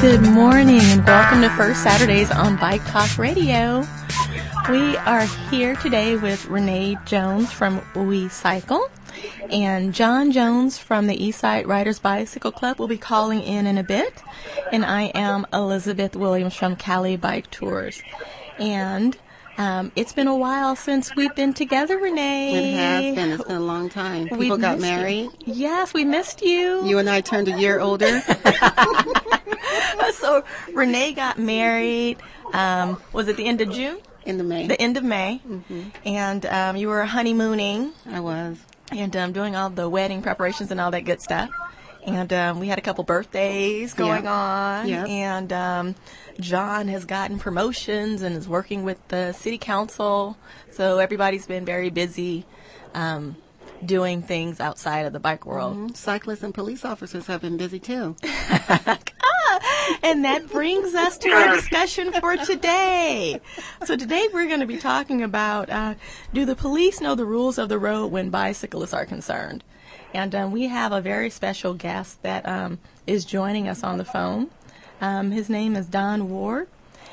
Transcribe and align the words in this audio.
Good 0.00 0.22
morning 0.22 0.80
and 0.80 1.04
welcome 1.06 1.42
to 1.42 1.50
First 1.50 1.82
Saturdays 1.82 2.30
on 2.30 2.56
Bike 2.56 2.80
Talk 2.86 3.18
Radio. 3.18 3.86
We 4.70 4.96
are 4.96 5.26
here 5.50 5.76
today 5.76 6.16
with 6.16 6.46
Renee 6.46 6.96
Jones 7.04 7.52
from 7.52 7.82
We 7.94 8.30
Cycle 8.30 8.88
and 9.50 9.92
John 9.92 10.32
Jones 10.32 10.78
from 10.78 11.06
the 11.06 11.18
Eastside 11.18 11.66
Riders 11.66 11.98
Bicycle 11.98 12.50
Club 12.50 12.78
will 12.78 12.88
be 12.88 12.96
calling 12.96 13.42
in 13.42 13.66
in 13.66 13.76
a 13.76 13.82
bit. 13.84 14.22
And 14.72 14.86
I 14.86 15.04
am 15.14 15.46
Elizabeth 15.52 16.16
Williams 16.16 16.54
from 16.54 16.76
Cali 16.76 17.16
Bike 17.16 17.50
Tours. 17.50 18.02
And 18.58 19.18
um, 19.58 19.92
it's 19.94 20.12
been 20.12 20.26
a 20.26 20.36
while 20.36 20.76
since 20.76 21.14
we've 21.14 21.34
been 21.34 21.54
together, 21.54 21.98
Renee. 21.98 22.72
It 22.72 22.76
has 22.76 23.14
been. 23.14 23.32
It's 23.32 23.44
been 23.44 23.56
a 23.56 23.60
long 23.60 23.88
time. 23.88 24.24
People 24.24 24.38
we 24.38 24.56
got 24.58 24.80
married. 24.80 25.30
You. 25.44 25.54
Yes, 25.54 25.94
we 25.94 26.04
missed 26.04 26.42
you. 26.42 26.84
You 26.84 26.98
and 26.98 27.08
I 27.08 27.20
turned 27.20 27.48
a 27.48 27.58
year 27.58 27.80
older. 27.80 28.20
so 30.14 30.44
Renee 30.72 31.12
got 31.12 31.38
married. 31.38 32.18
Um, 32.52 33.00
was 33.12 33.28
it 33.28 33.36
the 33.36 33.46
end 33.46 33.60
of 33.60 33.70
June? 33.70 33.98
End 34.26 34.40
of 34.40 34.46
May. 34.46 34.66
The 34.66 34.80
end 34.80 34.96
of 34.96 35.04
May. 35.04 35.40
Mm-hmm. 35.46 35.82
And 36.04 36.46
um, 36.46 36.76
you 36.76 36.88
were 36.88 37.04
honeymooning. 37.04 37.92
I 38.06 38.20
was. 38.20 38.58
And 38.90 39.14
um, 39.16 39.32
doing 39.32 39.56
all 39.56 39.70
the 39.70 39.88
wedding 39.88 40.22
preparations 40.22 40.70
and 40.70 40.80
all 40.80 40.90
that 40.90 41.04
good 41.04 41.20
stuff. 41.20 41.50
And 42.06 42.32
um, 42.32 42.60
we 42.60 42.68
had 42.68 42.78
a 42.78 42.82
couple 42.82 43.02
birthdays 43.04 43.94
going 43.94 44.26
on. 44.26 44.88
Yeah. 44.88 45.06
And 45.06 45.52
um, 45.52 45.94
John 46.40 46.88
has 46.88 47.04
gotten 47.04 47.38
promotions 47.38 48.22
and 48.22 48.36
is 48.36 48.48
working 48.48 48.84
with 48.84 49.06
the 49.08 49.32
city 49.32 49.58
council. 49.58 50.36
So 50.70 50.98
everybody's 50.98 51.46
been 51.46 51.64
very 51.64 51.90
busy 51.90 52.44
um, 52.94 53.36
doing 53.84 54.22
things 54.22 54.60
outside 54.60 55.06
of 55.06 55.12
the 55.12 55.20
bike 55.20 55.46
world. 55.46 55.76
Mm-hmm. 55.76 55.94
Cyclists 55.94 56.42
and 56.42 56.54
police 56.54 56.84
officers 56.84 57.26
have 57.26 57.40
been 57.40 57.56
busy 57.56 57.78
too. 57.78 58.16
and 60.02 60.24
that 60.24 60.48
brings 60.50 60.94
us 60.94 61.18
to 61.18 61.30
our 61.30 61.54
discussion 61.54 62.12
for 62.12 62.36
today. 62.36 63.40
So 63.84 63.96
today 63.96 64.28
we're 64.32 64.48
going 64.48 64.60
to 64.60 64.66
be 64.66 64.78
talking 64.78 65.22
about 65.22 65.70
uh, 65.70 65.94
do 66.32 66.44
the 66.44 66.56
police 66.56 67.00
know 67.00 67.14
the 67.14 67.26
rules 67.26 67.58
of 67.58 67.68
the 67.68 67.78
road 67.78 68.08
when 68.08 68.30
bicyclists 68.30 68.94
are 68.94 69.06
concerned? 69.06 69.62
And 70.12 70.34
um, 70.34 70.52
we 70.52 70.68
have 70.68 70.92
a 70.92 71.00
very 71.00 71.28
special 71.28 71.74
guest 71.74 72.22
that 72.22 72.46
um, 72.48 72.78
is 73.06 73.24
joining 73.24 73.68
us 73.68 73.82
on 73.82 73.98
the 73.98 74.04
phone. 74.04 74.50
Um, 75.04 75.32
his 75.32 75.50
name 75.50 75.76
is 75.76 75.84
Don 75.84 76.30
Ward. 76.30 76.66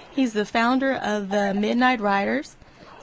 He's 0.10 0.32
the 0.32 0.46
founder 0.46 0.94
of 0.94 1.28
the 1.28 1.54
Midnight 1.54 2.00
Ridazz. 2.00 2.56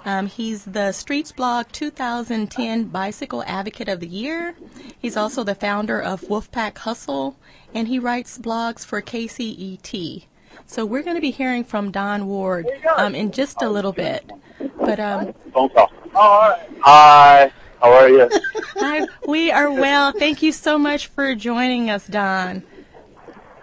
Um, 0.06 0.28
he's 0.28 0.64
the 0.64 0.94
Streetsblog 0.94 1.70
2010 1.72 2.84
Bicycle 2.84 3.44
Advocate 3.46 3.90
of 3.90 4.00
the 4.00 4.06
Year. 4.06 4.54
He's 4.98 5.14
also 5.14 5.44
the 5.44 5.54
founder 5.54 6.00
of 6.00 6.22
Wolfpack 6.22 6.78
Hustle, 6.78 7.36
and 7.74 7.88
he 7.88 7.98
writes 7.98 8.38
blogs 8.38 8.86
for 8.86 9.02
KCET. 9.02 10.24
So 10.64 10.86
we're 10.86 11.02
going 11.02 11.16
to 11.16 11.20
be 11.20 11.32
hearing 11.32 11.64
from 11.64 11.90
Don 11.90 12.26
Ward 12.26 12.66
um, 12.96 13.14
in 13.14 13.30
just 13.30 13.60
a 13.60 13.68
little 13.68 13.92
bit. 13.92 14.30
But 14.78 14.98
um, 14.98 15.34
phone 15.52 15.68
call. 15.68 15.92
Hi. 16.14 17.52
How 17.82 17.92
are 17.92 18.08
you? 18.08 18.30
Hi. 18.76 19.06
We 19.26 19.52
are 19.52 19.70
well. 19.70 20.12
Thank 20.12 20.40
you 20.40 20.50
so 20.50 20.78
much 20.78 21.08
for 21.08 21.34
joining 21.34 21.90
us, 21.90 22.06
Don. 22.06 22.62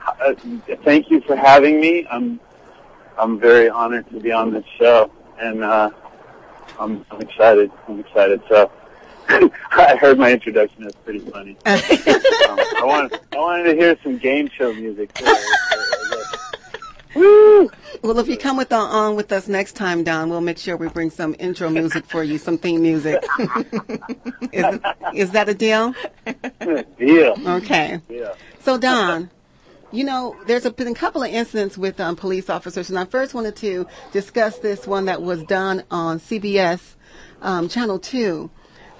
Uh, 0.06 0.34
thank 0.84 1.10
you 1.10 1.22
for 1.22 1.36
having 1.36 1.80
me. 1.80 2.06
I'm 2.10 2.40
I'm 3.18 3.40
very 3.40 3.70
honored 3.70 4.10
to 4.10 4.20
be 4.20 4.32
on 4.32 4.52
this 4.52 4.66
show, 4.78 5.10
and 5.40 5.64
uh, 5.64 5.90
I'm, 6.80 7.06
I'm 7.12 7.22
excited. 7.22 7.72
I'm 7.88 8.00
excited. 8.00 8.42
So 8.50 8.72
I 9.72 9.96
heard 10.00 10.18
my 10.18 10.32
introduction. 10.32 10.84
That's 10.84 10.98
pretty 10.98 11.20
funny. 11.20 11.58
um, 11.66 11.78
I 11.78 12.82
wanted 12.84 13.20
I 13.34 13.38
wanted 13.38 13.64
to 13.72 13.76
hear 13.76 13.98
some 14.04 14.18
game 14.18 14.50
show 14.50 14.74
music. 14.74 15.14
Too. 15.14 15.26
Woo! 17.16 17.72
Well, 18.02 18.20
if 18.20 18.28
you 18.28 18.38
come 18.38 18.58
with 18.58 18.70
the, 18.70 18.76
on 18.76 19.16
with 19.16 19.32
us 19.32 19.48
next 19.48 19.74
time, 19.74 20.04
Don, 20.04 20.30
we'll 20.30 20.42
make 20.42 20.58
sure 20.58 20.76
we 20.76 20.90
bring 20.90 21.10
some 21.10 21.34
intro 21.40 21.70
music 21.70 22.06
for 22.06 22.22
you, 22.24 22.38
some 22.38 22.58
theme 22.58 22.82
music. 22.82 23.24
is, 24.52 24.80
is 25.14 25.32
that 25.32 25.48
a 25.48 25.54
deal? 25.54 25.96
Deal. 27.00 27.36
Okay. 27.48 28.02
Yeah. 28.10 28.34
So, 28.60 28.78
Don, 28.78 29.32
you 29.92 30.04
know, 30.04 30.36
there's 30.48 30.66
a, 30.66 30.72
been 30.72 30.88
a 30.88 30.94
couple 30.94 31.24
of 31.24 31.32
incidents 31.32 31.78
with 31.78 32.00
um, 32.00 32.16
police 32.16 32.50
officers, 32.50 32.90
and 32.90 32.98
I 32.98 33.06
first 33.06 33.34
wanted 33.34 33.56
to 33.58 33.88
discuss 34.12 34.60
this 34.60 34.88
one 34.88 35.06
that 35.06 35.22
was 35.22 35.44
done 35.44 35.84
on 35.92 36.20
CBS 36.20 36.96
um, 37.42 37.70
Channel 37.70 38.00
2. 38.00 38.50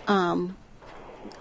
Um, 0.08 0.56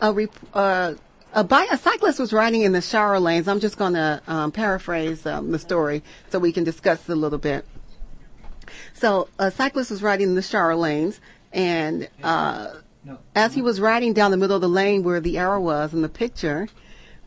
a, 0.01 0.29
uh, 0.55 0.95
a, 1.33 1.45
bi- 1.45 1.69
a, 1.71 1.77
cyclist 1.77 2.19
was 2.19 2.33
riding 2.33 2.63
in 2.63 2.73
the 2.73 2.79
sharrow 2.79 3.21
lanes. 3.21 3.47
I'm 3.47 3.61
just 3.61 3.77
going 3.77 3.95
to 3.95 4.23
um, 4.27 4.53
paraphrase 4.53 5.27
um, 5.27 5.51
the 5.51 5.59
story 5.59 6.03
so 6.31 6.39
we 6.39 6.53
can 6.53 6.65
discuss 6.65 7.09
it 7.09 7.13
a 7.13 7.17
little 7.17 7.39
bit. 7.39 7.67
So, 8.95 9.29
a 9.39 9.51
cyclist 9.51 9.91
was 9.91 10.03
riding 10.03 10.29
in 10.29 10.35
the 10.35 10.41
sharrow 10.41 10.79
lanes, 10.79 11.21
and 11.53 12.09
uh, 12.23 12.75
as 13.35 13.55
he 13.55 13.61
was 13.61 13.81
riding 13.81 14.15
down 14.15 14.31
the 14.31 14.37
middle 14.37 14.57
of 14.57 14.63
the 14.63 14.69
lane 14.69 15.03
where 15.03 15.21
the 15.21 15.37
arrow 15.37 15.61
was 15.61 15.93
in 15.93 16.01
the 16.01 16.09
picture, 16.09 16.69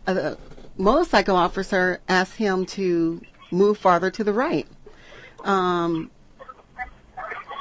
uh, 0.08 0.36
motorcycle 0.78 1.36
officer 1.36 2.00
asked 2.08 2.36
him 2.36 2.66
to 2.66 3.22
move 3.52 3.78
farther 3.78 4.12
to 4.12 4.24
the 4.24 4.34
right. 4.34 4.68
Um, 5.44 6.12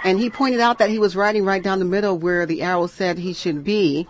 and 0.04 0.18
he 0.18 0.30
pointed 0.30 0.60
out 0.60 0.78
that 0.78 0.90
he 0.90 0.98
was 0.98 1.16
riding 1.16 1.44
right 1.44 1.62
down 1.62 1.78
the 1.78 1.84
middle 1.84 2.16
where 2.16 2.46
the 2.46 2.62
arrow 2.62 2.86
said 2.86 3.18
he 3.18 3.32
should 3.32 3.64
be. 3.64 4.06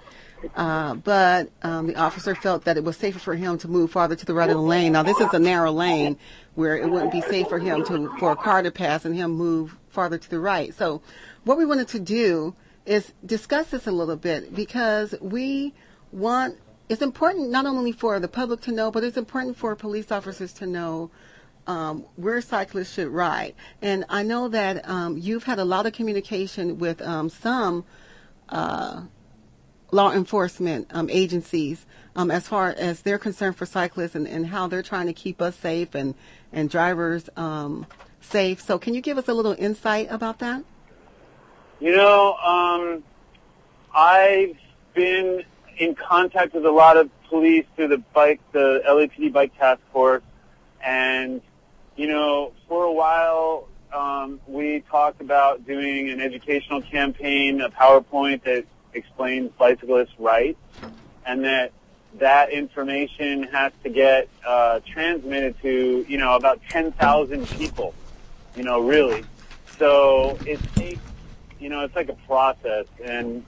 Uh, 0.54 0.94
but 0.94 1.50
um, 1.62 1.86
the 1.86 1.96
officer 1.96 2.34
felt 2.34 2.64
that 2.64 2.76
it 2.76 2.84
was 2.84 2.96
safer 2.96 3.18
for 3.18 3.34
him 3.34 3.56
to 3.58 3.68
move 3.68 3.90
farther 3.90 4.14
to 4.14 4.26
the 4.26 4.34
right 4.34 4.50
of 4.50 4.56
the 4.56 4.62
lane. 4.62 4.92
Now, 4.92 5.02
this 5.02 5.18
is 5.18 5.32
a 5.32 5.38
narrow 5.38 5.72
lane 5.72 6.18
where 6.54 6.76
it 6.76 6.88
wouldn't 6.88 7.12
be 7.12 7.22
safe 7.22 7.48
for 7.48 7.58
him 7.58 7.84
to 7.86 8.14
for 8.18 8.32
a 8.32 8.36
car 8.36 8.62
to 8.62 8.70
pass 8.70 9.04
and 9.04 9.14
him 9.14 9.32
move 9.32 9.76
farther 9.88 10.18
to 10.18 10.30
the 10.30 10.38
right. 10.38 10.74
So, 10.74 11.00
what 11.44 11.56
we 11.56 11.64
wanted 11.64 11.88
to 11.88 12.00
do 12.00 12.54
is 12.84 13.12
discuss 13.24 13.70
this 13.70 13.86
a 13.86 13.90
little 13.92 14.16
bit 14.16 14.54
because 14.54 15.14
we 15.20 15.74
want 16.12 16.56
it's 16.88 17.02
important 17.02 17.50
not 17.50 17.66
only 17.66 17.92
for 17.92 18.20
the 18.20 18.28
public 18.28 18.60
to 18.62 18.72
know, 18.72 18.90
but 18.90 19.02
it's 19.02 19.16
important 19.16 19.56
for 19.56 19.74
police 19.74 20.12
officers 20.12 20.52
to 20.54 20.66
know 20.66 21.10
um, 21.66 22.04
where 22.14 22.40
cyclists 22.40 22.92
should 22.92 23.08
ride. 23.08 23.54
And 23.82 24.04
I 24.08 24.22
know 24.22 24.48
that 24.48 24.88
um, 24.88 25.18
you've 25.18 25.44
had 25.44 25.58
a 25.58 25.64
lot 25.64 25.86
of 25.86 25.92
communication 25.92 26.78
with 26.78 27.02
um, 27.02 27.28
some 27.28 27.84
uh, 28.48 29.02
law 29.90 30.12
enforcement 30.12 30.86
um, 30.90 31.10
agencies 31.10 31.86
um, 32.14 32.30
as 32.30 32.46
far 32.46 32.68
as 32.70 33.02
their 33.02 33.18
concern 33.18 33.52
for 33.52 33.66
cyclists 33.66 34.14
and, 34.14 34.28
and, 34.28 34.46
how 34.46 34.68
they're 34.68 34.82
trying 34.82 35.06
to 35.06 35.12
keep 35.12 35.42
us 35.42 35.56
safe 35.56 35.94
and, 35.94 36.14
and 36.52 36.70
drivers 36.70 37.28
um, 37.36 37.86
safe. 38.20 38.60
So, 38.60 38.78
can 38.78 38.94
you 38.94 39.00
give 39.00 39.18
us 39.18 39.28
a 39.28 39.34
little 39.34 39.56
insight 39.58 40.06
about 40.10 40.38
that? 40.38 40.62
You 41.80 41.96
know, 41.96 43.02
I've 43.92 44.56
been 44.94 45.44
in 45.78 45.94
contact 45.94 46.54
with 46.54 46.64
a 46.64 46.70
lot 46.70 46.96
of 46.96 47.10
police 47.28 47.64
through 47.74 47.88
the 47.88 48.02
bike, 48.14 48.40
the 48.52 48.82
LAPD 48.86 49.32
bike 49.32 49.56
task 49.58 49.80
force, 49.92 50.22
and 50.84 51.40
you 51.96 52.06
know, 52.06 52.52
for 52.68 52.84
a 52.84 52.92
while 52.92 53.68
um, 53.92 54.40
we 54.46 54.82
talked 54.90 55.20
about 55.20 55.66
doing 55.66 56.10
an 56.10 56.20
educational 56.20 56.82
campaign, 56.82 57.60
a 57.60 57.70
PowerPoint 57.70 58.44
that 58.44 58.64
explains 58.92 59.50
bicyclist 59.58 60.12
rights, 60.18 60.58
and 61.24 61.44
that 61.44 61.72
that 62.18 62.50
information 62.50 63.42
has 63.44 63.72
to 63.82 63.90
get 63.90 64.28
uh, 64.46 64.80
transmitted 64.92 65.56
to 65.62 66.04
you 66.08 66.18
know 66.18 66.36
about 66.36 66.60
10,000 66.72 67.50
people, 67.50 67.94
you 68.54 68.62
know, 68.62 68.80
really. 68.80 69.26
So 69.78 70.40
it 70.44 70.62
takes, 70.74 71.02
you 71.58 71.68
know, 71.68 71.84
it's 71.84 71.94
like 71.94 72.08
a 72.08 72.16
process, 72.26 72.86
and 73.04 73.44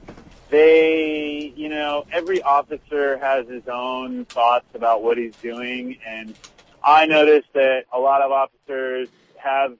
they, 0.50 1.52
you 1.56 1.68
know, 1.68 2.06
every 2.10 2.42
officer 2.42 3.18
has 3.18 3.46
his 3.48 3.68
own 3.68 4.24
thoughts 4.24 4.66
about 4.74 5.02
what 5.02 5.18
he's 5.18 5.36
doing, 5.36 5.98
and 6.06 6.34
I 6.82 7.06
noticed 7.06 7.48
that 7.54 7.84
a 7.92 7.98
lot 7.98 8.22
of 8.22 8.30
officers 8.30 9.08
have 9.36 9.76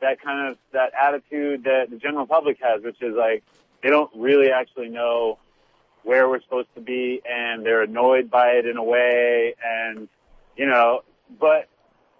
that 0.00 0.20
kind 0.20 0.48
of 0.48 0.58
that 0.72 0.92
attitude 1.00 1.64
that 1.64 1.90
the 1.90 1.96
general 1.96 2.26
public 2.26 2.58
has, 2.60 2.82
which 2.82 3.00
is 3.00 3.14
like 3.14 3.44
they 3.82 3.90
don't 3.90 4.10
really 4.16 4.50
actually 4.50 4.88
know 4.88 5.38
where 6.02 6.28
we're 6.28 6.42
supposed 6.42 6.68
to 6.74 6.80
be, 6.80 7.22
and 7.28 7.64
they're 7.64 7.82
annoyed 7.82 8.30
by 8.30 8.48
it 8.52 8.66
in 8.66 8.76
a 8.76 8.82
way, 8.84 9.54
and 9.64 10.08
you 10.56 10.66
know, 10.66 11.02
but 11.38 11.68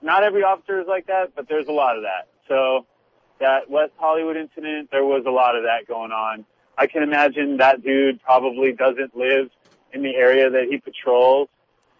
not 0.01 0.25
every 0.25 0.43
officer 0.43 0.81
is 0.81 0.87
like 0.87 1.07
that, 1.07 1.35
but 1.35 1.49
there's 1.49 1.67
a 1.67 1.73
lot 1.73 1.97
of 1.97 2.05
that. 2.05 2.29
So 2.49 2.87
that 3.41 3.69
West 3.69 3.93
Hollywood 3.99 4.37
incident, 4.37 4.91
there 4.91 5.05
was 5.05 5.25
a 5.27 5.31
lot 5.31 5.57
of 5.57 5.65
that 5.65 5.87
going 5.89 6.13
on. 6.13 6.45
I 6.77 6.87
can 6.87 7.03
imagine 7.03 7.59
that 7.59 7.83
dude 7.83 8.23
probably 8.23 8.73
doesn't 8.73 9.17
live 9.17 9.51
in 9.93 10.03
the 10.03 10.15
area 10.15 10.51
that 10.51 10.65
he 10.71 10.79
patrols 10.79 11.49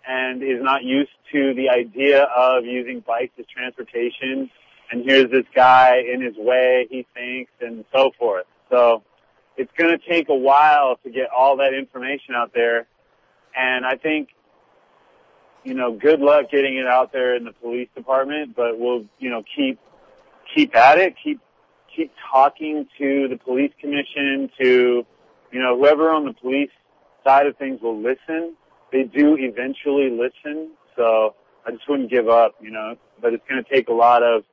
and 0.07 0.43
is 0.43 0.63
not 0.63 0.83
used 0.83 1.11
to 1.33 1.55
the 1.55 1.69
idea 1.69 2.25
of 2.25 2.65
using 2.65 3.01
bikes 3.01 3.35
as 3.39 3.47
transportation. 3.47 4.51
And 4.91 5.05
here's 5.05 5.31
this 5.31 5.47
guy 5.55 5.99
in 6.13 6.21
his 6.21 6.37
way, 6.37 6.87
he 6.91 7.07
thinks, 7.15 7.53
and 7.61 7.85
so 7.93 8.11
forth. 8.19 8.47
So 8.71 9.03
it's 9.57 9.71
going 9.77 9.97
to 9.97 10.11
take 10.11 10.29
a 10.29 10.35
while 10.35 10.97
to 11.05 11.11
get 11.11 11.29
all 11.31 11.59
that 11.59 11.75
information 11.75 12.35
out 12.35 12.53
there. 12.55 12.87
And 13.55 13.85
I 13.85 13.97
think, 13.97 14.31
you 15.65 15.75
know, 15.75 15.93
good 15.93 16.21
luck 16.21 16.51
getting 16.51 16.77
it 16.77 16.87
out 16.87 17.13
there 17.13 17.37
in 17.37 17.45
the 17.45 17.53
police 17.53 17.89
department, 17.95 18.57
but 18.57 18.79
we'll, 18.79 19.05
you 19.19 19.31
know, 19.31 19.45
keep, 19.55 19.79
keep 20.55 20.75
at 20.75 20.99
it, 20.99 21.15
keep, 21.23 21.41
keep 21.95 22.13
talking 22.31 22.87
to 22.99 23.29
the 23.29 23.37
police 23.37 23.73
commission, 23.81 24.51
to, 24.61 25.07
you 25.53 25.61
know, 25.61 25.79
whoever 25.79 26.11
on 26.11 26.25
the 26.25 26.33
police 26.33 26.71
side 27.25 27.47
of 27.47 27.57
things 27.57 27.81
will 27.81 28.01
listen. 28.01 28.55
They 28.93 29.05
do 29.05 29.37
eventually 29.39 30.11
listen. 30.11 30.73
So 30.97 31.35
I 31.67 31.71
just 31.71 31.89
wouldn't 31.89 32.11
give 32.11 32.29
up, 32.29 32.55
you 32.61 32.71
know, 32.71 32.97
but 33.21 33.33
it's 33.33 33.45
going 33.49 33.63
to 33.63 33.71
take 33.71 33.89
a 33.89 33.93
lot 33.93 34.23
of, 34.23 34.45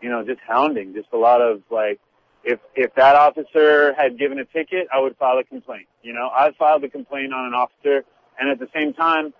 you 0.00 0.10
know, 0.10 0.24
just 0.24 0.40
hounding, 0.46 0.94
just 0.94 1.08
a 1.12 1.16
lot 1.16 1.40
of 1.40 1.62
like, 1.70 2.00
if 2.44 2.58
if 2.74 2.92
that 2.96 3.14
officer 3.14 3.94
had 3.94 4.18
given 4.18 4.38
a 4.40 4.44
ticket, 4.44 4.88
I 4.92 4.98
would 4.98 5.16
file 5.16 5.38
a 5.38 5.44
complaint. 5.44 5.86
You 6.02 6.12
know, 6.12 6.28
I 6.28 6.50
filed 6.58 6.82
a 6.82 6.88
complaint 6.88 7.32
on 7.32 7.46
an 7.46 7.54
officer, 7.54 8.04
and 8.38 8.50
at 8.50 8.58
the 8.58 8.68
same 8.74 8.94
time, 8.94 9.32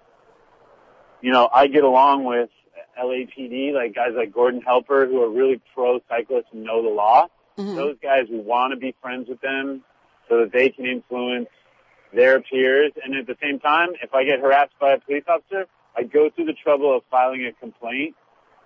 you 1.21 1.33
know, 1.33 1.49
I 1.53 1.67
get 1.67 1.83
along 1.83 2.25
with 2.25 2.51
LAPD, 2.99 3.73
like 3.73 3.95
guys 3.95 4.11
like 4.17 4.33
Gordon 4.33 4.61
Helper, 4.61 5.07
who 5.07 5.23
are 5.23 5.31
really 5.31 5.61
pro 5.75 6.01
cyclists 6.09 6.49
and 6.53 6.65
know 6.65 6.83
the 6.83 6.89
law. 6.89 7.29
Mhm. 7.59 7.77
Those 7.77 7.97
guys, 8.03 8.29
we 8.31 8.39
want 8.39 8.73
to 8.73 8.77
be 8.79 8.95
friends 9.03 9.29
with 9.29 9.41
them 9.41 9.85
so 10.29 10.41
that 10.41 10.53
they 10.53 10.71
can 10.71 10.87
influence 10.87 11.49
their 12.13 12.41
peers. 12.41 12.93
And 13.03 13.15
at 13.15 13.27
the 13.27 13.37
same 13.43 13.59
time, 13.59 13.91
if 14.03 14.15
I 14.15 14.25
get 14.25 14.41
harassed 14.41 14.79
by 14.81 14.93
a 14.93 14.99
police 15.01 15.25
officer, 15.29 15.67
I 15.97 16.05
go 16.05 16.31
through 16.31 16.47
the 16.47 16.55
trouble 16.55 16.97
of 16.97 17.03
filing 17.11 17.45
a 17.47 17.53
complaint 17.53 18.17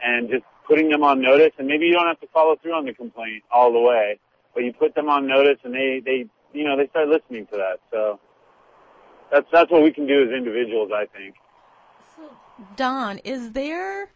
and 0.03 0.29
just 0.29 0.45
putting 0.67 0.89
them 0.89 1.03
on 1.03 1.21
notice. 1.21 1.53
And 1.59 1.67
maybe 1.67 1.87
you 1.87 1.93
don't 1.93 2.07
have 2.07 2.21
to 2.21 2.29
follow 2.29 2.57
through 2.57 2.75
on 2.75 2.85
the 2.85 2.93
complaint 2.95 3.43
all 3.51 3.73
the 3.73 3.81
way, 3.81 4.19
but 4.55 4.63
you 4.63 4.73
put 4.73 4.95
them 4.95 5.09
on 5.09 5.27
notice 5.27 5.59
and 5.65 5.75
they, 5.75 6.01
they, 6.05 6.27
you 6.53 6.65
know, 6.65 6.77
they 6.77 6.87
start 6.89 7.09
listening 7.09 7.47
to 7.47 7.57
that. 7.57 7.79
So 7.91 8.21
that's, 9.33 9.47
that's 9.53 9.71
what 9.71 9.83
we 9.83 9.93
can 9.93 10.07
do 10.07 10.23
as 10.23 10.31
individuals, 10.31 10.91
I 10.95 11.07
think. 11.07 11.35
Don, 12.77 13.19
is 13.19 13.53
there, 13.53 14.11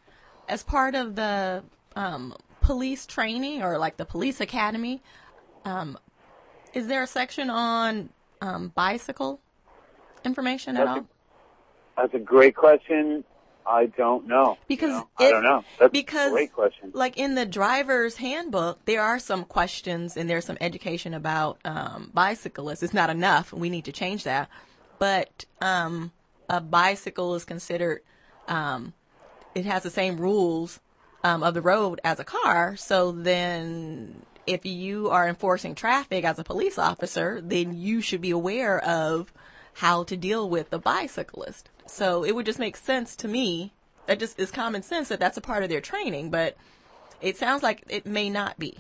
as 0.50 0.64
part 0.64 0.94
of 0.94 1.14
the 1.14 1.62
um, 1.96 2.34
police 2.60 3.06
training 3.06 3.62
or 3.62 3.78
like 3.78 3.96
the 3.96 4.04
police 4.04 4.40
academy, 4.40 5.00
um, 5.64 5.96
is 6.74 6.88
there 6.88 7.02
a 7.02 7.06
section 7.06 7.48
on 7.48 8.10
um, 8.40 8.72
bicycle 8.74 9.40
information 10.24 10.76
at 10.76 10.84
That's 10.84 10.98
all? 10.98 11.06
That's 11.96 12.14
a 12.14 12.18
great 12.18 12.56
question. 12.56 13.24
I 13.66 13.86
don't 13.86 14.26
know. 14.26 14.58
Because 14.66 14.88
You 14.90 14.96
know, 14.96 15.08
I 15.18 15.30
don't 15.30 15.42
know. 15.44 15.64
That's 15.78 15.92
because 15.92 16.32
a 16.32 16.34
great 16.34 16.52
question. 16.52 16.90
like 16.94 17.16
in 17.16 17.36
the 17.36 17.46
driver's 17.46 18.16
handbook, 18.16 18.84
there 18.86 19.02
are 19.02 19.18
some 19.20 19.44
questions 19.44 20.16
and 20.16 20.28
there's 20.28 20.44
some 20.44 20.58
education 20.60 21.14
about 21.14 21.58
um, 21.64 22.10
bicyclists. 22.12 22.82
It's 22.82 22.94
not 22.94 23.10
enough. 23.10 23.52
We 23.52 23.70
need 23.70 23.84
to 23.84 23.92
change 23.92 24.24
that. 24.24 24.48
But 24.98 25.44
um, 25.60 26.10
a 26.48 26.60
bicycle 26.60 27.36
is 27.36 27.44
considered. 27.44 28.02
Um, 28.48 28.94
it 29.54 29.64
has 29.64 29.82
the 29.82 29.90
same 29.90 30.16
rules 30.16 30.80
um, 31.24 31.42
of 31.42 31.54
the 31.54 31.62
road 31.62 32.00
as 32.04 32.18
a 32.20 32.24
car. 32.24 32.76
So 32.76 33.12
then, 33.12 34.22
if 34.46 34.64
you 34.64 35.10
are 35.10 35.28
enforcing 35.28 35.74
traffic 35.74 36.24
as 36.24 36.38
a 36.38 36.44
police 36.44 36.78
officer, 36.78 37.40
then 37.42 37.76
you 37.76 38.00
should 38.00 38.20
be 38.20 38.30
aware 38.30 38.82
of 38.82 39.32
how 39.74 40.04
to 40.04 40.16
deal 40.16 40.48
with 40.48 40.70
the 40.70 40.78
bicyclist. 40.78 41.68
So 41.86 42.24
it 42.24 42.34
would 42.34 42.46
just 42.46 42.58
make 42.58 42.76
sense 42.76 43.16
to 43.16 43.28
me. 43.28 43.72
That 44.06 44.18
just 44.18 44.38
is 44.38 44.50
common 44.50 44.82
sense 44.82 45.08
that 45.08 45.20
that's 45.20 45.36
a 45.36 45.42
part 45.42 45.62
of 45.62 45.68
their 45.68 45.80
training, 45.80 46.30
but 46.30 46.56
it 47.20 47.36
sounds 47.36 47.62
like 47.62 47.84
it 47.88 48.06
may 48.06 48.30
not 48.30 48.58
be. 48.58 48.78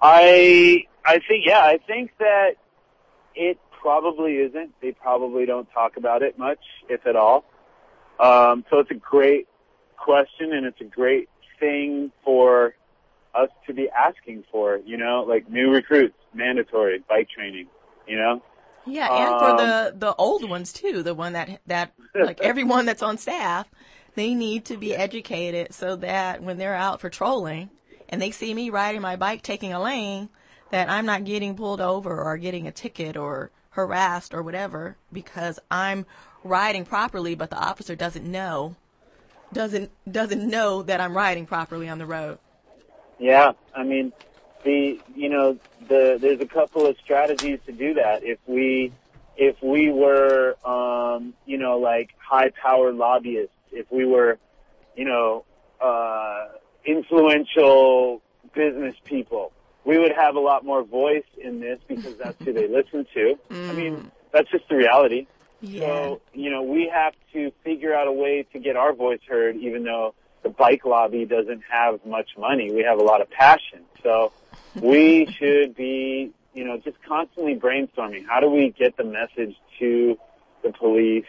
I 0.00 0.84
I 1.04 1.20
think 1.26 1.44
yeah, 1.46 1.60
I 1.60 1.78
think 1.78 2.12
that 2.18 2.56
it 3.34 3.58
probably 3.80 4.36
isn't. 4.36 4.74
They 4.80 4.92
probably 4.92 5.46
don't 5.46 5.70
talk 5.72 5.96
about 5.96 6.22
it 6.22 6.38
much, 6.38 6.60
if 6.88 7.06
at 7.06 7.16
all. 7.16 7.44
Um, 8.20 8.64
so 8.70 8.78
it's 8.78 8.90
a 8.90 8.94
great 8.94 9.48
question, 9.96 10.52
and 10.52 10.66
it's 10.66 10.80
a 10.80 10.84
great 10.84 11.28
thing 11.60 12.12
for 12.24 12.74
us 13.34 13.48
to 13.66 13.74
be 13.74 13.88
asking 13.90 14.44
for. 14.50 14.78
You 14.84 14.96
know, 14.96 15.24
like 15.26 15.48
new 15.50 15.70
recruits, 15.70 16.16
mandatory 16.34 17.02
bike 17.08 17.28
training. 17.34 17.66
You 18.06 18.18
know, 18.18 18.42
Yeah, 18.86 19.08
and 19.12 19.38
for 19.38 19.50
Um, 19.50 19.56
the 19.56 19.94
the 19.96 20.14
old 20.16 20.48
ones 20.48 20.72
too, 20.72 21.02
the 21.02 21.14
one 21.14 21.32
that 21.32 21.60
that 21.66 21.92
like 22.14 22.40
everyone 22.42 22.84
that's 22.86 23.02
on 23.02 23.18
staff, 23.18 23.70
they 24.14 24.34
need 24.34 24.64
to 24.66 24.76
be 24.76 24.94
educated 24.94 25.72
so 25.74 25.96
that 25.96 26.42
when 26.42 26.58
they're 26.58 26.74
out 26.74 27.00
patrolling 27.00 27.70
and 28.08 28.20
they 28.20 28.30
see 28.30 28.52
me 28.54 28.70
riding 28.70 29.00
my 29.00 29.16
bike 29.16 29.42
taking 29.42 29.72
a 29.72 29.80
lane, 29.82 30.28
that 30.70 30.90
I'm 30.90 31.06
not 31.06 31.24
getting 31.24 31.56
pulled 31.56 31.80
over 31.80 32.22
or 32.22 32.36
getting 32.36 32.66
a 32.66 32.72
ticket 32.72 33.16
or 33.16 33.50
harassed 33.70 34.34
or 34.34 34.42
whatever 34.42 34.96
because 35.12 35.58
I'm 35.70 36.06
riding 36.44 36.84
properly, 36.84 37.34
but 37.34 37.50
the 37.50 37.58
officer 37.58 37.96
doesn't 37.96 38.24
know 38.24 38.76
doesn't 39.52 39.90
doesn't 40.10 40.48
know 40.48 40.82
that 40.82 41.00
I'm 41.00 41.16
riding 41.16 41.46
properly 41.46 41.88
on 41.88 41.98
the 41.98 42.06
road. 42.06 42.38
Yeah, 43.18 43.52
I 43.74 43.84
mean, 43.84 44.12
the 44.64 45.00
you 45.14 45.28
know 45.28 45.58
the 45.88 46.18
there's 46.20 46.40
a 46.40 46.46
couple 46.46 46.86
of 46.86 46.96
strategies 47.02 47.60
to 47.66 47.72
do 47.72 47.94
that. 47.94 48.22
If 48.22 48.38
we 48.46 48.92
if 49.36 49.56
we 49.62 49.90
were 49.90 50.56
um, 50.64 51.34
you 51.46 51.58
know 51.58 51.78
like 51.78 52.10
high 52.18 52.50
power 52.62 52.92
lobbyists, 52.92 53.54
if 53.72 53.90
we 53.90 54.04
were 54.04 54.38
you 54.96 55.04
know 55.04 55.44
uh, 55.80 56.48
influential 56.84 58.20
business 58.54 58.94
people, 59.04 59.52
we 59.84 59.98
would 59.98 60.12
have 60.16 60.34
a 60.36 60.40
lot 60.40 60.64
more 60.64 60.82
voice 60.82 61.24
in 61.38 61.60
this 61.60 61.78
because 61.88 62.16
that's 62.18 62.36
who 62.44 62.52
they 62.52 62.68
listen 62.68 63.06
to. 63.14 63.34
I 63.70 63.72
mean, 63.72 64.10
that's 64.32 64.50
just 64.50 64.68
the 64.68 64.76
reality. 64.76 65.26
Yeah. 65.64 65.80
So, 65.80 66.20
you 66.34 66.50
know, 66.50 66.62
we 66.62 66.90
have 66.92 67.14
to 67.32 67.50
figure 67.64 67.94
out 67.94 68.06
a 68.06 68.12
way 68.12 68.46
to 68.52 68.58
get 68.58 68.76
our 68.76 68.92
voice 68.92 69.20
heard, 69.26 69.56
even 69.56 69.82
though 69.82 70.14
the 70.42 70.50
bike 70.50 70.84
lobby 70.84 71.24
doesn't 71.24 71.62
have 71.70 72.04
much 72.04 72.30
money. 72.36 72.70
We 72.70 72.82
have 72.82 72.98
a 72.98 73.02
lot 73.02 73.22
of 73.22 73.30
passion. 73.30 73.84
So 74.02 74.32
we 74.74 75.26
should 75.38 75.74
be, 75.74 76.32
you 76.52 76.64
know, 76.64 76.76
just 76.76 77.02
constantly 77.02 77.54
brainstorming. 77.54 78.26
How 78.26 78.40
do 78.40 78.50
we 78.50 78.74
get 78.76 78.96
the 78.96 79.04
message 79.04 79.56
to 79.78 80.18
the 80.62 80.70
police, 80.72 81.24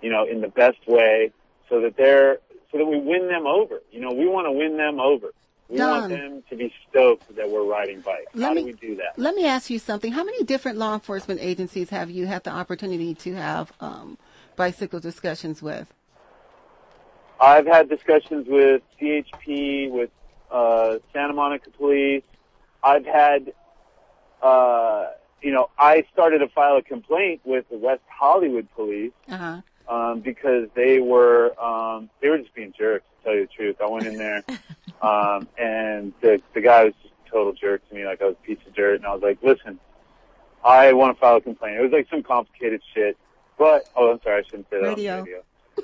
you 0.00 0.10
know, 0.10 0.24
in 0.24 0.40
the 0.40 0.48
best 0.48 0.78
way 0.86 1.32
so 1.68 1.82
that 1.82 1.96
they're, 1.96 2.38
so 2.72 2.78
that 2.78 2.86
we 2.86 2.98
win 2.98 3.28
them 3.28 3.46
over. 3.46 3.80
You 3.92 4.00
know, 4.00 4.12
we 4.12 4.26
want 4.26 4.46
to 4.46 4.52
win 4.52 4.78
them 4.78 4.98
over. 4.98 5.32
We 5.68 5.78
Don. 5.78 5.90
want 5.90 6.08
them 6.10 6.42
to 6.50 6.56
be 6.56 6.72
stoked 6.88 7.34
that 7.36 7.48
we're 7.50 7.64
riding 7.64 8.00
bikes. 8.00 8.30
How 8.40 8.52
me- 8.52 8.60
do 8.60 8.66
we 8.66 8.72
do 8.72 8.96
that? 8.96 9.18
Let 9.18 9.34
me 9.34 9.46
ask 9.46 9.70
you 9.70 9.78
something. 9.78 10.12
How 10.12 10.24
many 10.24 10.44
different 10.44 10.78
law 10.78 10.94
enforcement 10.94 11.40
agencies 11.40 11.90
have 11.90 12.10
you 12.10 12.26
had 12.26 12.44
the 12.44 12.50
opportunity 12.50 13.14
to 13.14 13.34
have 13.34 13.72
um, 13.80 14.18
bicycle 14.56 15.00
discussions 15.00 15.62
with? 15.62 15.92
I've 17.40 17.66
had 17.66 17.88
discussions 17.88 18.46
with 18.48 18.82
CHP, 19.00 19.90
with 19.90 20.10
uh, 20.50 20.98
Santa 21.12 21.32
Monica 21.32 21.70
Police. 21.70 22.22
I've 22.82 23.04
had, 23.04 23.52
uh, 24.42 25.06
you 25.42 25.52
know, 25.52 25.70
I 25.78 26.04
started 26.12 26.38
to 26.38 26.48
file 26.48 26.76
a 26.76 26.82
complaint 26.82 27.40
with 27.44 27.68
the 27.70 27.78
West 27.78 28.02
Hollywood 28.06 28.68
Police 28.74 29.12
Uh 29.28 29.36
huh. 29.36 29.60
Um, 29.88 30.20
because 30.20 30.68
they 30.74 31.00
were 31.00 31.58
um, 31.62 32.08
they 32.20 32.28
were 32.28 32.38
just 32.38 32.54
being 32.54 32.72
jerks. 32.76 33.04
To 33.18 33.24
tell 33.24 33.34
you 33.34 33.46
the 33.46 33.52
truth, 33.52 33.76
I 33.82 33.86
went 33.86 34.06
in 34.06 34.16
there, 34.18 34.42
um, 35.02 35.48
and 35.58 36.12
the 36.20 36.40
the 36.54 36.60
guy 36.60 36.84
was 36.84 36.94
just 37.02 37.14
a 37.26 37.30
total 37.30 37.52
jerk 37.52 37.86
to 37.88 37.94
me, 37.94 38.04
like 38.06 38.20
I 38.22 38.26
was 38.26 38.36
a 38.42 38.46
piece 38.46 38.58
of 38.66 38.74
dirt. 38.74 38.96
And 38.96 39.06
I 39.06 39.12
was 39.14 39.22
like, 39.22 39.38
"Listen, 39.42 39.78
I 40.64 40.92
want 40.92 41.16
to 41.16 41.20
file 41.20 41.36
a 41.36 41.40
complaint." 41.40 41.76
It 41.78 41.82
was 41.82 41.92
like 41.92 42.08
some 42.10 42.22
complicated 42.22 42.82
shit, 42.94 43.16
but 43.58 43.88
oh, 43.96 44.12
I'm 44.12 44.20
sorry, 44.22 44.42
I 44.42 44.48
shouldn't 44.48 44.68
say 44.70 44.80
that 44.80 44.96
Radio. 44.96 45.12
on 45.18 45.18
the 45.18 45.22
radio. 45.24 45.42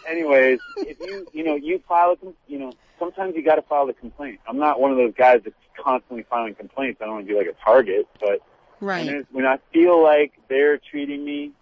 Anyways, 0.08 0.58
if 0.78 0.98
you 1.00 1.26
you 1.32 1.44
know 1.44 1.56
you 1.56 1.82
file 1.88 2.16
a 2.22 2.26
you 2.46 2.58
know 2.58 2.72
sometimes 2.98 3.34
you 3.34 3.42
got 3.44 3.56
to 3.56 3.62
file 3.62 3.86
the 3.86 3.92
complaint. 3.94 4.38
I'm 4.46 4.58
not 4.58 4.80
one 4.80 4.90
of 4.90 4.96
those 4.96 5.14
guys 5.16 5.40
that's 5.44 5.56
constantly 5.82 6.24
filing 6.28 6.54
complaints. 6.54 7.00
I 7.00 7.06
don't 7.06 7.14
want 7.14 7.26
to 7.26 7.32
be 7.32 7.38
like 7.38 7.48
a 7.48 7.64
target, 7.64 8.06
but 8.20 8.40
Right. 8.80 9.26
when 9.30 9.44
I 9.46 9.58
feel 9.72 10.02
like 10.02 10.32
they're 10.48 10.78
treating 10.78 11.22
me, 11.24 11.52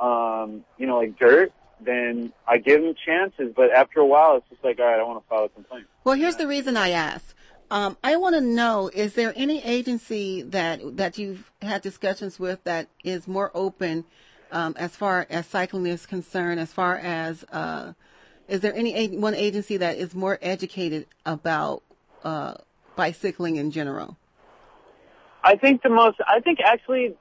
um, 0.00 0.64
you 0.76 0.86
know, 0.86 0.98
like 0.98 1.16
dirt, 1.18 1.52
then 1.80 2.32
I 2.46 2.58
give 2.58 2.82
them 2.82 2.94
chances. 3.06 3.52
But 3.54 3.72
after 3.72 4.00
a 4.00 4.06
while, 4.06 4.36
it's 4.36 4.48
just 4.48 4.64
like, 4.64 4.78
all 4.78 4.86
right, 4.86 4.98
I 4.98 5.02
want 5.02 5.22
to 5.22 5.28
file 5.28 5.44
a 5.44 5.48
complaint. 5.48 5.86
Well, 6.04 6.16
here's 6.16 6.36
the 6.36 6.46
reason 6.46 6.76
I 6.76 6.90
ask. 6.90 7.34
Um, 7.70 7.96
I 8.02 8.16
want 8.16 8.34
to 8.34 8.40
know: 8.40 8.90
Is 8.94 9.14
there 9.14 9.32
any 9.36 9.62
agency 9.62 10.42
that 10.42 10.96
that 10.96 11.18
you've 11.18 11.50
had 11.60 11.82
discussions 11.82 12.40
with 12.40 12.64
that 12.64 12.88
is 13.04 13.28
more 13.28 13.50
open 13.52 14.04
um, 14.50 14.74
as 14.78 14.96
far 14.96 15.26
as 15.28 15.46
cycling 15.46 15.86
is 15.86 16.06
concerned? 16.06 16.60
As 16.60 16.72
far 16.72 16.96
as 16.96 17.44
uh, 17.52 17.92
is 18.48 18.60
there 18.60 18.74
any 18.74 19.08
one 19.08 19.34
agency 19.34 19.76
that 19.76 19.98
is 19.98 20.14
more 20.14 20.38
educated 20.40 21.06
about 21.26 21.82
uh, 22.24 22.54
bicycling 22.96 23.56
in 23.56 23.70
general? 23.70 24.16
I 25.44 25.56
think 25.56 25.82
the 25.82 25.90
most, 25.90 26.18
I 26.26 26.40
think 26.40 26.58
actually, 26.60 27.14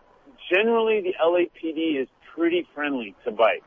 generally 0.49 1.01
the 1.01 1.13
LAPD 1.21 2.01
is 2.01 2.07
pretty 2.33 2.67
friendly 2.73 3.15
to 3.25 3.31
bikes. 3.31 3.65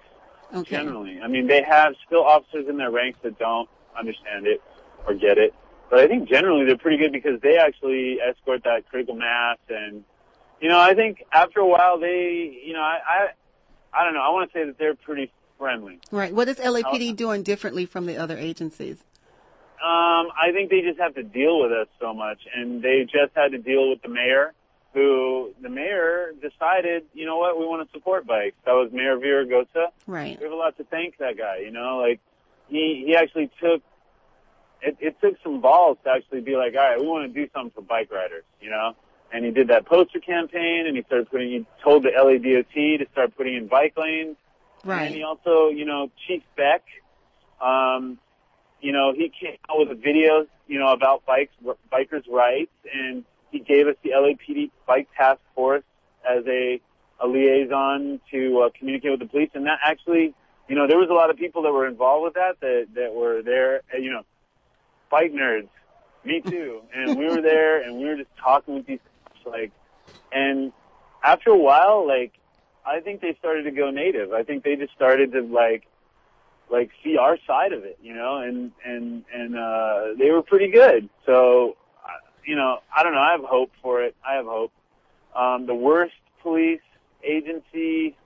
Okay. 0.55 0.77
Generally, 0.77 1.21
I 1.23 1.29
mean, 1.29 1.47
they 1.47 1.63
have 1.63 1.95
still 2.07 2.25
officers 2.25 2.67
in 2.69 2.77
their 2.77 2.91
ranks 2.91 3.19
that 3.23 3.39
don't 3.39 3.69
understand 3.99 4.47
it 4.47 4.61
or 5.07 5.15
get 5.15 5.39
it, 5.39 5.55
but 5.89 6.01
I 6.01 6.07
think 6.07 6.29
generally 6.29 6.65
they're 6.65 6.77
pretty 6.79 6.99
good 6.99 7.13
because 7.13 7.41
they 7.41 7.57
actually 7.57 8.19
escort 8.21 8.65
that 8.65 8.89
critical 8.89 9.15
mass 9.15 9.59
and 9.69 10.05
you 10.61 10.69
know, 10.69 10.79
I 10.79 10.95
think 10.95 11.25
after 11.33 11.61
a 11.61 11.67
while 11.67 11.99
they, 11.99 12.61
you 12.65 12.75
know, 12.75 12.81
I, 12.81 12.99
I, 13.09 13.29
I 13.93 14.05
don't 14.05 14.15
know. 14.15 14.21
I 14.21 14.31
want 14.31 14.53
to 14.53 14.59
say 14.59 14.67
that 14.67 14.79
they're 14.79 14.95
pretty 14.95 15.33
friendly. 15.59 16.01
Right. 16.11 16.35
What 16.35 16.49
is 16.49 16.57
LAPD 16.57 17.17
doing 17.17 17.43
differently 17.43 17.87
from 17.87 18.07
the 18.07 18.17
other 18.17 18.37
agencies? 18.37 19.03
Um, 19.83 20.29
I 20.39 20.53
think 20.53 20.71
they 20.71 20.83
just 20.83 20.99
have 20.99 21.15
to 21.15 21.23
deal 21.23 21.63
with 21.63 21.73
us 21.73 21.89
so 21.99 22.13
much, 22.13 22.39
and 22.55 22.83
they 22.83 23.05
just 23.05 23.35
had 23.35 23.53
to 23.53 23.59
deal 23.59 23.89
with 23.89 24.03
the 24.03 24.09
mayor, 24.11 24.53
who 24.93 25.55
the 25.63 25.69
mayor 25.69 26.33
decided, 26.41 27.05
you 27.15 27.25
know 27.25 27.37
what, 27.37 27.59
we 27.59 27.65
want 27.65 27.87
to 27.87 27.93
support 27.97 28.27
bikes. 28.27 28.57
That 28.65 28.73
was 28.73 28.91
Mayor 28.93 29.17
Villaraigosa. 29.17 29.87
Right. 30.07 30.37
We 30.39 30.45
have 30.45 30.53
a 30.53 30.57
lot 30.57 30.77
to 30.79 30.85
thank 30.85 31.19
that 31.19 31.39
guy. 31.39 31.59
You 31.59 31.71
know, 31.71 31.99
like 31.99 32.21
he 32.69 33.05
he 33.07 33.17
actually 33.17 33.51
took 33.61 33.83
it, 34.83 34.97
it 35.01 35.17
took 35.21 35.35
some 35.43 35.61
balls 35.61 35.99
to 36.05 36.11
actually 36.11 36.41
be 36.41 36.57
like, 36.57 36.75
all 36.75 36.81
right, 36.81 37.01
we 37.01 37.07
want 37.07 37.33
to 37.33 37.41
do 37.41 37.49
something 37.53 37.73
for 37.75 37.83
bike 37.83 38.11
riders. 38.11 38.45
You 38.61 38.71
know, 38.71 38.97
and 39.33 39.45
he 39.45 39.51
did 39.53 39.69
that 39.69 39.87
poster 39.87 40.19
campaign, 40.19 40.87
and 40.87 40.97
he 40.97 41.03
started 41.05 41.31
putting. 41.31 41.51
He 41.51 41.67
told 41.83 42.03
the 42.03 42.11
LADOT 42.11 42.99
to 42.99 43.07
start 43.13 43.37
putting 43.37 43.55
in 43.55 43.69
bike 43.69 43.95
lanes. 43.97 44.37
Right. 44.85 45.07
And 45.07 45.15
he 45.15 45.23
also, 45.23 45.69
you 45.69 45.85
know, 45.85 46.11
Chief 46.27 46.43
Beck, 46.57 46.83
um, 47.61 48.19
you 48.81 48.93
know, 48.93 49.13
he 49.13 49.29
came 49.29 49.59
out 49.69 49.79
with 49.79 49.91
a 49.91 49.95
video, 49.95 50.47
you 50.67 50.79
know, 50.79 50.89
about 50.89 51.27
bikes, 51.27 51.53
bikers' 51.93 52.27
rights, 52.31 52.73
and 52.93 53.25
he 53.51 53.59
gave 53.61 53.87
us 53.87 53.97
the 54.03 54.11
LAPD 54.11 54.71
Bike 54.87 55.09
Task 55.17 55.41
Force 55.55 55.83
as 56.29 56.45
a, 56.47 56.81
a 57.21 57.27
liaison 57.27 58.21
to 58.31 58.61
uh, 58.61 58.71
communicate 58.79 59.11
with 59.13 59.21
the 59.21 59.27
police, 59.27 59.51
and 59.55 59.67
that 59.67 59.79
actually, 59.85 60.35
you 60.69 60.77
know, 60.77 60.87
there 60.87 60.99
was 60.99 61.09
a 61.11 61.15
lot 61.15 61.31
of 61.31 61.37
people 61.37 61.63
that 61.63 61.73
were 61.73 61.87
involved 61.87 62.25
with 62.25 62.35
that 62.35 62.61
that 62.61 62.87
that 62.95 63.15
were 63.15 63.43
there, 63.43 63.83
you 63.99 64.11
know, 64.11 64.23
bike 65.11 65.33
nerds, 65.33 65.69
me 66.25 66.41
too, 66.47 66.83
and 66.95 67.19
we 67.19 67.27
were 67.27 67.43
there, 67.43 67.83
and 67.83 67.99
we 67.99 68.05
were 68.05 68.17
just 68.17 68.31
talking 68.43 68.75
with 68.75 68.87
these, 68.87 69.01
like, 69.45 69.73
and 70.33 70.73
after 71.23 71.51
a 71.51 71.59
while, 71.59 72.07
like, 72.07 72.33
I 72.85 73.01
think 73.01 73.21
they 73.21 73.37
started 73.39 73.65
to 73.65 73.71
go 73.71 73.91
native. 73.91 74.33
I 74.33 74.43
think 74.43 74.65
they 74.65 74.77
just 74.77 74.95
started 74.95 75.33
to 75.33 75.43
like 75.43 75.87
like 76.71 76.91
see 77.03 77.17
our 77.17 77.37
side 77.47 77.73
of 77.73 77.85
it, 77.85 77.99
you 78.03 78.15
know, 78.15 78.39
and 78.39 78.73
and 78.85 79.25
and 79.33 79.57
uh 79.57 80.15
they 80.19 80.31
were 80.31 80.43
pretty 80.43 80.71
good. 80.71 81.09
So 81.27 81.77
you 82.51 82.57
know, 82.57 82.81
I 82.95 83.05
don't 83.05 83.13
know, 83.13 83.21
I 83.21 83.33
have 83.33 83.45
hope 83.45 83.71
for 83.81 84.03
it. 84.03 84.17
I 84.29 84.35
have 84.35 84.47
hope. 84.47 84.73
Um 85.37 85.67
the 85.67 85.75
worst 85.75 86.15
police 86.43 86.81
agency 87.23 88.17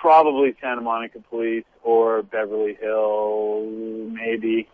probably 0.00 0.54
Santa 0.60 0.80
Monica 0.80 1.18
Police 1.30 1.64
or 1.82 2.22
Beverly 2.22 2.76
Hills, 2.80 4.12
maybe. 4.12 4.68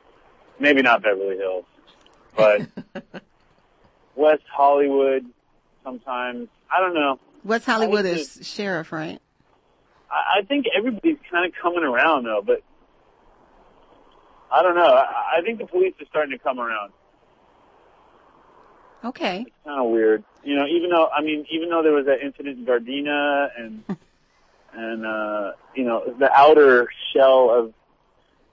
Maybe 0.58 0.82
not 0.82 1.02
Beverly 1.02 1.36
Hills. 1.36 1.64
But 2.36 2.68
West 4.16 4.42
Hollywood 4.52 5.24
sometimes. 5.84 6.48
I 6.70 6.80
don't 6.80 6.94
know. 6.94 7.18
West 7.44 7.64
Hollywood 7.64 8.06
I 8.06 8.14
think 8.14 8.20
is 8.20 8.40
sheriff, 8.42 8.92
right? 8.92 9.20
I, 10.10 10.40
I 10.40 10.42
think 10.42 10.66
everybody's 10.76 11.18
kind 11.30 11.46
of 11.46 11.52
coming 11.60 11.84
around 11.84 12.24
though, 12.24 12.42
but 12.44 12.62
I 14.52 14.62
don't 14.62 14.74
know. 14.74 14.82
I, 14.82 15.38
I 15.38 15.42
think 15.42 15.58
the 15.58 15.66
police 15.66 15.94
are 16.00 16.06
starting 16.06 16.36
to 16.36 16.42
come 16.42 16.58
around. 16.58 16.92
Okay. 19.04 19.44
It's 19.46 19.56
kind 19.64 19.80
of 19.80 19.90
weird, 19.90 20.24
you 20.44 20.56
know. 20.56 20.66
Even 20.66 20.90
though 20.90 21.08
I 21.08 21.22
mean, 21.22 21.46
even 21.50 21.70
though 21.70 21.82
there 21.82 21.92
was 21.92 22.06
that 22.06 22.20
incident 22.20 22.58
in 22.58 22.66
Gardena 22.66 23.48
and 23.56 23.84
and 24.74 25.06
uh, 25.06 25.52
you 25.74 25.84
know 25.84 26.14
the 26.18 26.30
outer 26.32 26.88
shell 27.12 27.50
of 27.50 27.74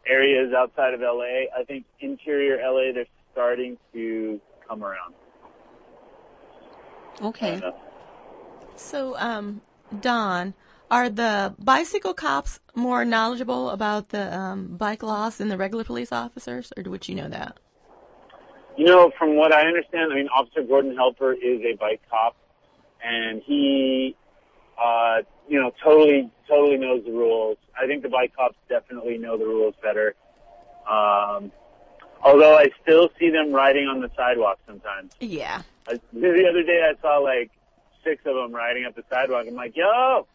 areas 0.05 0.53
outside 0.53 0.93
of 0.93 1.01
LA, 1.01 1.49
I 1.57 1.63
think 1.67 1.85
interior 1.99 2.57
LA 2.57 2.93
they're 2.93 3.05
starting 3.33 3.77
to 3.93 4.39
come 4.67 4.83
around. 4.83 5.13
Okay. 7.21 7.61
So, 8.75 9.17
um, 9.17 9.61
Don, 10.01 10.53
are 10.91 11.09
the 11.09 11.55
bicycle 11.57 12.13
cops 12.13 12.59
more 12.75 13.03
knowledgeable 13.03 13.71
about 13.71 14.09
the 14.09 14.37
um, 14.37 14.77
bike 14.77 15.03
laws 15.03 15.37
than 15.37 15.49
the 15.49 15.57
regular 15.57 15.83
police 15.83 16.11
officers, 16.11 16.71
or 16.77 16.89
would 16.89 17.07
you 17.07 17.15
know 17.15 17.27
that? 17.27 17.57
You 18.77 18.85
know, 18.85 19.11
from 19.17 19.35
what 19.35 19.51
I 19.51 19.67
understand, 19.67 20.13
I 20.13 20.15
mean, 20.15 20.27
Officer 20.27 20.61
Gordon 20.61 20.95
Helper 20.95 21.33
is 21.33 21.61
a 21.61 21.75
bike 21.79 22.01
cop, 22.11 22.35
and 23.03 23.41
he, 23.43 24.15
uh, 24.79 25.23
you 25.49 25.59
know, 25.59 25.71
totally, 25.83 26.29
totally 26.47 26.77
knows 26.77 27.03
the 27.03 27.11
rules. 27.11 27.57
I 27.79 27.87
think 27.87 28.03
the 28.03 28.09
bike 28.09 28.35
cops 28.35 28.55
definitely 28.69 29.17
know 29.17 29.35
the 29.35 29.45
rules 29.45 29.73
better. 29.81 30.13
Um, 30.87 31.51
although 32.23 32.55
I 32.55 32.69
still 32.83 33.09
see 33.19 33.31
them 33.31 33.51
riding 33.51 33.87
on 33.87 33.99
the 33.99 34.11
sidewalk 34.15 34.59
sometimes. 34.67 35.11
Yeah. 35.19 35.63
I, 35.87 35.99
the 36.13 36.47
other 36.49 36.63
day 36.63 36.87
I 36.87 37.01
saw 37.01 37.17
like 37.17 37.49
six 38.03 38.21
of 38.25 38.35
them 38.35 38.53
riding 38.53 38.85
up 38.85 38.95
the 38.95 39.03
sidewalk. 39.09 39.45
I'm 39.47 39.55
like, 39.55 39.75
yo, 39.75 40.27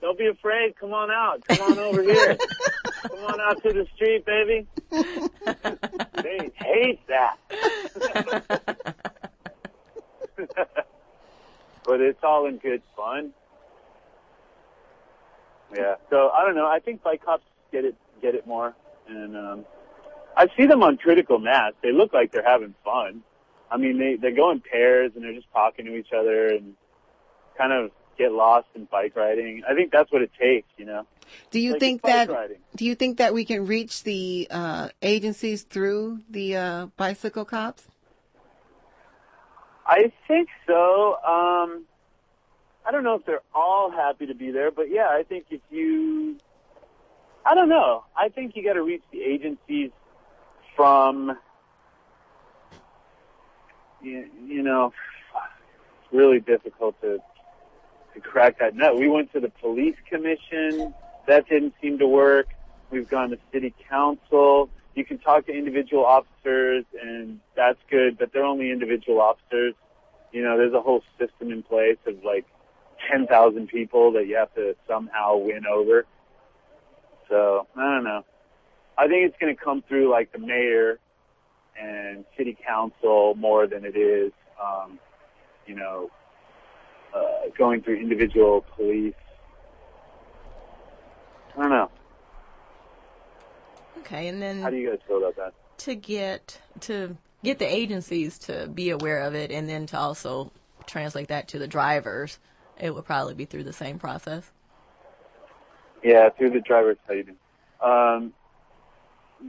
don't 0.00 0.18
be 0.18 0.26
afraid. 0.26 0.76
Come 0.78 0.92
on 0.92 1.10
out. 1.10 1.46
Come 1.46 1.72
on 1.72 1.78
over 1.78 2.02
here. 2.02 2.36
Come 3.08 3.18
on 3.24 3.40
out 3.40 3.62
to 3.62 3.72
the 3.72 3.86
street, 3.94 4.24
baby. 4.24 4.66
they 4.90 6.50
hate 6.54 7.00
that. 7.08 7.38
but 11.84 12.00
it's 12.00 12.22
all 12.22 12.46
in 12.46 12.58
good 12.58 12.82
fun. 12.96 13.32
Yeah. 15.74 15.94
So 16.10 16.30
I 16.30 16.44
don't 16.44 16.54
know. 16.54 16.66
I 16.66 16.78
think 16.80 17.02
bike 17.02 17.24
cops 17.24 17.44
get 17.72 17.84
it 17.84 17.96
get 18.22 18.34
it 18.34 18.46
more, 18.46 18.74
and 19.08 19.36
um, 19.36 19.64
I 20.36 20.48
see 20.56 20.66
them 20.66 20.82
on 20.82 20.96
critical 20.96 21.38
mass. 21.38 21.72
They 21.82 21.92
look 21.92 22.12
like 22.12 22.32
they're 22.32 22.46
having 22.46 22.74
fun. 22.84 23.22
I 23.70 23.76
mean, 23.76 23.98
they 23.98 24.16
they 24.16 24.34
go 24.34 24.50
in 24.50 24.60
pairs 24.60 25.12
and 25.14 25.24
they're 25.24 25.34
just 25.34 25.50
talking 25.52 25.86
to 25.86 25.96
each 25.96 26.12
other 26.16 26.48
and 26.48 26.74
kind 27.58 27.72
of 27.72 27.90
get 28.18 28.32
lost 28.32 28.66
in 28.74 28.84
bike 28.86 29.14
riding. 29.16 29.62
I 29.68 29.74
think 29.74 29.92
that's 29.92 30.10
what 30.12 30.22
it 30.22 30.30
takes, 30.40 30.68
you 30.76 30.84
know. 30.84 31.06
Do 31.50 31.58
you 31.60 31.72
Like 31.72 31.80
think 31.80 32.02
that 32.02 32.28
riding. 32.30 32.58
do 32.76 32.84
you 32.84 32.94
think 32.94 33.18
that 33.18 33.34
we 33.34 33.44
can 33.44 33.66
reach 33.66 34.04
the 34.04 34.46
uh, 34.50 34.88
agencies 35.02 35.62
through 35.64 36.20
the 36.30 36.56
uh, 36.56 36.86
bicycle 36.96 37.44
cops? 37.44 37.88
I 39.86 40.12
think 40.26 40.48
so. 40.66 41.14
Um, 41.24 41.84
I 42.86 42.90
don't 42.92 43.04
know 43.04 43.14
if 43.14 43.24
they're 43.24 43.42
all 43.54 43.90
happy 43.90 44.26
to 44.26 44.34
be 44.34 44.50
there, 44.50 44.70
but 44.70 44.90
yeah, 44.90 45.08
I 45.08 45.22
think 45.28 45.46
if 45.50 45.60
you, 45.70 46.36
I 47.44 47.54
don't 47.54 47.68
know. 47.68 48.04
I 48.16 48.28
think 48.28 48.56
you 48.56 48.64
got 48.64 48.74
to 48.74 48.82
reach 48.82 49.02
the 49.12 49.22
agencies 49.22 49.90
from, 50.76 51.36
you, 54.02 54.28
you 54.46 54.62
know, 54.62 54.92
it's 56.04 56.12
really 56.12 56.40
difficult 56.40 57.00
to 57.00 57.18
to 58.16 58.20
crack 58.28 58.58
that 58.58 58.74
nut. 58.74 58.98
We 58.98 59.08
went 59.08 59.32
to 59.34 59.40
the 59.40 59.50
police 59.50 59.96
commission. 60.08 60.94
That 61.28 61.48
didn't 61.48 61.74
seem 61.80 61.98
to 61.98 62.08
work. 62.08 62.48
We've 62.90 63.08
gone 63.08 63.30
to 63.30 63.38
city 63.52 63.74
council. 63.88 64.70
You 64.94 65.04
can 65.04 65.18
talk 65.18 65.46
to 65.46 65.52
individual 65.52 66.04
officers, 66.04 66.84
and 67.00 67.40
that's 67.54 67.78
good, 67.90 68.18
but 68.18 68.32
they're 68.32 68.44
only 68.44 68.70
individual 68.70 69.20
officers. 69.20 69.74
You 70.32 70.42
know, 70.42 70.56
there's 70.56 70.72
a 70.72 70.80
whole 70.80 71.02
system 71.18 71.52
in 71.52 71.62
place 71.62 71.98
of 72.06 72.24
like 72.24 72.46
10,000 73.10 73.68
people 73.68 74.12
that 74.12 74.26
you 74.26 74.36
have 74.36 74.54
to 74.54 74.74
somehow 74.88 75.36
win 75.36 75.66
over. 75.66 76.06
So, 77.28 77.66
I 77.76 77.82
don't 77.82 78.04
know. 78.04 78.24
I 78.96 79.08
think 79.08 79.28
it's 79.28 79.36
going 79.38 79.54
to 79.54 79.62
come 79.62 79.82
through 79.86 80.10
like 80.10 80.32
the 80.32 80.38
mayor 80.38 80.98
and 81.78 82.24
city 82.38 82.56
council 82.66 83.34
more 83.34 83.66
than 83.66 83.84
it 83.84 83.96
is, 83.96 84.32
um, 84.62 84.98
you 85.66 85.74
know, 85.74 86.10
uh, 87.14 87.48
going 87.56 87.82
through 87.82 87.96
individual 87.96 88.64
police. 88.76 89.14
I 91.56 91.62
don't 91.62 91.70
know. 91.70 91.90
Okay, 94.00 94.28
and 94.28 94.40
then 94.40 94.62
How 94.62 94.70
do 94.70 94.76
you 94.76 94.90
guys 94.90 94.98
feel 95.06 95.18
about 95.18 95.36
that? 95.36 95.52
to 95.78 95.94
get 95.94 96.60
to 96.80 97.16
get 97.42 97.58
the 97.58 97.66
agencies 97.66 98.38
to 98.38 98.66
be 98.68 98.90
aware 98.90 99.20
of 99.20 99.34
it, 99.34 99.50
and 99.50 99.68
then 99.68 99.86
to 99.86 99.98
also 99.98 100.52
translate 100.86 101.28
that 101.28 101.48
to 101.48 101.58
the 101.58 101.66
drivers, 101.66 102.38
it 102.78 102.94
would 102.94 103.04
probably 103.04 103.34
be 103.34 103.44
through 103.44 103.64
the 103.64 103.72
same 103.72 103.98
process. 103.98 104.50
Yeah, 106.02 106.28
through 106.30 106.50
the 106.50 106.60
driver's 106.60 106.98
how 107.06 107.14
you 107.14 107.24
do. 107.24 107.86
Um, 107.86 108.32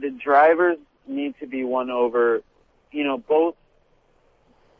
the 0.00 0.10
drivers 0.10 0.78
need 1.06 1.34
to 1.40 1.46
be 1.46 1.64
won 1.64 1.90
over. 1.90 2.42
You 2.90 3.04
know, 3.04 3.18
both 3.18 3.54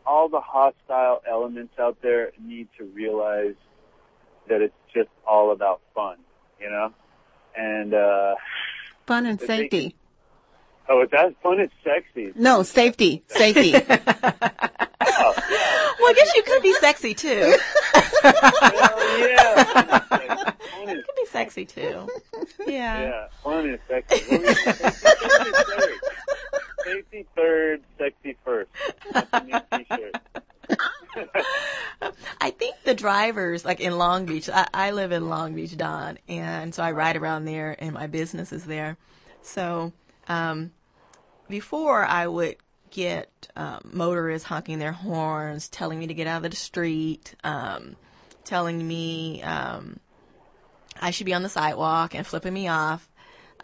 all 0.08 0.28
the 0.28 0.40
hostile 0.40 1.20
elements 1.28 1.74
out 1.78 1.98
there 2.02 2.32
need 2.42 2.68
to 2.78 2.84
realize 2.84 3.54
that 4.48 4.62
it's 4.62 4.74
just 4.94 5.10
all 5.26 5.52
about 5.52 5.80
fun. 5.94 6.16
You 6.60 6.70
know, 6.70 6.92
and 7.56 7.92
uh, 7.94 8.34
Fun 9.06 9.26
and 9.26 9.38
But 9.38 9.46
they 9.48 9.56
safety. 9.62 9.94
oh, 10.88 11.00
it's 11.02 11.12
that 11.12 11.34
fun 11.42 11.60
is 11.60 11.70
sexy. 11.84 12.32
No, 12.34 12.62
safety, 12.62 13.22
safety. 13.28 13.74
Well, 16.00 16.10
I 16.10 16.14
guess 16.14 16.32
you 16.36 16.42
could 16.44 16.62
be 16.62 16.72
sexy 16.74 17.12
too. 17.14 17.56
Hell 18.22 19.18
yeah, 19.18 19.64
fun 20.04 20.88
is 20.88 20.96
You 20.96 21.02
could 21.02 21.16
be 21.16 21.26
sexy 21.26 21.64
too. 21.66 22.08
Yeah. 22.66 23.00
Yeah, 23.02 23.26
fun 23.42 23.68
is 23.70 23.80
sexy. 23.88 24.38
Safety 26.92 27.26
third. 27.36 27.82
Sexy 27.98 28.36
first. 28.44 28.70
I 32.40 32.50
think 32.50 32.76
the 32.84 32.94
drivers, 32.94 33.64
like 33.64 33.80
in 33.80 33.98
Long 33.98 34.26
Beach, 34.26 34.48
I, 34.48 34.68
I 34.72 34.90
live 34.92 35.12
in 35.12 35.28
Long 35.28 35.54
Beach, 35.54 35.76
Don, 35.76 36.18
and 36.28 36.74
so 36.74 36.82
I 36.82 36.92
ride 36.92 37.16
around 37.16 37.44
there, 37.44 37.76
and 37.78 37.92
my 37.92 38.06
business 38.06 38.52
is 38.52 38.64
there. 38.64 38.96
So 39.42 39.92
um, 40.28 40.72
before 41.48 42.04
I 42.04 42.26
would 42.26 42.56
get 42.90 43.48
um, 43.56 43.80
motorists 43.92 44.48
honking 44.48 44.78
their 44.78 44.92
horns, 44.92 45.68
telling 45.68 45.98
me 45.98 46.06
to 46.06 46.14
get 46.14 46.26
out 46.26 46.44
of 46.44 46.50
the 46.50 46.56
street, 46.56 47.34
um, 47.44 47.96
telling 48.44 48.86
me 48.86 49.42
um, 49.42 49.98
I 51.00 51.10
should 51.10 51.26
be 51.26 51.34
on 51.34 51.42
the 51.42 51.48
sidewalk 51.48 52.14
and 52.14 52.26
flipping 52.26 52.54
me 52.54 52.68
off. 52.68 53.08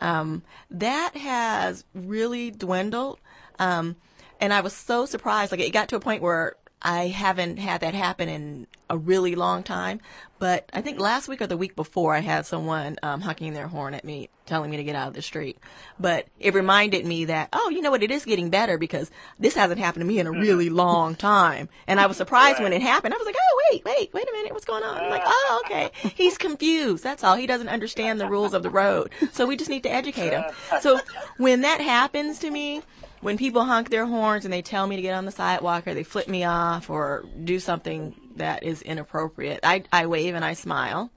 Um, 0.01 0.43
that 0.71 1.17
has 1.17 1.85
really 1.95 2.51
dwindled. 2.51 3.19
Um, 3.59 3.97
and 4.41 4.53
I 4.53 4.61
was 4.61 4.73
so 4.73 5.07
surprised. 5.07 5.53
Like 5.53 5.61
it 5.61 5.71
got 5.71 5.89
to 5.91 5.97
a 5.97 6.01
point 6.01 6.23
where 6.23 6.57
I 6.85 7.09
haven't 7.09 7.59
had 7.59 7.81
that 7.81 7.95
happen 7.95 8.29
in 8.29 8.67
a 8.91 8.99
really 8.99 9.35
long 9.35 9.63
time. 9.63 10.01
But 10.39 10.69
I 10.75 10.83
think 10.83 11.01
last 11.01 11.27
week 11.29 11.41
or 11.41 11.47
the 11.47 11.57
week 11.57 11.75
before, 11.75 12.15
I 12.15 12.19
had 12.21 12.45
someone 12.45 12.97
um, 13.03 13.23
honking 13.23 13.55
their 13.55 13.69
horn 13.69 13.95
at 13.95 14.05
me, 14.05 14.29
telling 14.45 14.71
me 14.71 14.77
to 14.77 14.85
get 14.85 14.95
out 14.95 15.09
of 15.09 15.15
the 15.15 15.23
street. 15.23 15.59
But 15.99 16.27
it 16.39 16.53
reminded 16.53 17.07
me 17.07 17.25
that, 17.25 17.49
oh, 17.55 17.71
you 17.71 17.81
know 17.81 17.91
what? 17.91 18.03
It 18.03 18.11
is 18.11 18.27
getting 18.27 18.51
better 18.51 18.77
because 18.77 19.11
this 19.39 19.55
hasn't 19.55 19.81
happened 19.81 20.03
to 20.03 20.07
me 20.07 20.19
in 20.19 20.27
a 20.27 20.33
really 20.33 20.69
long 20.69 21.15
time. 21.15 21.71
And 21.87 21.99
I 21.99 22.07
was 22.07 22.19
surprised 22.19 22.63
when 22.63 22.75
it 22.75 22.83
happened. 22.83 23.15
I 23.15 23.17
was 23.17 23.25
like, 23.25 23.37
oh, 23.39 23.63
wait, 23.71 23.85
wait, 23.87 24.13
wait 24.13 24.29
a 24.29 24.33
minute. 24.33 24.53
What's 24.53 24.67
going 24.67 24.83
on? 24.83 24.99
I'm 24.99 25.11
like, 25.11 25.23
oh, 25.25 25.63
okay. 25.65 25.91
He's 26.15 26.37
confused. 26.37 27.03
That's 27.03 27.25
all. 27.25 27.37
He 27.37 27.47
doesn't 27.47 27.69
understand 27.69 28.21
the 28.21 28.29
rules 28.29 28.53
of 28.53 28.63
the 28.63 28.71
road. 28.71 29.11
So 29.33 29.47
we 29.47 29.57
just 29.57 29.71
need 29.71 29.85
to 29.85 29.93
educate 29.93 30.31
him. 30.33 30.45
So 30.81 31.01
when 31.39 31.63
that 31.63 31.81
happens 31.81 32.41
to 32.41 32.51
me, 32.51 32.83
when 33.25 33.39
people 33.39 33.65
honk 33.65 33.89
their 33.89 34.05
horns 34.05 34.45
and 34.45 34.53
they 34.53 34.61
tell 34.61 34.87
me 34.87 34.97
to 34.97 35.03
get 35.03 35.15
on 35.15 35.25
the 35.25 35.33
sidewalk 35.33 35.87
or 35.87 35.95
they 35.95 36.03
flip 36.03 36.29
me 36.29 36.45
off 36.45 36.91
or 36.91 37.25
do 37.43 37.59
something 37.59 38.15
that 38.37 38.63
is 38.63 38.83
inappropriate, 38.83 39.61
I, 39.63 39.83
I 39.91 40.05
wave 40.05 40.35
and 40.35 40.45
I 40.45 40.53
smile. 40.53 41.11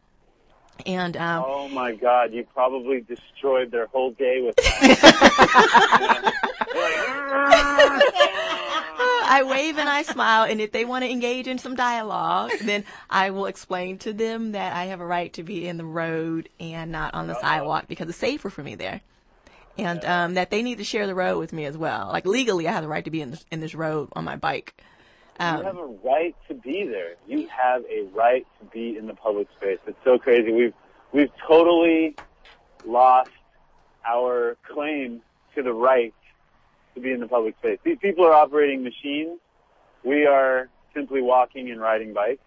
And 0.85 1.17
um, 1.17 1.43
oh 1.45 1.67
my 1.67 1.93
God, 1.95 2.31
you 2.31 2.45
probably 2.53 3.01
destroyed 3.01 3.71
their 3.71 3.87
whole 3.87 4.11
day 4.11 4.39
with 4.41 4.55
that. 4.55 6.33
I 9.29 9.43
wave 9.43 9.77
and 9.77 9.89
I 9.89 10.03
smile, 10.03 10.45
and 10.49 10.61
if 10.61 10.71
they 10.71 10.85
want 10.85 11.03
to 11.03 11.11
engage 11.11 11.47
in 11.47 11.57
some 11.57 11.75
dialogue, 11.75 12.51
then 12.63 12.85
I 13.09 13.31
will 13.31 13.47
explain 13.47 13.97
to 13.99 14.13
them 14.13 14.53
that 14.53 14.73
I 14.73 14.85
have 14.85 15.01
a 15.01 15.05
right 15.05 15.33
to 15.33 15.43
be 15.43 15.67
in 15.67 15.75
the 15.75 15.83
road 15.83 16.47
and 16.57 16.89
not 16.89 17.13
on 17.13 17.27
the 17.27 17.37
sidewalk 17.41 17.89
because 17.89 18.07
it's 18.07 18.17
safer 18.17 18.49
for 18.49 18.63
me 18.63 18.75
there 18.75 19.01
and 19.77 20.03
um, 20.05 20.33
that 20.35 20.49
they 20.49 20.61
need 20.61 20.77
to 20.79 20.83
share 20.83 21.07
the 21.07 21.15
road 21.15 21.39
with 21.39 21.53
me 21.53 21.65
as 21.65 21.77
well. 21.77 22.09
Like 22.11 22.25
legally, 22.25 22.67
I 22.67 22.71
have 22.71 22.83
the 22.83 22.89
right 22.89 23.05
to 23.05 23.11
be 23.11 23.21
in 23.21 23.31
this, 23.31 23.45
in 23.51 23.59
this 23.59 23.75
road 23.75 24.09
on 24.13 24.23
my 24.23 24.35
bike. 24.35 24.73
Um, 25.39 25.59
you 25.59 25.63
have 25.65 25.77
a 25.77 25.85
right 26.03 26.35
to 26.47 26.55
be 26.55 26.87
there. 26.87 27.13
You 27.27 27.47
have 27.47 27.83
a 27.85 28.07
right 28.13 28.45
to 28.59 28.65
be 28.65 28.97
in 28.97 29.07
the 29.07 29.13
public 29.13 29.47
space. 29.57 29.77
It's 29.85 29.97
so 30.03 30.17
crazy. 30.17 30.51
We've 30.51 30.73
we've 31.11 31.31
totally 31.47 32.15
lost 32.85 33.29
our 34.05 34.57
claim 34.67 35.21
to 35.55 35.61
the 35.61 35.73
right 35.73 36.13
to 36.95 37.01
be 37.01 37.11
in 37.11 37.19
the 37.19 37.27
public 37.27 37.55
space. 37.59 37.77
These 37.83 37.99
people 38.01 38.25
are 38.25 38.33
operating 38.33 38.83
machines. 38.83 39.39
We 40.03 40.25
are 40.25 40.69
simply 40.95 41.21
walking 41.21 41.69
and 41.69 41.79
riding 41.79 42.13
bikes. 42.13 42.41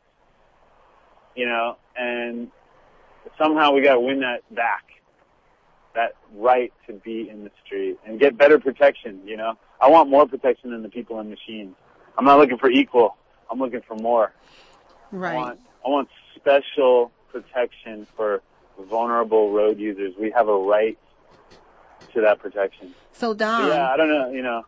You 1.37 1.47
know, 1.47 1.77
and 1.97 2.51
somehow 3.39 3.73
we 3.73 3.83
got 3.83 3.95
to 3.95 4.01
win 4.01 4.21
that 4.21 4.43
back 4.53 4.90
that 5.95 6.15
right 6.35 6.73
to 6.87 6.93
be 6.93 7.29
in 7.29 7.45
the 7.45 7.51
street 7.65 7.99
and 8.07 8.21
get 8.21 8.37
better 8.37 8.59
protection, 8.59 9.21
you 9.25 9.37
know? 9.37 9.55
I 9.81 9.89
want 9.89 10.09
more 10.09 10.27
protection 10.27 10.71
than 10.71 10.83
the 10.83 10.89
people 10.89 11.19
in 11.21 11.31
machines. 11.31 11.75
I'm 12.17 12.25
not 12.25 12.39
looking 12.39 12.59
for 12.59 12.71
equal. 12.71 13.17
I'm 13.51 13.59
looking 13.59 13.81
for 13.87 13.97
more. 13.97 14.33
Right. 15.11 15.33
I 15.33 15.37
want, 15.37 15.61
I 15.85 15.89
want 15.89 16.09
special 16.37 17.11
protection 17.33 18.07
for 18.17 18.43
vulnerable 18.89 19.53
road 19.53 19.79
users. 19.79 20.15
We 20.19 20.31
have 20.31 20.49
a 20.49 20.57
right 20.57 20.99
to 22.15 22.21
that 22.21 22.39
protection. 22.41 22.95
So 23.13 23.35
Don. 23.35 23.69
yeah, 23.69 23.91
I 23.91 23.97
don't 23.97 24.09
know, 24.09 24.31
you 24.31 24.43
know. 24.43 24.65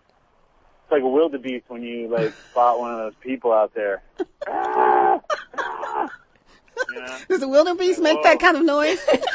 It's 0.85 0.92
like 0.92 1.03
a 1.03 1.09
wildebeest 1.09 1.64
when 1.68 1.83
you 1.83 2.09
like 2.09 2.35
spot 2.51 2.79
one 2.79 2.92
of 2.92 2.99
those 2.99 3.14
people 3.20 3.53
out 3.53 3.75
there. 3.75 4.03
Ah! 4.49 5.20
Ah! 5.59 6.11
Does 7.29 7.42
a 7.42 7.49
wildebeest 7.49 8.01
make 8.01 8.23
that 8.25 8.40
kind 8.40 8.57
of 8.57 8.64
noise? 8.64 8.99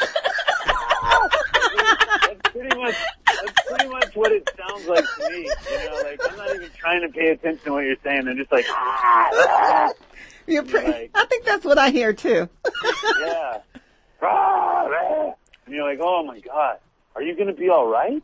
that's 2.58 2.74
pretty 2.74 2.82
much 2.82 2.96
that's 3.26 3.68
pretty 3.68 3.88
much 3.88 4.16
what 4.16 4.32
it 4.32 4.48
sounds 4.58 4.86
like 4.86 5.04
to 5.04 5.30
me. 5.30 5.50
You 5.70 5.84
know, 5.84 6.00
like 6.02 6.20
I'm 6.28 6.36
not 6.36 6.54
even 6.54 6.70
trying 6.76 7.02
to 7.02 7.08
pay 7.08 7.28
attention 7.28 7.64
to 7.64 7.72
what 7.72 7.84
you're 7.84 7.96
saying. 8.04 8.26
I'm 8.28 8.36
just 8.36 8.52
like. 8.52 8.66
Ah, 8.68 9.92
you're 10.46 10.64
pretty, 10.64 10.86
like, 10.86 11.10
I 11.14 11.26
think 11.26 11.44
that's 11.44 11.64
what 11.64 11.78
I 11.78 11.90
hear 11.90 12.12
too. 12.12 12.48
yeah. 13.20 13.58
And 15.68 15.74
you're 15.74 15.86
like, 15.86 15.98
oh 16.00 16.24
my 16.24 16.40
god, 16.40 16.78
are 17.14 17.22
you 17.22 17.36
gonna 17.36 17.52
be 17.52 17.68
all 17.68 17.86
right? 17.86 18.22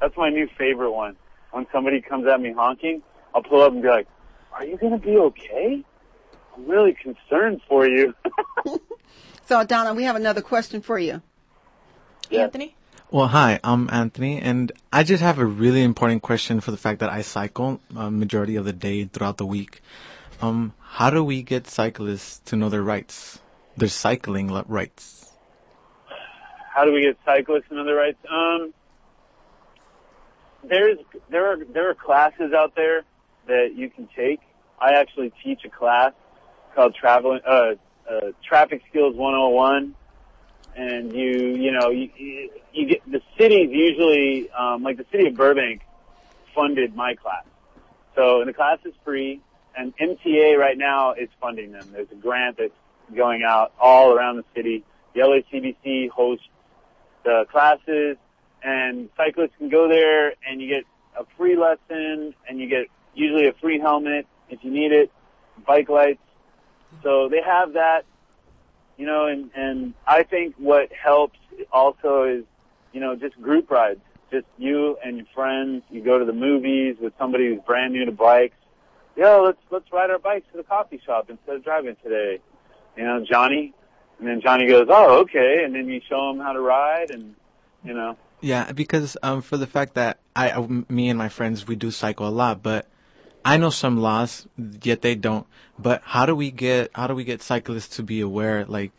That's 0.00 0.16
my 0.18 0.28
new 0.28 0.46
favorite 0.58 0.92
one. 0.92 1.16
When 1.50 1.66
somebody 1.72 2.02
comes 2.02 2.26
at 2.26 2.40
me 2.40 2.52
honking, 2.52 3.02
I'll 3.34 3.42
pull 3.42 3.62
up 3.62 3.72
and 3.72 3.80
be 3.80 3.88
like, 3.88 4.06
are 4.52 4.66
you 4.66 4.76
gonna 4.76 4.98
be 4.98 5.16
okay? 5.16 5.82
I'm 6.54 6.68
really 6.68 6.92
concerned 6.92 7.62
for 7.66 7.86
you. 7.86 8.14
so 9.46 9.64
Donna, 9.64 9.94
we 9.94 10.04
have 10.04 10.14
another 10.14 10.42
question 10.42 10.82
for 10.82 10.98
you. 10.98 11.22
Yeah. 12.28 12.42
Anthony? 12.42 12.76
Well, 13.10 13.28
hi, 13.28 13.60
I'm 13.62 13.88
Anthony, 13.90 14.40
and 14.40 14.72
I 14.92 15.04
just 15.04 15.22
have 15.22 15.38
a 15.38 15.44
really 15.44 15.82
important 15.82 16.22
question 16.22 16.60
for 16.60 16.70
the 16.70 16.76
fact 16.76 17.00
that 17.00 17.10
I 17.10 17.20
cycle 17.20 17.80
a 17.94 18.10
majority 18.10 18.56
of 18.56 18.64
the 18.64 18.72
day 18.72 19.04
throughout 19.04 19.36
the 19.36 19.46
week. 19.46 19.82
Um, 20.40 20.72
how 20.80 21.10
do 21.10 21.22
we 21.22 21.42
get 21.42 21.68
cyclists 21.68 22.40
to 22.46 22.56
know 22.56 22.70
their 22.70 22.82
rights, 22.82 23.38
their 23.76 23.90
cycling 23.90 24.48
rights? 24.48 25.30
How 26.74 26.84
do 26.86 26.92
we 26.92 27.02
get 27.02 27.18
cyclists 27.24 27.68
to 27.68 27.76
know 27.76 27.84
their 27.84 27.94
rights? 27.94 28.18
Um, 28.28 28.72
there's 30.64 30.98
there 31.28 31.52
are 31.52 31.64
there 31.72 31.90
are 31.90 31.94
classes 31.94 32.52
out 32.56 32.74
there 32.74 33.02
that 33.46 33.74
you 33.76 33.90
can 33.90 34.08
take. 34.16 34.40
I 34.80 34.94
actually 34.94 35.30
teach 35.44 35.60
a 35.64 35.70
class 35.70 36.12
called 36.74 36.94
traveling 36.94 37.40
uh, 37.46 37.74
uh, 38.10 38.20
Traffic 38.42 38.82
Skills 38.88 39.14
101 39.14 39.94
and 40.76 41.12
you 41.12 41.56
you 41.56 41.72
know 41.72 41.90
you 41.90 42.10
you 42.72 42.86
get 42.86 43.10
the 43.10 43.20
cities 43.38 43.68
usually 43.70 44.50
um, 44.50 44.82
like 44.82 44.96
the 44.96 45.06
city 45.10 45.28
of 45.28 45.34
Burbank 45.34 45.82
funded 46.54 46.94
my 46.94 47.14
class, 47.14 47.44
so 48.14 48.40
and 48.40 48.48
the 48.48 48.52
class 48.52 48.78
is 48.84 48.94
free, 49.04 49.40
and 49.76 49.92
MTA 49.96 50.56
right 50.56 50.76
now 50.76 51.12
is 51.12 51.28
funding 51.40 51.72
them. 51.72 51.88
There's 51.92 52.10
a 52.10 52.16
grant 52.16 52.58
that's 52.58 52.72
going 53.14 53.42
out 53.42 53.72
all 53.80 54.12
around 54.12 54.36
the 54.36 54.44
city. 54.54 54.84
The 55.14 55.20
LACBC 55.20 56.10
hosts 56.10 56.46
the 57.24 57.44
classes, 57.50 58.16
and 58.62 59.08
cyclists 59.16 59.52
can 59.58 59.68
go 59.68 59.88
there 59.88 60.34
and 60.46 60.60
you 60.60 60.68
get 60.68 60.84
a 61.18 61.24
free 61.36 61.56
lesson, 61.56 62.34
and 62.48 62.58
you 62.58 62.68
get 62.68 62.88
usually 63.14 63.46
a 63.46 63.52
free 63.54 63.78
helmet 63.78 64.26
if 64.48 64.62
you 64.62 64.70
need 64.70 64.92
it, 64.92 65.10
bike 65.66 65.88
lights. 65.88 66.20
So 67.02 67.28
they 67.28 67.40
have 67.44 67.74
that 67.74 68.04
you 68.96 69.06
know, 69.06 69.26
and, 69.26 69.50
and 69.54 69.94
I 70.06 70.22
think 70.22 70.54
what 70.58 70.90
helps 70.92 71.38
also 71.72 72.24
is, 72.24 72.44
you 72.92 73.00
know, 73.00 73.16
just 73.16 73.40
group 73.40 73.70
rides. 73.70 74.00
Just 74.30 74.46
you 74.58 74.96
and 75.04 75.18
your 75.18 75.26
friends, 75.34 75.82
you 75.90 76.02
go 76.02 76.18
to 76.18 76.24
the 76.24 76.32
movies 76.32 76.96
with 77.00 77.12
somebody 77.18 77.48
who's 77.48 77.60
brand 77.64 77.92
new 77.92 78.04
to 78.04 78.12
bikes. 78.12 78.56
Yo, 79.16 79.44
let's, 79.44 79.58
let's 79.70 79.92
ride 79.92 80.10
our 80.10 80.18
bikes 80.18 80.46
to 80.52 80.56
the 80.56 80.64
coffee 80.64 81.00
shop 81.04 81.30
instead 81.30 81.56
of 81.56 81.64
driving 81.64 81.96
today. 82.02 82.40
You 82.96 83.04
know, 83.04 83.24
Johnny. 83.24 83.72
And 84.18 84.28
then 84.28 84.40
Johnny 84.40 84.66
goes, 84.66 84.86
oh, 84.88 85.20
okay. 85.20 85.62
And 85.64 85.74
then 85.74 85.88
you 85.88 86.00
show 86.08 86.30
him 86.30 86.38
how 86.38 86.52
to 86.52 86.60
ride 86.60 87.10
and, 87.10 87.34
you 87.84 87.94
know. 87.94 88.16
Yeah, 88.40 88.72
because, 88.72 89.16
um, 89.22 89.42
for 89.42 89.56
the 89.56 89.66
fact 89.66 89.94
that 89.94 90.18
I, 90.36 90.58
me 90.88 91.08
and 91.08 91.18
my 91.18 91.28
friends, 91.28 91.66
we 91.66 91.76
do 91.76 91.90
cycle 91.90 92.26
a 92.26 92.30
lot, 92.30 92.62
but 92.62 92.86
I 93.44 93.56
know 93.58 93.70
some 93.70 94.00
laws, 94.00 94.46
yet 94.82 95.02
they 95.02 95.14
don't. 95.14 95.46
But 95.78 96.02
how 96.04 96.24
do 96.24 96.34
we 96.34 96.50
get 96.50 96.90
how 96.94 97.06
do 97.06 97.14
we 97.14 97.24
get 97.24 97.42
cyclists 97.42 97.96
to 97.96 98.02
be 98.02 98.20
aware? 98.20 98.64
Like, 98.64 98.92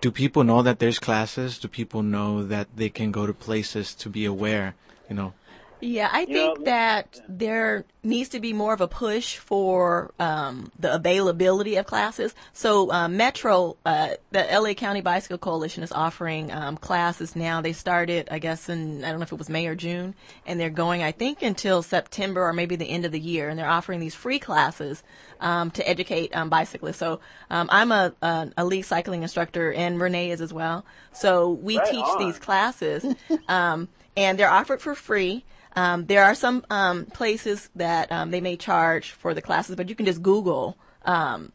do 0.00 0.10
people 0.10 0.44
know 0.44 0.62
that 0.62 0.78
there's 0.78 0.98
classes? 0.98 1.58
Do 1.58 1.68
people 1.68 2.02
know 2.02 2.42
that 2.42 2.68
they 2.74 2.88
can 2.88 3.12
go 3.12 3.26
to 3.26 3.34
places 3.34 3.94
to 3.96 4.08
be 4.08 4.24
aware? 4.24 4.74
You 5.08 5.16
know. 5.16 5.34
Yeah, 5.80 6.08
I 6.12 6.24
think 6.24 6.64
that 6.64 7.20
there 7.28 7.84
needs 8.02 8.30
to 8.30 8.40
be 8.40 8.52
more 8.52 8.72
of 8.72 8.80
a 8.80 8.88
push 8.88 9.36
for 9.36 10.12
um, 10.18 10.70
the 10.78 10.94
availability 10.94 11.76
of 11.76 11.86
classes. 11.86 12.34
So 12.52 12.90
uh, 12.90 13.08
Metro, 13.08 13.76
uh, 13.84 14.10
the 14.30 14.46
LA 14.50 14.74
County 14.74 15.00
Bicycle 15.00 15.38
Coalition 15.38 15.82
is 15.82 15.92
offering 15.92 16.50
um, 16.50 16.76
classes 16.76 17.36
now. 17.36 17.60
They 17.60 17.72
started, 17.72 18.28
I 18.30 18.38
guess, 18.38 18.68
in 18.68 19.04
I 19.04 19.10
don't 19.10 19.20
know 19.20 19.24
if 19.24 19.32
it 19.32 19.38
was 19.38 19.50
May 19.50 19.66
or 19.66 19.74
June, 19.74 20.14
and 20.46 20.58
they're 20.58 20.70
going, 20.70 21.02
I 21.02 21.12
think, 21.12 21.42
until 21.42 21.82
September 21.82 22.42
or 22.42 22.52
maybe 22.52 22.76
the 22.76 22.88
end 22.88 23.04
of 23.04 23.12
the 23.12 23.20
year. 23.20 23.48
And 23.48 23.58
they're 23.58 23.68
offering 23.68 24.00
these 24.00 24.14
free 24.14 24.38
classes 24.38 25.02
um, 25.40 25.70
to 25.72 25.88
educate 25.88 26.34
um, 26.34 26.48
bicyclists. 26.48 26.98
So 26.98 27.20
um, 27.50 27.68
I'm 27.70 27.92
a, 27.92 28.14
a, 28.22 28.50
a 28.58 28.64
lead 28.64 28.82
cycling 28.82 29.22
instructor, 29.22 29.72
and 29.72 30.00
Renee 30.00 30.30
is 30.30 30.40
as 30.40 30.52
well. 30.52 30.84
So 31.12 31.50
we 31.50 31.78
right 31.78 31.90
teach 31.90 32.04
on. 32.04 32.18
these 32.18 32.38
classes, 32.38 33.04
um, 33.48 33.88
and 34.16 34.38
they're 34.38 34.50
offered 34.50 34.80
for 34.80 34.94
free. 34.94 35.44
Um, 35.76 36.06
there 36.06 36.24
are 36.24 36.34
some 36.34 36.64
um, 36.70 37.06
places 37.06 37.70
that 37.76 38.10
um, 38.10 38.30
they 38.30 38.40
may 38.40 38.56
charge 38.56 39.12
for 39.12 39.34
the 39.34 39.42
classes, 39.42 39.76
but 39.76 39.88
you 39.88 39.94
can 39.94 40.06
just 40.06 40.22
Google 40.22 40.76
um, 41.04 41.52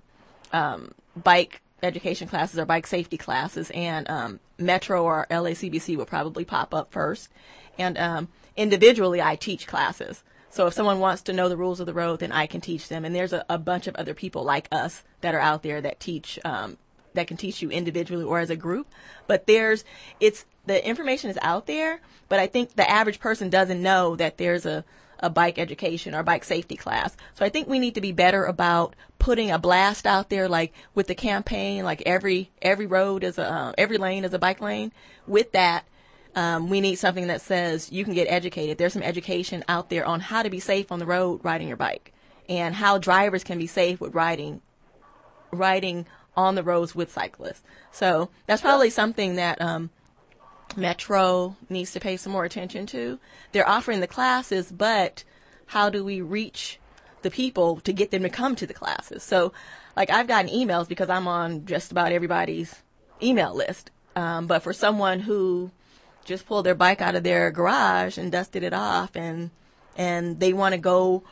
um, 0.54 0.94
bike 1.16 1.62
education 1.84 2.28
classes 2.28 2.58
or 2.58 2.66
bike 2.66 2.88
safety 2.88 3.18
classes, 3.18 3.72
and 3.74 4.10
um, 4.10 4.40
Metro 4.58 5.04
or 5.04 5.28
LACBC 5.30 5.98
will 5.98 6.06
probably 6.06 6.46
pop 6.46 6.74
up 6.74 6.92
first. 6.92 7.30
And 7.78 7.98
um, 7.98 8.30
individually, 8.56 9.22
I 9.22 9.36
teach 9.36 9.68
classes. 9.68 10.24
So 10.50 10.68
if 10.68 10.74
someone 10.74 11.00
wants 11.00 11.22
to 11.24 11.34
know 11.34 11.50
the 11.50 11.58
rules 11.58 11.82
of 11.82 11.86
the 11.86 11.94
road, 11.94 12.22
then 12.22 12.32
I 12.32 12.48
can 12.48 12.62
teach 12.62 12.88
them. 12.88 13.04
And 13.04 13.14
there's 13.14 13.34
a, 13.34 13.44
a 13.50 13.58
bunch 13.58 13.88
of 13.88 13.96
other 13.96 14.14
people 14.14 14.44
like 14.44 14.70
us 14.72 15.04
that 15.20 15.36
are 15.36 15.42
out 15.42 15.64
there 15.64 15.82
that 15.82 16.00
teach 16.00 16.40
um, 16.46 16.78
that 17.16 17.28
can 17.28 17.38
teach 17.38 17.62
you 17.62 17.70
individually 17.70 18.24
or 18.24 18.40
as 18.40 18.50
a 18.50 18.56
group. 18.56 18.88
But 19.28 19.48
there's 19.48 19.84
it's 20.20 20.46
the 20.66 20.86
information 20.86 21.30
is 21.30 21.38
out 21.42 21.68
there, 21.68 22.02
but 22.30 22.40
I 22.40 22.48
think 22.48 22.76
the 22.76 22.90
average 22.90 23.20
person 23.20 23.50
doesn't 23.50 23.82
know 23.82 24.16
that 24.16 24.38
there's 24.38 24.66
a 24.66 24.86
a 25.20 25.30
bike 25.30 25.58
education 25.58 26.14
or 26.14 26.24
bike 26.24 26.44
safety 26.44 26.76
class. 26.76 27.16
So 27.34 27.46
I 27.46 27.50
think 27.50 27.68
we 27.68 27.80
need 27.80 27.96
to 27.96 28.02
be 28.02 28.12
better 28.12 28.46
about 28.46 28.96
putting 29.20 29.50
a 29.50 29.58
blast 29.58 30.06
out 30.06 30.30
there, 30.30 30.48
like 30.48 30.74
with 30.94 31.08
the 31.08 31.16
campaign, 31.16 31.84
like 31.84 32.04
every 32.06 32.52
every 32.62 32.86
road 32.86 33.24
is 33.24 33.38
a 33.38 33.50
uh, 33.50 33.74
every 33.78 33.98
lane 33.98 34.26
is 34.26 34.34
a 34.34 34.40
bike 34.40 34.62
lane. 34.62 34.92
With 35.28 35.52
that, 35.54 35.86
um, 36.36 36.70
we 36.70 36.82
need 36.82 36.96
something 36.96 37.28
that 37.28 37.42
says 37.42 37.92
you 37.92 38.04
can 38.04 38.14
get 38.14 38.28
educated. 38.30 38.78
There's 38.78 38.94
some 38.94 39.04
education 39.04 39.64
out 39.68 39.90
there 39.90 40.06
on 40.06 40.20
how 40.20 40.44
to 40.44 40.50
be 40.50 40.60
safe 40.60 40.92
on 40.92 41.00
the 41.00 41.06
road 41.06 41.40
riding 41.44 41.68
your 41.68 41.78
bike, 41.78 42.14
and 42.50 42.76
how 42.76 42.98
drivers 42.98 43.44
can 43.44 43.58
be 43.58 43.68
safe 43.68 44.00
with 44.00 44.14
riding 44.14 44.62
riding 45.52 46.06
on 46.36 46.56
the 46.56 46.64
roads 46.64 46.96
with 46.96 47.12
cyclists. 47.12 47.64
So 47.92 48.30
that's 48.48 48.62
probably 48.62 48.90
something 48.90 49.36
that 49.36 49.62
um, 49.62 49.90
Metro 50.76 51.56
needs 51.70 51.92
to 51.94 52.00
pay 52.00 52.18
some 52.18 52.32
more 52.32 52.46
attention 52.46 52.86
to. 52.88 53.20
They're 53.52 53.68
offering 53.68 54.00
the 54.00 54.08
classes, 54.08 54.72
but 54.72 55.24
how 55.68 55.90
do 55.90 56.04
we 56.04 56.22
reach 56.22 56.80
the 57.22 57.32
people 57.32 57.80
to 57.82 57.94
get 57.94 58.12
them 58.12 58.24
to 58.24 58.30
come 58.30 58.56
to 58.56 58.68
the 58.68 58.74
classes? 58.74 59.24
So, 59.24 59.54
like, 59.96 60.10
I've 60.10 60.28
gotten 60.28 60.52
emails 60.52 60.88
because 60.88 61.10
I'm 61.10 61.28
on 61.28 61.66
just 61.66 61.92
about 61.92 62.12
everybody's 62.12 62.82
email 63.22 63.54
list. 63.56 63.92
Um, 64.16 64.48
but 64.48 64.64
for 64.64 64.74
someone 64.74 65.22
who 65.22 65.72
just 66.26 66.46
pulled 66.46 66.66
their 66.66 66.76
bike 66.76 67.02
out 67.02 67.16
of 67.16 67.24
their 67.24 67.52
garage 67.52 68.18
and 68.18 68.32
dusted 68.32 68.64
it 68.64 68.74
off 68.74 69.16
and 69.16 69.52
and 69.98 70.40
they 70.40 70.52
want 70.52 70.74
to 70.74 70.78
go 70.78 71.24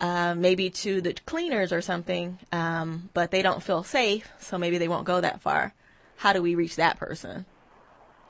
uh, 0.00 0.34
maybe 0.36 0.70
to 0.70 1.00
the 1.00 1.14
cleaners 1.26 1.72
or 1.72 1.80
something, 1.80 2.38
um, 2.52 3.10
but 3.14 3.30
they 3.30 3.42
don't 3.42 3.62
feel 3.62 3.82
safe, 3.82 4.30
so 4.38 4.58
maybe 4.58 4.78
they 4.78 4.88
won't 4.88 5.06
go 5.06 5.20
that 5.20 5.40
far. 5.40 5.74
How 6.16 6.32
do 6.32 6.42
we 6.42 6.54
reach 6.54 6.76
that 6.76 6.98
person? 6.98 7.46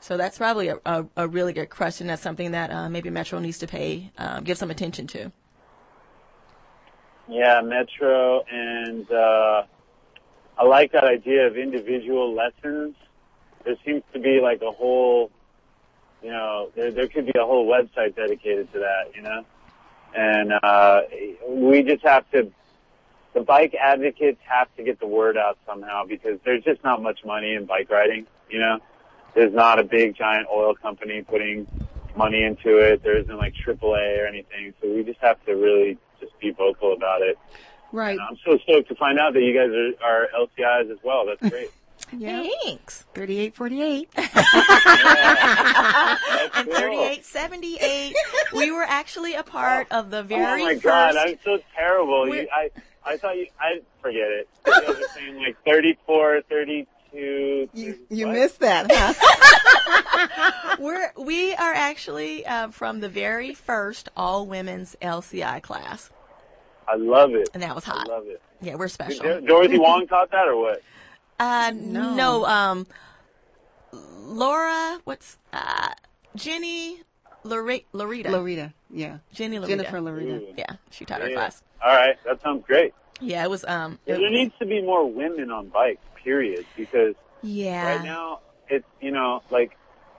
So 0.00 0.16
that's 0.16 0.38
probably 0.38 0.68
a, 0.68 0.78
a, 0.86 1.06
a 1.16 1.28
really 1.28 1.52
good 1.52 1.70
question. 1.70 2.06
That's 2.06 2.22
something 2.22 2.52
that 2.52 2.70
uh, 2.70 2.88
maybe 2.88 3.10
Metro 3.10 3.38
needs 3.38 3.58
to 3.58 3.66
pay, 3.66 4.10
um, 4.18 4.44
give 4.44 4.56
some 4.56 4.70
attention 4.70 5.06
to. 5.08 5.32
Yeah, 7.28 7.60
Metro, 7.62 8.42
and 8.50 9.10
uh, 9.10 9.64
I 10.56 10.64
like 10.64 10.92
that 10.92 11.04
idea 11.04 11.46
of 11.46 11.58
individual 11.58 12.34
lessons. 12.34 12.94
There 13.64 13.76
seems 13.84 14.02
to 14.14 14.18
be 14.18 14.40
like 14.40 14.62
a 14.62 14.70
whole, 14.70 15.30
you 16.22 16.30
know, 16.30 16.70
there 16.74 16.90
there 16.90 17.08
could 17.08 17.26
be 17.26 17.38
a 17.38 17.44
whole 17.44 17.66
website 17.66 18.16
dedicated 18.16 18.72
to 18.72 18.78
that, 18.78 19.14
you 19.14 19.20
know, 19.20 19.44
and 20.14 20.52
uh, 20.62 21.02
we 21.48 21.82
just 21.82 22.04
have 22.04 22.30
to. 22.32 22.50
The 23.34 23.40
bike 23.40 23.74
advocates 23.74 24.40
have 24.48 24.74
to 24.76 24.82
get 24.82 24.98
the 24.98 25.06
word 25.06 25.36
out 25.36 25.58
somehow 25.66 26.04
because 26.04 26.40
there's 26.44 26.64
just 26.64 26.82
not 26.82 27.02
much 27.02 27.24
money 27.24 27.54
in 27.54 27.66
bike 27.66 27.90
riding, 27.90 28.26
you 28.48 28.58
know 28.58 28.78
there's 29.34 29.54
not 29.54 29.78
a 29.78 29.84
big 29.84 30.16
giant 30.16 30.48
oil 30.52 30.74
company 30.74 31.22
putting 31.22 31.66
money 32.16 32.42
into 32.42 32.78
it. 32.78 33.02
There 33.02 33.16
isn't 33.16 33.36
like 33.36 33.54
AAA 33.54 34.22
or 34.22 34.26
anything. 34.26 34.74
So 34.80 34.92
we 34.92 35.04
just 35.04 35.20
have 35.20 35.42
to 35.46 35.52
really 35.54 35.98
just 36.20 36.38
be 36.40 36.50
vocal 36.50 36.92
about 36.92 37.22
it. 37.22 37.38
Right. 37.92 38.18
And 38.18 38.20
I'm 38.20 38.36
so 38.44 38.58
stoked 38.58 38.88
to 38.88 38.94
find 38.96 39.18
out 39.18 39.34
that 39.34 39.42
you 39.42 39.54
guys 39.54 39.70
are, 40.02 40.04
are 40.04 40.28
LCIs 40.36 40.90
as 40.90 40.98
well. 41.02 41.24
That's 41.26 41.50
great. 41.50 41.70
Yeah. 42.16 42.46
Thanks. 42.64 43.04
3848. 43.14 44.08
And 45.30 46.66
cool. 46.66 46.74
3878, 46.74 48.14
we 48.54 48.70
were 48.70 48.82
actually 48.82 49.34
a 49.34 49.42
part 49.42 49.86
of 49.90 50.10
the 50.10 50.22
very 50.22 50.62
Oh 50.62 50.64
my 50.64 50.72
first. 50.74 50.84
god, 50.84 51.16
I'm 51.16 51.38
so 51.44 51.58
terrible. 51.76 52.22
We're- 52.22 52.42
You, 52.42 52.48
I 52.52 52.70
I 53.04 53.16
thought 53.16 53.36
you 53.36 53.46
I 53.60 53.80
forget 54.02 54.22
it. 54.30 54.48
You 54.66 54.72
guys 54.72 54.88
are 54.88 55.08
saying 55.14 55.36
like 55.38 55.56
34, 55.64 56.42
32. 56.48 57.68
You, 57.72 57.98
you 58.10 58.26
what? 58.26 58.32
missed 58.34 58.60
that, 58.60 58.86
huh? 58.90 60.76
We're 60.78 61.12
we 61.16 61.54
are 61.54 61.72
actually 61.72 62.44
uh, 62.46 62.68
from 62.70 63.00
the 63.00 63.08
very 63.08 63.54
first 63.54 64.08
all 64.16 64.46
women's 64.46 64.96
LCI 65.00 65.62
class, 65.62 66.10
I 66.86 66.96
love 66.96 67.34
it. 67.34 67.48
and 67.54 67.62
that 67.62 67.74
was 67.74 67.84
hot. 67.84 68.08
I 68.08 68.12
love 68.12 68.26
it. 68.26 68.40
Yeah, 68.60 68.74
we're 68.76 68.88
special. 68.88 69.22
Dor- 69.24 69.40
Dorothy 69.40 69.78
Wong 69.78 70.06
taught 70.06 70.30
that 70.32 70.48
or 70.48 70.56
what? 70.60 70.82
Uh, 71.38 71.72
No. 71.74 72.14
no. 72.14 72.44
Um, 72.46 72.86
Laura, 73.92 75.00
what's 75.04 75.38
uh, 75.52 75.90
Jenny, 76.36 77.02
Lorita, 77.44 77.84
Lorita, 77.92 78.30
Lorita. 78.30 78.72
Yeah. 78.90 79.18
Jenny, 79.32 79.58
Lorita. 79.58 79.76
Jennifer 79.78 80.00
Lorita. 80.00 80.34
Ooh. 80.36 80.54
Yeah, 80.56 80.66
she 80.90 81.04
taught 81.04 81.22
our 81.22 81.28
Yeah. 81.28 81.36
class. 81.36 81.62
All 81.82 81.94
right, 81.94 82.16
that 82.24 82.42
sounds 82.42 82.64
great. 82.66 82.92
Yeah, 83.20 83.44
it 83.44 83.50
was. 83.50 83.64
Um, 83.64 83.98
it- 84.06 84.18
There 84.18 84.30
needs 84.30 84.54
to 84.58 84.66
be 84.66 84.82
more 84.82 85.06
women 85.10 85.50
on 85.50 85.68
bikes, 85.68 86.02
period. 86.22 86.66
Because 86.76 87.14
yeah. 87.42 87.96
right 87.96 88.04
now, 88.04 88.40
it's, 88.68 88.86
you 89.00 89.10
know, 89.10 89.42
like, 89.50 89.76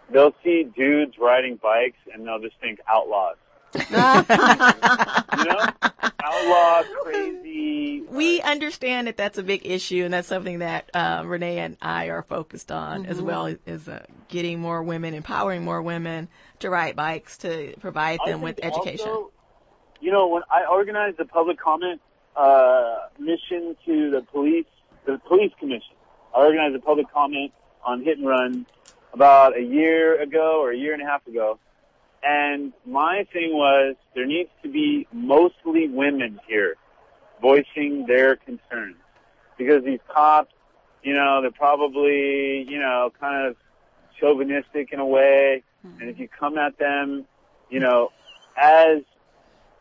they'll 0.10 0.34
see 0.44 0.64
dudes 0.64 1.18
riding 1.20 1.58
bikes 1.58 2.00
and 2.14 2.26
they'll 2.26 2.40
just 2.40 2.58
think 2.60 2.80
outlaws. 2.88 3.38
You 3.74 5.46
know? 5.46 5.68
Outlaw, 6.24 6.84
crazy. 7.04 8.02
we 8.10 8.42
understand 8.42 9.08
that 9.08 9.18
that's 9.18 9.38
a 9.38 9.44
big 9.44 9.66
issue, 9.66 10.04
and 10.04 10.14
that's 10.14 10.28
something 10.28 10.60
that 10.60 10.90
uh, 10.94 11.24
Renee 11.26 11.60
and 11.60 11.78
I 11.82 12.08
are 12.08 12.24
focused 12.24 12.72
on 12.72 13.04
Mm-hmm. 13.04 13.12
as 13.12 13.22
well 13.22 13.56
as 13.68 13.88
uh, 13.88 14.06
getting 14.28 14.60
more 14.60 14.82
women, 14.84 15.14
empowering 15.14 15.64
more 15.64 15.82
women 15.82 16.28
to 16.60 16.70
ride 16.70 16.96
bikes, 16.96 17.38
to 17.40 17.76
provide 17.80 18.20
them 18.26 18.42
with 18.42 18.60
education. 18.64 19.08
also, 19.08 19.32
you 20.02 20.12
know, 20.12 20.28
when 20.28 20.44
I 20.50 20.66
organized 20.70 21.18
the 21.18 21.26
public 21.26 21.60
comment 21.60 22.02
uh, 22.36 22.96
mission 23.18 23.76
to 23.86 24.12
the 24.12 24.22
police, 24.32 24.66
the 25.06 25.20
police 25.28 25.52
commission, 25.60 25.96
I 26.36 26.40
organized 26.40 26.76
a 26.76 26.80
public 26.80 27.12
comment 27.12 27.52
on 27.84 28.04
hit 28.04 28.18
and 28.18 28.28
run 28.28 28.66
about 29.14 29.58
a 29.58 29.62
year 29.62 30.22
ago 30.22 30.62
or 30.62 30.72
a 30.72 30.78
year 30.78 30.94
and 30.94 31.02
a 31.02 31.06
half 31.06 31.26
ago. 31.28 31.60
And 32.24 32.74
my 32.86 33.26
thing 33.32 33.54
was 33.54 33.96
there 34.14 34.26
needs 34.26 34.50
to 34.64 34.70
be 34.70 35.08
mostly 35.14 35.88
women 35.88 36.40
here 36.48 36.76
voicing 37.42 38.06
their 38.06 38.36
concerns 38.36 38.98
because 39.58 39.84
these 39.84 40.00
cops, 40.14 40.54
you 41.04 41.14
know, 41.14 41.42
they're 41.42 41.52
probably, 41.52 42.66
you 42.70 42.80
know, 42.80 43.12
kind 43.20 43.48
of 43.48 43.56
chauvinistic 44.20 44.92
in 44.92 45.00
a 45.00 45.06
way. 45.06 45.64
And 46.02 46.10
if 46.10 46.20
you 46.20 46.28
come 46.28 46.58
at 46.58 46.78
them, 46.78 47.26
you 47.70 47.80
know, 47.80 48.12
as 48.58 49.02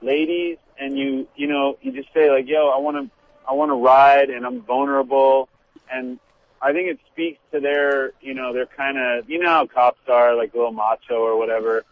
ladies 0.00 0.58
and 0.78 0.96
you, 0.96 1.26
you 1.34 1.48
know, 1.48 1.76
you 1.82 1.90
just 1.90 2.12
say 2.14 2.30
like, 2.30 2.46
yo, 2.46 2.68
I 2.68 2.78
want 2.78 2.96
to, 2.96 3.10
I 3.48 3.54
want 3.54 3.70
to 3.70 3.74
ride 3.74 4.30
and 4.30 4.46
I'm 4.46 4.62
vulnerable. 4.62 5.48
And 5.90 6.20
I 6.62 6.72
think 6.72 6.88
it 6.88 6.98
speaks 7.12 7.40
to 7.52 7.60
their, 7.60 8.12
you 8.20 8.34
know, 8.34 8.52
they're 8.52 8.66
kind 8.66 8.98
of, 8.98 9.28
you 9.28 9.40
know 9.40 9.48
how 9.48 9.66
cops 9.66 10.08
are, 10.08 10.36
like 10.36 10.54
a 10.54 10.56
little 10.56 10.72
macho 10.72 11.16
or 11.16 11.36
whatever. 11.36 11.84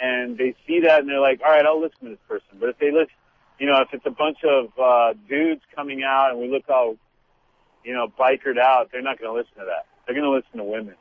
And 0.00 0.36
they 0.36 0.54
see 0.66 0.80
that 0.80 1.00
and 1.00 1.08
they're 1.08 1.20
like, 1.20 1.40
all 1.44 1.50
right, 1.50 1.64
I'll 1.64 1.80
listen 1.80 2.04
to 2.04 2.10
this 2.10 2.18
person. 2.28 2.58
But 2.60 2.70
if 2.70 2.78
they 2.78 2.90
listen, 2.92 3.14
you 3.58 3.66
know, 3.66 3.80
if 3.80 3.88
it's 3.92 4.04
a 4.06 4.10
bunch 4.10 4.38
of, 4.44 4.68
uh, 4.78 5.14
dudes 5.28 5.62
coming 5.74 6.02
out 6.02 6.30
and 6.30 6.40
we 6.40 6.48
look 6.48 6.68
all, 6.68 6.96
you 7.84 7.94
know, 7.94 8.12
bikered 8.18 8.58
out, 8.58 8.90
they're 8.92 9.02
not 9.02 9.18
going 9.18 9.30
to 9.30 9.36
listen 9.36 9.54
to 9.58 9.64
that. 9.66 9.86
They're 10.06 10.14
going 10.14 10.30
to 10.30 10.36
listen 10.36 10.58
to 10.58 10.64
women. 10.64 10.94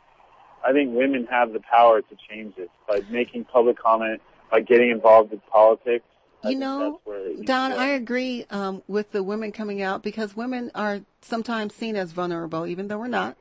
I 0.65 0.71
think 0.71 0.95
women 0.95 1.27
have 1.29 1.53
the 1.53 1.59
power 1.59 2.01
to 2.01 2.17
change 2.29 2.55
this 2.55 2.69
by 2.87 3.01
making 3.09 3.45
public 3.45 3.77
comment, 3.77 4.21
by 4.49 4.61
getting 4.61 4.89
involved 4.89 5.31
in 5.31 5.41
politics. 5.51 6.05
I 6.43 6.49
You 6.49 6.57
know, 6.57 6.91
that's 6.91 7.05
where 7.05 7.19
it 7.19 7.27
needs 7.27 7.41
to 7.41 7.45
Don. 7.45 7.71
I 7.73 7.87
agree 7.89 8.45
um, 8.49 8.81
with 8.87 9.11
the 9.11 9.23
women 9.23 9.51
coming 9.51 9.81
out 9.81 10.01
because 10.01 10.35
women 10.35 10.71
are 10.73 11.01
sometimes 11.21 11.75
seen 11.75 11.95
as 11.95 12.11
vulnerable, 12.11 12.65
even 12.65 12.87
though 12.87 12.97
we're 12.97 13.07
not. 13.07 13.37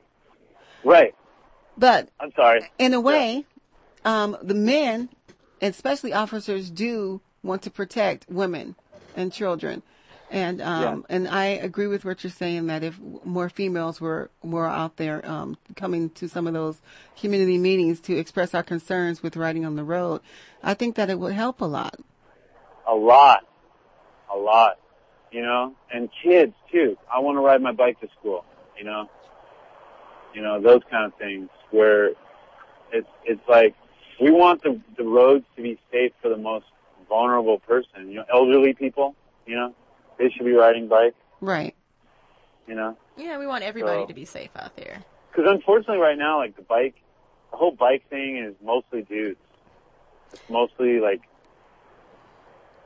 right. 0.83 1.15
But 1.77 2.09
I'm 2.19 2.31
sorry. 2.35 2.69
in 2.79 2.93
a 2.93 3.01
way, 3.01 3.45
um, 4.05 4.37
the 4.41 4.53
men, 4.53 5.09
especially 5.73 6.13
officers, 6.13 6.69
do 6.69 7.21
want 7.43 7.61
to 7.63 7.69
protect 7.69 8.29
women 8.29 8.75
and 9.15 9.31
children. 9.31 9.81
And 10.31 10.59
um, 10.61 11.05
and 11.07 11.27
I 11.27 11.45
agree 11.45 11.85
with 11.85 12.03
what 12.03 12.23
you're 12.23 12.31
saying 12.31 12.65
that 12.67 12.83
if 12.83 12.99
more 13.23 13.47
females 13.47 14.01
were 14.01 14.31
were 14.41 14.65
out 14.65 14.97
there 14.97 15.25
um, 15.25 15.55
coming 15.75 16.09
to 16.11 16.27
some 16.27 16.47
of 16.47 16.53
those 16.53 16.81
community 17.15 17.59
meetings 17.59 17.99
to 18.01 18.17
express 18.17 18.55
our 18.55 18.63
concerns 18.63 19.21
with 19.21 19.37
riding 19.37 19.65
on 19.65 19.75
the 19.75 19.83
road, 19.83 20.21
I 20.63 20.73
think 20.73 20.95
that 20.95 21.11
it 21.11 21.19
would 21.19 21.33
help 21.33 21.61
a 21.61 21.65
lot. 21.65 21.99
A 22.87 22.95
lot. 22.95 23.47
A 24.33 24.37
lot. 24.37 24.79
You 25.31 25.43
know? 25.43 25.75
And 25.93 26.09
kids 26.23 26.53
too. 26.71 26.97
I 27.13 27.19
want 27.19 27.37
to 27.37 27.41
ride 27.41 27.61
my 27.61 27.71
bike 27.71 27.99
to 28.01 28.07
school, 28.19 28.45
you 28.77 28.83
know? 28.83 29.07
You 30.33 30.41
know, 30.41 30.59
those 30.59 30.81
kind 30.89 31.05
of 31.05 31.17
things 31.19 31.49
where 31.69 32.09
it's 32.91 33.07
it's 33.25 33.47
like 33.47 33.75
we 34.21 34.31
want 34.31 34.63
the 34.63 34.79
the 34.97 35.03
roads 35.03 35.45
to 35.55 35.61
be 35.61 35.77
safe 35.91 36.11
for 36.21 36.29
the 36.29 36.37
most 36.37 36.65
vulnerable 37.09 37.59
person. 37.59 38.09
You 38.09 38.15
know, 38.15 38.25
elderly 38.33 38.73
people, 38.73 39.15
you 39.45 39.55
know, 39.55 39.73
they 40.17 40.29
should 40.29 40.45
be 40.45 40.53
riding 40.53 40.87
bikes. 40.87 41.15
Right. 41.41 41.75
You 42.67 42.75
know, 42.75 42.97
Yeah, 43.17 43.37
we 43.37 43.45
want 43.47 43.63
everybody 43.63 44.01
So- 44.01 44.07
to 44.07 44.13
be 44.13 44.25
safe 44.25 44.49
out 44.55 44.75
there. 44.75 45.03
because 45.31 45.49
unfortunately, 45.51 45.97
right 45.99 46.17
now, 46.17 46.37
like 46.39 46.55
the 46.55 46.61
bike, 46.63 46.95
the 47.51 47.57
whole 47.57 47.71
bike 47.71 48.03
thing 48.09 48.37
is 48.37 48.55
mostly 48.63 49.01
dudes. 49.03 49.39
It's 50.33 50.49
mostly 50.49 50.99
like 50.99 51.21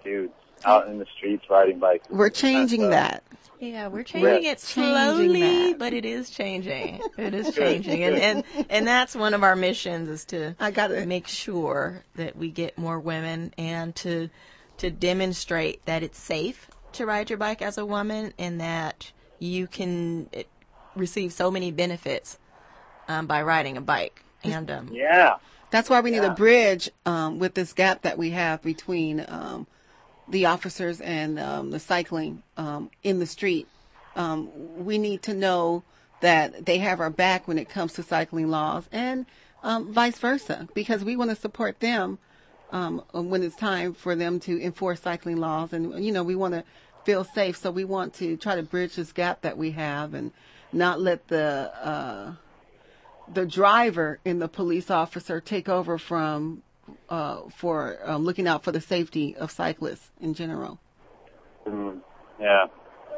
dudes 0.04 0.34
out 0.66 0.88
in 0.88 1.00
the 1.00 1.06
streets 1.18 1.46
riding 1.50 1.80
bikes. 1.80 2.08
We're 2.10 2.30
changing 2.30 2.86
uh, 2.86 2.90
that. 2.90 3.24
Yeah, 3.60 3.88
we're 3.88 4.04
changing 4.04 4.46
it 4.46 4.60
slowly, 4.62 5.42
that. 5.72 5.80
but 5.80 5.94
it 5.94 6.06
is 6.06 6.30
changing. 6.30 7.02
It 7.18 7.34
is 7.34 7.54
changing, 7.56 8.04
and 8.04 8.16
and 8.16 8.44
and 8.70 8.88
that's 8.88 9.16
one 9.16 9.34
of 9.34 9.44
our 9.44 9.56
missions 9.56 10.08
is 10.08 10.24
to 10.26 10.56
I 10.60 10.72
gotta- 10.72 11.06
make 11.06 11.28
sure 11.28 12.04
that 12.16 12.38
we 12.38 12.52
get 12.52 12.78
more 12.78 13.00
women 13.00 13.54
and 13.58 13.94
to 13.98 14.30
to 14.78 14.90
demonstrate 14.90 15.86
that 15.86 16.04
it's 16.04 16.18
safe 16.18 16.70
to 16.94 17.06
ride 17.06 17.30
your 17.30 17.38
bike 17.38 17.62
as 17.62 17.78
a 17.78 17.86
woman 17.86 18.34
and 18.40 18.62
that 18.62 19.12
you 19.40 19.68
can 19.68 20.30
eh, 20.34 20.44
receive 20.96 21.34
so 21.34 21.52
many 21.52 21.70
benefits 21.70 22.38
um, 23.10 23.28
by 23.28 23.42
riding 23.42 23.76
a 23.76 23.82
bike. 23.82 24.24
And 24.44 24.72
um, 24.72 24.90
Yeah. 24.92 25.36
That's 25.70 25.90
why 25.90 26.00
we 26.00 26.12
need 26.12 26.24
Yeah. 26.24 26.32
a 26.32 26.36
bridge 26.36 26.90
um, 27.06 27.40
with 27.40 27.54
this 27.56 27.74
gap 27.74 28.02
that 28.04 28.18
we 28.18 28.30
have 28.32 28.62
between 28.62 29.24
um, 29.28 29.68
the 30.30 30.46
officers 30.46 31.02
and 31.02 31.40
um, 31.40 31.72
the 31.72 31.80
cycling 31.80 32.44
um, 32.58 32.90
in 33.04 33.20
the 33.20 33.26
street. 33.26 33.68
Um, 34.16 34.50
we 34.86 34.98
need 34.98 35.24
to 35.24 35.34
know 35.34 35.84
that 36.22 36.66
they 36.66 36.80
have 36.80 37.00
our 37.00 37.10
back 37.10 37.48
when 37.48 37.58
it 37.58 37.70
comes 37.70 37.94
to 37.94 38.04
cycling 38.04 38.50
laws 38.50 38.88
and 38.92 39.26
um, 39.64 39.94
vice 39.94 40.18
versa, 40.20 40.68
because 40.74 41.04
we 41.04 41.16
want 41.16 41.30
to 41.30 41.36
support 41.36 41.80
them 41.80 42.18
um, 42.72 43.04
when 43.12 43.44
it's 43.44 43.56
time 43.56 43.94
for 43.94 44.16
them 44.16 44.40
to 44.42 44.62
enforce 44.62 45.02
cycling 45.02 45.38
laws. 45.38 45.74
And, 45.74 46.04
you 46.04 46.12
know, 46.12 46.24
we 46.24 46.36
want 46.36 46.54
to 46.54 46.64
feel 47.04 47.24
safe. 47.24 47.58
So 47.58 47.72
we 47.72 47.86
want 47.86 48.14
to 48.16 48.38
try 48.38 48.56
to 48.56 48.64
bridge 48.64 48.96
this 48.96 49.12
gap 49.12 49.42
that 49.42 49.58
we 49.58 49.72
have 49.72 50.14
and 50.14 50.32
not 50.72 51.02
let 51.02 51.28
the, 51.28 51.72
uh, 51.82 52.34
the 53.34 53.46
driver 53.46 54.20
and 54.26 54.42
the 54.42 54.48
police 54.48 54.90
officer 54.90 55.42
take 55.42 55.68
over 55.68 55.98
from 55.98 56.62
uh, 57.10 57.42
for 57.56 58.00
um, 58.04 58.24
looking 58.24 58.48
out 58.48 58.64
for 58.64 58.72
the 58.72 58.82
safety 58.82 59.36
of 59.36 59.52
cyclists 59.52 60.12
in 60.20 60.34
general. 60.34 60.80
Mm, 61.68 62.02
yeah. 62.40 62.68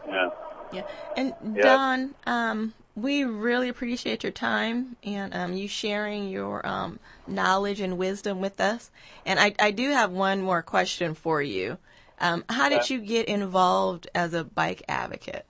Yeah. 0.08 0.30
Yeah. 0.72 0.84
And 1.18 1.36
Yeah. 1.56 1.62
Don, 1.62 2.16
um, 2.26 2.74
we 2.96 3.24
really 3.24 3.70
appreciate 3.70 4.24
your 4.24 4.32
time 4.32 4.98
and 5.04 5.34
um, 5.34 5.54
you 5.54 5.68
sharing 5.68 6.30
your 6.30 6.66
um, 6.66 7.00
knowledge 7.28 7.80
and 7.80 7.98
wisdom 7.98 8.42
with 8.42 8.60
us. 8.60 8.92
And 9.26 9.40
I, 9.40 9.54
I 9.60 9.72
do 9.72 9.92
have 9.92 10.12
one 10.12 10.42
more 10.42 10.62
question 10.62 11.14
for 11.14 11.42
you. 11.42 11.78
Um, 12.20 12.44
how 12.50 12.70
did 12.70 12.82
Okay. 12.84 12.96
you 12.96 13.02
get 13.02 13.28
involved 13.28 14.08
as 14.14 14.34
a 14.34 14.44
bike 14.44 14.84
advocate? 14.88 15.46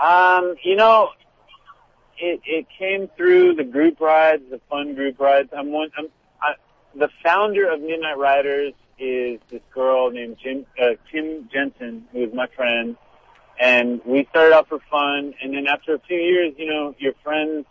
Um, 0.00 0.56
you 0.62 0.76
know, 0.76 1.10
it 2.18 2.40
it 2.44 2.66
came 2.78 3.08
through 3.16 3.54
the 3.54 3.64
group 3.64 4.00
rides, 4.00 4.42
the 4.50 4.60
fun 4.68 4.94
group 4.94 5.18
rides. 5.20 5.50
I'm 5.56 5.72
one. 5.72 5.90
I'm 5.96 6.06
I, 6.06 6.08
the 6.96 7.08
founder 7.22 7.70
of 7.70 7.80
Midnight 7.80 8.16
Ridazz 8.16 8.74
is 8.98 9.40
this 9.50 9.62
girl 9.72 10.10
named 10.10 10.36
Jim 10.42 10.66
uh, 10.80 10.90
Kim 11.10 11.48
Jensen, 11.52 12.06
who 12.12 12.24
is 12.24 12.32
my 12.32 12.46
friend, 12.54 12.96
and 13.58 14.00
we 14.04 14.26
started 14.30 14.54
out 14.54 14.68
for 14.68 14.78
fun. 14.90 15.34
And 15.42 15.54
then 15.54 15.66
after 15.66 15.94
a 15.94 15.98
few 15.98 16.16
years, 16.16 16.54
you 16.56 16.66
know, 16.66 16.94
your 16.98 17.12
friends 17.22 17.66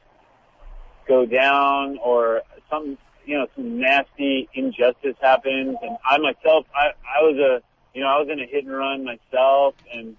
go 1.08 1.26
down, 1.26 1.98
or 2.04 2.42
some 2.70 2.98
you 3.26 3.38
know 3.38 3.48
some 3.56 3.80
nasty 3.80 4.50
injustice 4.54 5.16
happens. 5.22 5.78
And 5.82 5.98
I 6.06 6.18
myself, 6.18 6.66
I 6.76 6.92
I 7.08 7.22
was 7.22 7.38
a 7.38 7.62
you 7.98 8.04
know 8.04 8.08
I 8.08 8.20
was 8.20 8.28
in 8.32 8.40
a 8.40 8.46
hit 8.46 8.66
and 8.66 8.74
run 8.74 9.04
myself, 9.06 9.76
and 9.94 10.16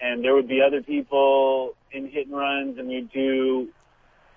and 0.00 0.22
there 0.24 0.34
would 0.34 0.48
be 0.48 0.60
other 0.60 0.82
people 0.82 1.74
in 1.92 2.08
hit 2.10 2.26
and 2.26 2.36
runs, 2.36 2.78
and 2.78 2.90
you 2.90 3.08
do. 3.12 3.68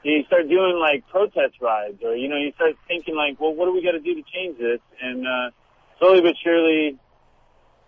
You 0.06 0.24
start 0.28 0.48
doing 0.48 0.78
like 0.80 1.08
protest 1.08 1.56
rides, 1.62 1.98
or 2.04 2.16
you 2.16 2.28
know, 2.28 2.38
you 2.38 2.52
start 2.54 2.76
thinking 2.88 3.16
like, 3.16 3.40
well, 3.40 3.54
what 3.54 3.66
do 3.66 3.74
we 3.74 3.84
got 3.84 3.94
to 3.94 4.00
do 4.00 4.14
to 4.14 4.22
change 4.32 4.58
this? 4.60 4.80
And 5.02 5.26
uh, 5.28 5.50
slowly 5.98 6.22
but 6.22 6.36
surely, 6.44 7.00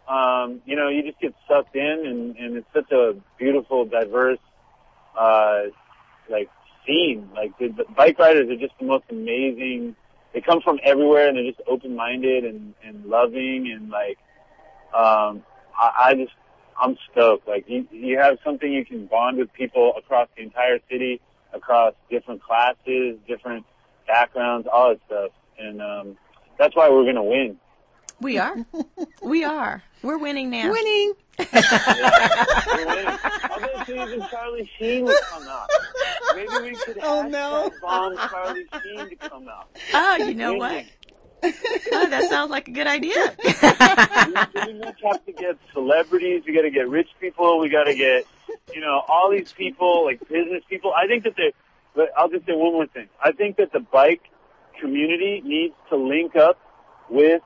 um, 0.07 0.61
you 0.65 0.75
know, 0.75 0.87
you 0.87 1.03
just 1.03 1.19
get 1.19 1.35
sucked 1.47 1.75
in, 1.75 2.05
and, 2.07 2.35
and 2.37 2.57
it's 2.57 2.67
such 2.73 2.91
a 2.91 3.13
beautiful, 3.37 3.85
diverse, 3.85 4.39
uh, 5.17 5.63
like 6.29 6.49
scene. 6.85 7.29
Like 7.35 7.57
the, 7.59 7.67
the 7.67 7.85
bike 7.95 8.17
riders 8.17 8.49
are 8.49 8.55
just 8.55 8.73
the 8.79 8.85
most 8.85 9.05
amazing. 9.11 9.95
They 10.33 10.41
come 10.41 10.61
from 10.61 10.79
everywhere, 10.83 11.27
and 11.27 11.37
they're 11.37 11.51
just 11.51 11.61
open-minded 11.67 12.45
and 12.45 12.73
and 12.83 13.05
loving, 13.05 13.71
and 13.71 13.89
like, 13.89 14.17
um, 14.91 15.43
I, 15.77 15.91
I 16.05 16.13
just 16.15 16.33
I'm 16.81 16.97
stoked. 17.11 17.47
Like 17.47 17.65
you, 17.67 17.87
you 17.91 18.17
have 18.17 18.37
something 18.43 18.71
you 18.71 18.85
can 18.85 19.05
bond 19.05 19.37
with 19.37 19.53
people 19.53 19.93
across 19.97 20.29
the 20.35 20.43
entire 20.43 20.79
city, 20.89 21.21
across 21.53 21.93
different 22.09 22.41
classes, 22.43 23.17
different 23.27 23.65
backgrounds, 24.07 24.67
all 24.71 24.89
that 24.89 24.99
stuff, 25.05 25.31
and 25.59 25.81
um, 25.81 26.17
that's 26.57 26.75
why 26.75 26.89
we're 26.89 27.05
gonna 27.05 27.23
win. 27.23 27.57
We 28.19 28.37
are. 28.37 28.55
we 29.23 29.43
are. 29.43 29.83
We're 30.01 30.17
winning 30.17 30.49
now. 30.49 30.71
Winning. 30.71 31.13
We're 31.37 32.87
winning. 32.87 33.07
I'll 33.43 33.59
bet 33.59 33.87
you 33.87 34.01
even 34.01 34.27
Charlie 34.29 34.69
Sheen 34.79 35.05
will 35.05 35.15
come 35.29 35.47
out. 35.47 35.69
Maybe 36.35 36.47
we 36.71 36.75
could 36.77 36.97
Oh, 37.03 37.23
hashtag 37.25 37.29
no. 37.31 37.71
bomb 37.79 38.17
Charlie 38.17 38.65
Sheen 38.83 39.09
to 39.09 39.15
come 39.17 39.47
out. 39.47 39.69
Oh, 39.93 40.15
you 40.15 40.33
know 40.33 40.55
what? 40.55 40.85
Oh, 41.43 42.07
that 42.09 42.29
sounds 42.29 42.51
like 42.51 42.67
a 42.67 42.71
good 42.71 42.87
idea. 42.87 43.35
we 43.43 43.51
have 45.03 45.25
to 45.25 45.31
get 45.31 45.57
celebrities. 45.73 46.43
We 46.45 46.53
got 46.53 46.63
to 46.63 46.71
get 46.71 46.89
rich 46.89 47.07
people. 47.19 47.59
We 47.59 47.69
got 47.69 47.85
to 47.85 47.95
get, 47.95 48.25
you 48.73 48.81
know, 48.81 49.01
all 49.07 49.29
these 49.31 49.51
people, 49.51 50.05
like 50.05 50.19
business 50.27 50.63
people. 50.69 50.93
I 50.93 51.07
think 51.07 51.23
that 51.23 51.35
the, 51.35 51.51
but 51.95 52.09
I'll 52.17 52.29
just 52.29 52.45
say 52.45 52.53
one 52.53 52.73
more 52.73 52.87
thing. 52.87 53.07
I 53.23 53.31
think 53.31 53.57
that 53.57 53.71
the 53.71 53.79
bike 53.79 54.21
community 54.79 55.41
needs 55.43 55.73
to 55.89 55.95
link 55.95 56.35
up 56.35 56.59
with 57.09 57.41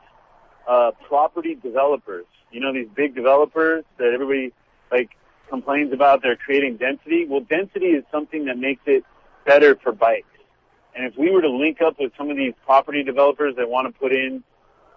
uh, 0.68 0.92
property 1.08 1.56
developers. 1.56 2.26
You 2.52 2.60
know, 2.60 2.74
these 2.74 2.90
big 2.94 3.16
developers 3.16 3.86
that 3.98 4.12
everybody 4.14 4.54
like 4.92 5.12
complains 5.50 5.94
about. 5.94 6.22
They're 6.22 6.36
creating 6.36 6.78
density. 6.78 7.26
Well, 7.28 7.42
density 7.42 7.88
is 7.88 8.04
something 8.12 8.46
that 8.46 8.58
makes 8.58 8.82
it 8.86 9.04
better 9.46 9.76
for 9.76 9.92
bikes. 9.92 10.28
And 10.96 11.06
if 11.06 11.18
we 11.18 11.32
were 11.32 11.42
to 11.42 11.50
link 11.50 11.82
up 11.82 11.96
with 12.00 12.12
some 12.18 12.30
of 12.30 12.38
these 12.38 12.54
property 12.66 13.04
developers 13.04 13.56
that 13.58 13.70
want 13.70 13.94
to 13.94 14.00
put 14.00 14.12
in 14.12 14.44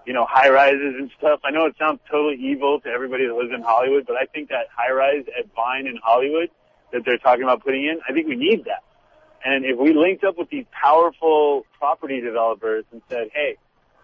you 0.06 0.12
know, 0.12 0.26
high 0.28 0.50
rises 0.50 0.94
and 0.98 1.10
stuff. 1.18 1.40
I 1.44 1.50
know 1.50 1.66
it 1.66 1.76
sounds 1.78 2.00
totally 2.10 2.36
evil 2.36 2.80
to 2.80 2.88
everybody 2.88 3.26
that 3.26 3.34
lives 3.34 3.52
in 3.54 3.62
Hollywood, 3.62 4.06
but 4.06 4.16
I 4.16 4.26
think 4.26 4.50
that 4.50 4.66
high 4.74 4.92
rise 4.92 5.24
at 5.38 5.46
Vine 5.54 5.86
in 5.86 5.98
Hollywood 6.02 6.50
that 6.92 7.02
they're 7.04 7.18
talking 7.18 7.42
about 7.42 7.64
putting 7.64 7.84
in, 7.84 8.00
I 8.08 8.12
think 8.12 8.28
we 8.28 8.36
need 8.36 8.64
that. 8.64 8.82
And 9.44 9.64
if 9.64 9.78
we 9.78 9.92
linked 9.92 10.24
up 10.24 10.38
with 10.38 10.48
these 10.50 10.64
powerful 10.70 11.66
property 11.78 12.20
developers 12.20 12.84
and 12.92 13.02
said, 13.10 13.28
hey, 13.34 13.56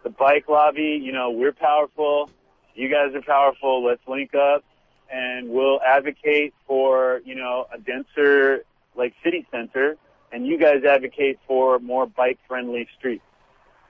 the 0.03 0.11
bike 0.11 0.49
lobby, 0.49 1.01
you 1.03 1.13
know, 1.13 1.31
we're 1.31 1.53
powerful, 1.53 2.31
you 2.75 2.91
guys 2.91 3.15
are 3.15 3.23
powerful, 3.23 3.85
let's 3.85 4.03
link 4.09 4.35
up 4.35 4.65
and 5.13 5.49
we'll 5.49 5.81
advocate 5.83 6.55
for, 6.67 7.21
you 7.25 7.35
know, 7.35 7.67
a 7.73 7.79
denser, 7.79 8.65
like 8.97 9.15
city 9.23 9.47
center 9.51 9.97
and 10.33 10.47
you 10.47 10.59
guys 10.59 10.85
advocate 10.85 11.39
for 11.47 11.79
more 11.79 12.07
bike 12.07 12.39
friendly 12.49 12.87
streets 12.99 13.23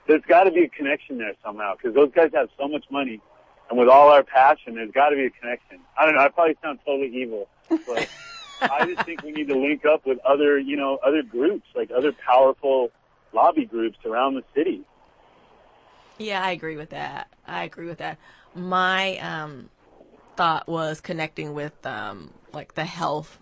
there's 0.07 0.23
got 0.27 0.43
to 0.43 0.51
be 0.51 0.63
a 0.63 0.69
connection 0.69 1.17
there 1.17 1.33
somehow 1.43 1.73
because 1.75 1.93
those 1.95 2.11
guys 2.11 2.31
have 2.33 2.49
so 2.59 2.67
much 2.67 2.85
money, 2.89 3.21
and 3.69 3.79
with 3.79 3.87
all 3.87 4.09
our 4.09 4.23
passion, 4.23 4.75
there's 4.75 4.91
got 4.91 5.09
to 5.09 5.15
be 5.15 5.25
a 5.25 5.29
connection. 5.29 5.79
I 5.97 6.05
don't 6.05 6.15
know. 6.15 6.21
I 6.21 6.29
probably 6.29 6.57
sound 6.61 6.79
totally 6.85 7.15
evil, 7.15 7.47
but 7.69 8.09
I 8.61 8.85
just 8.85 9.05
think 9.05 9.23
we 9.23 9.31
need 9.31 9.47
to 9.47 9.57
link 9.57 9.85
up 9.85 10.05
with 10.05 10.19
other, 10.25 10.59
you 10.59 10.75
know, 10.75 10.99
other 11.05 11.23
groups 11.23 11.65
like 11.75 11.91
other 11.91 12.11
powerful 12.11 12.91
lobby 13.33 13.65
groups 13.65 13.97
around 14.05 14.35
the 14.35 14.43
city. 14.55 14.83
Yeah, 16.17 16.43
I 16.43 16.51
agree 16.51 16.75
with 16.75 16.89
that. 16.89 17.29
I 17.47 17.63
agree 17.63 17.87
with 17.87 17.99
that. 17.99 18.17
My 18.53 19.17
um, 19.19 19.69
thought 20.35 20.67
was 20.67 21.01
connecting 21.01 21.53
with 21.53 21.85
um, 21.85 22.31
like 22.53 22.75
the 22.75 22.85
health 22.85 23.39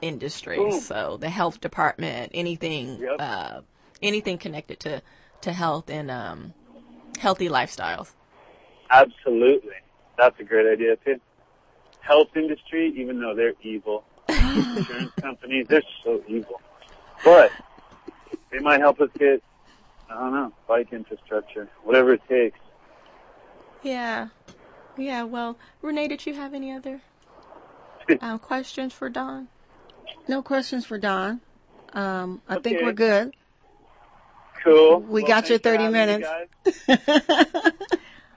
industry, 0.00 0.58
Ooh. 0.58 0.70
so 0.72 1.16
the 1.16 1.30
health 1.30 1.60
department, 1.60 2.32
anything, 2.34 2.98
Yep. 3.00 3.16
uh, 3.18 3.60
anything 4.02 4.38
connected 4.38 4.80
to 4.80 5.02
to 5.42 5.52
health 5.52 5.90
and 5.90 6.10
um, 6.10 6.54
healthy 7.18 7.48
lifestyles. 7.48 8.14
Absolutely, 8.90 9.74
that's 10.16 10.38
a 10.40 10.44
great 10.44 10.66
idea 10.70 10.96
too. 10.96 11.20
Health 12.00 12.28
industry, 12.36 12.92
even 12.96 13.20
though 13.20 13.34
they're 13.34 13.54
evil, 13.62 14.04
insurance 14.28 15.12
companies, 15.20 15.66
they're 15.68 15.82
so 16.04 16.22
evil, 16.28 16.60
but 17.24 17.52
they 18.50 18.58
might 18.60 18.80
help 18.80 19.00
us 19.00 19.10
get, 19.18 19.42
I 20.10 20.14
don't 20.14 20.32
know, 20.32 20.52
bike 20.68 20.92
infrastructure, 20.92 21.68
whatever 21.84 22.14
it 22.14 22.22
takes. 22.28 22.58
Yeah, 23.82 24.28
yeah. 24.96 25.24
Well, 25.24 25.58
Renee, 25.82 26.08
did 26.08 26.26
you 26.26 26.34
have 26.34 26.54
any 26.54 26.72
other 26.72 27.00
um, 28.20 28.38
questions 28.38 28.92
for 28.92 29.08
Don? 29.08 29.48
No 30.28 30.42
questions 30.42 30.84
for 30.86 30.98
Don. 30.98 31.40
Um, 31.92 32.42
I 32.48 32.58
think 32.58 32.82
we're 32.82 32.92
good. 32.92 33.34
Cool. 34.62 35.00
We 35.00 35.22
Well, 35.22 35.28
got 35.28 35.48
your 35.48 35.58
30 35.58 35.88
minutes. 35.88 36.28
guys. 36.86 36.98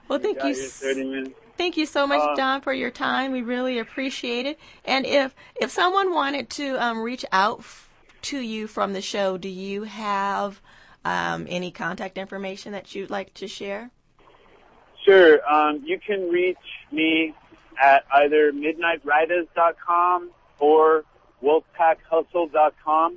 Well, 0.08 0.18
thank 0.18 0.42
you. 0.42 0.54
30 0.56 1.04
minutes. 1.04 1.30
Thank 1.56 1.76
you 1.76 1.86
so 1.86 2.04
much, 2.04 2.20
Uh, 2.20 2.34
Don, 2.34 2.62
for 2.62 2.72
your 2.72 2.90
time. 2.90 3.30
We 3.30 3.42
really 3.42 3.78
appreciate 3.78 4.44
it. 4.44 4.58
And 4.84 5.06
if 5.06 5.36
if 5.60 5.70
someone 5.70 6.12
wanted 6.12 6.50
to 6.50 6.74
um, 6.82 6.98
reach 7.00 7.24
out 7.30 7.60
f- 7.60 7.88
to 8.22 8.38
you 8.40 8.66
from 8.66 8.92
the 8.92 9.02
show, 9.02 9.38
do 9.38 9.48
you 9.48 9.84
have 9.84 10.60
um, 11.04 11.46
any 11.48 11.70
contact 11.70 12.18
information 12.18 12.72
that 12.72 12.92
you'd 12.96 13.08
like 13.10 13.32
to 13.34 13.46
share? 13.46 13.90
Sure. 15.04 15.38
Um, 15.48 15.80
you 15.86 16.00
can 16.00 16.28
reach 16.28 16.58
me 16.90 17.32
at 17.80 18.04
either 18.12 18.52
midnightridazz.com 18.52 20.30
or 20.58 21.04
wolfpackhustle.com 21.42 23.16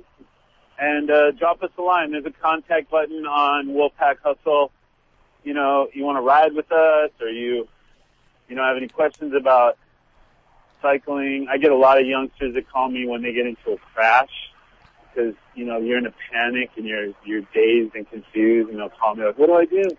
and 0.78 1.10
uh, 1.10 1.30
drop 1.32 1.62
us 1.62 1.70
a 1.78 1.82
line. 1.82 2.12
There's 2.12 2.26
a 2.26 2.30
contact 2.30 2.90
button 2.90 3.26
on 3.26 3.68
Wolfpack 3.68 4.16
Hustle. 4.22 4.72
You 5.44 5.54
know, 5.54 5.88
you 5.92 6.04
want 6.04 6.16
to 6.16 6.22
ride 6.22 6.54
with 6.54 6.70
us 6.72 7.10
or 7.20 7.28
you, 7.28 7.68
you 8.48 8.56
know, 8.56 8.64
have 8.64 8.76
any 8.76 8.88
questions 8.88 9.34
about 9.34 9.78
cycling. 10.80 11.48
I 11.50 11.58
get 11.58 11.70
a 11.70 11.76
lot 11.76 12.00
of 12.00 12.06
youngsters 12.06 12.54
that 12.54 12.68
call 12.70 12.88
me 12.88 13.06
when 13.06 13.22
they 13.22 13.32
get 13.32 13.46
into 13.46 13.72
a 13.72 13.76
crash 13.94 14.50
because, 15.12 15.34
you 15.54 15.64
know, 15.64 15.78
you're 15.78 15.98
in 15.98 16.06
a 16.06 16.14
panic 16.32 16.70
and 16.76 16.86
you're, 16.86 17.12
you're 17.24 17.42
dazed 17.54 17.94
and 17.94 18.08
confused 18.10 18.70
and 18.70 18.78
they'll 18.78 18.88
call 18.88 19.14
me 19.14 19.24
like, 19.24 19.38
what 19.38 19.46
do 19.46 19.54
I 19.54 19.64
do? 19.66 19.96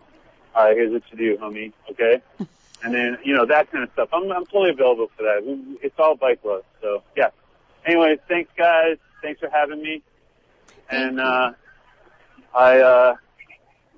All 0.56 0.66
right, 0.66 0.76
here's 0.76 0.92
what 0.92 1.04
you 1.12 1.18
do, 1.18 1.38
homie. 1.38 1.74
Okay. 1.92 2.22
And 2.84 2.94
then, 2.94 3.18
you 3.24 3.34
know, 3.34 3.48
that 3.48 3.72
kind 3.72 3.84
of 3.84 3.90
stuff. 3.94 4.10
I'm, 4.14 4.32
I'm 4.32 4.46
totally 4.46 4.70
available 4.70 5.10
for 5.18 5.24
that. 5.24 5.42
It's 5.82 5.98
all 5.98 6.16
bike 6.16 6.42
love. 6.44 6.64
So, 6.84 7.02
yeah. 7.18 7.30
Anyways, 7.86 8.19
thanks 8.28 8.52
guys. 8.58 8.98
Thanks 9.21 9.39
for 9.39 9.50
having 9.50 9.82
me. 9.82 10.02
And, 10.89 11.19
uh, 11.19 11.52
I, 12.54 12.80
uh, 12.80 13.15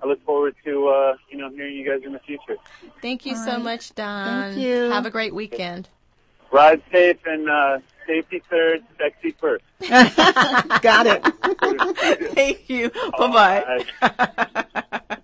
I 0.02 0.08
look 0.08 0.23
forward 0.26 0.56
to, 0.65 0.88
uh, 0.88 1.15
you 1.30 1.38
know, 1.38 1.50
hearing 1.50 1.76
you 1.76 1.89
guys 1.89 2.02
in 2.06 2.13
the 2.13 2.19
future. 2.19 2.58
Thank 3.02 3.26
you 3.26 3.34
All 3.34 3.45
so 3.45 3.52
right. 3.54 3.62
much, 3.62 3.93
Don. 3.95 4.54
Thank 4.54 4.58
you. 4.65 4.89
Have 4.89 5.06
a 5.06 5.12
great 5.12 5.34
weekend. 5.34 5.89
Ride 6.52 6.82
safe 6.91 7.17
and, 7.26 7.50
uh, 7.50 7.80
safety 8.06 8.41
third, 8.50 8.84
sexy 8.97 9.32
first. 9.32 9.65
Got 10.82 11.08
it. 11.08 11.23
Thank 12.36 12.69
you. 12.69 12.89
Bye 13.17 13.84
bye. 14.02 15.08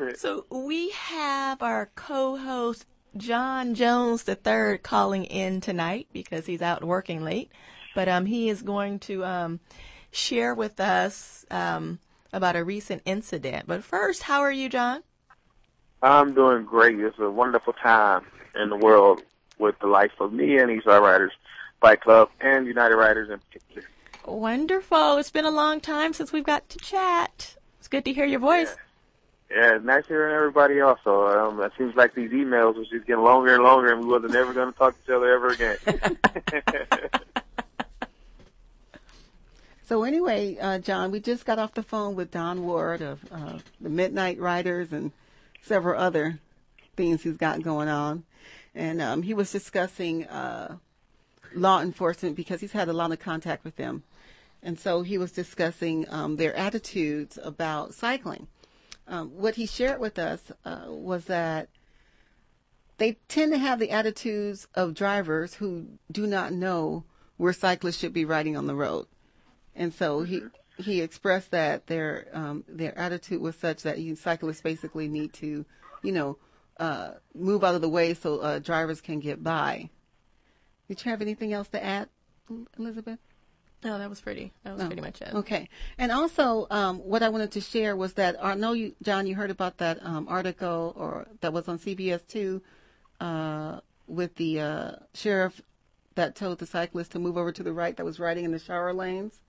okay, 0.00 0.14
so 0.14 0.46
we 0.50 0.90
have 0.90 1.62
our 1.62 1.90
co-host 1.94 2.86
John 3.16 3.74
Jones 3.74 4.28
III 4.28 4.78
calling 4.78 5.24
in 5.24 5.60
tonight 5.60 6.08
because 6.12 6.46
he's 6.46 6.62
out 6.62 6.82
working 6.82 7.22
late, 7.22 7.50
but 7.94 8.08
um, 8.08 8.26
he 8.26 8.48
is 8.48 8.62
going 8.62 8.98
to 9.00 9.24
um, 9.24 9.60
share 10.10 10.54
with 10.54 10.80
us 10.80 11.46
um, 11.50 11.98
about 12.32 12.56
a 12.56 12.64
recent 12.64 13.02
incident. 13.04 13.66
But 13.66 13.84
first, 13.84 14.24
how 14.24 14.40
are 14.40 14.52
you, 14.52 14.68
John? 14.68 15.02
I'm 16.02 16.34
doing 16.34 16.64
great. 16.64 16.98
It's 17.00 17.18
a 17.18 17.30
wonderful 17.30 17.72
time 17.72 18.26
in 18.54 18.68
the 18.68 18.76
world 18.76 19.22
with 19.58 19.78
the 19.80 19.86
life 19.86 20.12
of 20.20 20.32
me 20.32 20.58
and 20.58 20.70
Eastside 20.70 21.00
Riders 21.00 21.32
Bike 21.80 22.00
Club 22.00 22.30
and 22.40 22.66
United 22.66 22.96
Riders 22.96 23.30
in 23.30 23.38
particular. 23.38 23.88
Wonderful. 24.26 25.18
It's 25.18 25.30
been 25.30 25.44
a 25.44 25.50
long 25.50 25.80
time 25.80 26.12
since 26.12 26.32
we've 26.32 26.44
got 26.44 26.68
to 26.70 26.78
chat. 26.78 27.56
It's 27.78 27.88
good 27.88 28.04
to 28.06 28.12
hear 28.12 28.24
your 28.24 28.40
voice. 28.40 28.74
Yeah, 28.76 28.83
nice 29.82 30.06
hearing 30.06 30.34
everybody 30.34 30.80
also. 30.80 31.26
Um, 31.26 31.60
it 31.60 31.72
seems 31.78 31.94
like 31.94 32.14
these 32.14 32.30
emails 32.30 32.76
was 32.76 32.88
just 32.88 33.06
getting 33.06 33.24
longer 33.24 33.54
and 33.54 33.62
longer 33.62 33.92
and 33.92 34.00
we 34.02 34.06
wasn't 34.06 34.34
ever 34.34 34.52
going 34.52 34.72
to 34.72 34.78
talk 34.78 34.94
to 34.94 35.00
each 35.04 35.14
other 35.14 35.34
ever 35.34 35.48
again. 35.48 35.76
So 39.86 40.02
anyway, 40.02 40.56
uh, 40.58 40.78
John, 40.78 41.10
we 41.10 41.20
just 41.20 41.44
got 41.44 41.58
off 41.58 41.74
the 41.74 41.82
phone 41.82 42.14
with 42.14 42.30
Don 42.30 42.64
Ward 42.64 43.02
of 43.02 43.20
uh, 43.30 43.58
the 43.78 43.90
Midnight 43.90 44.38
Ridazz 44.38 44.92
and 44.92 45.12
several 45.60 46.00
other 46.00 46.38
things 46.96 47.22
he's 47.22 47.36
got 47.36 47.62
going 47.62 47.88
on, 47.88 48.24
and 48.74 49.02
um, 49.02 49.22
he 49.22 49.34
was 49.34 49.52
discussing 49.52 50.24
uh, 50.24 50.78
law 51.54 51.82
enforcement 51.82 52.34
because 52.34 52.62
he's 52.62 52.72
had 52.72 52.88
a 52.88 52.94
lot 52.94 53.12
of 53.12 53.18
contact 53.18 53.62
with 53.62 53.76
them, 53.76 54.04
and 54.62 54.80
so 54.80 55.02
he 55.02 55.18
was 55.18 55.32
discussing 55.32 56.06
um, 56.08 56.36
their 56.36 56.56
attitudes 56.56 57.38
about 57.42 57.92
cycling. 57.92 58.48
Um, 59.06 59.30
what 59.30 59.56
he 59.56 59.66
shared 59.66 60.00
with 60.00 60.18
us 60.18 60.50
uh, 60.64 60.86
was 60.88 61.26
that 61.26 61.68
they 62.98 63.18
tend 63.28 63.52
to 63.52 63.58
have 63.58 63.78
the 63.78 63.90
attitudes 63.90 64.66
of 64.74 64.94
drivers 64.94 65.54
who 65.54 65.86
do 66.10 66.26
not 66.26 66.52
know 66.52 67.04
where 67.36 67.52
cyclists 67.52 67.98
should 67.98 68.12
be 68.12 68.24
riding 68.24 68.56
on 68.56 68.66
the 68.66 68.74
road. 68.74 69.06
And 69.74 69.92
so 69.92 70.22
he 70.22 70.42
he 70.78 71.00
expressed 71.00 71.50
that 71.50 71.86
their 71.86 72.28
um, 72.32 72.64
their 72.68 72.96
attitude 72.98 73.40
was 73.40 73.56
such 73.56 73.82
that 73.82 73.98
you 73.98 74.16
cyclists 74.16 74.60
basically 74.60 75.08
need 75.08 75.32
to, 75.34 75.64
you 76.02 76.12
know, 76.12 76.38
uh, 76.78 77.12
move 77.34 77.64
out 77.64 77.74
of 77.74 77.80
the 77.80 77.88
way 77.88 78.14
so 78.14 78.38
uh, 78.38 78.58
drivers 78.58 79.00
can 79.00 79.20
get 79.20 79.42
by. 79.42 79.90
Did 80.88 81.04
you 81.04 81.10
have 81.10 81.22
anything 81.22 81.52
else 81.52 81.68
to 81.68 81.82
add, 81.82 82.08
Elizabeth? 82.78 83.18
No, 83.84 83.98
that 83.98 84.08
was 84.08 84.20
pretty. 84.20 84.52
That 84.64 84.74
was 84.74 84.82
Oh, 84.82 84.86
pretty 84.86 85.02
much 85.02 85.20
it. 85.20 85.34
Okay. 85.34 85.68
And 85.98 86.10
also, 86.10 86.66
um, 86.70 86.98
what 86.98 87.22
I 87.22 87.28
wanted 87.28 87.52
to 87.52 87.60
share 87.60 87.94
was 87.96 88.14
that 88.14 88.42
I 88.42 88.54
know 88.54 88.72
you, 88.72 88.94
John, 89.02 89.26
you 89.26 89.34
heard 89.34 89.50
about 89.50 89.76
that 89.78 89.98
um, 90.04 90.26
article 90.28 90.94
or 90.96 91.26
that 91.42 91.52
was 91.52 91.68
on 91.68 91.78
CBS 91.78 92.26
two 92.26 92.62
uh, 93.20 93.80
with 94.06 94.34
the 94.36 94.60
uh, 94.60 94.92
sheriff 95.12 95.60
that 96.14 96.34
told 96.34 96.58
the 96.58 96.66
cyclist 96.66 97.12
to 97.12 97.18
move 97.18 97.36
over 97.36 97.52
to 97.52 97.62
the 97.62 97.72
right 97.72 97.96
that 97.96 98.04
was 98.04 98.18
riding 98.18 98.44
in 98.44 98.52
the 98.52 98.58
sharrow 98.58 98.94
lanes. 98.94 99.40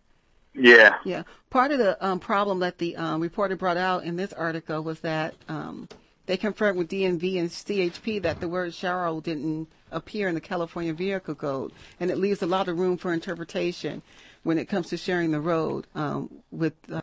yeah. 0.53 0.97
Yeah. 1.05 1.23
Part 1.49 1.71
of 1.71 1.77
the 1.77 2.03
um, 2.05 2.19
problem 2.19 2.59
that 2.59 2.77
the 2.77 2.95
um, 2.97 3.21
reporter 3.21 3.55
brought 3.55 3.77
out 3.77 4.03
in 4.03 4.15
this 4.17 4.33
article 4.33 4.81
was 4.83 4.99
that 5.01 5.35
um, 5.47 5.87
they 6.25 6.37
confirmed 6.37 6.77
with 6.77 6.89
DMV 6.89 7.39
and 7.39 7.49
CHP 7.49 8.21
that 8.23 8.39
the 8.41 8.47
word 8.47 8.71
sharrow 8.71 9.21
didn't 9.21 9.67
appear 9.95 10.27
in 10.27 10.35
the 10.35 10.41
California 10.41 10.93
Vehicle 10.93 11.35
Code, 11.35 11.71
and 11.99 12.11
it 12.11 12.17
leaves 12.17 12.41
a 12.41 12.45
lot 12.45 12.67
of 12.67 12.77
room 12.77 12.97
for 12.97 13.13
interpretation 13.13 14.01
when 14.43 14.59
it 14.59 14.65
comes 14.65 14.89
to 14.89 14.97
sharing 14.97 15.31
the 15.31 15.41
road 15.41 15.87
um, 15.95 16.29
with 16.51 16.73
uh, 16.91 17.01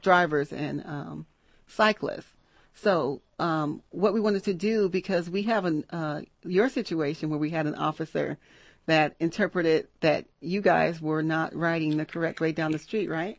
drivers 0.00 0.52
and 0.52 0.84
um, 0.84 1.26
cyclists. 1.68 2.32
So, 2.74 3.20
um, 3.38 3.82
what 3.90 4.14
we 4.14 4.20
wanted 4.20 4.44
to 4.44 4.54
do, 4.54 4.88
because 4.88 5.28
we 5.28 5.42
have 5.42 5.64
an 5.64 5.84
uh, 5.90 6.22
your 6.44 6.68
situation 6.68 7.28
where 7.28 7.38
we 7.38 7.50
had 7.50 7.66
an 7.66 7.74
officer 7.74 8.38
that 8.86 9.14
interpreted 9.20 9.88
that 10.00 10.24
you 10.40 10.60
guys 10.60 11.00
were 11.00 11.22
not 11.22 11.54
riding 11.54 11.96
the 11.96 12.06
correct 12.06 12.40
way 12.40 12.52
down 12.52 12.72
the 12.72 12.78
street, 12.78 13.08
right? 13.08 13.38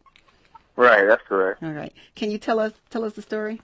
Right, 0.76 1.08
that's 1.08 1.24
correct. 1.28 1.64
All 1.64 1.72
right. 1.72 1.94
Can 2.16 2.32
you 2.32 2.38
tell 2.38 2.60
us 2.60 2.74
tell 2.90 3.04
us 3.04 3.14
the 3.14 3.22
story? 3.22 3.62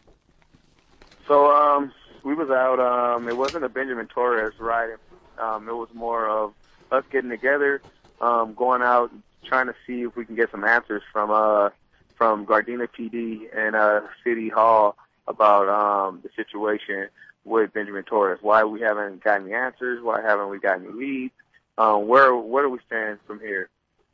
So 1.28 1.52
um, 1.52 1.94
we 2.28 2.34
was 2.34 2.50
out. 2.50 2.78
Um, 2.78 3.30
it 3.30 3.38
wasn't 3.38 3.64
a 3.64 3.70
Benjamin 3.70 4.08
Torres 4.08 4.54
riding. 4.60 4.98
Um, 5.40 5.70
it 5.70 5.74
was 5.74 5.88
more 5.94 6.28
of 6.28 6.54
us 6.92 7.06
getting 7.10 7.30
together, 7.30 7.82
um, 8.20 8.54
going 8.54 8.82
out, 8.82 9.12
trying 9.46 9.68
to 9.68 9.76
see 9.86 10.02
if 10.02 10.18
we 10.18 10.26
can 10.26 10.36
get 10.36 10.52
some 10.52 10.66
answers 10.66 11.04
from 11.14 11.32
uh, 11.32 11.70
from 12.16 12.46
Gardena 12.46 12.90
PD 12.90 13.48
and 13.56 13.78
uh, 13.78 14.02
City 14.26 14.50
Hall 14.50 14.98
about 15.26 15.70
um, 15.70 16.20
the 16.22 16.30
situation 16.36 17.08
with 17.46 17.72
Benjamin 17.72 18.04
Torres. 18.04 18.40
Why 18.42 18.66
we 18.66 18.82
haven't 18.82 19.24
gotten 19.24 19.48
the 19.48 19.56
answers? 19.56 20.04
Why 20.04 20.22
haven't 20.22 20.50
we 20.50 20.60
gotten 20.60 20.84
any 20.84 20.94
leads? 20.94 21.34
Um, 21.78 22.10
where 22.10 22.36
where 22.36 22.64
do 22.64 22.70
we 22.70 22.80
stand 22.88 23.20
from 23.26 23.40
here? 23.40 23.70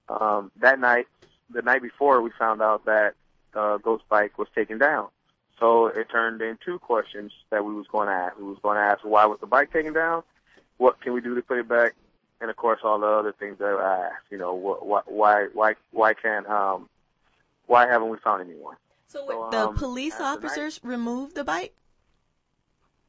Um, 0.07 0.51
that 0.57 0.80
night, 0.80 1.07
the 1.49 1.64
night 1.64 1.82
before, 1.82 2.22
we 2.22 2.30
found 2.38 2.61
out 2.61 2.86
that 2.86 3.16
uh, 3.55 3.78
Ghost 3.78 4.03
Bike 4.07 4.38
was 4.38 4.49
taken 4.53 4.78
down. 4.78 5.07
So 5.60 5.88
it 5.88 6.10
turned 6.10 6.41
into 6.41 6.80
questions 6.80 7.32
that 7.49 7.64
we 7.64 7.74
was 7.74 7.86
going 7.91 8.08
to 8.08 8.14
ask. 8.14 8.38
We 8.38 8.43
was 8.43 8.58
going 8.62 8.76
to 8.78 8.82
ask 8.82 8.99
why 9.04 9.26
was 9.26 9.39
the 9.39 9.47
bike 9.47 9.72
taken 9.72 9.93
down? 9.93 10.24
What 10.78 10.99
can 11.01 11.14
we 11.14 11.22
do 11.22 11.36
to 11.36 11.41
put 11.41 11.60
it 11.60 11.68
back? 11.68 11.93
And 12.41 12.49
of 12.49 12.56
course, 12.58 12.80
all 12.84 12.99
the 12.99 13.08
other 13.08 13.32
things 13.32 13.60
that 13.60 13.66
I 13.66 14.08
asked. 14.08 14.26
You 14.30 14.38
know, 14.38 14.58
wh- 14.58 14.84
wh- 14.84 15.12
why 15.12 15.47
why 15.54 15.76
why 15.91 16.14
can't 16.14 16.47
um 16.47 16.89
why 17.68 17.88
haven't 17.88 18.10
we 18.10 18.18
found 18.18 18.41
anyone? 18.41 18.76
So, 19.08 19.26
So, 19.28 19.47
the 19.51 19.68
um, 19.70 19.76
police 19.76 20.20
officers 20.20 20.80
removed 20.84 21.36
the 21.36 21.43
bike? 21.43 21.74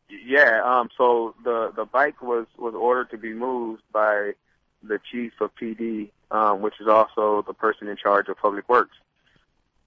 Yeah. 0.08 0.60
Um. 0.64 0.90
So 0.96 1.34
the 1.42 1.72
the 1.74 1.86
bike 1.86 2.22
was 2.22 2.46
was 2.58 2.74
ordered 2.74 3.10
to 3.10 3.18
be 3.18 3.32
moved 3.32 3.82
by 3.92 4.32
the 4.82 5.00
chief 5.10 5.32
of 5.40 5.50
PD, 5.56 6.10
um, 6.30 6.60
which 6.60 6.74
is 6.80 6.86
also 6.86 7.42
the 7.46 7.54
person 7.54 7.88
in 7.88 7.96
charge 7.96 8.28
of 8.28 8.36
public 8.36 8.68
works. 8.68 8.96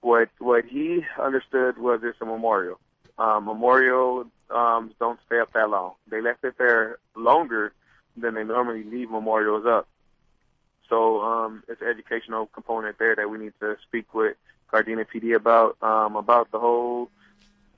What 0.00 0.28
what 0.38 0.64
he 0.64 1.04
understood 1.20 1.78
was 1.78 2.00
it's 2.02 2.20
a 2.20 2.24
memorial. 2.24 2.78
Um, 3.18 3.46
memorial 3.46 4.26
um, 4.50 4.92
don't 5.00 5.18
stay 5.26 5.40
up 5.40 5.52
that 5.52 5.68
long. 5.68 5.94
They 6.08 6.20
left 6.20 6.44
it 6.44 6.56
there 6.58 6.98
longer 7.16 7.72
than 8.16 8.34
they 8.34 8.44
normally 8.44 8.84
leave 8.84 9.10
memorials 9.10 9.66
up. 9.66 9.88
So 10.88 11.20
um, 11.20 11.62
it's 11.68 11.82
an 11.82 11.88
educational 11.88 12.46
component 12.46 12.98
there 12.98 13.14
that 13.16 13.28
we 13.28 13.38
need 13.38 13.52
to 13.60 13.76
speak 13.86 14.14
with 14.14 14.36
Gardena 14.72 15.04
PD 15.06 15.34
about 15.34 15.76
um, 15.82 16.16
about 16.16 16.50
the 16.50 16.58
whole 16.58 17.10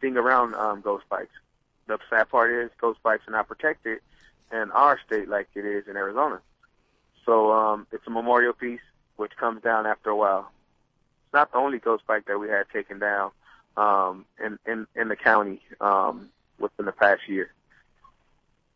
thing 0.01 0.17
around 0.17 0.55
um, 0.55 0.81
ghost 0.81 1.05
bikes. 1.09 1.35
The 1.87 1.99
sad 2.09 2.29
part 2.29 2.53
is 2.53 2.71
ghost 2.81 3.03
bikes 3.03 3.27
are 3.27 3.33
not 3.33 3.49
protected 3.49 4.01
in 4.53 4.71
our 4.73 4.99
state 5.07 5.29
like 5.29 5.49
it 5.55 5.65
is 5.65 5.89
in 5.89 5.97
Arizona. 5.97 6.41
So 7.25 7.53
um, 7.53 7.87
it's 7.93 8.07
a 8.07 8.11
memorial 8.11 8.53
piece 8.53 8.81
which 9.17 9.37
comes 9.37 9.63
down 9.63 9.87
after 9.87 10.11
a 10.11 10.17
while. 10.17 10.51
It's 11.31 11.35
not 11.35 11.53
the 11.53 11.59
only 11.59 11.79
ghost 11.79 12.05
bike 12.09 12.25
that 12.27 12.41
we 12.41 12.49
had 12.49 12.65
taken 12.73 12.99
down 12.99 13.31
um, 13.77 14.25
in, 14.45 14.59
in 14.67 14.89
in 14.97 15.07
the 15.07 15.15
county 15.15 15.61
um, 15.81 16.29
within 16.59 16.87
the 16.87 16.93
past 16.93 17.29
year. 17.29 17.53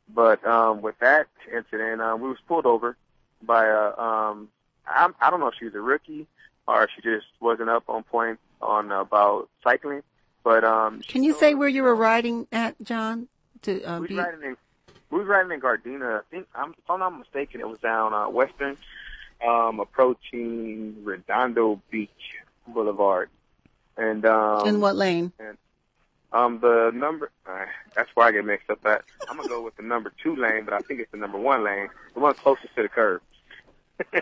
But 0.08 0.46
um, 0.46 0.80
with 0.80 0.96
that 1.00 1.26
incident, 1.52 2.00
um, 2.00 2.20
we 2.20 2.28
was 2.28 2.38
pulled 2.46 2.64
over 2.64 2.96
by 3.42 3.66
a 3.66 4.00
um, 4.00 4.50
I, 4.86 5.08
I 5.20 5.30
don't 5.30 5.40
know 5.40 5.48
if 5.48 5.54
she 5.58 5.64
was 5.64 5.74
a 5.74 5.80
rookie 5.80 6.28
or 6.68 6.84
if 6.84 6.90
she 6.94 7.02
just 7.02 7.26
wasn't 7.40 7.70
up 7.70 7.88
on 7.88 8.04
point 8.04 8.38
on 8.62 8.92
about 8.92 9.48
cycling. 9.64 10.04
But 10.44 10.62
um, 10.62 11.00
can 11.00 11.24
you 11.24 11.34
say 11.34 11.54
where 11.54 11.68
you 11.68 11.82
were 11.82 11.96
riding 11.96 12.46
at, 12.52 12.80
John? 12.84 13.26
To 13.62 13.82
uh, 13.82 13.98
we 13.98 14.06
be 14.06 14.14
riding 14.14 14.44
in 14.44 14.56
we 15.10 15.18
was 15.18 15.26
riding 15.26 15.50
in 15.50 15.60
Gardena. 15.60 16.20
I 16.20 16.22
think 16.30 16.46
I'm, 16.54 16.70
if 16.70 16.88
I'm 16.88 17.00
not 17.00 17.18
mistaken, 17.18 17.60
it 17.60 17.68
was 17.68 17.80
down 17.80 18.14
uh, 18.14 18.28
Western, 18.28 18.76
um, 19.44 19.80
approaching 19.80 21.02
Redondo 21.02 21.82
Beach 21.90 22.10
Boulevard. 22.68 23.30
And 23.96 24.24
um, 24.26 24.66
in 24.66 24.80
what 24.80 24.96
lane? 24.96 25.32
And, 25.38 25.56
um, 26.32 26.58
the 26.60 26.90
number 26.92 27.30
uh, 27.46 27.64
that's 27.94 28.10
where 28.14 28.26
I 28.26 28.32
get 28.32 28.44
mixed 28.44 28.68
up 28.68 28.84
at. 28.84 29.04
I'm 29.28 29.36
gonna 29.36 29.48
go 29.48 29.62
with 29.62 29.76
the 29.76 29.84
number 29.84 30.12
two 30.20 30.34
lane, 30.34 30.64
but 30.64 30.74
I 30.74 30.80
think 30.80 30.98
it's 31.00 31.12
the 31.12 31.16
number 31.16 31.38
one 31.38 31.62
lane, 31.62 31.88
the 32.12 32.20
one 32.20 32.34
closest 32.34 32.74
to 32.74 32.82
the 32.82 32.88
curb. 32.88 33.22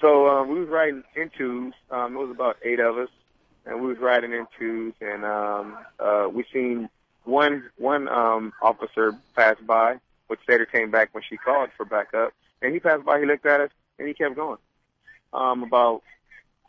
so 0.00 0.28
um, 0.28 0.48
we 0.50 0.60
was 0.60 0.68
riding 0.68 1.02
into. 1.16 1.72
Um, 1.90 2.14
it 2.14 2.18
was 2.18 2.30
about 2.30 2.58
eight 2.62 2.78
of 2.78 2.96
us, 2.96 3.08
and 3.66 3.80
we 3.80 3.88
was 3.88 3.98
riding 3.98 4.32
into, 4.32 4.94
and 5.00 5.24
um, 5.24 5.76
uh, 5.98 6.28
we 6.32 6.44
seen 6.52 6.88
one 7.24 7.68
one 7.76 8.06
um, 8.08 8.52
officer 8.62 9.16
pass 9.34 9.56
by, 9.66 9.98
which 10.28 10.40
later 10.48 10.64
came 10.64 10.92
back 10.92 11.12
when 11.12 11.24
she 11.28 11.36
called 11.36 11.70
for 11.76 11.84
backup, 11.84 12.32
and 12.62 12.72
he 12.72 12.78
passed 12.78 13.04
by. 13.04 13.18
He 13.18 13.26
looked 13.26 13.46
at 13.46 13.60
us, 13.60 13.70
and 13.98 14.06
he 14.06 14.14
kept 14.14 14.36
going. 14.36 14.58
Um, 15.32 15.64
about 15.64 16.02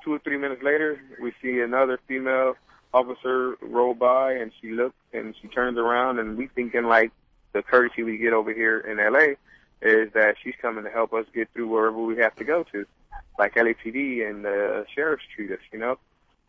two 0.04 0.14
or 0.14 0.20
three 0.20 0.38
minutes 0.38 0.64
later, 0.64 1.00
we 1.22 1.34
see 1.42 1.60
another 1.60 2.00
female 2.08 2.56
officer 2.94 3.56
roll 3.62 3.94
by, 3.94 4.34
and 4.34 4.52
she 4.62 4.72
looks 4.72 4.96
and 5.14 5.36
she 5.42 5.48
turns 5.48 5.78
around, 5.78 6.20
and 6.20 6.38
we 6.38 6.48
thinking 6.48 6.84
like 6.84 7.12
the 7.54 7.62
courtesy 7.62 8.04
we 8.04 8.18
get 8.18 8.34
over 8.34 8.54
here 8.54 8.80
in 8.80 8.98
LA 8.98 9.36
is 9.82 10.12
that 10.14 10.36
she's 10.44 10.56
coming 10.62 10.84
to 10.84 10.90
help 10.90 11.14
us 11.14 11.26
get 11.34 11.50
through 11.54 11.68
wherever 11.68 11.98
we 11.98 12.18
have 12.18 12.36
to 12.36 12.44
go 12.44 12.64
to, 12.72 12.86
like 13.38 13.56
LAPD 13.56 14.28
and 14.28 14.44
the 14.44 14.86
sheriff's 14.94 15.24
treat 15.36 15.52
us, 15.52 15.60
you 15.72 15.80
know. 15.80 15.98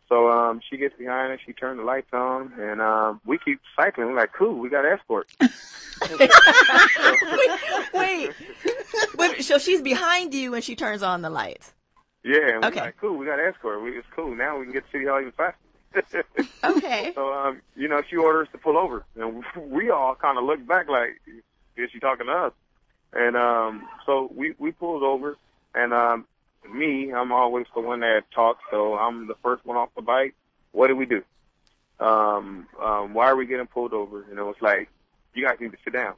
So 0.09 0.29
um, 0.29 0.59
she 0.69 0.75
gets 0.75 0.93
behind 0.97 1.31
us, 1.31 1.39
she 1.45 1.53
turned 1.53 1.79
the 1.79 1.83
lights 1.83 2.11
on, 2.11 2.51
and 2.59 2.81
um, 2.81 3.21
we 3.25 3.37
keep 3.37 3.61
cycling. 3.77 4.07
We're 4.07 4.17
like, 4.17 4.33
cool, 4.33 4.55
we 4.55 4.67
got 4.69 4.85
escort. 4.85 5.31
wait, 7.93 8.31
wait. 9.15 9.43
So 9.43 9.57
she's 9.57 9.81
behind 9.81 10.33
you 10.33 10.51
when 10.51 10.61
she 10.61 10.75
turns 10.75 11.01
on 11.01 11.21
the 11.21 11.29
lights. 11.29 11.73
Yeah, 12.23 12.59
Okay. 12.63 12.79
like, 12.79 12.97
cool, 12.97 13.17
we 13.17 13.25
got 13.25 13.39
escort. 13.39 13.81
We, 13.81 13.97
it's 13.97 14.07
cool. 14.15 14.35
Now 14.35 14.57
we 14.59 14.65
can 14.65 14.73
get 14.73 14.85
to 14.85 14.91
City 14.91 15.05
Hall 15.05 15.19
even 15.19 15.31
faster. 15.33 15.57
Okay. 16.63 17.11
So, 17.15 17.33
um, 17.33 17.61
you 17.75 17.87
know, 17.87 18.01
she 18.07 18.15
orders 18.15 18.47
to 18.51 18.57
pull 18.59 18.77
over, 18.77 19.03
and 19.15 19.43
we 19.71 19.89
all 19.89 20.13
kind 20.15 20.37
of 20.37 20.43
looked 20.43 20.67
back 20.67 20.87
like, 20.87 21.19
is 21.75 21.89
she 21.91 21.99
talking 21.99 22.27
to 22.27 22.31
us? 22.31 22.53
And 23.13 23.35
um, 23.35 23.87
so 24.05 24.31
we 24.33 24.53
we 24.59 24.71
pulled 24.71 25.01
over, 25.03 25.37
and 25.73 25.91
um, 25.91 26.25
me, 26.71 27.11
I'm 27.11 27.31
always 27.31 27.65
the 27.73 27.81
one 27.81 28.01
that 28.01 28.23
talks, 28.33 28.61
so 28.69 28.95
I'm 28.95 29.27
the 29.27 29.33
first 29.43 29.65
one 29.65 29.75
off 29.75 29.89
the 29.95 30.01
bike. 30.03 30.35
What 30.71 30.87
do 30.87 30.95
we 30.95 31.05
do? 31.07 31.23
Um, 31.99 32.67
um, 32.81 33.13
why 33.15 33.25
are 33.29 33.35
we 33.35 33.45
getting 33.47 33.67
pulled 33.67 33.93
over? 33.93 34.23
And 34.29 34.37
it 34.39 34.43
was 34.43 34.55
like, 34.61 34.87
you 35.33 35.45
guys 35.45 35.57
need 35.59 35.71
to 35.71 35.77
sit 35.83 35.93
down. 35.93 36.13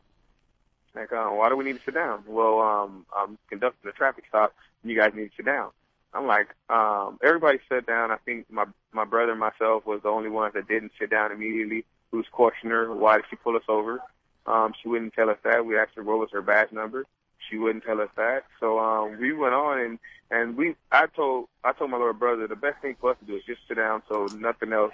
Like, 0.93 1.11
uh, 1.11 1.29
why 1.29 1.49
do 1.49 1.55
we 1.55 1.63
need 1.63 1.77
to 1.77 1.83
sit 1.85 1.95
down? 1.95 2.23
Well, 2.27 2.59
um, 2.61 3.05
I'm 3.15 3.37
conducting 3.49 3.89
a 3.89 3.93
traffic 3.93 4.25
stop, 4.29 4.53
and 4.83 4.91
you 4.91 4.97
guys 4.97 5.13
need 5.15 5.29
to 5.29 5.35
sit 5.37 5.45
down. 5.45 5.71
I'm 6.13 6.27
like, 6.27 6.47
um, 6.69 7.19
everybody 7.23 7.59
sat 7.69 7.85
down. 7.85 8.11
I 8.11 8.17
think 8.17 8.49
my 8.51 8.65
my 8.91 9.05
brother 9.05 9.31
and 9.31 9.39
myself 9.39 9.85
was 9.85 10.01
the 10.03 10.09
only 10.09 10.29
ones 10.29 10.53
that 10.53 10.67
didn't 10.67 10.91
sit 10.99 11.09
down 11.09 11.31
immediately. 11.31 11.85
Who's 12.11 12.27
questioning 12.31 12.71
her, 12.71 12.93
why 12.93 13.17
did 13.17 13.25
she 13.29 13.35
pull 13.37 13.55
us 13.55 13.63
over? 13.67 13.99
Um, 14.45 14.73
she 14.81 14.87
wouldn't 14.87 15.13
tell 15.13 15.29
us 15.29 15.37
that. 15.43 15.65
We 15.65 15.77
asked 15.77 15.95
her 15.95 16.03
what 16.03 16.19
was 16.19 16.29
her 16.31 16.41
badge 16.43 16.71
number. 16.71 17.05
She 17.49 17.57
wouldn't 17.57 17.83
tell 17.83 17.99
us 17.99 18.09
that. 18.15 18.43
So 18.59 18.77
um, 18.79 19.17
we 19.19 19.33
went 19.33 19.53
on 19.55 19.79
and 19.79 19.99
and 20.29 20.55
we 20.55 20.75
I 20.91 21.07
told 21.07 21.47
I 21.63 21.71
told 21.71 21.89
my 21.89 21.97
little 21.97 22.13
brother 22.13 22.47
the 22.47 22.55
best 22.55 22.81
thing 22.81 22.95
for 22.99 23.11
us 23.11 23.17
to 23.19 23.25
do 23.25 23.35
is 23.35 23.43
just 23.45 23.61
sit 23.67 23.77
down 23.77 24.03
so 24.07 24.27
nothing 24.37 24.71
else 24.73 24.93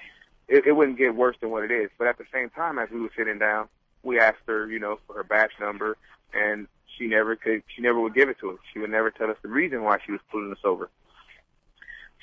it, 0.49 0.65
it 0.65 0.71
wouldn't 0.73 0.97
get 0.97 1.15
worse 1.15 1.37
than 1.39 1.51
what 1.51 1.63
it 1.63 1.71
is. 1.71 1.89
But 1.97 2.07
at 2.07 2.17
the 2.17 2.25
same 2.33 2.49
time, 2.49 2.79
as 2.79 2.89
we 2.89 2.99
were 2.99 3.11
sitting 3.15 3.39
down, 3.39 3.69
we 4.03 4.19
asked 4.19 4.41
her, 4.47 4.69
you 4.69 4.79
know, 4.79 4.99
for 5.07 5.15
her 5.15 5.23
badge 5.23 5.51
number, 5.59 5.97
and 6.33 6.67
she 6.97 7.07
never 7.07 7.35
could. 7.35 7.63
She 7.75 7.81
never 7.81 7.99
would 7.99 8.15
give 8.15 8.29
it 8.29 8.39
to 8.39 8.51
us. 8.51 8.57
She 8.73 8.79
would 8.79 8.89
never 8.89 9.11
tell 9.11 9.29
us 9.29 9.37
the 9.41 9.47
reason 9.49 9.83
why 9.83 9.99
she 10.05 10.11
was 10.11 10.21
pulling 10.31 10.51
us 10.51 10.59
over. 10.63 10.89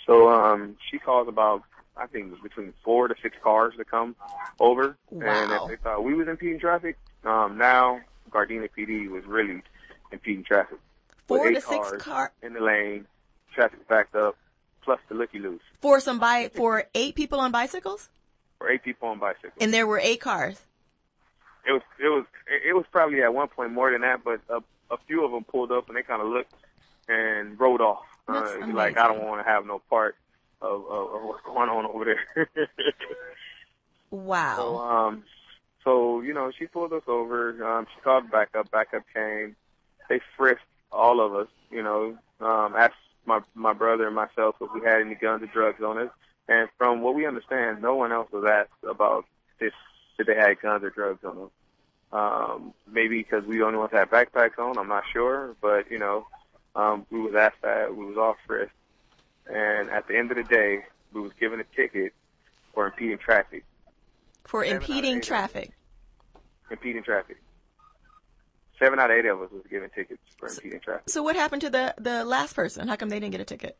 So 0.07 0.28
um, 0.30 0.76
she 0.90 0.98
calls 0.98 1.28
about 1.28 1.62
I 1.96 2.07
think 2.07 2.26
it 2.26 2.30
was 2.30 2.40
between 2.40 2.72
four 2.84 3.09
to 3.09 3.14
six 3.22 3.36
cars 3.42 3.74
to 3.78 3.84
come 3.84 4.16
over, 4.61 4.96
and 5.11 5.52
if 5.52 5.68
they 5.68 5.76
thought 5.76 6.04
we 6.04 6.14
was 6.14 6.28
impeding 6.28 6.61
traffic, 6.61 6.98
um, 7.24 7.57
now 7.57 8.00
Gardena 8.30 8.68
PD 8.76 9.09
was 9.09 9.24
really 9.24 9.62
impeding 10.12 10.44
traffic. 10.44 10.78
Four 11.26 11.48
to 11.50 11.54
six 11.61 11.64
cars 11.66 12.02
car 12.02 12.32
in 12.42 12.52
the 12.52 12.61
lane, 12.61 13.07
traffic 13.54 13.88
backed 13.88 14.14
up, 14.14 14.36
plus 14.82 15.00
the 15.09 15.14
looky 15.14 15.38
loose 15.38 15.62
for 15.80 15.98
some 16.00 16.18
bi 16.18 16.48
for 16.54 16.84
eight 16.94 17.14
people 17.14 17.40
on 17.40 17.50
bicycles, 17.50 18.09
for 18.59 18.70
eight 18.70 18.82
people 18.84 19.09
on 19.09 19.18
bicycles. 19.18 19.54
and 19.61 19.72
there 19.72 19.86
were 19.86 19.98
eight 19.98 20.20
cars. 20.20 20.61
It 21.66 21.72
was 21.72 21.82
it 21.98 22.09
was 22.09 22.24
it 22.68 22.74
was 22.76 22.84
probably 22.92 23.22
at 23.22 23.32
one 23.34 23.48
point 23.48 23.72
more 23.72 23.90
than 23.90 24.02
that, 24.02 24.22
but 24.22 24.40
a, 24.50 24.59
a 24.94 24.98
few 25.09 25.24
of 25.24 25.32
them 25.32 25.44
pulled 25.44 25.72
up 25.72 25.88
and 25.88 25.96
they 25.96 26.02
kind 26.02 26.20
of 26.22 26.28
looked 26.28 26.52
and 27.09 27.59
rode 27.59 27.80
off. 27.80 28.04
Uh, 28.29 28.66
like 28.72 28.97
I 28.99 29.07
don't 29.09 29.24
want 29.24 29.45
to 29.45 29.51
have 29.51 29.66
no 29.66 29.81
part 29.91 30.16
of, 30.61 30.85
of, 30.87 31.14
of 31.14 31.22
what's 31.22 31.45
going 31.45 31.68
on 31.68 31.87
over 31.87 32.05
there. 32.05 32.49
so 34.11 34.16
Wow. 34.16 34.79
um, 35.09 35.24
so 35.85 36.20
you 36.20 36.33
know 36.35 36.51
she 36.57 36.66
pulled 36.66 36.93
us 36.93 37.03
over. 37.07 37.64
Um, 37.64 37.87
she 37.95 38.01
called 38.03 38.31
backup. 38.31 38.70
Backup 38.70 39.03
came. 39.14 39.57
They 40.09 40.20
frisked 40.37 40.62
all 40.93 41.20
of 41.20 41.35
us. 41.35 41.49
You 41.70 41.83
know, 41.83 42.18
um, 42.41 42.74
asked 42.77 42.95
my 43.27 43.41
my 43.55 43.72
brother 43.72 44.07
and 44.07 44.16
myself 44.16 44.57
if 44.61 44.70
we 44.74 44.81
had 44.83 45.01
any 45.01 45.14
guns 45.14 45.43
or 45.43 45.47
drugs 45.47 45.83
on 45.83 45.99
us. 45.99 46.11
And 46.49 46.68
from 46.79 47.01
what 47.03 47.14
we 47.16 47.27
understand, 47.27 47.83
no 47.83 47.97
one 47.97 48.12
else 48.12 48.31
was 48.31 48.45
asked 48.45 48.85
about 48.89 49.24
this 49.59 49.72
if 50.18 50.27
they 50.29 50.37
had 50.37 50.61
guns 50.61 50.85
or 50.85 50.91
drugs 50.91 51.24
on 51.24 51.37
them. 51.37 51.51
Um, 52.12 52.74
maybe 52.91 53.18
because 53.18 53.45
we 53.45 53.62
only 53.62 53.79
ones 53.79 53.91
had 53.93 54.11
backpacks 54.11 54.59
on. 54.59 54.79
I'm 54.79 54.89
not 54.89 55.03
sure, 55.12 55.57
but 55.61 55.91
you 55.91 55.99
know, 55.99 56.27
um, 56.77 57.07
we 57.11 57.20
was 57.20 57.35
asked 57.35 57.62
that. 57.62 57.97
We 57.97 58.05
was 58.05 58.16
all 58.16 58.37
frisked, 58.47 58.74
and 59.47 59.91
at 59.91 60.07
the 60.07 60.16
end 60.16 60.31
of 60.31 60.37
the 60.37 60.45
day, 60.45 60.85
we 61.12 61.20
was 61.20 61.33
given 61.41 61.59
a 61.59 61.64
ticket 61.74 62.12
for 62.74 62.87
impeding 62.87 63.18
traffic. 63.18 63.64
For 64.45 64.64
seven 64.64 64.77
impeding 64.77 65.20
traffic. 65.22 65.72
impeding 66.70 67.03
traffic. 67.03 67.39
Seven 68.79 68.99
out 68.99 69.11
of 69.11 69.16
eight 69.16 69.24
of 69.24 69.41
us 69.41 69.51
was 69.51 69.62
given 69.70 69.89
tickets 69.91 70.20
for 70.39 70.49
impeding 70.49 70.81
traffic. 70.81 71.09
So 71.09 71.22
what 71.22 71.35
happened 71.35 71.62
to 71.62 71.70
the 71.70 71.95
the 71.99 72.24
last 72.24 72.55
person? 72.55 72.87
How 72.89 72.97
come 72.97 73.09
they 73.09 73.18
didn't 73.18 73.33
get 73.33 73.41
a 73.41 73.45
ticket? 73.45 73.77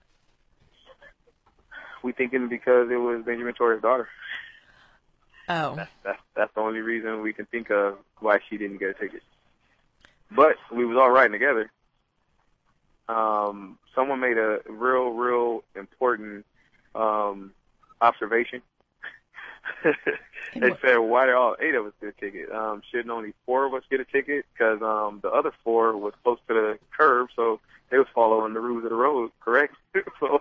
We 2.03 2.13
thinking 2.13 2.49
because 2.49 2.91
it 2.91 2.97
was 2.97 3.25
Benjamin 3.25 3.53
Torres' 3.55 3.83
daughter. 3.83 4.09
Oh. 5.49 5.77
That's 6.03 6.21
that's 6.35 6.55
the 6.55 6.61
only 6.61 6.81
reason 6.81 7.21
we 7.21 7.33
can 7.33 7.47
think 7.47 7.71
of 7.71 7.99
why 8.21 8.39
she 8.49 8.57
didn't 8.57 8.79
get 8.79 8.91
a 8.91 8.95
ticket. 8.95 9.23
But 10.31 10.57
we 10.73 10.85
was 10.87 10.97
all 10.97 11.11
riding 11.11 11.33
together. 11.33 11.71
Um, 13.09 13.79
someone 13.95 14.21
made 14.21 14.39
a 14.39 14.61
real, 14.69 15.11
real 15.11 15.65
important 15.75 16.45
um, 16.95 17.53
observation. 18.01 18.63
they 20.55 20.73
said, 20.81 20.99
"Why 20.99 21.27
did 21.27 21.35
all 21.35 21.57
eight 21.61 21.75
of 21.75 21.87
us 21.87 21.93
get 22.01 22.11
a 22.11 22.21
ticket? 22.21 22.51
Um, 22.53 22.83
shouldn't 22.91 23.11
only 23.11 23.35
four 23.45 23.67
of 23.67 23.75
us 23.75 23.83
get 23.91 24.01
a 24.01 24.05
ticket? 24.05 24.47
Because 24.53 24.81
um, 24.83 25.21
the 25.23 25.31
other 25.31 25.53
four 25.65 25.97
was 25.97 26.15
close 26.23 26.39
to 26.49 26.55
the 26.55 26.79
curb, 26.97 27.29
so 27.35 27.61
they 27.91 27.99
was 27.99 28.07
following 28.15 28.55
the 28.55 28.61
rules 28.61 28.85
of 28.85 28.91
the 28.91 28.97
road, 28.97 29.31
correct? 29.41 29.75
so, 30.21 30.41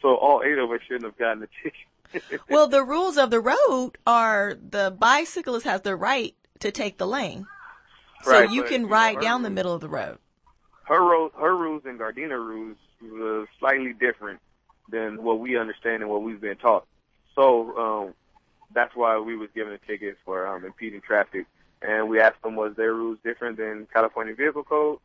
so 0.00 0.16
all 0.16 0.42
eight 0.42 0.58
of 0.58 0.70
us 0.70 0.80
shouldn't 0.86 1.04
have 1.04 1.18
gotten 1.18 1.42
a 1.42 1.48
ticket." 1.62 2.42
Well, 2.48 2.68
the 2.68 2.82
rules 2.82 3.18
of 3.18 3.30
the 3.30 3.38
road 3.40 3.98
are 4.06 4.54
the 4.54 4.90
bicyclist 4.90 5.66
has 5.66 5.82
the 5.82 5.94
right 5.94 6.34
to 6.60 6.70
take 6.70 6.96
the 6.96 7.06
lane. 7.06 7.46
So 8.22 8.30
Right, 8.30 8.50
you 8.50 8.62
can 8.64 8.86
ride 8.86 9.20
down 9.20 9.42
the 9.42 9.50
middle 9.50 9.74
of 9.74 9.82
the 9.82 9.90
road. 9.90 10.18
Her 10.88 11.28
her 11.38 11.56
rules 11.56 11.82
and 11.84 11.98
Gardena 12.00 12.38
rules 12.38 12.76
was 13.02 13.46
slightly 13.60 13.92
different 13.92 14.40
than 14.90 15.22
what 15.22 15.38
we 15.38 15.56
understand 15.56 16.02
and 16.02 16.10
what 16.10 16.22
we've 16.22 16.40
been 16.40 16.56
taught. 16.56 16.86
So 17.34 17.44
um, 17.78 18.14
that's 18.74 18.96
why 18.96 19.18
we 19.18 19.36
was 19.36 19.50
given 19.54 19.72
a 19.72 19.78
ticket 19.78 20.16
for 20.24 20.46
um, 20.46 20.64
impeding 20.64 21.00
traffic, 21.00 21.46
and 21.82 22.08
we 22.08 22.20
asked 22.20 22.42
them 22.42 22.56
was 22.56 22.74
their 22.76 22.94
rules 22.94 23.18
different 23.22 23.58
than 23.58 23.86
California 23.92 24.34
Vehicle 24.34 24.64
Code, 24.64 24.98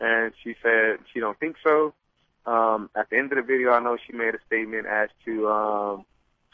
and 0.00 0.32
she 0.42 0.54
said 0.62 0.98
she 1.12 1.20
don't 1.20 1.38
think 1.38 1.56
so. 1.62 1.94
um, 2.48 2.88
at 2.96 3.10
the 3.10 3.18
end 3.18 3.30
of 3.32 3.36
the 3.36 3.42
video, 3.42 3.72
I 3.72 3.80
know 3.80 3.98
she 4.06 4.12
made 4.14 4.34
a 4.34 4.38
statement 4.46 4.86
as 4.86 5.10
to 5.26 5.48
um, 5.48 6.04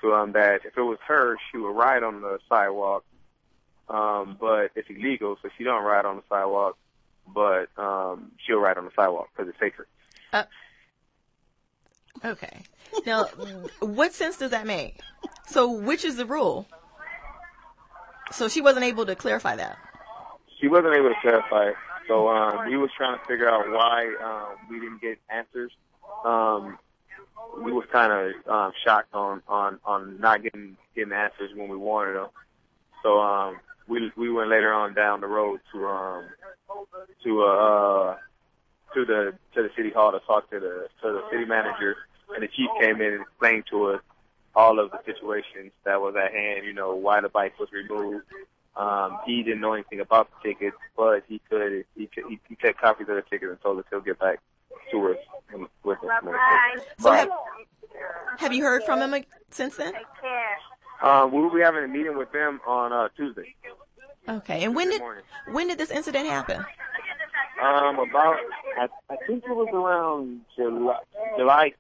to 0.01 0.13
um, 0.13 0.33
that 0.33 0.63
if 0.65 0.77
it 0.77 0.83
was 0.83 0.99
her, 1.07 1.37
she 1.51 1.59
would 1.59 1.71
ride 1.71 2.03
on 2.03 2.21
the 2.21 2.39
sidewalk, 2.49 3.05
um, 3.89 4.37
but 4.41 4.73
it's 4.75 4.91
illegal, 4.91 5.39
so 5.41 5.49
she 5.57 5.63
don't 5.63 5.85
ride 5.85 6.05
on 6.05 6.17
the 6.17 6.23
sidewalk, 6.29 6.77
but 7.33 7.69
um, 7.77 8.33
she'll 8.45 8.59
ride 8.59 8.79
on 8.79 8.85
the 8.85 8.91
sidewalk 8.97 9.29
because 9.35 9.49
it's 9.49 9.59
safer. 9.59 9.87
Okay. 12.25 12.63
Now, 13.07 13.25
what 13.81 14.15
sense 14.15 14.37
does 14.39 14.51
that 14.51 14.67
make? 14.67 15.01
So, 15.47 15.71
which 15.71 16.05
is 16.05 16.17
the 16.17 16.27
rule? 16.27 16.67
So 18.33 18.49
she 18.49 18.61
wasn't 18.61 18.85
able 18.85 19.07
to 19.07 19.15
clarify 19.15 19.57
that. 19.57 19.79
She 20.61 20.69
wasn't 20.69 20.95
able 20.95 21.11
to 21.11 21.15
clarify, 21.21 21.73
so 22.09 22.29
um, 22.29 22.69
we 22.69 22.77
was 22.77 22.91
trying 22.97 23.19
to 23.19 23.25
figure 23.27 23.49
out 23.49 23.69
why 23.71 24.15
um, 24.23 24.57
we 24.71 24.81
didn't 24.81 25.01
get 25.01 25.19
answers. 25.29 25.73
Um, 26.25 26.79
we 27.63 27.73
was 27.73 27.85
kind 27.93 28.13
of 28.13 28.53
um, 28.53 28.73
shocked 28.85 29.15
on, 29.15 29.43
on, 29.47 29.79
on 29.85 30.21
not 30.21 30.43
getting 30.43 30.77
getting 30.95 31.13
answers 31.13 31.51
when 31.55 31.69
we 31.69 31.77
wanted 31.77 32.15
them. 32.15 32.29
So 33.03 33.21
um, 33.21 33.59
we 33.89 34.11
we 34.17 34.31
went 34.31 34.49
later 34.49 34.73
on 34.73 34.95
down 34.95 35.21
the 35.21 35.27
road 35.27 35.61
to 35.73 35.87
um, 35.87 36.25
to 37.25 37.43
uh, 37.43 38.17
to 38.95 39.05
the 39.05 39.35
to 39.55 39.63
the 39.63 39.71
city 39.77 39.91
hall 39.91 40.13
to 40.13 40.21
talk 40.21 40.51
to 40.51 40.61
the 40.61 40.89
to 41.03 41.13
the 41.13 41.23
city 41.31 41.45
manager, 41.45 41.97
and 42.35 42.43
the 42.43 42.49
chief 42.49 42.69
came 42.81 43.01
in 43.01 43.15
and 43.15 43.23
explained 43.23 43.65
to 43.71 43.87
us 43.87 44.01
all 44.55 44.79
of 44.79 44.91
the 44.91 44.99
situations 45.05 45.73
that 45.85 46.01
was 46.01 46.15
at 46.17 46.33
hand. 46.33 46.65
You 46.65 46.73
know 46.73 46.95
why 46.95 47.21
the 47.21 47.29
bike 47.29 47.59
was 47.59 47.69
removed. 47.73 48.25
Um, 48.77 49.19
he 49.25 49.43
didn't 49.43 49.61
know 49.61 49.73
anything 49.73 50.01
about 50.01 50.29
the 50.31 50.49
tickets, 50.49 50.77
but 50.97 51.25
he 51.29 51.41
could 51.49 51.85
he 51.97 52.07
could 52.07 52.25
he, 52.29 52.41
he 52.49 52.57
took 52.57 52.77
copies 52.79 53.09
of 53.09 53.17
the 53.17 53.23
tickets 53.23 53.51
and 53.51 53.61
told 53.61 53.79
us 53.79 53.85
he'll 53.91 54.01
get 54.01 54.19
back 54.19 54.41
to 54.91 55.11
us 55.11 55.17
and 55.53 55.67
with 55.85 55.99
us. 55.99 56.83
So 56.99 57.13
have, 57.13 57.29
have 58.39 58.53
you 58.53 58.65
heard 58.65 58.83
from 58.85 59.01
him 59.01 59.25
since 59.51 59.77
then? 59.77 59.95
Um, 61.03 61.33
we 61.33 61.41
will 61.41 61.55
be 61.55 61.61
having 61.61 61.85
a 61.85 61.89
meeting 61.89 62.17
with 62.17 62.33
them 62.33 62.61
on 62.67 62.93
uh, 62.93 63.09
Tuesday. 63.17 63.55
Okay. 64.29 64.65
And 64.65 64.75
when 64.75 64.89
did 64.91 65.01
morning. 65.01 65.25
when 65.53 65.69
did 65.69 65.79
this 65.79 65.91
incident 65.91 66.27
happen? 66.27 66.65
Um, 67.63 67.99
about 67.99 68.37
I, 68.79 68.89
I 69.11 69.17
think 69.27 69.45
it 69.45 69.51
was 69.51 69.69
around 69.73 70.41
July 70.57 70.99
July 71.37 71.73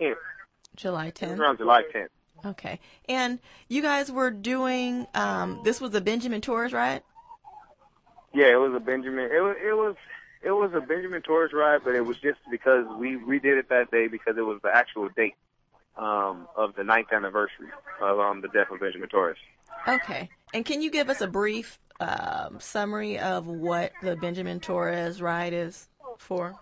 10th. 0.00 0.14
July 0.76 1.06
It 1.06 1.14
10th. 1.16 1.38
around 1.38 1.58
July 1.58 1.82
10th. 1.94 2.08
Okay. 2.44 2.78
And 3.08 3.38
you 3.68 3.82
guys 3.82 4.12
were 4.12 4.30
doing 4.30 5.06
um 5.14 5.60
this 5.64 5.80
was 5.80 5.94
a 5.94 6.00
Benjamin 6.00 6.40
Torres 6.40 6.72
ride? 6.72 7.02
Yeah, 8.34 8.52
it 8.52 8.60
was 8.60 8.74
a 8.74 8.80
Benjamin. 8.80 9.30
It 9.32 9.40
was 9.40 9.56
it 9.62 9.72
was 9.72 9.96
it 10.42 10.50
was 10.52 10.70
a 10.74 10.80
Benjamin 10.80 11.22
Torres 11.22 11.52
ride, 11.52 11.80
but 11.84 11.94
it 11.94 12.04
was 12.04 12.18
just 12.18 12.38
because 12.50 12.84
we 12.98 13.16
we 13.16 13.38
did 13.38 13.56
it 13.58 13.68
that 13.70 13.90
day 13.90 14.06
because 14.08 14.36
it 14.36 14.42
was 14.42 14.60
the 14.62 14.70
actual 14.74 15.08
date 15.16 15.34
um, 15.96 16.46
of 16.54 16.74
the 16.76 16.84
ninth 16.84 17.08
anniversary 17.12 17.68
of 18.00 18.20
um, 18.20 18.42
the 18.42 18.48
death 18.48 18.70
of 18.70 18.78
Benjamin 18.80 19.08
Torres. 19.08 19.38
Okay. 19.88 20.28
And 20.54 20.64
can 20.64 20.82
you 20.82 20.90
give 20.90 21.08
us 21.10 21.20
a 21.20 21.26
brief 21.26 21.78
um, 22.00 22.58
summary 22.60 23.18
of 23.18 23.46
what 23.46 23.92
the 24.02 24.16
Benjamin 24.16 24.60
Torres 24.60 25.20
ride 25.20 25.52
is 25.52 25.88
for? 26.18 26.54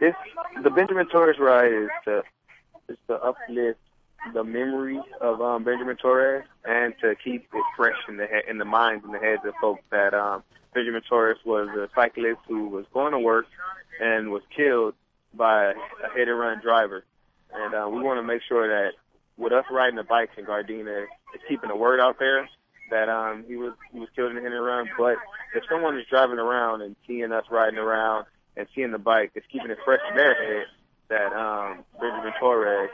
This 0.00 0.14
the 0.62 0.70
Benjamin 0.70 1.08
Torres 1.08 1.38
ride 1.38 1.72
is 1.72 1.88
to 2.04 2.22
is 2.88 2.96
to 3.08 3.14
uplift 3.14 3.80
the 4.32 4.44
memory 4.44 5.00
of 5.20 5.40
um, 5.40 5.64
Benjamin 5.64 5.96
Torres 5.96 6.44
and 6.64 6.94
to 7.00 7.14
keep 7.22 7.48
it 7.52 7.64
fresh 7.76 7.96
in 8.08 8.16
the 8.16 8.26
he- 8.26 8.50
in 8.50 8.58
the 8.58 8.64
minds 8.64 9.04
and 9.04 9.14
the 9.14 9.18
heads 9.18 9.42
of 9.44 9.54
folks 9.60 9.82
that 9.90 10.14
um, 10.14 10.42
Benjamin 10.74 11.02
Torres 11.08 11.38
was 11.44 11.68
a 11.68 11.88
cyclist 11.94 12.40
who 12.46 12.68
was 12.68 12.84
going 12.92 13.12
to 13.12 13.18
work 13.18 13.46
and 14.00 14.30
was 14.30 14.42
killed 14.54 14.94
by 15.34 15.72
a 15.72 15.74
hit 16.14 16.28
and 16.28 16.38
run 16.38 16.60
driver. 16.60 17.04
And 17.52 17.74
uh, 17.74 17.88
we 17.88 18.02
want 18.02 18.18
to 18.18 18.22
make 18.22 18.42
sure 18.46 18.68
that 18.68 18.92
with 19.38 19.52
us 19.52 19.64
riding 19.70 19.96
the 19.96 20.02
bikes 20.02 20.32
in 20.36 20.44
Gardena, 20.44 21.06
it's 21.34 21.44
keeping 21.48 21.68
the 21.70 21.76
word 21.76 22.00
out 22.00 22.18
there 22.18 22.48
that 22.90 23.08
um, 23.08 23.44
he 23.46 23.56
was 23.56 23.72
he 23.92 24.00
was 24.00 24.08
killed 24.14 24.32
in 24.32 24.38
a 24.38 24.40
hit 24.40 24.52
and 24.52 24.64
run. 24.64 24.88
But 24.98 25.16
if 25.54 25.62
someone 25.70 25.98
is 25.98 26.04
driving 26.10 26.38
around 26.38 26.82
and 26.82 26.96
seeing 27.06 27.32
us 27.32 27.44
riding 27.50 27.78
around 27.78 28.26
and 28.56 28.66
seeing 28.74 28.90
the 28.90 28.98
bike, 28.98 29.30
it's 29.34 29.46
keeping 29.50 29.70
it 29.70 29.78
fresh 29.84 30.00
in 30.10 30.16
their 30.16 30.34
head 30.34 30.66
that 31.08 31.32
um, 31.32 31.84
Benjamin 32.00 32.32
Torres 32.40 32.90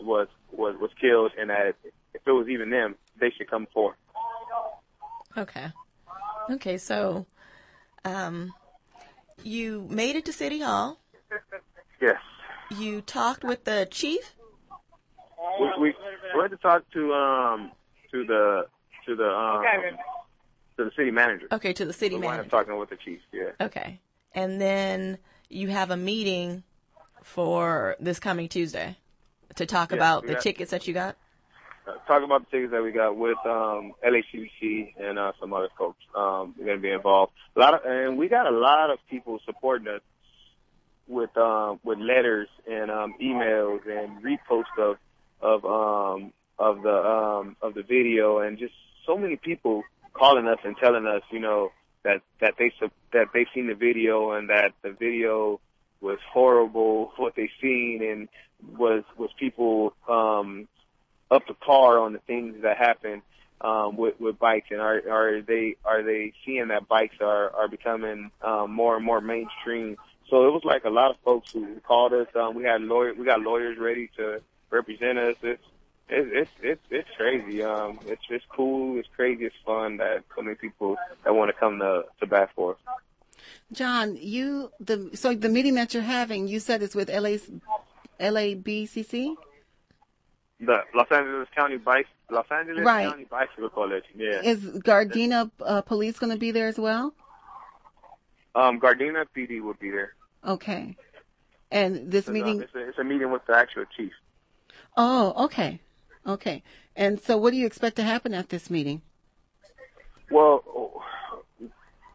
was 0.00 0.28
was 0.50 0.74
was 0.80 0.90
killed, 1.00 1.32
and 1.38 1.50
that 1.50 1.74
if 2.14 2.20
it 2.26 2.30
was 2.32 2.48
even 2.48 2.70
them, 2.70 2.94
they 3.20 3.30
should 3.30 3.50
come 3.50 3.66
forth. 3.72 3.96
Okay. 5.36 5.66
Okay, 6.50 6.78
so 6.78 7.26
um 8.04 8.52
you 9.42 9.86
made 9.90 10.16
it 10.16 10.24
to 10.26 10.32
City 10.32 10.60
Hall. 10.60 10.98
Yes, 12.00 12.16
You 12.70 13.00
talked 13.00 13.44
with 13.44 13.64
the 13.64 13.86
chief? 13.90 14.34
We 15.62 15.70
we, 15.80 15.94
we 16.34 16.40
had 16.42 16.50
to 16.50 16.56
talk 16.56 16.82
to 16.92 17.12
um 17.12 17.72
to 18.10 18.24
the 18.24 18.66
to 19.06 19.16
the 19.16 19.28
um 19.28 19.62
to 20.76 20.84
the 20.84 20.90
city 20.96 21.10
manager. 21.10 21.46
Okay, 21.52 21.72
to 21.72 21.84
the 21.84 21.92
city 21.92 22.14
we 22.16 22.22
wound 22.22 22.38
manager. 22.38 22.56
up 22.56 22.66
talking 22.66 22.78
with 22.78 22.90
the 22.90 22.96
chief. 22.96 23.20
Yeah. 23.32 23.50
Okay. 23.60 24.00
And 24.34 24.60
then 24.60 25.18
you 25.50 25.68
have 25.68 25.90
a 25.90 25.96
meeting 25.96 26.62
for 27.22 27.96
this 28.00 28.18
coming 28.18 28.48
Tuesday 28.48 28.96
to 29.56 29.66
talk 29.66 29.90
Yeah, 29.90 29.96
about 29.98 30.26
the 30.26 30.32
got- 30.34 30.42
tickets 30.42 30.70
that 30.70 30.88
you 30.88 30.94
got? 30.94 31.16
uh, 31.86 31.92
talk 32.06 32.22
about 32.22 32.44
the 32.48 32.56
tickets 32.56 32.72
that 32.72 32.82
we 32.82 32.90
got 32.92 33.16
with 33.16 33.36
um, 33.44 33.92
LACBC 34.06 34.94
and 34.98 35.18
uh, 35.18 35.32
some 35.40 35.52
other 35.52 35.68
folks. 35.76 35.98
Um, 36.16 36.54
we're 36.58 36.64
going 36.66 36.78
to 36.78 36.82
be 36.82 36.90
involved. 36.90 37.32
A 37.56 37.60
lot 37.60 37.74
of, 37.74 37.80
and 37.84 38.16
we 38.16 38.28
got 38.28 38.46
a 38.46 38.50
lot 38.56 38.90
of 38.90 38.98
people 39.10 39.38
supporting 39.44 39.88
us 39.88 40.00
with 41.08 41.36
um, 41.36 41.80
with 41.84 41.98
letters 41.98 42.48
and 42.70 42.90
um, 42.90 43.14
emails 43.20 43.80
and 43.86 44.22
reposts 44.24 44.78
of 44.78 44.96
of 45.42 45.64
um, 45.64 46.32
of 46.58 46.82
the 46.82 46.94
um, 46.94 47.56
of 47.60 47.74
the 47.74 47.82
video, 47.82 48.38
and 48.38 48.58
just 48.58 48.74
so 49.06 49.16
many 49.16 49.36
people 49.36 49.82
calling 50.14 50.46
us 50.46 50.58
and 50.64 50.76
telling 50.76 51.06
us, 51.06 51.22
you 51.30 51.40
know, 51.40 51.70
that 52.04 52.22
that 52.40 52.54
they 52.58 52.72
that 53.12 53.28
they 53.34 53.46
seen 53.54 53.66
the 53.66 53.74
video 53.74 54.32
and 54.32 54.50
that 54.50 54.72
the 54.82 54.92
video 54.92 55.60
was 56.00 56.18
horrible 56.32 57.12
what 57.16 57.34
they 57.36 57.50
seen 57.60 58.02
and 58.02 58.28
was 58.78 59.04
was 59.16 59.30
people 59.38 59.94
um 60.08 60.68
up 61.30 61.46
to 61.46 61.54
par 61.54 61.98
on 61.98 62.12
the 62.12 62.18
things 62.20 62.56
that 62.62 62.76
happen 62.76 63.22
um, 63.62 63.96
with 63.96 64.20
with 64.20 64.38
bikes, 64.38 64.68
and 64.70 64.80
are 64.80 65.00
are 65.10 65.42
they 65.42 65.76
are 65.84 66.02
they 66.02 66.32
seeing 66.44 66.68
that 66.68 66.88
bikes 66.88 67.16
are 67.20 67.54
are 67.54 67.68
becoming 67.68 68.30
um, 68.42 68.72
more 68.72 68.96
and 68.96 69.04
more 69.04 69.20
mainstream? 69.20 69.96
So 70.28 70.46
it 70.46 70.50
was 70.50 70.62
like 70.64 70.84
a 70.84 70.90
lot 70.90 71.10
of 71.10 71.16
folks 71.24 71.52
who 71.52 71.80
called 71.86 72.12
us. 72.12 72.26
Um, 72.34 72.54
we 72.54 72.64
had 72.64 72.82
lawyer 72.82 73.14
we 73.14 73.24
got 73.24 73.40
lawyers 73.40 73.78
ready 73.78 74.10
to 74.16 74.40
represent 74.72 75.18
us. 75.18 75.36
It's 75.42 75.62
it's 76.08 76.30
it's 76.32 76.50
it's, 76.62 76.82
it's 76.90 77.08
crazy. 77.16 77.62
Um, 77.62 77.98
it's 78.06 78.22
it's 78.28 78.44
cool. 78.48 78.98
It's 78.98 79.08
crazy. 79.14 79.44
It's 79.44 79.54
fun 79.64 79.98
that 79.98 80.24
so 80.34 80.42
many 80.42 80.56
people 80.56 80.96
that 81.24 81.34
want 81.34 81.50
to 81.50 81.58
come 81.58 81.78
to 81.78 82.04
to 82.20 82.26
bat 82.26 82.50
for 82.56 82.72
us. 82.72 82.78
John, 83.72 84.16
you 84.16 84.70
the 84.80 85.10
so 85.14 85.34
the 85.34 85.48
meeting 85.48 85.74
that 85.74 85.94
you're 85.94 86.02
having, 86.02 86.48
you 86.48 86.60
said 86.60 86.82
it's 86.82 86.94
with 86.94 87.08
LA, 87.08 87.36
LABCC. 88.20 89.34
The 90.60 90.78
Los 90.94 91.08
Angeles 91.10 91.48
County 91.56 91.76
Bike 91.76 92.06
Los 92.30 92.46
Angeles 92.50 92.84
Right. 92.84 93.08
County 93.08 93.24
Bicycle 93.24 93.68
Coalition. 93.68 94.12
Yeah. 94.16 94.40
Is 94.42 94.60
Gardena 94.60 95.50
uh, 95.60 95.82
Police 95.82 96.18
going 96.18 96.32
to 96.32 96.38
be 96.38 96.50
there 96.50 96.68
as 96.68 96.78
well? 96.78 97.14
Um, 98.54 98.80
Gardena 98.80 99.26
PD 99.36 99.60
will 99.60 99.74
be 99.74 99.90
there. 99.90 100.14
Okay. 100.46 100.96
And 101.70 102.10
this 102.10 102.20
It's, 102.20 102.28
um, 102.28 102.34
meeting. 102.34 102.60
it's, 102.62 102.74
a, 102.74 102.88
it's 102.88 102.98
a 102.98 103.04
meeting 103.04 103.30
with 103.30 103.44
the 103.46 103.56
actual 103.56 103.84
chief. 103.96 104.12
Oh, 104.96 105.44
okay, 105.44 105.80
okay. 106.26 106.62
And 106.94 107.20
so, 107.20 107.36
what 107.36 107.50
do 107.52 107.56
you 107.56 107.66
expect 107.66 107.96
to 107.96 108.02
happen 108.02 108.34
at 108.34 108.50
this 108.50 108.70
meeting? 108.70 109.02
Well, 110.30 111.02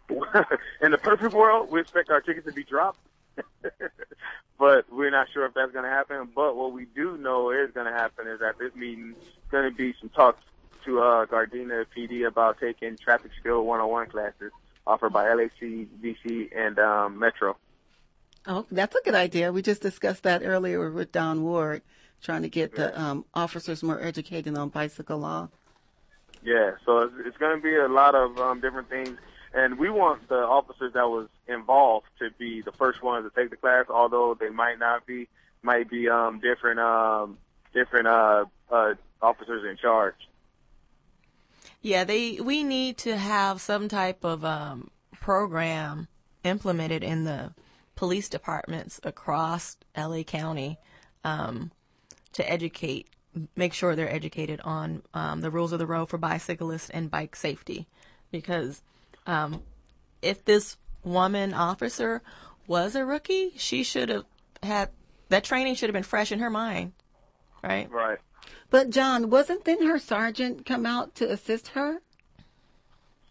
in 0.82 0.92
the 0.92 0.98
perfect 0.98 1.34
world, 1.34 1.72
we 1.72 1.82
expect 1.82 2.10
our 2.10 2.22
tickets 2.22 2.48
to 2.48 2.54
be 2.54 2.64
dropped, 2.64 3.00
but 4.60 4.86
we're 4.92 5.12
not 5.12 5.28
sure 5.34 5.46
if 5.46 5.54
that's 5.54 5.72
going 5.72 5.86
to 5.86 5.90
happen. 5.90 6.28
But 6.36 6.56
what 6.56 6.74
we 6.74 6.86
do 6.86 7.18
know 7.18 7.52
is 7.52 7.72
going 7.72 7.88
to 7.88 7.94
happen 7.94 8.28
is 8.28 8.42
at 8.42 8.58
this 8.58 8.74
meeting, 8.76 9.16
is 9.22 9.28
going 9.50 9.70
to 9.70 9.76
be 9.76 9.94
some 10.00 10.10
talks 10.10 10.44
to 10.86 11.00
uh, 11.00 11.26
Gardena 11.26 11.86
PD 11.96 12.28
about 12.28 12.60
taking 12.60 12.98
traffic 12.98 13.32
skill 13.40 13.64
101 13.66 14.10
classes 14.10 14.52
offered 14.88 15.12
by 15.12 15.26
LACBC, 15.26 16.50
and 16.56 16.80
um, 16.80 17.20
Metro. 17.20 17.58
Oh, 18.48 18.66
that's 18.72 18.96
a 18.96 19.02
good 19.04 19.14
idea. 19.14 19.52
We 19.52 19.62
just 19.62 19.82
discussed 19.82 20.24
that 20.24 20.42
earlier 20.44 20.90
with 20.90 21.12
Don 21.12 21.44
Ward, 21.44 21.82
trying 22.22 22.42
to 22.42 22.50
get 22.50 22.76
the 22.76 23.00
um, 23.00 23.26
officers 23.34 23.84
more 23.84 24.02
educated 24.02 24.58
on 24.58 24.70
bicycle 24.70 25.20
law. 25.20 25.50
Yeah, 26.44 26.72
so 26.86 27.00
it's, 27.00 27.14
it's 27.26 27.38
going 27.38 27.58
to 27.58 27.62
be 27.62 27.76
a 27.76 27.88
lot 27.88 28.16
of 28.16 28.38
um, 28.38 28.60
different 28.60 28.90
things, 28.90 29.18
and 29.54 29.78
we 29.78 29.90
want 29.90 30.28
the 30.30 30.36
officers 30.36 30.94
that 30.94 31.08
was 31.08 31.28
involved 31.48 32.08
to 32.20 32.30
be 32.38 32.62
the 32.62 32.72
first 32.72 33.02
ones 33.02 33.30
to 33.30 33.42
take 33.42 33.50
the 33.50 33.58
class, 33.58 33.86
although 33.90 34.36
they 34.40 34.50
might 34.50 34.80
not 34.80 35.06
be, 35.06 35.28
might 35.62 35.90
be 35.90 36.08
um, 36.10 36.40
different, 36.40 36.80
um, 36.80 37.38
different 37.74 38.08
uh, 38.08 38.46
uh, 38.72 38.94
officers 39.22 39.66
in 39.70 39.78
charge. 39.78 40.16
Yeah, 41.82 42.04
they 42.04 42.40
we 42.42 42.64
need 42.64 42.98
to 43.00 43.18
have 43.18 43.62
some 43.62 43.88
type 43.88 44.24
of 44.24 44.44
um, 44.44 44.90
program 45.20 46.08
implemented 46.44 47.04
in 47.04 47.24
the 47.24 47.54
police 47.96 48.30
departments 48.30 49.00
across 49.04 49.78
LA 49.96 50.24
County 50.24 50.80
um, 51.24 51.72
to 52.38 52.50
educate, 52.52 53.08
make 53.56 53.74
sure 53.74 53.96
they're 53.96 54.12
educated 54.12 54.62
on 54.64 55.04
um, 55.14 55.42
the 55.42 55.52
rules 55.52 55.72
of 55.74 55.80
the 55.80 55.86
road 55.86 56.08
for 56.10 56.18
bicyclists 56.18 56.90
and 56.90 57.12
bike 57.12 57.36
safety. 57.36 57.88
Because 58.32 58.82
um, 59.26 59.62
if 60.22 60.44
this 60.46 60.78
woman 61.04 61.54
officer 61.54 62.22
was 62.68 62.96
a 62.96 63.06
rookie, 63.06 63.52
she 63.58 63.84
should 63.84 64.10
have 64.10 64.26
had 64.64 64.90
that 65.30 65.44
training 65.44 65.76
should 65.76 65.90
have 65.90 65.94
been 65.94 66.04
fresh 66.04 66.32
in 66.32 66.40
her 66.40 66.50
mind, 66.50 66.94
right? 67.64 67.90
Right. 67.92 68.18
But 68.70 68.90
John, 68.90 69.30
wasn't 69.30 69.66
then 69.66 69.86
her 69.86 70.00
sergeant 70.00 70.66
come 70.66 70.86
out 70.86 71.16
to 71.16 71.30
assist 71.30 71.70
her? 71.70 72.00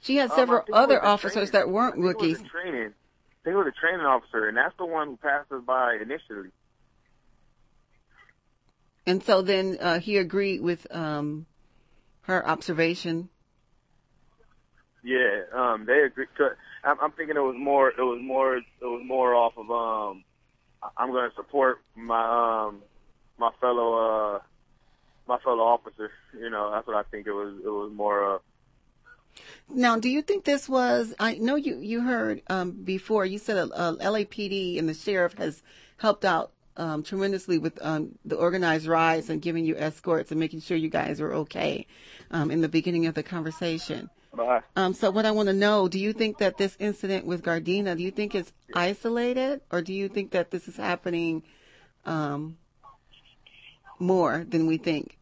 She 0.00 0.16
had 0.16 0.30
Um, 0.30 0.36
several 0.36 0.59
think 0.61 0.68
it 0.68 0.72
was 0.72 0.82
other 0.82 1.04
officers 1.04 1.50
training- 1.50 1.52
that 1.52 1.68
weren't 1.68 1.94
I 1.94 1.96
think 1.96 2.04
it 2.04 2.07
was 2.07 2.14
rookies. 2.14 2.42
the 2.42 2.48
training. 2.48 2.80
I 2.88 3.44
think 3.44 3.54
it 3.54 3.57
was 3.57 3.66
a 3.66 3.80
training 3.80 4.07
officer, 4.07 4.48
and 4.48 4.57
that's 4.57 4.76
the 4.76 4.86
one 4.86 5.09
who 5.09 5.16
passed 5.18 5.52
us 5.52 5.62
by 5.64 5.94
initially. 5.94 6.50
And 9.07 9.22
so 9.22 9.40
then 9.40 9.78
uh, 9.80 10.00
he 10.00 10.16
agreed 10.16 10.61
with 10.61 10.86
um, 10.94 11.46
her 12.22 12.46
observation. 12.46 13.28
Yeah, 15.04 15.42
um, 15.54 15.86
they 15.86 16.00
agree. 16.00 16.26
Cause 16.36 16.52
I'm, 16.82 16.96
I'm 17.00 17.12
thinking 17.12 17.36
it 17.36 17.40
was 17.40 17.54
more. 17.57 17.90
It 17.90 18.02
was 18.02 18.20
more. 18.20 18.57
It 18.57 18.64
was 18.82 19.02
more 19.04 19.34
off 19.34 19.52
of. 19.57 19.70
Um, 19.70 20.24
I'm 20.96 21.11
going 21.12 21.30
to 21.30 21.36
support 21.36 21.78
my 21.94 22.66
um, 22.66 22.82
my 23.38 23.50
fellow 23.61 24.34
uh, 24.34 24.38
my 25.28 25.38
fellow 25.38 25.62
officer. 25.62 26.11
You 26.36 26.50
know, 26.50 26.72
that's 26.72 26.86
what 26.86 26.96
I 26.96 27.04
think 27.04 27.28
it 27.28 27.32
was. 27.32 27.54
It 27.64 27.68
was 27.68 27.92
more. 27.94 28.34
Uh, 28.34 28.38
Now, 29.68 29.96
do 29.98 30.09
you 30.09 30.22
think 30.22 30.44
this 30.44 30.68
was? 30.68 31.14
I 31.20 31.34
know 31.36 31.54
you 31.54 31.78
you 31.78 32.00
heard 32.00 32.42
um, 32.48 32.72
before. 32.72 33.24
You 33.24 33.38
said 33.38 33.57
a, 33.57 33.64
a 33.64 33.96
LAPD 33.96 34.78
and 34.78 34.88
the 34.88 34.94
sheriff 34.94 35.34
has 35.38 35.62
helped 35.98 36.24
out 36.24 36.50
um, 36.77 37.03
tremendously 37.03 37.59
with 37.59 37.79
um, 37.83 38.18
the 38.24 38.37
organized 38.37 38.87
rides 38.87 39.31
and 39.31 39.41
giving 39.41 39.64
you 39.64 39.77
escorts 39.77 40.31
and 40.31 40.39
making 40.41 40.61
sure 40.61 40.77
you 40.77 40.91
guys 40.91 41.20
are 41.20 41.33
okay 41.33 41.87
um, 42.31 42.51
in 42.51 42.61
the 42.61 42.68
beginning 42.68 43.07
of 43.07 43.14
the 43.14 43.22
conversation. 43.22 44.11
but 44.35 44.64
Um, 44.77 44.93
so 44.93 45.11
what 45.11 45.24
I 45.24 45.31
want 45.31 45.49
to 45.49 45.55
know, 45.55 45.89
do 45.89 45.99
you 45.99 46.12
think 46.12 46.39
that 46.39 46.59
this 46.59 46.77
incident 46.79 47.27
with 47.27 47.43
Gardena, 47.43 47.97
do 47.97 48.03
you 48.03 48.11
think 48.11 48.35
it's 48.35 48.53
isolated 48.74 49.61
or 49.70 49.83
do 49.83 49.93
you 49.93 50.09
think 50.09 50.33
that 50.33 50.51
this 50.51 50.68
is 50.68 50.77
happening 50.77 51.43
um, 52.05 52.59
more 53.99 54.45
than 54.47 54.66
we 54.66 54.77
think? 54.77 55.18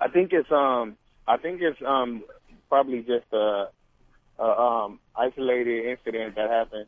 I 0.00 0.08
think 0.08 0.32
it's 0.32 0.50
um. 0.52 0.96
I 1.26 1.36
think 1.38 1.60
it's 1.60 1.80
um 1.84 2.22
probably 2.68 3.00
just 3.00 3.26
a, 3.32 3.68
a 4.38 4.44
um 4.44 5.00
isolated 5.16 5.86
incident 5.86 6.36
that 6.36 6.48
happened 6.48 6.86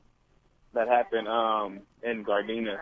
that 0.74 0.88
happened 0.88 1.28
um 1.28 1.80
in 2.02 2.24
Gardena, 2.24 2.78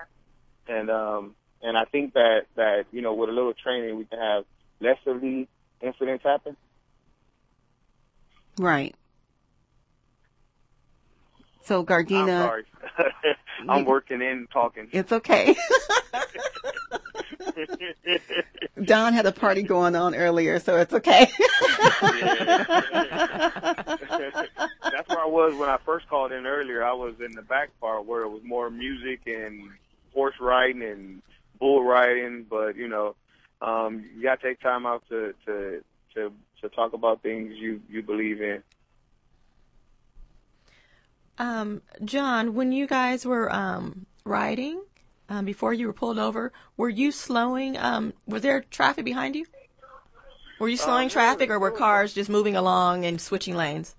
and 0.66 0.90
um 0.90 1.34
and 1.62 1.76
I 1.76 1.84
think 1.84 2.14
that 2.14 2.42
that 2.56 2.84
you 2.92 3.02
know 3.02 3.14
with 3.14 3.28
a 3.28 3.32
little 3.32 3.54
training 3.54 3.96
we 3.96 4.04
can 4.04 4.18
have 4.18 4.44
less 4.80 4.98
of 5.06 5.20
these 5.20 5.46
incidents 5.80 6.24
happen. 6.24 6.56
Right. 8.58 8.94
So 11.64 11.80
I'm 11.80 11.86
Gardena, 11.86 12.46
sorry, 12.46 12.64
I'm 13.68 13.84
working 13.84 14.22
in 14.22 14.48
talking. 14.52 14.88
it's 14.92 15.12
okay. 15.12 15.54
Don 18.84 19.12
had 19.12 19.26
a 19.26 19.32
party 19.32 19.62
going 19.62 19.94
on 19.96 20.14
earlier, 20.14 20.58
so 20.58 20.76
it's 20.76 20.92
okay. 20.92 21.28
That's 24.92 25.08
where 25.08 25.20
I 25.20 25.26
was 25.26 25.54
when 25.58 25.68
I 25.68 25.78
first 25.84 26.08
called 26.08 26.32
in 26.32 26.46
earlier. 26.46 26.84
I 26.84 26.92
was 26.92 27.14
in 27.20 27.32
the 27.32 27.42
back 27.42 27.70
part 27.80 28.06
where 28.06 28.22
it 28.22 28.28
was 28.28 28.42
more 28.44 28.70
music 28.70 29.20
and 29.26 29.70
horse 30.12 30.34
riding 30.40 30.82
and 30.82 31.22
bull 31.58 31.84
riding, 31.84 32.44
but 32.48 32.76
you 32.76 32.88
know, 32.88 33.14
um, 33.60 34.04
you 34.14 34.22
gotta 34.22 34.42
take 34.42 34.60
time 34.60 34.86
out 34.86 35.02
to 35.08 35.34
to 35.46 35.82
to 36.14 36.32
to 36.60 36.68
talk 36.70 36.92
about 36.92 37.22
things 37.22 37.54
you 37.56 37.80
you 37.88 38.02
believe 38.02 38.40
in. 38.40 38.62
Um, 41.38 41.82
John, 42.04 42.54
when 42.54 42.72
you 42.72 42.88
guys 42.88 43.24
were 43.24 43.52
um, 43.52 44.06
riding 44.24 44.82
um, 45.28 45.44
before 45.44 45.72
you 45.72 45.86
were 45.86 45.92
pulled 45.92 46.18
over, 46.18 46.52
were 46.76 46.88
you 46.88 47.12
slowing? 47.12 47.76
Um, 47.76 48.12
was 48.26 48.42
there 48.42 48.62
traffic 48.70 49.04
behind 49.04 49.36
you? 49.36 49.46
Were 50.58 50.68
you 50.68 50.76
slowing 50.76 51.04
Um, 51.04 51.10
traffic, 51.10 51.50
or 51.50 51.58
were 51.58 51.70
cars 51.70 52.12
just 52.14 52.28
moving 52.28 52.56
along 52.56 53.04
and 53.04 53.20
switching 53.20 53.54
lanes? 53.54 53.94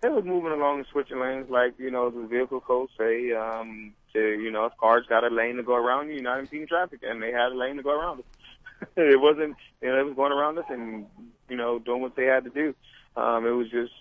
They 0.00 0.08
was 0.08 0.24
moving 0.24 0.52
along 0.52 0.78
and 0.78 0.86
switching 0.92 1.20
lanes 1.20 1.50
like 1.50 1.74
you 1.78 1.90
know 1.90 2.10
the 2.10 2.26
vehicle 2.26 2.60
codes 2.60 2.92
say. 2.96 3.32
Um, 3.32 3.92
to 4.12 4.20
you 4.20 4.50
know, 4.50 4.66
if 4.66 4.76
cars 4.76 5.06
got 5.08 5.24
a 5.24 5.28
lane 5.28 5.56
to 5.56 5.62
go 5.62 5.74
around 5.74 6.08
you, 6.08 6.14
you're 6.14 6.22
not 6.22 6.40
impeding 6.40 6.66
traffic, 6.66 7.00
and 7.02 7.22
they 7.22 7.32
had 7.32 7.52
a 7.52 7.56
lane 7.56 7.76
to 7.76 7.82
go 7.82 7.90
around 7.90 8.20
us. 8.20 8.88
it 8.96 9.20
wasn't, 9.20 9.56
you 9.82 9.88
know, 9.88 10.00
it 10.00 10.04
was 10.04 10.14
going 10.14 10.32
around 10.32 10.58
us 10.58 10.64
and 10.68 11.06
you 11.48 11.56
know 11.56 11.78
doing 11.78 12.02
what 12.02 12.16
they 12.16 12.24
had 12.24 12.44
to 12.44 12.50
do. 12.50 12.74
Um, 13.16 13.46
it 13.46 13.50
was 13.50 13.68
just 13.70 13.92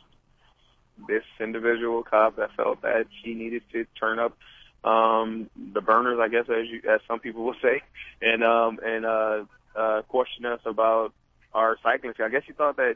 this 1.07 1.23
individual 1.39 2.03
cop 2.03 2.35
that 2.35 2.55
felt 2.55 2.81
that 2.81 3.07
she 3.23 3.33
needed 3.33 3.63
to 3.71 3.85
turn 3.99 4.19
up 4.19 4.37
um 4.83 5.49
the 5.73 5.81
burners, 5.81 6.19
I 6.21 6.27
guess 6.29 6.45
as 6.49 6.67
you 6.67 6.81
as 6.89 7.01
some 7.07 7.19
people 7.19 7.43
will 7.43 7.55
say, 7.61 7.81
and 8.21 8.43
um 8.43 8.79
and 8.83 9.05
uh 9.05 9.43
uh 9.75 10.01
question 10.03 10.45
us 10.45 10.61
about 10.65 11.13
our 11.53 11.77
cycling. 11.83 12.13
I 12.19 12.29
guess 12.29 12.43
she 12.45 12.53
thought 12.53 12.77
that 12.77 12.95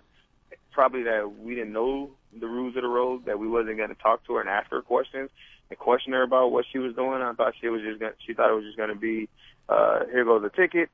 probably 0.72 1.04
that 1.04 1.40
we 1.40 1.56
didn't 1.56 1.74
know 1.74 2.12
the 2.40 2.48
rules 2.48 2.76
of 2.76 2.82
the 2.82 2.88
road, 2.88 3.26
that 3.26 3.40
we 3.40 3.48
wasn't 3.48 3.78
going 3.78 3.90
to 3.90 3.96
talk 3.96 4.26
to 4.26 4.36
her 4.36 4.42
and 4.42 4.50
ask 4.50 4.70
her 4.72 4.82
questions 4.82 5.30
and 5.70 5.80
question 5.80 6.14
her 6.14 6.24
about 6.24 6.52
what 6.52 6.66
she 6.72 6.80
was 6.80 6.96
doing. 6.96 7.22
I 7.22 7.34
thought 7.34 7.54
she 7.62 7.70
was 7.70 7.82
just 7.82 8.00
gonna, 8.00 8.14
she 8.26 8.34
thought 8.34 8.50
it 8.50 8.56
was 8.56 8.66
just 8.66 8.78
going 8.78 8.90
to 8.90 8.96
be, 8.96 9.30
uh, 9.70 10.06
here 10.12 10.26
goes 10.26 10.44
a 10.44 10.56
ticket, 10.56 10.90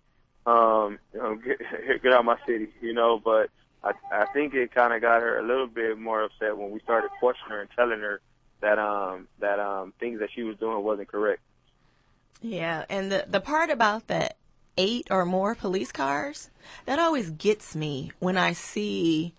um, 0.45 0.99
you 1.13 1.19
know, 1.19 1.35
get, 1.35 1.59
get 2.03 2.13
out 2.13 2.19
of 2.19 2.25
my 2.25 2.37
city, 2.45 2.69
you 2.81 2.93
know, 2.93 3.19
but 3.23 3.49
I, 3.83 3.91
I 4.11 4.25
think 4.33 4.53
it 4.53 4.73
kind 4.73 4.93
of 4.93 5.01
got 5.01 5.21
her 5.21 5.39
a 5.39 5.47
little 5.47 5.67
bit 5.67 5.97
more 5.97 6.23
upset 6.23 6.57
when 6.57 6.71
we 6.71 6.79
started 6.81 7.09
questioning 7.19 7.51
her 7.51 7.61
and 7.61 7.69
telling 7.75 7.99
her 7.99 8.21
that, 8.61 8.79
um, 8.79 9.27
that, 9.39 9.59
um, 9.59 9.93
things 9.99 10.19
that 10.19 10.29
she 10.33 10.43
was 10.43 10.57
doing 10.57 10.83
wasn't 10.83 11.07
correct. 11.07 11.41
Yeah, 12.41 12.85
and 12.89 13.11
the 13.11 13.25
the 13.27 13.41
part 13.41 13.69
about 13.69 14.07
the 14.07 14.29
eight 14.77 15.07
or 15.11 15.25
more 15.25 15.55
police 15.55 15.91
cars 15.91 16.49
that 16.85 16.99
always 16.99 17.31
gets 17.31 17.75
me 17.75 18.11
when 18.19 18.37
I 18.37 18.53
see 18.53 19.33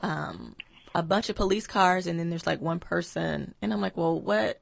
um, 0.00 0.54
a 0.94 1.02
bunch 1.02 1.28
of 1.28 1.34
police 1.34 1.66
cars 1.66 2.06
and 2.06 2.20
then 2.20 2.30
there's 2.30 2.46
like 2.46 2.60
one 2.60 2.78
person, 2.78 3.54
and 3.60 3.72
I'm 3.72 3.80
like, 3.80 3.96
well, 3.96 4.20
what 4.20 4.60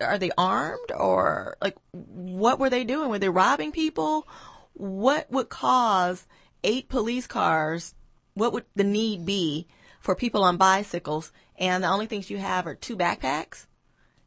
are 0.00 0.18
they 0.18 0.32
armed 0.36 0.90
or 0.96 1.56
like 1.62 1.76
what 1.92 2.58
were 2.58 2.70
they 2.70 2.82
doing? 2.82 3.08
Were 3.08 3.20
they 3.20 3.28
robbing 3.28 3.70
people? 3.70 4.26
What 4.74 5.30
would 5.30 5.48
cause 5.48 6.26
eight 6.64 6.88
police 6.88 7.28
cars? 7.28 7.94
What 8.34 8.52
would 8.52 8.64
the 8.74 8.84
need 8.84 9.24
be 9.24 9.68
for 10.02 10.14
people 10.14 10.44
on 10.44 10.58
bicycles? 10.58 11.32
And 11.58 11.82
the 11.82 11.88
only 11.88 12.06
things 12.06 12.28
you 12.28 12.38
have 12.38 12.66
are 12.66 12.74
two 12.74 12.96
backpacks, 12.96 13.66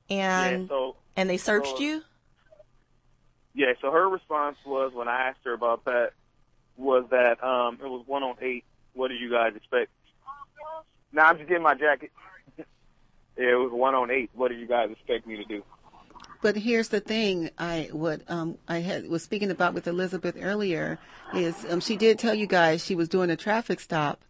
and 0.09 0.63
yeah, 0.63 0.67
so, 0.67 0.95
and 1.15 1.29
they 1.29 1.37
searched 1.37 1.77
so- 1.77 1.83
you. 1.83 2.01
Yeah, 3.53 3.71
so 3.81 3.89
her 3.89 4.09
response 4.09 4.57
was 4.65 4.91
when 4.93 5.07
I 5.07 5.29
asked 5.29 5.39
her 5.45 5.53
about 5.53 5.85
that 5.85 6.09
was 6.77 7.05
that 7.11 7.41
um 7.41 7.79
it 7.81 7.87
was 7.87 8.03
one 8.05 8.21
on 8.21 8.35
eight. 8.41 8.65
What 8.93 9.07
did 9.09 9.21
you 9.21 9.31
guys 9.31 9.53
expect? 9.55 9.91
Now 11.13 11.27
I'm 11.27 11.37
just 11.37 11.47
getting 11.47 11.63
my 11.63 11.73
jacket. 11.75 12.11
yeah, 12.57 12.65
it 13.37 13.55
was 13.55 13.71
one 13.71 13.95
on 13.95 14.11
eight. 14.11 14.29
What 14.33 14.49
did 14.49 14.59
you 14.59 14.67
guys 14.67 14.89
expect 14.91 15.25
me 15.25 15.37
to 15.37 15.45
do? 15.45 15.63
But 16.41 16.57
here's 16.57 16.89
the 16.89 16.99
thing: 16.99 17.49
I 17.57 17.89
what 17.93 18.21
um 18.27 18.57
I 18.67 18.79
had 18.79 19.07
was 19.07 19.23
speaking 19.23 19.51
about 19.51 19.73
with 19.73 19.87
Elizabeth 19.87 20.35
earlier 20.37 20.99
is 21.33 21.65
um 21.69 21.79
she 21.79 21.95
did 21.95 22.19
tell 22.19 22.35
you 22.35 22.47
guys 22.47 22.83
she 22.83 22.93
was 22.93 23.07
doing 23.07 23.29
a 23.29 23.37
traffic 23.37 23.79
stop. 23.79 24.24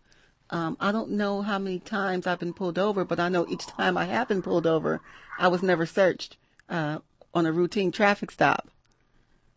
Um, 0.49 0.77
I 0.79 0.91
don't 0.91 1.11
know 1.11 1.41
how 1.41 1.57
many 1.57 1.79
times 1.79 2.27
I've 2.27 2.39
been 2.39 2.53
pulled 2.53 2.77
over, 2.77 3.03
but 3.03 3.19
I 3.19 3.29
know 3.29 3.47
each 3.49 3.65
time 3.65 3.97
I 3.97 4.05
have 4.05 4.27
been 4.27 4.41
pulled 4.41 4.67
over, 4.67 5.01
I 5.39 5.47
was 5.47 5.63
never 5.63 5.85
searched 5.85 6.37
uh, 6.69 6.99
on 7.33 7.45
a 7.45 7.51
routine 7.51 7.91
traffic 7.91 8.31
stop. 8.31 8.69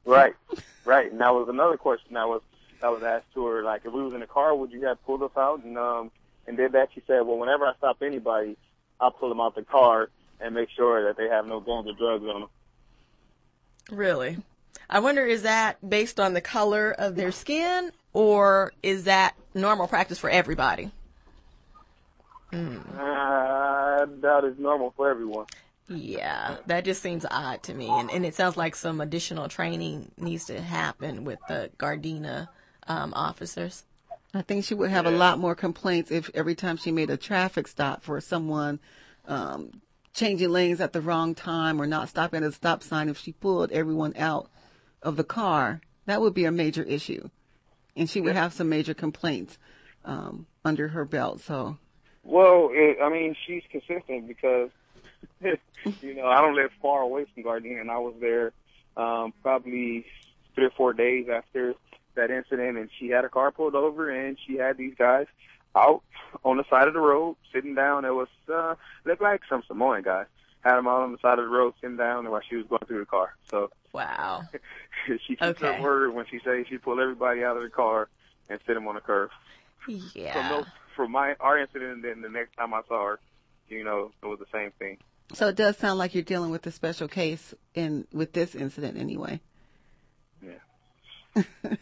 Right, 0.05 0.35
right. 0.85 1.11
And 1.11 1.21
that 1.21 1.35
was 1.35 1.49
another 1.49 1.77
question 1.77 2.15
that 2.15 2.29
was 2.29 2.43
that 2.81 2.91
was 2.93 3.03
asked 3.03 3.33
to 3.35 3.45
her. 3.47 3.63
Like, 3.63 3.85
if 3.85 3.93
we 3.93 4.03
was 4.03 4.15
in 4.15 4.23
a 4.23 4.27
car, 4.27 4.55
would 4.55 4.73
you 4.73 4.85
have 4.87 5.05
pulled 5.05 5.23
us 5.23 5.37
out 5.37 5.63
and 5.65 5.77
um 5.77 6.11
and 6.47 6.57
did 6.57 6.73
that? 6.73 6.89
She 6.95 7.03
said, 7.07 7.21
well, 7.27 7.39
whenever 7.39 7.67
I 7.67 7.75
stop 7.77 8.03
anybody, 8.03 8.57
I'll 9.01 9.11
pull 9.11 9.29
them 9.29 9.41
out 9.41 9.55
the 9.55 9.63
car 9.63 10.09
and 10.41 10.55
make 10.55 10.71
sure 10.71 11.05
that 11.05 11.17
they 11.17 11.29
have 11.29 11.47
no 11.47 11.61
guns 11.61 11.89
or 11.89 11.93
drugs 11.93 12.25
on 12.25 12.41
them. 12.41 12.49
Really? 13.91 14.39
I 14.91 15.01
wonder 15.01 15.27
is 15.27 15.43
that 15.43 15.77
based 15.89 16.19
on 16.19 16.35
the 16.35 16.41
color 16.41 16.93
of 16.93 17.15
their 17.15 17.33
skin 17.33 17.93
or 18.13 18.73
is 18.83 19.05
that 19.05 19.35
normal 19.55 19.87
practice 19.87 20.19
for 20.19 20.31
everybody? 20.31 20.91
Uh, 22.53 22.57
I 22.99 24.07
doubt 24.21 24.45
it's 24.45 24.59
normal 24.59 24.95
for 24.97 25.11
everyone. 25.11 25.47
Yeah, 25.89 26.57
that 26.67 26.85
just 26.85 27.03
seems 27.03 27.25
odd 27.31 27.63
to 27.65 27.75
me. 27.75 27.89
And, 27.89 28.11
and 28.11 28.25
it 28.25 28.35
sounds 28.35 28.57
like 28.57 28.75
some 28.77 29.01
additional 29.01 29.49
training 29.49 30.11
needs 30.19 30.47
to 30.47 30.61
happen 30.61 31.25
with 31.25 31.39
the 31.49 31.71
Gardena 31.79 32.49
um, 32.87 33.13
officers. 33.15 33.85
I 34.35 34.43
think 34.43 34.65
she 34.65 34.75
would 34.75 34.91
have 34.91 35.07
a 35.07 35.11
lot 35.11 35.39
more 35.39 35.55
complaints 35.55 36.11
if 36.11 36.31
every 36.35 36.55
time 36.55 36.77
she 36.77 36.93
made 36.93 37.09
a 37.09 37.17
traffic 37.17 37.67
stop 37.67 38.03
for 38.03 38.21
someone 38.21 38.79
um, 39.27 39.81
changing 40.13 40.51
lanes 40.51 40.81
at 40.81 40.93
the 40.93 41.01
wrong 41.01 41.35
time 41.35 41.81
or 41.81 41.87
not 41.87 42.11
stopping 42.11 42.43
at 42.43 42.51
a 42.51 42.53
stop 42.53 42.83
sign, 42.83 43.09
if 43.09 43.19
she 43.19 43.33
pulled 43.33 43.73
everyone 43.73 44.13
out 44.19 44.51
of 45.03 45.17
the 45.17 45.25
car, 45.25 45.81
that 46.07 46.21
would 46.21 46.35
be 46.35 46.45
a 46.45 46.53
major 46.53 46.83
issue. 46.83 47.29
And 47.97 48.09
she 48.09 48.21
would 48.21 48.37
have 48.37 48.53
some 48.53 48.69
major 48.69 48.95
complaints 48.95 49.59
um, 50.05 50.47
under 50.65 50.89
her 50.89 51.05
belt. 51.05 51.41
So, 51.41 51.79
Well, 52.23 52.71
it, 52.73 52.99
I 53.03 53.09
mean, 53.09 53.35
she's 53.47 53.63
consistent 53.71 54.29
because, 54.29 54.71
you 55.41 56.15
know, 56.15 56.27
I 56.27 56.41
don't 56.41 56.55
live 56.55 56.71
far 56.81 57.03
away 57.03 57.27
from 57.35 57.43
Gardena, 57.43 57.81
and 57.81 57.91
I 57.91 57.99
was 57.99 58.15
there 58.21 58.53
um, 58.97 59.33
probably 59.43 60.07
three 60.55 60.67
or 60.67 60.71
four 60.71 60.93
days 60.93 61.27
after 61.33 61.75
that 62.15 62.31
incident, 62.31 62.79
and 62.79 62.89
she 62.99 63.09
had 63.09 63.25
a 63.25 63.29
car 63.29 63.51
pulled 63.51 63.75
over, 63.75 64.11
and 64.11 64.37
she 64.47 64.57
had 64.57 64.77
these 64.77 64.95
guys 64.97 65.27
out 65.75 66.03
on 66.45 66.57
the 66.57 66.65
side 66.71 66.89
of 66.89 66.95
the 66.95 67.01
road 67.01 67.37
sitting 67.53 67.75
down. 67.75 68.05
It 68.05 68.15
was 68.15 68.29
uh, 68.53 68.75
looked 69.05 69.23
like 69.23 69.43
some 69.49 69.63
Samoan 69.67 70.03
guys 70.03 70.27
had 70.61 70.77
them 70.77 70.89
out 70.89 71.03
on 71.03 71.13
the 71.13 71.19
side 71.19 71.39
of 71.39 71.45
the 71.45 71.51
road 71.51 71.75
sitting 71.81 71.97
down 71.97 72.29
while 72.31 72.41
she 72.49 72.57
was 72.57 72.67
going 72.67 72.83
through 72.87 73.01
the 73.01 73.07
car. 73.07 73.35
So 73.51 73.71
Wow. 73.93 74.43
she 75.07 75.19
keeps 75.37 75.43
Okay. 75.43 75.77
her 75.77 75.83
word 75.83 76.15
when 76.15 76.27
she 76.31 76.39
says 76.45 76.67
she 76.69 76.79
pulled 76.79 77.01
everybody 77.01 77.43
out 77.45 77.57
of 77.57 77.63
the 77.63 77.71
car 77.71 78.09
and 78.49 78.59
sit 78.67 78.75
them 78.75 78.87
on 78.89 78.95
the 78.95 79.01
curb. 79.01 79.31
Yeah. 80.15 80.33
From 80.35 80.49
those, 80.49 80.67
from 80.97 81.13
my 81.13 81.35
our 81.41 81.59
incident, 81.59 81.93
and 81.93 82.05
then 82.05 82.21
the 82.23 82.29
next 82.29 82.55
time 82.57 82.75
I 82.75 82.83
saw 82.89 83.05
her, 83.07 83.21
you 83.69 83.85
know, 83.85 84.11
it 84.23 84.27
was 84.27 84.39
the 84.39 84.47
same 84.53 84.71
thing. 84.79 84.99
so 85.33 85.49
it 85.49 85.57
does 85.57 85.77
sound 85.79 85.99
like 85.99 86.15
you're 86.15 86.23
dealing 86.25 86.51
with 86.51 86.67
a 86.67 86.71
special 86.71 87.09
case 87.09 87.55
in 87.75 88.07
with 88.13 88.33
this 88.33 88.55
incident 88.55 88.99
anyway. 88.99 89.41
Yeah. 90.43 91.43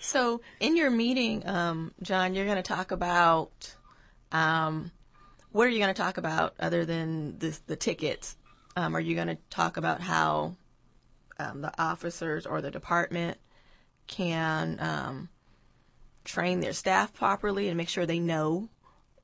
So, 0.00 0.42
in 0.60 0.76
your 0.76 0.90
meeting, 0.90 1.46
um, 1.48 1.94
John, 2.02 2.34
you're 2.34 2.44
going 2.44 2.58
to 2.58 2.62
talk 2.62 2.90
about 2.90 3.74
um, 4.32 4.90
what 5.50 5.66
are 5.66 5.70
you 5.70 5.78
going 5.78 5.94
to 5.94 6.02
talk 6.02 6.18
about 6.18 6.52
other 6.60 6.84
than 6.84 7.38
this, 7.38 7.60
the 7.60 7.74
tickets? 7.76 8.36
Um, 8.76 8.94
are 8.94 9.00
you 9.00 9.14
going 9.14 9.28
to 9.28 9.38
talk 9.48 9.78
about 9.78 10.02
how 10.02 10.56
um, 11.38 11.60
the 11.60 11.72
officers 11.80 12.46
or 12.46 12.60
the 12.60 12.70
department 12.70 13.38
can 14.06 14.78
um, 14.80 15.28
train 16.24 16.60
their 16.60 16.72
staff 16.72 17.12
properly 17.12 17.68
and 17.68 17.76
make 17.76 17.88
sure 17.88 18.06
they 18.06 18.18
know 18.18 18.68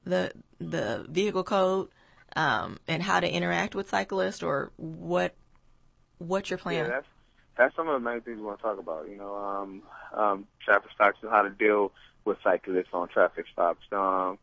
the 0.05 0.33
the 0.59 1.07
vehicle 1.09 1.45
code 1.45 1.89
um, 2.37 2.79
and 2.87 3.03
how 3.03 3.21
to 3.21 3.31
interact 3.31 3.75
with 3.75 3.89
cyclists, 3.89 4.43
or 4.43 4.73
what 4.77 5.35
what's 6.19 6.51
your 6.51 6.59
plan? 6.59 6.85
Yeah, 6.85 6.91
that's 6.91 7.07
that's 7.57 7.77
some 7.77 7.89
of 7.89 8.01
the 8.01 8.09
main 8.09 8.21
things 8.21 8.39
we 8.39 8.45
want 8.45 8.59
to 8.59 8.63
talk 8.63 8.79
about. 8.79 9.09
You 9.09 9.17
know, 9.17 9.35
um, 9.35 9.83
um, 10.15 10.47
traffic 10.65 10.91
stops 10.95 11.19
and 11.23 11.31
how 11.31 11.43
to 11.43 11.51
deal 11.51 11.93
with 12.25 12.39
cyclists 12.43 12.89
on 12.93 13.09
traffic 13.09 13.47
stops. 13.53 13.83
Um, 13.93 14.39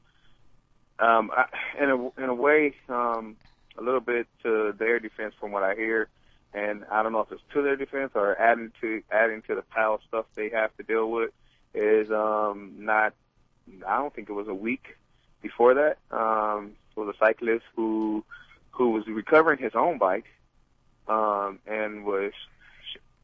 um, 0.99 1.31
I, 1.31 1.45
in 1.81 1.89
a 1.89 2.21
in 2.23 2.29
a 2.29 2.33
way, 2.33 2.75
um, 2.89 3.37
a 3.77 3.81
little 3.81 3.99
bit 3.99 4.27
to 4.43 4.73
their 4.77 4.99
defense 4.99 5.33
from 5.39 5.51
what 5.51 5.63
I 5.63 5.75
hear, 5.75 6.09
and 6.57 6.85
I 6.91 7.03
don't 7.03 7.11
know 7.11 7.21
if 7.21 7.31
it's 7.31 7.41
to 7.53 7.61
their 7.61 7.75
defense 7.75 8.11
or 8.15 8.39
adding 8.39 8.71
to 8.81 9.01
adding 9.11 9.41
to 9.43 9.55
the 9.55 9.61
pile 9.61 9.95
of 9.95 10.01
stuff 10.07 10.25
they 10.35 10.49
have 10.49 10.75
to 10.77 10.83
deal 10.83 11.09
with 11.11 11.31
is 11.73 12.09
um, 12.11 12.73
not. 12.79 13.13
I 13.85 13.97
don't 13.97 14.13
think 14.13 14.29
it 14.29 14.33
was 14.33 14.47
a 14.47 14.53
week 14.53 14.97
before 15.41 15.73
that. 15.75 15.97
Um, 16.11 16.71
was 16.95 17.13
a 17.13 17.17
cyclist 17.17 17.65
who 17.75 18.23
who 18.71 18.89
was 18.89 19.05
recovering 19.07 19.59
his 19.59 19.73
own 19.75 19.97
bike 19.97 20.25
um, 21.07 21.59
and 21.67 22.05
was 22.05 22.33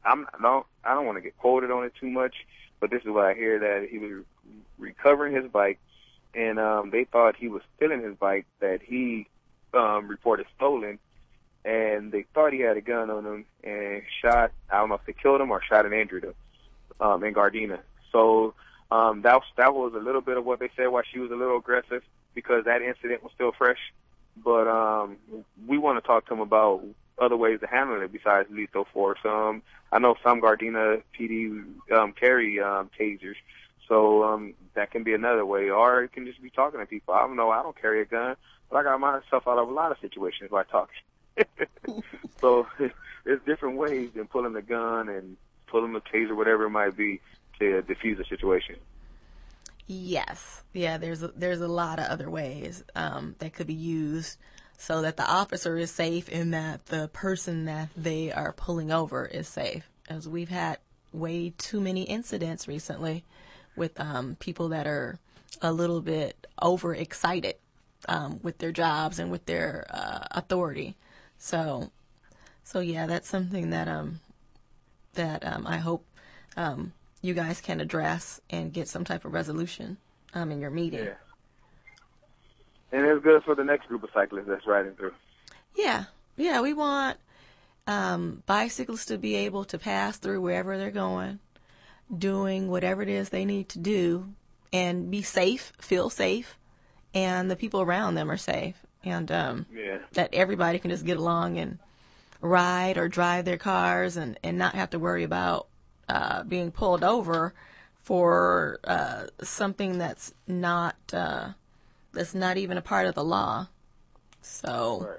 I'm 0.04 0.26
I 0.38 0.42
don't 0.42 0.66
I 0.84 0.94
don't 0.94 1.06
want 1.06 1.16
to 1.18 1.22
get 1.22 1.36
quoted 1.38 1.70
on 1.70 1.84
it 1.84 1.92
too 1.98 2.10
much, 2.10 2.34
but 2.80 2.90
this 2.90 3.02
is 3.02 3.08
what 3.08 3.24
I 3.24 3.34
hear 3.34 3.58
that 3.58 3.88
he 3.90 3.98
was 3.98 4.24
recovering 4.78 5.34
his 5.34 5.50
bike, 5.50 5.78
and 6.34 6.58
um, 6.58 6.90
they 6.90 7.04
thought 7.04 7.36
he 7.36 7.48
was 7.48 7.62
stealing 7.76 8.02
his 8.02 8.14
bike 8.16 8.46
that 8.60 8.80
he 8.82 9.26
um, 9.72 10.08
reported 10.08 10.46
stolen, 10.56 10.98
and 11.64 12.12
they 12.12 12.26
thought 12.34 12.52
he 12.52 12.60
had 12.60 12.76
a 12.76 12.80
gun 12.80 13.10
on 13.10 13.24
him 13.24 13.44
and 13.62 14.02
shot. 14.22 14.52
I 14.70 14.78
don't 14.78 14.90
know 14.90 14.96
if 14.96 15.06
they 15.06 15.14
killed 15.14 15.40
him 15.40 15.50
or 15.50 15.62
shot 15.62 15.86
and 15.86 15.94
injured 15.94 16.24
him 16.24 16.34
um, 17.00 17.24
in 17.24 17.32
Gardena. 17.32 17.78
So 18.12 18.54
um, 18.90 19.22
that 19.22 19.34
was, 19.34 19.44
that 19.56 19.74
was 19.74 19.94
a 19.94 19.98
little 19.98 20.20
bit 20.20 20.36
of 20.36 20.44
what 20.44 20.60
they 20.60 20.68
said 20.76 20.88
why 20.88 21.02
she 21.10 21.18
was 21.18 21.30
a 21.30 21.36
little 21.36 21.58
aggressive 21.58 22.02
because 22.34 22.64
that 22.66 22.82
incident 22.82 23.22
was 23.22 23.32
still 23.34 23.52
fresh. 23.52 23.78
But 24.36 24.66
um, 24.66 25.16
we 25.66 25.78
want 25.78 26.02
to 26.02 26.06
talk 26.06 26.26
to 26.26 26.34
him 26.34 26.40
about 26.40 26.84
other 27.18 27.36
ways 27.36 27.60
to 27.60 27.66
handle 27.66 28.00
it 28.02 28.12
besides 28.12 28.48
lethal 28.50 28.86
force. 28.92 29.20
Um, 29.24 29.62
I 29.92 29.98
know 30.00 30.16
some 30.22 30.40
Gardena 30.40 31.02
PD 31.18 31.64
um, 31.92 32.12
carry 32.12 32.60
um, 32.60 32.90
tasers, 32.98 33.36
so 33.88 34.24
um, 34.24 34.54
that 34.74 34.90
can 34.90 35.04
be 35.04 35.14
another 35.14 35.46
way. 35.46 35.70
Or 35.70 36.02
it 36.02 36.12
can 36.12 36.26
just 36.26 36.42
be 36.42 36.50
talking 36.50 36.80
to 36.80 36.86
people. 36.86 37.14
I 37.14 37.20
don't 37.20 37.36
know. 37.36 37.50
I 37.50 37.62
don't 37.62 37.80
carry 37.80 38.02
a 38.02 38.04
gun, 38.04 38.34
but 38.68 38.78
I 38.78 38.82
got 38.82 38.98
myself 38.98 39.46
out 39.46 39.58
of 39.58 39.68
a 39.68 39.72
lot 39.72 39.92
of 39.92 39.98
situations 40.00 40.50
by 40.50 40.64
talking. 40.64 40.96
so 42.40 42.66
there's 43.24 43.40
different 43.46 43.76
ways 43.76 44.10
than 44.14 44.26
pulling 44.26 44.52
the 44.52 44.62
gun 44.62 45.08
and 45.08 45.36
pulling 45.66 45.92
the 45.92 46.00
taser, 46.00 46.36
whatever 46.36 46.64
it 46.64 46.70
might 46.70 46.96
be, 46.96 47.20
to 47.58 47.82
defuse 47.82 48.20
a 48.20 48.24
situation. 48.26 48.76
Yes, 49.86 50.62
yeah. 50.72 50.96
There's 50.96 51.22
a, 51.22 51.28
there's 51.28 51.60
a 51.60 51.68
lot 51.68 51.98
of 51.98 52.06
other 52.06 52.30
ways 52.30 52.82
um, 52.94 53.36
that 53.38 53.52
could 53.52 53.66
be 53.66 53.74
used 53.74 54.38
so 54.78 55.02
that 55.02 55.16
the 55.16 55.28
officer 55.28 55.76
is 55.76 55.90
safe 55.90 56.28
and 56.32 56.54
that 56.54 56.86
the 56.86 57.08
person 57.12 57.66
that 57.66 57.90
they 57.96 58.32
are 58.32 58.52
pulling 58.52 58.90
over 58.90 59.26
is 59.26 59.46
safe. 59.46 59.88
As 60.08 60.28
we've 60.28 60.48
had 60.48 60.78
way 61.12 61.52
too 61.56 61.80
many 61.80 62.02
incidents 62.02 62.66
recently 62.66 63.24
with 63.76 63.98
um, 64.00 64.36
people 64.40 64.68
that 64.70 64.86
are 64.86 65.18
a 65.62 65.72
little 65.72 66.00
bit 66.00 66.46
overexcited 66.62 67.56
um, 68.08 68.40
with 68.42 68.58
their 68.58 68.72
jobs 68.72 69.18
and 69.18 69.30
with 69.30 69.46
their 69.46 69.86
uh, 69.90 70.26
authority. 70.32 70.96
So, 71.44 71.90
so 72.62 72.80
yeah, 72.80 73.06
that's 73.06 73.28
something 73.28 73.68
that 73.68 73.86
um 73.86 74.20
that 75.12 75.46
um, 75.46 75.66
I 75.66 75.76
hope 75.76 76.06
um, 76.56 76.94
you 77.20 77.34
guys 77.34 77.60
can 77.60 77.80
address 77.80 78.40
and 78.48 78.72
get 78.72 78.88
some 78.88 79.04
type 79.04 79.26
of 79.26 79.34
resolution 79.34 79.98
um, 80.32 80.50
in 80.50 80.58
your 80.62 80.70
meeting. 80.70 81.04
Yeah. 81.04 81.14
And 82.92 83.06
it's 83.06 83.22
good 83.22 83.42
for 83.44 83.54
the 83.54 83.62
next 83.62 83.88
group 83.88 84.02
of 84.04 84.08
cyclists 84.14 84.46
that's 84.48 84.66
riding 84.66 84.94
through. 84.94 85.12
Yeah, 85.76 86.04
yeah, 86.38 86.62
we 86.62 86.72
want 86.72 87.18
um, 87.86 88.42
bicyclists 88.46 89.04
to 89.06 89.18
be 89.18 89.34
able 89.34 89.66
to 89.66 89.78
pass 89.78 90.16
through 90.16 90.40
wherever 90.40 90.78
they're 90.78 90.90
going, 90.90 91.40
doing 92.16 92.68
whatever 92.68 93.02
it 93.02 93.10
is 93.10 93.28
they 93.28 93.44
need 93.44 93.68
to 93.68 93.78
do, 93.78 94.28
and 94.72 95.10
be 95.10 95.20
safe, 95.20 95.74
feel 95.78 96.08
safe, 96.08 96.56
and 97.12 97.50
the 97.50 97.56
people 97.56 97.82
around 97.82 98.14
them 98.14 98.30
are 98.30 98.38
safe, 98.38 98.83
and 99.04 99.30
um, 99.30 99.66
Yeah. 99.74 99.98
that 100.12 100.32
everybody 100.32 100.78
can 100.78 100.90
just 100.90 101.04
get 101.04 101.16
along 101.16 101.58
and 101.58 101.78
ride 102.40 102.98
or 102.98 103.08
drive 103.08 103.44
their 103.44 103.56
cars 103.56 104.16
and, 104.16 104.38
and 104.42 104.58
not 104.58 104.74
have 104.74 104.90
to 104.90 104.98
worry 104.98 105.24
about 105.24 105.66
uh, 106.08 106.42
being 106.44 106.70
pulled 106.70 107.02
over 107.02 107.54
for 108.02 108.78
uh, 108.84 109.26
something 109.42 109.96
that's 109.98 110.34
not 110.46 110.96
uh, 111.12 111.48
that's 112.12 112.34
not 112.34 112.56
even 112.56 112.76
a 112.76 112.82
part 112.82 113.06
of 113.06 113.14
the 113.14 113.24
law. 113.24 113.68
So, 114.42 115.06
Right. 115.08 115.18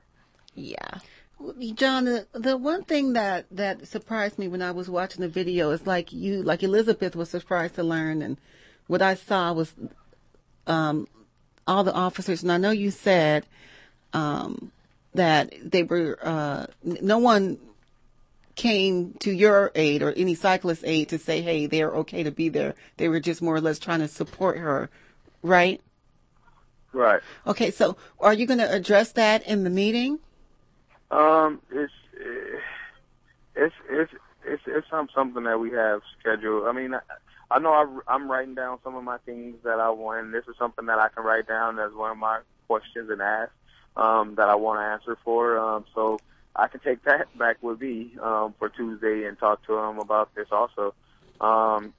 yeah. 0.54 1.00
John, 1.74 2.06
the, 2.06 2.28
the 2.34 2.56
one 2.56 2.84
thing 2.84 3.14
that, 3.14 3.46
that 3.52 3.88
surprised 3.88 4.40
me 4.40 4.48
when 4.48 4.62
I 4.62 4.72
was 4.72 4.90
watching 4.90 5.22
the 5.22 5.28
video 5.28 5.72
is 5.72 5.86
like 5.86 6.14
you, 6.14 6.42
like 6.42 6.64
Elizabeth 6.64 7.16
was 7.16 7.30
surprised 7.30 7.76
to 7.76 7.84
learn, 7.84 8.22
and 8.22 8.38
what 8.88 9.02
I 9.02 9.16
saw 9.16 9.52
was 9.52 9.74
um, 10.66 11.08
all 11.68 11.84
the 11.84 11.94
officers, 11.94 12.42
and 12.42 12.52
I 12.52 12.58
know 12.58 12.72
you 12.72 12.90
said 12.92 13.46
um, 14.16 14.72
that 15.14 15.54
they 15.62 15.84
were, 15.84 16.18
uh, 16.22 16.68
no 16.84 17.18
one 17.18 17.60
came 18.56 19.14
to 19.20 19.32
your 19.32 19.72
aid 19.76 20.02
or 20.02 20.14
any 20.14 20.36
cyclist 20.36 20.84
aid 20.86 21.10
to 21.10 21.20
say, 21.20 21.42
hey, 21.42 21.66
they're 21.66 21.92
okay 21.92 22.24
to 22.24 22.32
be 22.32 22.48
there. 22.48 22.76
They 22.96 23.10
were 23.10 23.20
just 23.20 23.42
more 23.42 23.56
or 23.56 23.62
less 23.62 23.78
trying 23.78 24.00
to 24.00 24.08
support 24.08 24.58
her, 24.58 24.90
right? 25.44 25.82
Right. 26.94 27.22
Okay, 27.46 27.72
so 27.72 27.98
are 28.22 28.34
you 28.34 28.46
going 28.46 28.60
to 28.60 28.72
address 28.72 29.12
that 29.14 29.46
in 29.46 29.66
the 29.66 29.70
meeting? 29.70 30.20
Um, 31.12 31.62
it's 31.70 31.92
eh, 32.18 32.60
it's 33.58 33.76
it's 33.90 34.12
it's 34.46 34.64
it's 34.66 34.90
some 34.90 35.10
something 35.14 35.44
that 35.44 35.60
we 35.60 35.72
have 35.72 36.02
scheduled. 36.20 36.68
I 36.68 36.72
mean, 36.72 36.94
I, 36.94 37.00
I 37.52 37.60
know 37.60 37.74
I, 37.74 38.14
I'm 38.14 38.32
writing 38.32 38.56
down 38.56 38.80
some 38.82 38.96
of 38.96 39.04
my 39.04 39.18
things 39.26 39.56
that 39.66 39.82
I 39.82 39.90
want. 39.90 40.26
And 40.26 40.34
this 40.34 40.46
is 40.48 40.56
something 40.58 40.86
that 40.86 40.98
I 40.98 41.10
can 41.10 41.26
write 41.26 41.48
down 41.48 41.80
as 41.80 41.92
one 41.94 42.12
of 42.12 42.18
my 42.18 42.40
questions 42.68 43.10
and 43.10 43.22
ask 43.22 43.52
um, 43.98 44.36
that 44.36 44.50
I 44.50 44.56
want 44.56 44.80
to 44.80 44.84
answer 44.84 45.18
for. 45.24 45.58
Um, 45.58 45.86
so 45.94 46.22
I 46.56 46.68
can 46.68 46.80
take 46.80 47.04
that 47.04 47.38
back 47.38 47.62
with 47.62 47.82
me 47.82 48.12
um, 48.22 48.54
for 48.58 48.70
Tuesday 48.70 49.26
and 49.26 49.38
talk 49.38 49.66
to 49.68 49.78
him 49.78 50.00
about 50.00 50.34
this 50.36 50.48
also. 50.52 50.94
Um, 51.42 51.94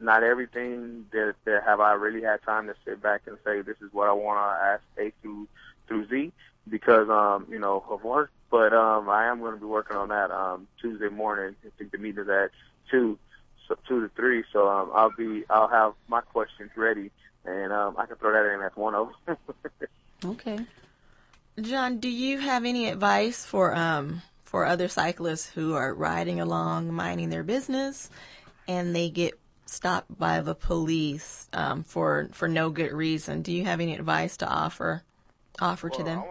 not 0.00 0.22
everything 0.22 1.06
that, 1.12 1.34
that 1.44 1.62
have 1.64 1.80
I 1.80 1.92
really 1.92 2.22
had 2.22 2.42
time 2.42 2.66
to 2.66 2.74
sit 2.84 3.02
back 3.02 3.22
and 3.26 3.38
say 3.44 3.62
this 3.62 3.76
is 3.80 3.92
what 3.92 4.08
I 4.08 4.12
want 4.12 4.38
to 4.38 4.64
ask 4.66 4.82
A 4.98 5.12
through 5.22 5.48
through 5.86 6.08
Z 6.08 6.32
because 6.68 7.08
um 7.08 7.46
you 7.50 7.58
know 7.58 7.84
of 7.88 8.02
work. 8.02 8.30
But 8.50 8.72
um 8.72 9.08
I 9.08 9.26
am 9.26 9.40
going 9.40 9.54
to 9.54 9.60
be 9.60 9.66
working 9.66 9.96
on 9.96 10.08
that 10.08 10.30
um 10.30 10.66
Tuesday 10.80 11.08
morning. 11.08 11.56
I 11.64 11.68
think 11.78 11.92
the 11.92 11.98
meeting 11.98 12.24
is 12.24 12.28
at 12.28 12.50
two, 12.90 13.18
so 13.68 13.76
two 13.86 14.00
to 14.02 14.08
three. 14.16 14.44
So 14.52 14.68
um 14.68 14.90
I'll 14.94 15.14
be 15.16 15.44
I'll 15.48 15.68
have 15.68 15.94
my 16.08 16.20
questions 16.20 16.70
ready 16.76 17.10
and 17.44 17.72
um 17.72 17.96
I 17.96 18.06
can 18.06 18.16
throw 18.16 18.32
that 18.32 18.52
in 18.52 18.62
as 18.62 18.72
one 18.74 18.94
of 18.94 19.08
them. 19.26 19.36
Okay. 20.24 20.64
John, 21.60 21.98
do 21.98 22.08
you 22.08 22.38
have 22.38 22.64
any 22.64 22.88
advice 22.88 23.44
for 23.44 23.74
um 23.74 24.22
for 24.42 24.64
other 24.64 24.88
cyclists 24.88 25.50
who 25.50 25.74
are 25.74 25.92
riding 25.92 26.40
along, 26.40 26.92
minding 26.92 27.30
their 27.30 27.42
business, 27.42 28.10
and 28.68 28.94
they 28.94 29.10
get 29.10 29.34
stopped 29.66 30.18
by 30.18 30.40
the 30.40 30.54
police 30.54 31.48
um, 31.52 31.82
for 31.82 32.28
for 32.32 32.48
no 32.48 32.70
good 32.70 32.92
reason? 32.92 33.42
Do 33.42 33.52
you 33.52 33.64
have 33.64 33.80
any 33.80 33.94
advice 33.94 34.36
to 34.38 34.48
offer 34.48 35.02
offer 35.60 35.90
to 35.90 36.02
them? 36.02 36.22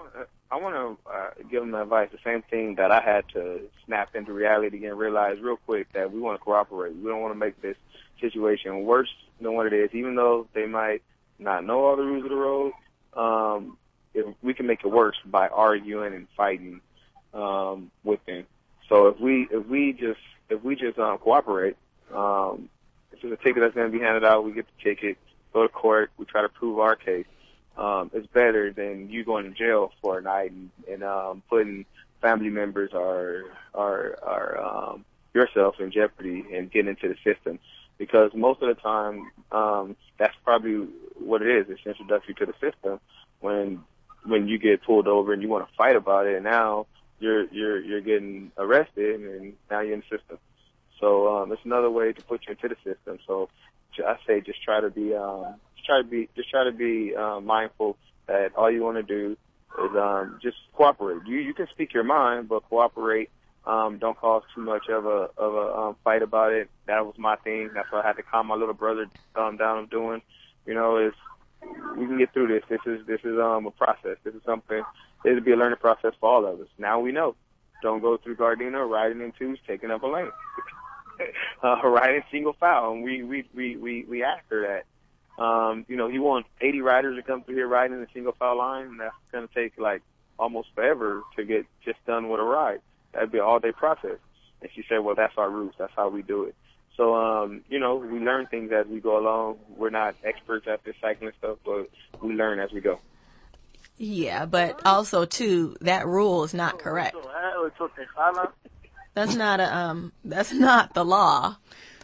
I 0.51 0.57
want 0.57 0.75
to 0.75 1.11
uh, 1.11 1.29
give 1.49 1.61
them 1.61 1.73
advice, 1.73 2.09
the 2.11 2.19
same 2.23 2.43
thing 2.43 2.75
that 2.75 2.91
I 2.91 3.01
had 3.01 3.27
to 3.29 3.61
snap 3.87 4.15
into 4.15 4.33
reality 4.33 4.85
and 4.85 4.97
realize 4.97 5.39
real 5.41 5.57
quick 5.57 5.91
that 5.93 6.11
we 6.11 6.19
want 6.19 6.39
to 6.39 6.43
cooperate. 6.43 6.95
We 6.95 7.09
don't 7.09 7.21
want 7.21 7.33
to 7.33 7.39
make 7.39 7.59
this 7.59 7.75
situation 8.21 8.83
worse 8.83 9.09
than 9.41 9.55
what 9.55 9.65
it 9.65 9.73
is, 9.73 9.89
even 9.93 10.13
though 10.13 10.47
they 10.53 10.67
might 10.67 11.01
not 11.39 11.65
know 11.65 11.85
all 11.85 11.95
the 11.95 12.03
rules 12.03 12.23
of 12.23 12.29
the 12.29 12.35
road. 12.35 12.73
Um, 13.15 13.77
if 14.13 14.25
we 14.41 14.53
can 14.53 14.67
make 14.67 14.79
it 14.83 14.87
worse 14.87 15.17
by 15.25 15.47
arguing 15.47 16.13
and 16.13 16.27
fighting 16.35 16.81
um, 17.33 17.91
with 18.03 18.23
them. 18.25 18.45
So 18.89 19.07
if 19.07 19.19
we 19.19 19.47
if 19.51 19.65
we 19.67 19.93
just 19.93 20.19
if 20.49 20.63
we 20.63 20.75
just 20.75 20.99
um, 20.99 21.17
cooperate, 21.17 21.77
um, 22.13 22.69
if 23.11 23.21
there's 23.21 23.33
a 23.33 23.37
ticket 23.37 23.61
that's 23.61 23.75
going 23.75 23.91
to 23.91 23.97
be 23.97 24.03
handed 24.03 24.23
out, 24.23 24.43
we 24.43 24.51
get 24.51 24.65
the 24.65 24.83
ticket, 24.83 25.17
go 25.53 25.63
to 25.63 25.69
court, 25.69 26.11
we 26.17 26.25
try 26.25 26.41
to 26.41 26.49
prove 26.49 26.79
our 26.79 26.95
case 26.95 27.25
um, 27.77 28.11
it's 28.13 28.27
better 28.27 28.71
than 28.71 29.09
you 29.09 29.23
going 29.23 29.45
to 29.45 29.51
jail 29.51 29.91
for 30.01 30.19
a 30.19 30.21
night 30.21 30.51
and, 30.51 30.69
and 30.89 31.03
um, 31.03 31.43
putting 31.49 31.85
family 32.21 32.49
members 32.49 32.91
or 32.93 33.45
or 33.73 34.17
or 34.21 34.61
um, 34.61 35.05
yourself 35.33 35.75
in 35.79 35.91
jeopardy 35.91 36.45
and 36.53 36.71
getting 36.71 36.89
into 36.89 37.07
the 37.07 37.15
system. 37.23 37.59
Because 37.97 38.31
most 38.33 38.61
of 38.61 38.75
the 38.75 38.81
time, 38.81 39.31
um, 39.51 39.95
that's 40.17 40.35
probably 40.43 40.87
what 41.19 41.41
it 41.41 41.49
is. 41.49 41.65
It's 41.69 41.85
introductory 41.85 42.33
to 42.35 42.45
the 42.45 42.53
system 42.53 42.99
when 43.39 43.83
when 44.25 44.47
you 44.47 44.57
get 44.57 44.83
pulled 44.83 45.07
over 45.07 45.33
and 45.33 45.41
you 45.41 45.49
want 45.49 45.67
to 45.67 45.75
fight 45.75 45.95
about 45.95 46.27
it, 46.27 46.35
and 46.35 46.43
now 46.43 46.87
you're 47.19 47.45
you're 47.45 47.79
you're 47.79 48.01
getting 48.01 48.51
arrested 48.57 49.21
and 49.21 49.53
now 49.69 49.81
you're 49.81 49.93
in 49.93 50.03
the 50.09 50.17
system. 50.17 50.37
So 50.99 51.35
um, 51.35 51.51
it's 51.51 51.61
another 51.65 51.89
way 51.89 52.13
to 52.13 52.21
put 52.23 52.41
you 52.47 52.51
into 52.51 52.69
the 52.69 52.75
system. 52.83 53.19
So 53.27 53.49
I 53.99 54.15
say 54.25 54.41
just 54.41 54.63
try 54.63 54.81
to 54.81 54.89
be 54.89 55.13
um, 55.13 55.55
just 55.75 55.85
try 55.85 56.01
to 56.01 56.07
be 56.07 56.29
just 56.35 56.49
try 56.49 56.63
to 56.63 56.71
be 56.71 57.15
um, 57.15 57.45
mindful 57.45 57.97
that 58.27 58.55
all 58.55 58.71
you 58.71 58.83
want 58.83 58.97
to 58.97 59.03
do 59.03 59.37
is 59.83 59.95
um, 59.95 60.39
just 60.41 60.57
cooperate. 60.73 61.25
You 61.25 61.37
you 61.37 61.53
can 61.53 61.67
speak 61.71 61.93
your 61.93 62.03
mind, 62.03 62.49
but 62.49 62.63
cooperate. 62.69 63.29
Um, 63.65 63.97
don't 63.97 64.17
cause 64.17 64.43
too 64.53 64.61
much 64.61 64.89
of 64.89 65.05
a 65.05 65.29
of 65.37 65.53
a 65.53 65.77
um, 65.77 65.95
fight 66.03 66.21
about 66.21 66.51
it. 66.51 66.69
That 66.87 67.05
was 67.05 67.15
my 67.17 67.37
thing. 67.37 67.69
That's 67.73 67.89
what 67.91 68.03
I 68.03 68.07
had 68.07 68.17
to 68.17 68.23
calm 68.23 68.47
my 68.47 68.55
little 68.55 68.73
brother 68.73 69.07
um, 69.35 69.57
down 69.57 69.77
on 69.77 69.85
doing. 69.85 70.21
You 70.65 70.73
know, 70.73 70.97
is 70.97 71.13
we 71.97 72.05
can 72.05 72.17
get 72.17 72.33
through 72.33 72.47
this. 72.47 72.63
This 72.69 72.81
is 72.85 73.05
this 73.05 73.21
is 73.23 73.39
um 73.39 73.65
a 73.65 73.71
process. 73.71 74.17
This 74.23 74.33
is 74.33 74.41
something. 74.45 74.83
It'll 75.25 75.41
be 75.41 75.51
a 75.51 75.55
learning 75.55 75.79
process 75.79 76.13
for 76.19 76.29
all 76.29 76.45
of 76.45 76.59
us. 76.59 76.67
Now 76.77 76.99
we 76.99 77.11
know. 77.11 77.35
Don't 77.81 78.01
go 78.01 78.17
through 78.17 78.37
Gardena 78.37 78.89
riding 78.89 79.21
in 79.21 79.33
twos, 79.37 79.59
taking 79.67 79.91
up 79.91 80.03
a 80.03 80.07
lane. 80.07 80.31
uh, 81.63 81.81
riding 81.83 82.23
single 82.31 82.53
file, 82.53 82.91
and 82.91 83.03
we 83.03 83.23
we 83.23 83.45
we 83.53 83.75
we 83.75 84.05
we 84.05 84.23
after 84.23 84.61
that. 84.67 84.85
Um, 85.43 85.85
you 85.87 85.95
know, 85.95 86.07
you 86.07 86.21
want 86.21 86.45
80 86.61 86.81
riders 86.81 87.17
to 87.17 87.23
come 87.23 87.43
through 87.43 87.55
here 87.55 87.67
riding 87.67 87.97
in 87.97 88.03
a 88.03 88.07
single 88.13 88.33
file 88.33 88.57
line, 88.57 88.85
and 88.85 88.99
that's 88.99 89.15
going 89.31 89.47
to 89.47 89.53
take 89.53 89.77
like 89.79 90.01
almost 90.37 90.69
forever 90.75 91.23
to 91.35 91.43
get 91.43 91.65
just 91.83 92.03
done 92.05 92.29
with 92.29 92.39
a 92.39 92.43
ride. 92.43 92.81
That'd 93.13 93.31
be 93.31 93.39
an 93.39 93.43
all 93.43 93.59
day 93.59 93.71
process. 93.71 94.17
And 94.61 94.69
she 94.75 94.83
said, 94.87 94.99
well, 94.99 95.15
that's 95.15 95.33
our 95.37 95.49
roots. 95.49 95.75
That's 95.77 95.93
how 95.95 96.09
we 96.09 96.21
do 96.21 96.43
it. 96.43 96.55
So, 96.95 97.15
um, 97.15 97.63
you 97.69 97.79
know, 97.79 97.95
we 97.95 98.19
learn 98.19 98.45
things 98.47 98.71
as 98.71 98.85
we 98.85 98.99
go 98.99 99.17
along. 99.17 99.57
We're 99.75 99.89
not 99.89 100.15
experts 100.23 100.67
at 100.67 100.83
this 100.83 100.95
cycling 101.01 101.31
stuff, 101.39 101.57
but 101.65 101.89
we 102.21 102.33
learn 102.35 102.59
as 102.59 102.71
we 102.71 102.81
go. 102.81 102.99
Yeah, 103.97 104.45
but 104.45 104.81
also 104.85 105.25
too, 105.25 105.75
that 105.81 106.07
rule 106.07 106.43
is 106.43 106.53
not 106.53 106.79
correct. 106.79 107.15
That's 109.13 109.35
not 109.35 109.59
a 109.59 109.75
um 109.75 110.11
that's 110.25 110.51
not 110.51 110.93
the 110.93 111.05
law. 111.05 111.57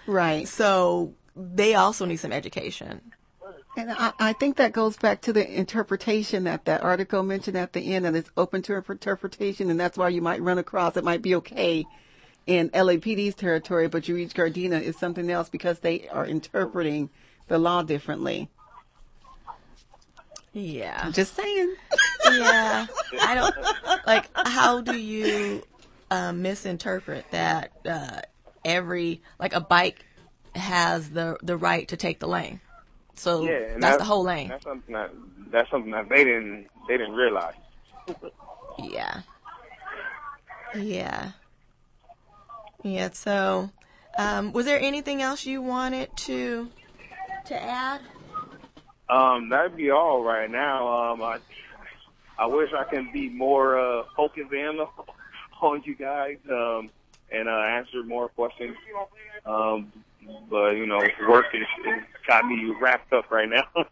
Right. 0.06 0.48
So 0.48 1.14
they 1.36 1.76
also 1.76 2.06
need 2.06 2.18
some 2.18 2.32
education. 2.32 3.02
And 3.78 3.92
I, 3.92 4.14
I 4.20 4.34
think 4.34 4.58
that 4.58 4.74
goes 4.74 4.98
back 4.98 5.22
to 5.22 5.34
the 5.34 5.48
interpretation 5.48 6.44
that 6.44 6.66
that 6.66 6.84
article 6.84 7.24
mentioned 7.24 7.58
at 7.58 7.74
the 7.74 7.94
end, 7.94 8.06
that 8.06 8.16
it's 8.16 8.30
open 8.36 8.62
to 8.64 8.76
interpretation, 8.76 9.70
and 9.70 9.80
that's 9.80 9.98
why 9.98 10.10
you 10.10 10.22
might 10.22 10.42
run 10.42 10.58
across 10.58 10.98
it 10.98 11.04
might 11.04 11.22
be 11.22 11.36
okay 11.36 11.86
in 12.50 12.72
LAPD's 12.72 13.36
territory, 13.36 13.88
but 13.88 14.08
you 14.08 14.16
reach 14.16 14.34
Gardena 14.34 14.82
is 14.82 14.97
something 14.97 15.30
else 15.30 15.50
because 15.50 15.80
they 15.80 16.10
are 16.10 16.26
interpreting 16.26 17.12
the 17.47 17.60
law 17.60 17.84
differently. 17.84 18.50
Yeah. 20.52 21.12
Just 21.12 21.36
saying. 21.36 21.76
Yeah. 22.32 22.88
I 23.22 23.36
don't 23.36 23.56
like 24.08 24.30
how 24.36 24.82
do 24.82 24.97
you 24.97 25.62
um, 26.10 26.41
misinterpret 26.41 27.26
that 27.30 27.72
uh, 27.88 28.22
every 28.66 29.22
like 29.39 29.54
a 29.54 29.62
bike 29.62 30.04
has 30.56 31.12
the 31.12 31.38
the 31.43 31.56
right 31.56 31.88
to 31.89 31.97
take 31.97 32.20
the 32.20 32.28
lane. 32.28 32.62
So 33.14 33.43
Yeah, 33.43 33.74
and 33.74 33.84
that's 33.84 33.97
the 33.97 34.06
whole 34.06 34.24
lane. 34.24 34.47
That's 34.47 34.64
something 34.64 34.93
that 34.95 35.12
that's 35.52 35.70
something 35.70 35.91
that 35.91 36.10
they 36.10 36.24
didn't 36.24 36.68
they 36.88 36.97
didn't 36.97 37.14
realize. 37.14 37.54
Yeah. 38.80 39.22
Yeah. 40.76 41.32
Yeah, 42.84 43.09
so 43.11 43.71
um, 44.17 44.53
was 44.53 44.65
there 44.65 44.80
anything 44.80 45.21
else 45.21 45.45
you 45.45 45.61
wanted 45.61 46.15
to 46.17 46.69
to 47.47 47.61
add? 47.61 48.01
Um, 49.09 49.49
that'd 49.49 49.75
be 49.75 49.89
all 49.89 50.23
right 50.23 50.49
now. 50.49 51.11
Um, 51.11 51.21
I 51.21 51.39
I 52.38 52.45
wish 52.45 52.69
I 52.73 52.84
can 52.89 53.09
be 53.11 53.30
more 53.30 53.77
uh, 53.80 54.03
focused 54.15 54.53
in 54.53 54.80
on 55.61 55.84
you 55.86 55.95
guys 55.95 56.38
um, 56.49 56.89
and 57.32 57.49
uh, 57.49 57.51
answer 57.51 58.03
more 58.03 58.30
questions. 58.30 58.75
Um, 59.45 59.91
but 60.49 60.71
you 60.71 60.86
know, 60.86 61.01
work 61.27 61.45
is, 61.53 61.61
is 61.61 62.03
got 62.27 62.45
me 62.45 62.73
wrapped 62.82 63.11
up 63.13 63.30
right 63.32 63.49
now. 63.49 63.63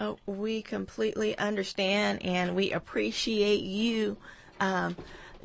Oh, 0.00 0.20
we 0.26 0.62
completely 0.62 1.36
understand 1.38 2.22
and 2.22 2.54
we 2.54 2.70
appreciate 2.70 3.62
you 3.62 4.16
um, 4.60 4.96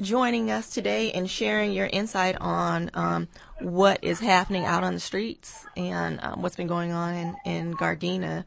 joining 0.02 0.52
us 0.52 0.70
today 0.70 1.12
and 1.12 1.30
sharing 1.30 1.72
your 1.72 1.88
insight 1.88 2.36
on 2.40 2.92
um, 2.94 3.28
what 3.60 4.04
is 4.04 4.20
happening 4.20 4.66
out 4.66 4.84
on 4.84 4.94
the 4.94 5.00
streets 5.00 5.66
and 5.76 6.20
um, 6.22 6.42
what's 6.42 6.56
been 6.56 6.68
going 6.68 6.92
on 6.92 7.14
in, 7.14 7.36
in 7.46 7.74
Gardena, 7.76 8.46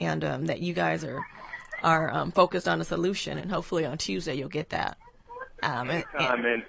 and 0.00 0.24
um, 0.24 0.46
that 0.46 0.60
you 0.60 0.74
guys 0.74 1.04
are 1.04 1.20
are 1.82 2.10
um, 2.12 2.32
focused 2.32 2.66
on 2.66 2.80
a 2.80 2.84
solution. 2.84 3.38
And 3.38 3.50
hopefully 3.50 3.84
on 3.84 3.98
Tuesday 3.98 4.34
you'll 4.34 4.48
get 4.48 4.70
that. 4.70 4.98
Um, 5.62 5.90
and, 5.90 6.04
Time 6.16 6.44
and, 6.44 6.46
and 6.46 6.62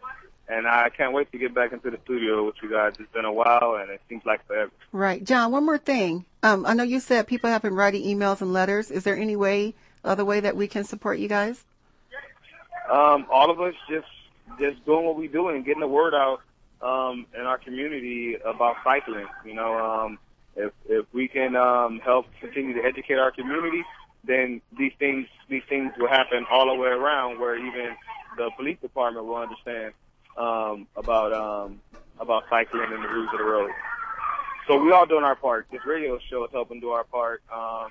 and 0.48 0.68
I 0.68 0.90
can't 0.90 1.14
wait 1.14 1.32
to 1.32 1.38
get 1.38 1.54
back 1.54 1.74
into 1.74 1.92
the 1.92 2.00
studio 2.04 2.46
with 2.46 2.56
you 2.64 2.72
guys. 2.72 2.94
It's 3.00 3.12
been 3.12 3.26
a 3.26 3.32
while, 3.32 3.78
and 3.80 3.92
it 3.92 4.02
seems 4.10 4.26
like 4.26 4.46
forever. 4.48 4.72
Right. 4.92 5.24
John, 5.24 5.52
one 5.52 5.64
more 5.64 5.78
thing. 5.78 6.26
Um, 6.42 6.66
I 6.66 6.74
know 6.74 6.84
you 6.84 7.00
said 7.00 7.28
people 7.28 7.50
have 7.52 7.62
been 7.62 7.76
writing 7.76 8.04
emails 8.04 8.42
and 8.42 8.52
letters. 8.52 8.90
Is 8.90 9.04
there 9.04 9.16
any 9.16 9.36
way, 9.36 9.76
other 10.04 10.26
way 10.26 10.40
that 10.40 10.56
we 10.56 10.68
can 10.68 10.84
support 10.84 11.20
you 11.20 11.28
guys? 11.28 11.66
um, 12.90 13.28
all 13.32 13.52
of 13.52 13.62
us 13.62 13.76
just 13.90 14.08
just 14.58 14.84
doing 14.86 15.06
what 15.06 15.16
we 15.16 15.28
do 15.28 15.50
and 15.50 15.66
getting 15.66 15.82
the 15.82 15.88
word 15.88 16.14
out 16.14 16.42
um, 16.82 17.26
in 17.38 17.42
our 17.42 17.58
community 17.58 18.38
about 18.44 18.78
cycling. 18.84 19.28
You 19.46 19.54
know, 19.54 19.78
um, 19.78 20.20
if 20.56 20.72
if 20.88 21.06
we 21.14 21.28
can 21.28 21.56
um, 21.56 22.00
help 22.00 22.28
continue 22.40 22.74
to 22.74 22.84
educate 22.84 23.18
our 23.18 23.32
community, 23.32 23.84
then 24.24 24.62
these 24.78 24.94
things 25.00 25.28
these 25.50 25.64
things 25.70 25.92
will 25.98 26.10
happen 26.10 26.46
all 26.50 26.68
the 26.68 26.76
way 26.76 26.90
around, 26.90 27.40
where 27.40 27.56
even 27.56 27.96
the 28.38 28.50
police 28.58 28.78
department 28.82 29.26
will 29.26 29.38
understand 29.38 29.94
um, 30.38 30.88
about 30.96 31.34
um, 31.34 31.82
about 32.20 32.44
cycling 32.50 32.92
and 32.92 33.04
the 33.04 33.08
rules 33.08 33.30
of 33.34 33.40
the 33.40 33.46
road. 33.46 33.72
So 34.68 34.82
we 34.82 34.92
all 34.92 35.06
doing 35.06 35.24
our 35.24 35.36
part. 35.36 35.68
This 35.72 35.82
radio 35.86 36.20
show 36.30 36.46
is 36.46 36.52
helping 36.52 36.80
do 36.80 36.92
our 36.92 37.04
part. 37.04 37.42
Um, 37.52 37.90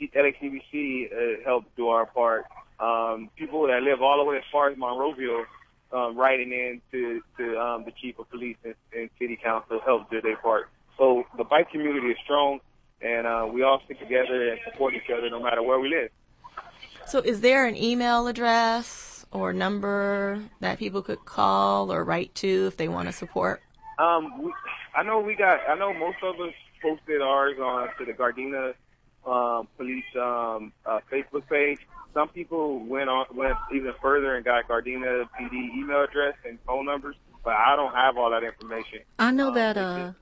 LACBC 0.00 1.12
uh, 1.12 1.44
helped 1.44 1.74
do 1.76 1.88
our 1.88 2.06
part. 2.06 2.44
Um, 2.78 3.30
people 3.36 3.66
that 3.66 3.82
live 3.82 4.00
all 4.00 4.18
the 4.18 4.24
way 4.24 4.36
as 4.36 4.44
far 4.52 4.70
as 4.70 4.78
Monrovia, 4.78 5.44
um, 5.92 6.16
writing 6.16 6.52
in 6.52 6.80
to, 6.92 7.22
to 7.38 7.58
um, 7.58 7.84
the 7.84 7.92
chief 7.92 8.18
of 8.18 8.28
police 8.30 8.56
and, 8.64 8.74
and 8.94 9.10
city 9.18 9.38
council 9.42 9.80
helped 9.84 10.10
do 10.10 10.20
their 10.20 10.36
part. 10.36 10.68
So 10.96 11.24
the 11.36 11.44
bike 11.44 11.70
community 11.70 12.08
is 12.08 12.16
strong, 12.24 12.60
and 13.00 13.26
uh, 13.26 13.48
we 13.52 13.62
all 13.62 13.80
stick 13.84 13.98
together 13.98 14.50
and 14.50 14.60
support 14.70 14.94
each 14.94 15.10
other 15.16 15.30
no 15.30 15.42
matter 15.42 15.62
where 15.62 15.78
we 15.78 15.88
live. 15.88 16.10
so, 17.06 17.20
is 17.20 17.40
there 17.40 17.66
an 17.66 17.76
email 17.76 18.26
address 18.26 19.24
or 19.30 19.52
number 19.52 20.42
that 20.60 20.78
people 20.78 21.02
could 21.02 21.24
call 21.24 21.92
or 21.92 22.04
write 22.04 22.34
to 22.36 22.66
if 22.66 22.76
they 22.76 22.88
want 22.88 23.08
to 23.08 23.12
support? 23.12 23.62
Um, 23.98 24.42
we, 24.42 24.52
I 24.94 25.02
know 25.02 25.20
we 25.20 25.34
got. 25.34 25.60
I 25.68 25.74
know 25.76 25.92
most 25.92 26.18
of 26.22 26.40
us 26.40 26.54
posted 26.82 27.20
ours 27.20 27.58
on 27.58 27.88
to 27.98 28.04
the 28.04 28.12
Gardena 28.12 28.74
um, 29.26 29.68
police 29.76 30.04
um, 30.16 30.72
uh, 30.86 31.00
Facebook 31.10 31.48
page. 31.48 31.78
Some 32.14 32.28
people 32.30 32.78
went 32.80 33.08
on 33.08 33.26
went 33.34 33.54
even 33.72 33.92
further 34.02 34.34
and 34.36 34.44
got 34.44 34.66
Gardena 34.68 35.28
PD 35.38 35.52
email 35.76 36.04
address 36.04 36.34
and 36.46 36.58
phone 36.66 36.86
numbers, 36.86 37.16
but 37.44 37.54
I 37.54 37.76
don't 37.76 37.94
have 37.94 38.16
all 38.16 38.30
that 38.30 38.42
information. 38.42 39.00
I 39.18 39.30
know 39.30 39.48
Um, 39.48 39.54
that 39.54 39.76
uh, 39.76 40.12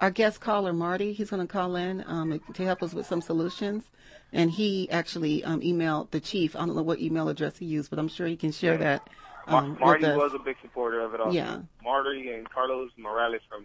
our 0.00 0.10
guest 0.10 0.40
caller, 0.40 0.72
Marty, 0.72 1.12
he's 1.12 1.30
going 1.30 1.46
to 1.46 1.50
call 1.50 1.76
in 1.76 2.04
um, 2.06 2.40
to 2.54 2.64
help 2.64 2.82
us 2.82 2.92
with 2.92 3.06
some 3.06 3.20
solutions. 3.20 3.88
And 4.32 4.50
he 4.50 4.90
actually 4.90 5.42
um, 5.44 5.60
emailed 5.62 6.10
the 6.10 6.20
chief. 6.20 6.54
I 6.54 6.66
don't 6.66 6.76
know 6.76 6.82
what 6.82 6.98
email 6.98 7.28
address 7.30 7.56
he 7.56 7.64
used, 7.64 7.88
but 7.88 7.98
I'm 7.98 8.08
sure 8.08 8.26
he 8.26 8.36
can 8.36 8.52
share 8.52 8.72
Yeah. 8.74 8.78
that. 8.78 9.08
Mar- 9.48 9.62
Um, 9.64 9.78
Marty 9.80 10.04
was 10.06 10.32
a 10.34 10.38
big 10.38 10.56
supporter 10.60 11.00
of 11.00 11.14
it 11.14 11.20
also. 11.20 11.32
Yeah. 11.32 11.60
Marty 11.82 12.30
and 12.32 12.48
Carlos 12.50 12.90
Morales 12.98 13.40
from 13.48 13.64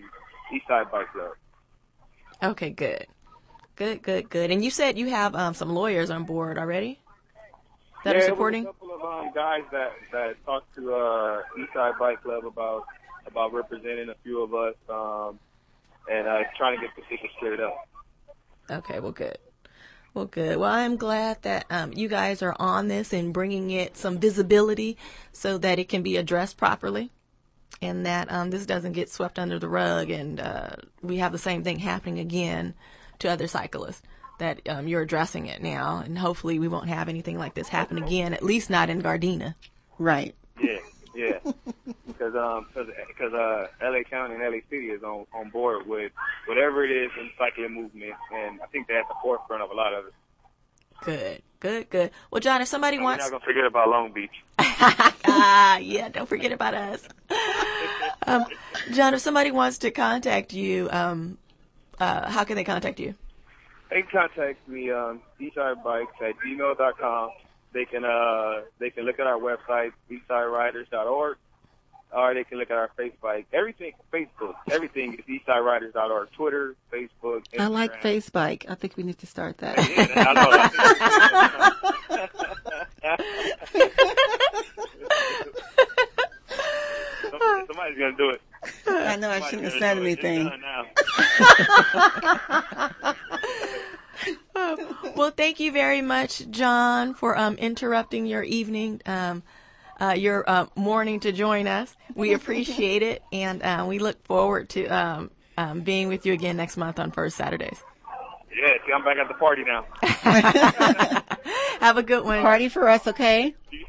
Eastside 0.53 0.89
Bike 0.89 1.11
Club. 1.11 1.34
Okay, 2.41 2.69
good. 2.69 3.07
Good, 3.76 4.01
good, 4.03 4.30
good. 4.30 4.51
And 4.51 4.63
you 4.63 4.69
said 4.71 4.97
you 4.97 5.09
have 5.09 5.36
um, 5.36 5.53
some 5.53 5.69
lawyers 5.74 6.09
on 6.09 6.24
board 6.24 6.57
already 6.57 6.99
that 8.03 8.15
yeah, 8.15 8.21
are 8.21 8.25
supporting? 8.25 8.63
A 8.63 8.67
couple 8.67 8.93
of 8.93 9.01
um, 9.01 9.31
guys 9.33 9.63
that 9.71 9.91
that 10.11 10.45
talked 10.45 10.73
to 10.75 10.93
uh, 10.93 11.41
Eastside 11.57 11.97
Bike 11.97 12.21
Club 12.21 12.45
about 12.45 12.85
about 13.27 13.53
representing 13.53 14.09
a 14.09 14.15
few 14.23 14.41
of 14.43 14.53
us 14.53 14.75
um, 14.89 15.39
and 16.11 16.27
uh, 16.27 16.39
trying 16.57 16.77
to 16.77 16.85
get 16.85 16.95
the 16.95 17.01
tickets 17.09 17.33
cleared 17.39 17.61
up. 17.61 17.87
Okay, 18.69 18.99
well, 18.99 19.11
good. 19.11 19.37
Well, 20.13 20.25
good. 20.25 20.57
Well, 20.57 20.71
I'm 20.71 20.95
glad 20.95 21.41
that 21.41 21.65
um, 21.71 21.91
you 21.93 22.07
guys 22.07 22.43
are 22.43 22.55
on 22.59 22.87
this 22.87 23.13
and 23.13 23.33
bringing 23.33 23.71
it 23.71 23.97
some 23.97 24.19
visibility 24.19 24.95
so 25.31 25.57
that 25.57 25.79
it 25.79 25.89
can 25.89 26.03
be 26.03 26.17
addressed 26.17 26.55
properly 26.55 27.09
and 27.81 28.05
that 28.05 28.31
um, 28.31 28.51
this 28.51 28.65
doesn't 28.65 28.93
get 28.93 29.09
swept 29.09 29.39
under 29.39 29.57
the 29.57 29.67
rug 29.67 30.11
and 30.11 30.39
uh, 30.39 30.75
we 31.01 31.17
have 31.17 31.31
the 31.31 31.39
same 31.39 31.63
thing 31.63 31.79
happening 31.79 32.19
again 32.19 32.75
to 33.19 33.27
other 33.27 33.47
cyclists. 33.47 34.03
That 34.39 34.67
um, 34.67 34.88
you're 34.88 35.01
addressing 35.01 35.45
it 35.45 35.61
now, 35.61 36.01
and 36.03 36.17
hopefully 36.17 36.59
we 36.59 36.67
won't 36.67 36.89
have 36.89 37.07
anything 37.07 37.38
like 37.38 37.53
this 37.53 37.67
happen 37.69 38.01
again. 38.01 38.34
At 38.34 38.43
least 38.43 38.69
not 38.69 38.89
in 38.89 39.01
Gardena. 39.01 39.55
Right. 39.99 40.36
Yeah, 40.61 40.79
yeah. 41.15 41.39
Because 42.05 42.36
um, 42.36 42.67
cause, 42.73 42.88
cause, 43.17 43.34
uh, 43.34 43.67
LA 43.81 44.03
County 44.03 44.36
and 44.36 44.43
LA 44.43 44.59
City 44.69 44.88
is 44.91 45.03
on, 45.03 45.25
on 45.34 45.49
board 45.49 45.86
with 45.86 46.11
whatever 46.45 46.86
it 46.86 46.91
is 46.91 47.11
in 47.19 47.29
cycling 47.38 47.73
movement, 47.73 48.13
and 48.34 48.61
I 48.61 48.65
think 48.67 48.88
they're 48.88 48.99
at 48.99 49.07
the 49.09 49.15
forefront 49.21 49.61
of 49.61 49.71
a 49.71 49.73
lot 49.73 49.93
of 49.93 50.05
it. 50.05 50.13
Good, 51.01 51.41
good, 51.59 51.89
good. 51.89 52.11
Well, 52.31 52.39
John, 52.39 52.61
if 52.61 52.67
somebody 52.69 52.97
We're 52.97 53.03
wants 53.03 53.25
not 53.25 53.31
gonna 53.31 53.45
forget 53.45 53.65
about 53.65 53.89
Long 53.89 54.13
Beach. 54.13 54.31
ah, 54.59 55.77
yeah, 55.77 56.07
don't 56.09 56.29
forget 56.29 56.53
about 56.53 56.73
us. 56.73 57.07
um, 58.27 58.45
John, 58.93 59.13
if 59.13 59.19
somebody 59.19 59.51
wants 59.51 59.79
to 59.79 59.91
contact 59.91 60.53
you, 60.53 60.88
um, 60.91 61.38
uh, 61.99 62.29
how 62.29 62.43
can 62.45 62.55
they 62.55 62.63
contact 62.63 62.99
you? 62.99 63.15
They 63.93 64.01
can 64.01 64.09
contact 64.27 64.67
me 64.67 64.89
on 64.91 65.21
eastsidebikes 65.39 66.19
at 66.21 66.33
gmail.com. 66.43 67.29
They 67.73 67.85
can 67.85 68.03
uh 68.03 68.61
they 68.79 68.89
can 68.89 69.03
look 69.05 69.19
at 69.19 69.27
our 69.27 69.37
website 69.39 69.91
eastsideriders.org, 70.11 71.37
or 72.11 72.33
they 72.33 72.43
can 72.43 72.57
look 72.57 72.71
at 72.71 72.77
our 72.77 72.89
Facebook. 72.97 73.45
Everything 73.53 73.93
Facebook, 74.11 74.55
everything 74.71 75.13
is 75.13 75.25
eastsideriders.org. 75.25 76.31
Twitter, 76.31 76.75
Facebook. 76.91 77.43
Instagram. 77.53 77.59
I 77.59 77.67
like 77.67 78.01
Facebook. 78.01 78.65
I 78.67 78.75
think 78.75 78.97
we 78.97 79.03
need 79.03 79.19
to 79.19 79.27
start 79.27 79.59
that. 79.59 79.77
Yeah, 79.77 80.25
I 80.27 80.33
know. 80.33 80.51
Somebody- 87.29 87.67
Somebody's 87.67 87.97
gonna 87.97 88.17
do 88.17 88.29
it. 88.29 88.41
I 88.88 89.16
know 89.18 89.30
I 89.30 89.39
Somebody's 89.39 89.49
shouldn't 89.49 89.64
have 89.66 89.80
said 89.80 89.97
do 89.97 90.03
it. 90.03 90.20
It's 90.20 90.24
anything. 90.24 90.51
Well, 95.16 95.32
thank 95.32 95.59
you 95.59 95.72
very 95.72 96.01
much, 96.01 96.49
John, 96.49 97.14
for 97.14 97.38
um, 97.38 97.55
interrupting 97.55 98.26
your 98.26 98.41
evening, 98.43 99.01
um, 99.05 99.43
uh, 100.01 100.16
your 100.18 100.43
uh, 100.49 100.66
morning 100.76 101.20
to 101.22 101.32
join 101.32 101.68
us. 101.68 101.95
We 102.16 102.34
appreciate 102.36 103.03
it, 103.03 103.22
and 103.32 103.61
uh, 103.61 103.86
we 103.88 103.99
look 103.99 104.24
forward 104.26 104.70
to 104.70 104.88
um, 104.88 105.32
um, 105.57 105.82
being 105.82 106.07
with 106.07 106.26
you 106.26 106.34
again 106.34 106.57
next 106.57 106.78
month 106.78 106.99
on 106.99 107.11
First 107.11 107.38
Saturdays. 107.38 107.84
Yeah, 108.55 108.70
see, 108.86 108.93
I'm 108.93 109.03
back 109.03 109.18
at 109.18 109.28
the 109.28 109.34
party 109.36 109.64
now. 109.66 109.86
Have 111.80 111.97
a 111.97 112.03
good 112.03 112.24
one. 112.24 112.41
Party 112.41 112.70
for 112.70 112.88
us, 112.88 113.07
okay? 113.07 113.53
You, 113.72 113.80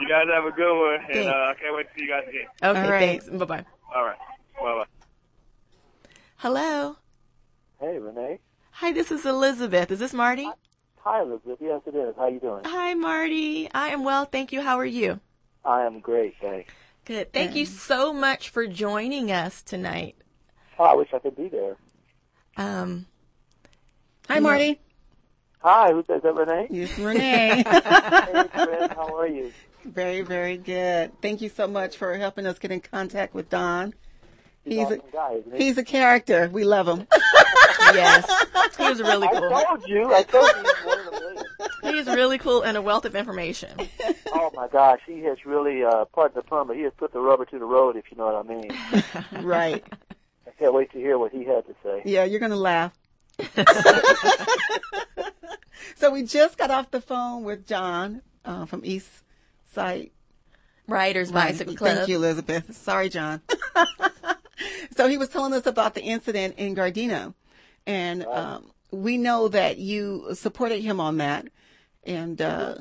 you 0.00 0.08
guys 0.08 0.24
have 0.32 0.44
a 0.44 0.52
good 0.52 0.78
one, 0.78 1.00
and 1.10 1.28
uh, 1.28 1.32
I 1.32 1.54
can't 1.60 1.76
wait 1.76 1.86
to 1.88 1.88
see 1.96 2.04
you 2.04 2.08
guys 2.08 2.22
again. 2.28 2.46
Okay, 2.62 2.84
All 2.84 2.90
right. 2.90 3.22
thanks. 3.22 3.28
Bye 3.28 3.44
bye. 3.44 3.64
All 3.94 4.04
right, 4.04 4.16
bye 4.60 4.74
bye. 4.74 4.84
Hello. 6.36 6.96
Hey, 7.80 7.98
Renee. 7.98 8.38
Hi, 8.72 8.92
this 8.92 9.10
is 9.10 9.26
Elizabeth. 9.26 9.90
Is 9.90 9.98
this 9.98 10.12
Marty? 10.14 10.48
Hi, 11.00 11.20
Elizabeth. 11.22 11.58
Yes, 11.60 11.82
it 11.86 11.94
is. 11.94 12.14
How 12.16 12.22
are 12.22 12.30
you 12.30 12.40
doing? 12.40 12.62
Hi, 12.64 12.94
Marty. 12.94 13.68
I 13.72 13.88
am 13.88 14.04
well, 14.04 14.24
thank 14.24 14.52
you. 14.52 14.62
How 14.62 14.78
are 14.78 14.86
you? 14.86 15.20
I 15.64 15.82
am 15.84 16.00
great, 16.00 16.34
thanks. 16.40 16.72
Good. 17.04 17.32
Thank 17.32 17.54
you 17.54 17.66
so 17.66 18.12
much 18.12 18.48
for 18.50 18.66
joining 18.66 19.30
us 19.32 19.62
tonight. 19.62 20.14
Oh, 20.78 20.84
I 20.84 20.94
wish 20.94 21.08
I 21.12 21.18
could 21.18 21.36
be 21.36 21.48
there. 21.48 21.76
Um, 22.56 23.06
Hi, 24.28 24.40
Marty. 24.40 24.80
Hi, 25.58 25.92
who's 25.92 26.06
that? 26.06 26.16
Is 26.18 26.22
that 26.22 26.34
Renee? 26.34 26.68
Yes, 26.70 26.98
Renee. 26.98 27.62
hey, 27.66 28.48
Fred, 28.52 28.92
how 28.92 29.16
are 29.16 29.28
you? 29.28 29.52
Very, 29.84 30.22
very 30.22 30.56
good. 30.56 31.12
Thank 31.20 31.40
you 31.40 31.48
so 31.48 31.66
much 31.66 31.96
for 31.96 32.16
helping 32.16 32.46
us 32.46 32.58
get 32.58 32.70
in 32.70 32.80
contact 32.80 33.34
with 33.34 33.48
Don. 33.50 33.94
He's, 34.64 34.78
He's 34.78 34.90
an 34.90 35.00
a, 35.08 35.12
guy, 35.12 35.40
he? 35.56 35.64
he's 35.64 35.78
a 35.78 35.84
character. 35.84 36.48
We 36.52 36.64
love 36.64 36.86
him. 36.86 37.06
yes, 37.80 38.30
he 38.78 38.84
was 38.84 39.00
really 39.00 39.28
cool. 39.28 39.52
I 39.52 39.64
cool. 39.64 39.76
told 39.76 39.88
you. 39.88 40.14
I 40.14 40.22
told 40.22 40.48
you 40.48 40.62
he's 40.62 40.84
one 40.84 40.98
of 41.00 41.06
the. 41.06 41.32
He's 41.82 42.06
really 42.06 42.38
cool 42.38 42.62
and 42.62 42.76
a 42.76 42.82
wealth 42.82 43.04
of 43.04 43.16
information. 43.16 43.70
Oh 44.34 44.50
my 44.54 44.66
gosh, 44.66 45.00
he 45.06 45.20
has 45.20 45.44
really, 45.44 45.84
uh, 45.84 46.06
pardon 46.06 46.34
the 46.34 46.42
pun, 46.42 46.66
but 46.66 46.74
he 46.74 46.82
has 46.82 46.92
put 46.96 47.12
the 47.12 47.20
rubber 47.20 47.44
to 47.44 47.58
the 47.58 47.64
road, 47.66 47.96
if 47.96 48.10
you 48.10 48.16
know 48.16 48.24
what 48.24 48.34
I 48.34 48.42
mean. 48.42 49.44
right. 49.46 49.84
I 50.46 50.50
can't 50.58 50.72
wait 50.74 50.90
to 50.92 50.98
hear 50.98 51.18
what 51.18 51.32
he 51.32 51.44
had 51.44 51.66
to 51.66 51.74
say. 51.82 52.02
Yeah, 52.04 52.24
you're 52.24 52.40
going 52.40 52.50
to 52.50 52.56
laugh. 52.56 52.92
so 55.94 56.10
we 56.10 56.22
just 56.24 56.56
got 56.58 56.70
off 56.70 56.90
the 56.90 57.00
phone 57.00 57.44
with 57.44 57.66
John 57.66 58.22
uh, 58.44 58.64
from 58.64 58.80
East 58.84 59.21
Side 59.72 60.10
Riders 60.86 61.32
Bicycle 61.32 61.74
Club. 61.74 61.96
Thank 61.96 62.08
you, 62.08 62.16
Elizabeth. 62.16 62.74
Sorry, 62.76 63.08
John. 63.08 63.40
so 64.96 65.08
he 65.08 65.16
was 65.16 65.28
telling 65.28 65.52
us 65.52 65.66
about 65.66 65.94
the 65.94 66.02
incident 66.02 66.56
in 66.58 66.74
Gardena, 66.74 67.34
and 67.86 68.24
um, 68.24 68.70
we 68.90 69.16
know 69.16 69.48
that 69.48 69.78
you 69.78 70.34
supported 70.34 70.80
him 70.80 71.00
on 71.00 71.18
that, 71.18 71.48
and 72.04 72.40
uh, 72.40 72.76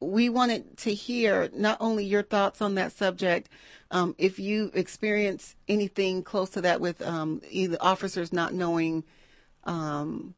we 0.00 0.28
wanted 0.28 0.76
to 0.78 0.94
hear 0.94 1.48
not 1.54 1.78
only 1.80 2.04
your 2.04 2.22
thoughts 2.22 2.60
on 2.60 2.74
that 2.74 2.92
subject, 2.92 3.48
um, 3.90 4.14
if 4.18 4.38
you 4.38 4.70
experience 4.74 5.54
anything 5.68 6.22
close 6.22 6.50
to 6.50 6.60
that 6.60 6.80
with 6.80 7.00
um, 7.02 7.40
either 7.50 7.76
officers 7.80 8.32
not 8.32 8.52
knowing 8.52 9.04
um, 9.64 10.34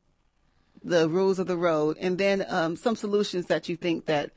the 0.84 1.09
rules 1.09 1.38
of 1.38 1.46
the 1.46 1.57
road, 1.57 1.96
and 1.99 2.18
then 2.18 2.44
um, 2.49 2.76
some 2.76 2.94
solutions 2.94 3.46
that 3.46 3.68
you 3.68 3.76
think 3.76 4.07
that 4.07 4.30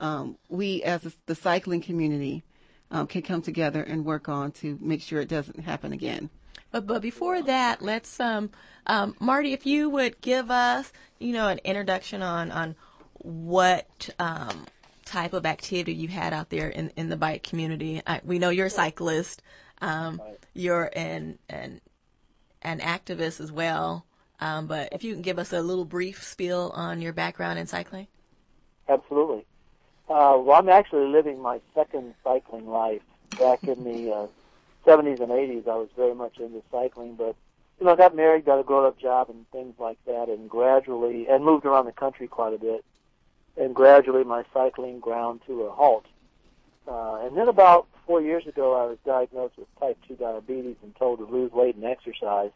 um, 0.00 0.36
we 0.48 0.82
as 0.82 1.04
a, 1.06 1.12
the 1.26 1.34
cycling 1.34 1.80
community 1.80 2.42
um, 2.90 3.06
can 3.06 3.22
come 3.22 3.42
together 3.42 3.82
and 3.82 4.04
work 4.04 4.28
on 4.28 4.52
to 4.52 4.78
make 4.80 5.02
sure 5.02 5.20
it 5.20 5.28
doesn't 5.28 5.60
happen 5.60 5.92
again. 5.92 6.30
But, 6.70 6.86
but 6.86 7.02
before 7.02 7.42
that, 7.42 7.82
let's 7.82 8.20
um, 8.20 8.50
um, 8.86 9.16
Marty, 9.20 9.52
if 9.52 9.66
you 9.66 9.88
would 9.90 10.20
give 10.20 10.50
us, 10.50 10.92
you 11.18 11.32
know, 11.32 11.48
an 11.48 11.58
introduction 11.64 12.22
on 12.22 12.50
on 12.50 12.76
what 13.14 14.10
um, 14.18 14.66
type 15.04 15.32
of 15.32 15.46
activity 15.46 15.94
you 15.94 16.08
had 16.08 16.32
out 16.32 16.50
there 16.50 16.68
in 16.68 16.92
in 16.96 17.08
the 17.08 17.16
bike 17.16 17.42
community. 17.42 18.02
I, 18.06 18.20
we 18.24 18.38
know 18.38 18.50
you're 18.50 18.66
a 18.66 18.70
cyclist. 18.70 19.42
Um, 19.80 20.20
You're 20.54 20.90
an 20.94 21.38
an 21.48 21.80
an 22.62 22.80
activist 22.80 23.40
as 23.40 23.52
well. 23.52 24.04
Um, 24.40 24.66
but 24.66 24.88
if 24.92 25.04
you 25.04 25.12
can 25.12 25.22
give 25.22 25.38
us 25.38 25.52
a 25.52 25.60
little 25.60 25.84
brief 25.84 26.22
spiel 26.22 26.72
on 26.74 27.00
your 27.00 27.12
background 27.12 27.58
in 27.58 27.66
cycling. 27.66 28.06
Absolutely. 28.88 29.44
Uh, 30.08 30.38
well, 30.40 30.58
I'm 30.58 30.70
actually 30.70 31.06
living 31.08 31.40
my 31.40 31.60
second 31.74 32.14
cycling 32.24 32.66
life. 32.66 33.02
Back 33.38 33.68
in 33.68 33.84
the 33.84 34.12
uh, 34.12 34.26
70s 34.86 35.20
and 35.20 35.30
80s, 35.30 35.68
I 35.68 35.76
was 35.76 35.88
very 35.96 36.14
much 36.14 36.38
into 36.38 36.62
cycling, 36.72 37.14
but 37.14 37.36
you 37.78 37.86
know, 37.86 37.92
I 37.92 37.96
got 37.96 38.16
married, 38.16 38.46
got 38.46 38.58
a 38.58 38.64
grown-up 38.64 38.98
job, 38.98 39.28
and 39.28 39.48
things 39.50 39.74
like 39.78 39.98
that, 40.06 40.28
and 40.28 40.48
gradually, 40.48 41.28
and 41.28 41.44
moved 41.44 41.66
around 41.66 41.84
the 41.84 41.92
country 41.92 42.26
quite 42.26 42.54
a 42.54 42.58
bit, 42.58 42.84
and 43.56 43.74
gradually, 43.74 44.24
my 44.24 44.44
cycling 44.52 44.98
ground 44.98 45.42
to 45.46 45.62
a 45.62 45.70
halt. 45.70 46.06
Uh, 46.88 47.26
and 47.26 47.36
then 47.36 47.48
about 47.48 47.86
four 48.06 48.22
years 48.22 48.46
ago, 48.46 48.74
I 48.74 48.86
was 48.86 48.98
diagnosed 49.04 49.58
with 49.58 49.68
type 49.78 49.98
2 50.08 50.16
diabetes 50.16 50.76
and 50.82 50.96
told 50.96 51.18
to 51.18 51.26
lose 51.26 51.52
weight 51.52 51.76
and 51.76 51.84
exercise. 51.84 52.50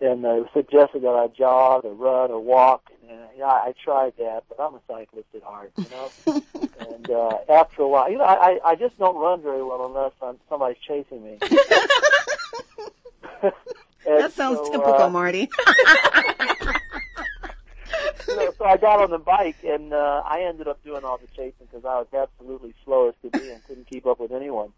And 0.00 0.24
uh, 0.24 0.28
it 0.28 0.40
was 0.40 0.50
suggested 0.52 1.02
that 1.02 1.08
I 1.08 1.28
jog 1.28 1.84
or 1.84 1.94
run 1.94 2.30
or 2.30 2.40
walk. 2.40 2.90
And 3.08 3.18
uh, 3.18 3.26
yeah, 3.36 3.46
I 3.46 3.72
tried 3.82 4.12
that, 4.18 4.44
but 4.48 4.60
I'm 4.60 4.74
a 4.74 4.80
cyclist 4.86 5.28
at 5.34 5.42
heart, 5.42 5.72
you 5.78 5.86
know. 5.90 6.10
and 6.90 7.10
uh, 7.10 7.38
after 7.48 7.82
a 7.82 7.88
while, 7.88 8.10
you 8.10 8.18
know, 8.18 8.24
I, 8.24 8.58
I 8.64 8.74
just 8.74 8.98
don't 8.98 9.16
run 9.16 9.42
very 9.42 9.62
well 9.62 9.86
unless 9.86 10.12
I'm, 10.22 10.38
somebody's 10.48 10.78
chasing 10.86 11.24
me. 11.24 11.38
That 14.06 14.32
sounds 14.32 14.58
so, 14.58 14.70
typical, 14.70 15.02
uh, 15.02 15.10
Marty. 15.10 15.48
you 18.28 18.36
know, 18.36 18.52
so 18.56 18.64
I 18.64 18.76
got 18.76 19.02
on 19.02 19.10
the 19.10 19.18
bike 19.18 19.56
and 19.64 19.92
uh, 19.92 20.22
I 20.24 20.42
ended 20.42 20.68
up 20.68 20.82
doing 20.84 21.04
all 21.04 21.18
the 21.18 21.26
chasing 21.28 21.66
because 21.70 21.84
I 21.84 21.98
was 21.98 22.06
absolutely 22.16 22.72
slow 22.84 23.08
as 23.08 23.14
could 23.20 23.32
be 23.32 23.50
and 23.50 23.64
couldn't 23.66 23.88
keep 23.88 24.06
up 24.06 24.20
with 24.20 24.30
anyone. 24.32 24.72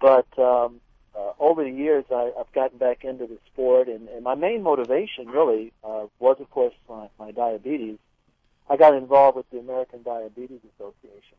But 0.00 0.26
um, 0.38 0.80
uh, 1.20 1.32
over 1.38 1.62
the 1.64 1.70
years, 1.70 2.04
I, 2.10 2.32
I've 2.38 2.52
gotten 2.52 2.78
back 2.78 3.04
into 3.04 3.26
the 3.26 3.38
sport, 3.52 3.88
and, 3.88 4.08
and 4.08 4.24
my 4.24 4.34
main 4.34 4.62
motivation 4.62 5.28
really 5.28 5.72
uh, 5.84 6.06
was, 6.18 6.36
of 6.40 6.50
course, 6.50 6.74
my, 6.88 7.08
my 7.18 7.30
diabetes. 7.30 7.98
I 8.68 8.76
got 8.76 8.94
involved 8.94 9.36
with 9.36 9.50
the 9.50 9.58
American 9.58 10.02
Diabetes 10.02 10.60
Association, 10.74 11.36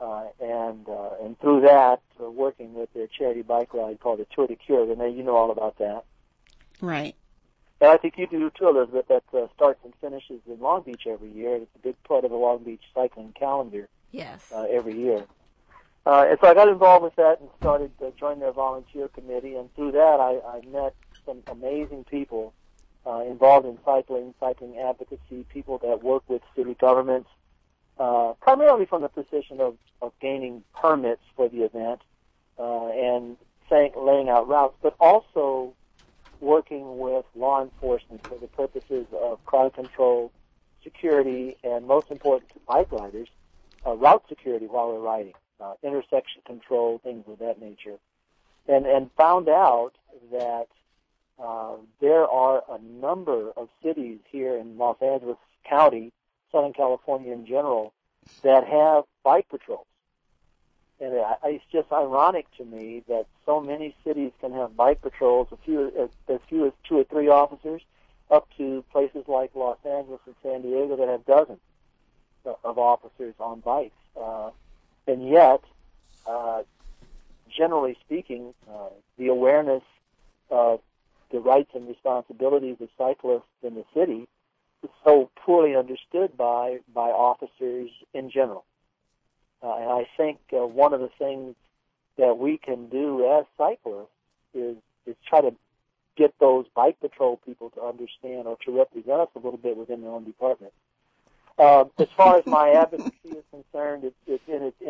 uh, 0.00 0.24
and 0.40 0.88
uh, 0.88 1.10
and 1.24 1.38
through 1.40 1.60
that, 1.62 2.00
uh, 2.20 2.28
working 2.28 2.74
with 2.74 2.92
their 2.94 3.06
charity 3.06 3.42
bike 3.42 3.72
ride 3.74 4.00
called 4.00 4.18
the 4.18 4.26
Tour 4.34 4.48
de 4.48 4.56
Cure. 4.56 4.84
Renee, 4.84 5.10
you 5.16 5.22
know 5.22 5.36
all 5.36 5.50
about 5.52 5.78
that. 5.78 6.04
Right. 6.80 7.14
And 7.80 7.90
I 7.90 7.96
think 7.96 8.18
you 8.18 8.26
do 8.26 8.50
too, 8.58 8.68
Elizabeth. 8.68 9.06
That 9.08 9.22
uh, 9.32 9.46
starts 9.54 9.78
and 9.84 9.92
finishes 10.00 10.40
in 10.48 10.58
Long 10.60 10.82
Beach 10.82 11.06
every 11.06 11.30
year. 11.30 11.56
It's 11.56 11.70
a 11.76 11.78
big 11.78 11.94
part 12.02 12.24
of 12.24 12.30
the 12.30 12.36
Long 12.36 12.64
Beach 12.64 12.82
cycling 12.92 13.32
calendar 13.38 13.88
Yes. 14.10 14.50
uh, 14.52 14.62
every 14.68 14.98
year. 14.98 15.24
Uh, 16.08 16.24
and 16.30 16.38
so 16.40 16.48
I 16.48 16.54
got 16.54 16.68
involved 16.68 17.04
with 17.04 17.16
that 17.16 17.38
and 17.38 17.50
started 17.60 17.90
uh, 18.02 18.06
joining 18.18 18.40
their 18.40 18.52
volunteer 18.52 19.08
committee. 19.08 19.56
And 19.56 19.72
through 19.74 19.92
that, 19.92 20.18
I, 20.20 20.40
I 20.56 20.62
met 20.66 20.94
some 21.26 21.42
amazing 21.48 22.04
people 22.04 22.54
uh, 23.06 23.24
involved 23.26 23.66
in 23.66 23.78
cycling, 23.84 24.32
cycling 24.40 24.78
advocacy, 24.78 25.44
people 25.52 25.76
that 25.86 26.02
work 26.02 26.22
with 26.26 26.40
city 26.56 26.74
governments, 26.80 27.28
uh, 27.98 28.32
primarily 28.40 28.86
from 28.86 29.02
the 29.02 29.10
position 29.10 29.60
of, 29.60 29.76
of 30.00 30.12
gaining 30.18 30.64
permits 30.74 31.20
for 31.36 31.46
the 31.50 31.58
event 31.58 32.00
uh, 32.58 32.88
and 32.88 33.36
saying, 33.68 33.92
laying 33.94 34.30
out 34.30 34.48
routes, 34.48 34.76
but 34.80 34.96
also 35.00 35.74
working 36.40 36.96
with 36.96 37.26
law 37.34 37.62
enforcement 37.62 38.26
for 38.26 38.38
the 38.38 38.46
purposes 38.46 39.04
of 39.12 39.44
crowd 39.44 39.74
control, 39.74 40.32
security, 40.82 41.58
and 41.62 41.86
most 41.86 42.10
important 42.10 42.48
to 42.48 42.58
bike 42.66 42.90
riders, 42.92 43.28
uh, 43.86 43.92
route 43.92 44.24
security 44.26 44.64
while 44.64 44.88
we're 44.88 45.00
riding, 45.00 45.34
uh, 45.60 45.74
intersection 45.82 46.42
control, 46.46 46.98
things 46.98 47.24
of 47.28 47.38
that 47.38 47.60
nature, 47.60 47.98
and 48.66 48.86
and 48.86 49.10
found 49.12 49.48
out 49.48 49.92
that 50.30 50.68
uh, 51.38 51.76
there 52.00 52.26
are 52.26 52.62
a 52.68 52.78
number 52.78 53.50
of 53.56 53.68
cities 53.82 54.18
here 54.30 54.56
in 54.56 54.78
Los 54.78 55.00
Angeles 55.00 55.38
County, 55.64 56.12
Southern 56.50 56.72
California 56.72 57.32
in 57.32 57.46
general, 57.46 57.92
that 58.42 58.66
have 58.66 59.04
bike 59.22 59.48
patrols. 59.48 59.86
And 61.00 61.16
I- 61.18 61.38
it's 61.44 61.64
just 61.70 61.92
ironic 61.92 62.46
to 62.56 62.64
me 62.64 63.04
that 63.08 63.26
so 63.46 63.60
many 63.60 63.94
cities 64.04 64.32
can 64.40 64.52
have 64.52 64.76
bike 64.76 65.00
patrols, 65.00 65.48
a 65.52 65.56
few 65.56 65.88
as, 65.96 66.10
as 66.28 66.40
few 66.48 66.66
as 66.66 66.72
two 66.88 66.98
or 66.98 67.04
three 67.04 67.28
officers, 67.28 67.82
up 68.30 68.48
to 68.58 68.84
places 68.90 69.24
like 69.28 69.54
Los 69.54 69.78
Angeles 69.84 70.20
and 70.26 70.34
San 70.42 70.62
Diego 70.62 70.96
that 70.96 71.08
have 71.08 71.24
dozens 71.24 71.60
of 72.44 72.78
officers 72.78 73.34
on 73.40 73.60
bikes. 73.60 73.94
Uh, 74.16 74.50
and 75.08 75.28
yet, 75.28 75.62
uh, 76.26 76.62
generally 77.50 77.96
speaking, 78.04 78.54
uh, 78.70 78.90
the 79.18 79.28
awareness 79.28 79.82
of 80.50 80.80
the 81.32 81.40
rights 81.40 81.70
and 81.74 81.88
responsibilities 81.88 82.76
of 82.80 82.88
cyclists 82.96 83.42
in 83.62 83.74
the 83.74 83.84
city 83.94 84.28
is 84.82 84.90
so 85.04 85.30
poorly 85.36 85.74
understood 85.74 86.36
by 86.36 86.78
by 86.94 87.08
officers 87.08 87.90
in 88.14 88.30
general. 88.30 88.64
Uh, 89.62 89.74
and 89.74 89.90
I 89.90 90.06
think 90.16 90.38
uh, 90.52 90.66
one 90.66 90.94
of 90.94 91.00
the 91.00 91.10
things 91.18 91.56
that 92.16 92.38
we 92.38 92.58
can 92.58 92.88
do 92.88 93.26
as 93.38 93.46
cyclists 93.56 94.08
is 94.54 94.76
is 95.06 95.16
try 95.26 95.40
to 95.40 95.54
get 96.16 96.34
those 96.38 96.66
bike 96.74 97.00
patrol 97.00 97.40
people 97.46 97.70
to 97.70 97.82
understand 97.82 98.46
or 98.46 98.56
to 98.64 98.76
represent 98.76 99.20
us 99.20 99.28
a 99.36 99.38
little 99.38 99.58
bit 99.58 99.76
within 99.76 100.02
their 100.02 100.10
own 100.10 100.24
department. 100.24 100.72
Um, 101.58 101.90
as 101.98 102.08
far 102.16 102.36
as 102.36 102.46
my 102.46 102.70
advocacy 102.70 103.30
is 103.30 103.44
concerned, 103.50 104.04
it's, 104.04 104.16
it's 104.26 104.42
in 104.48 104.62
its 104.62 104.80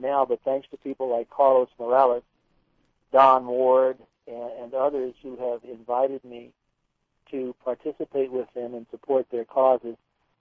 now, 0.00 0.24
but 0.24 0.40
thanks 0.44 0.68
to 0.70 0.76
people 0.76 1.08
like 1.08 1.30
Carlos 1.30 1.68
Morales, 1.78 2.22
Don 3.12 3.46
Ward, 3.46 3.98
and, 4.26 4.50
and 4.62 4.74
others 4.74 5.14
who 5.22 5.36
have 5.36 5.60
invited 5.64 6.24
me 6.24 6.50
to 7.30 7.54
participate 7.64 8.30
with 8.30 8.52
them 8.54 8.74
and 8.74 8.86
support 8.90 9.26
their 9.30 9.44
causes, 9.44 9.96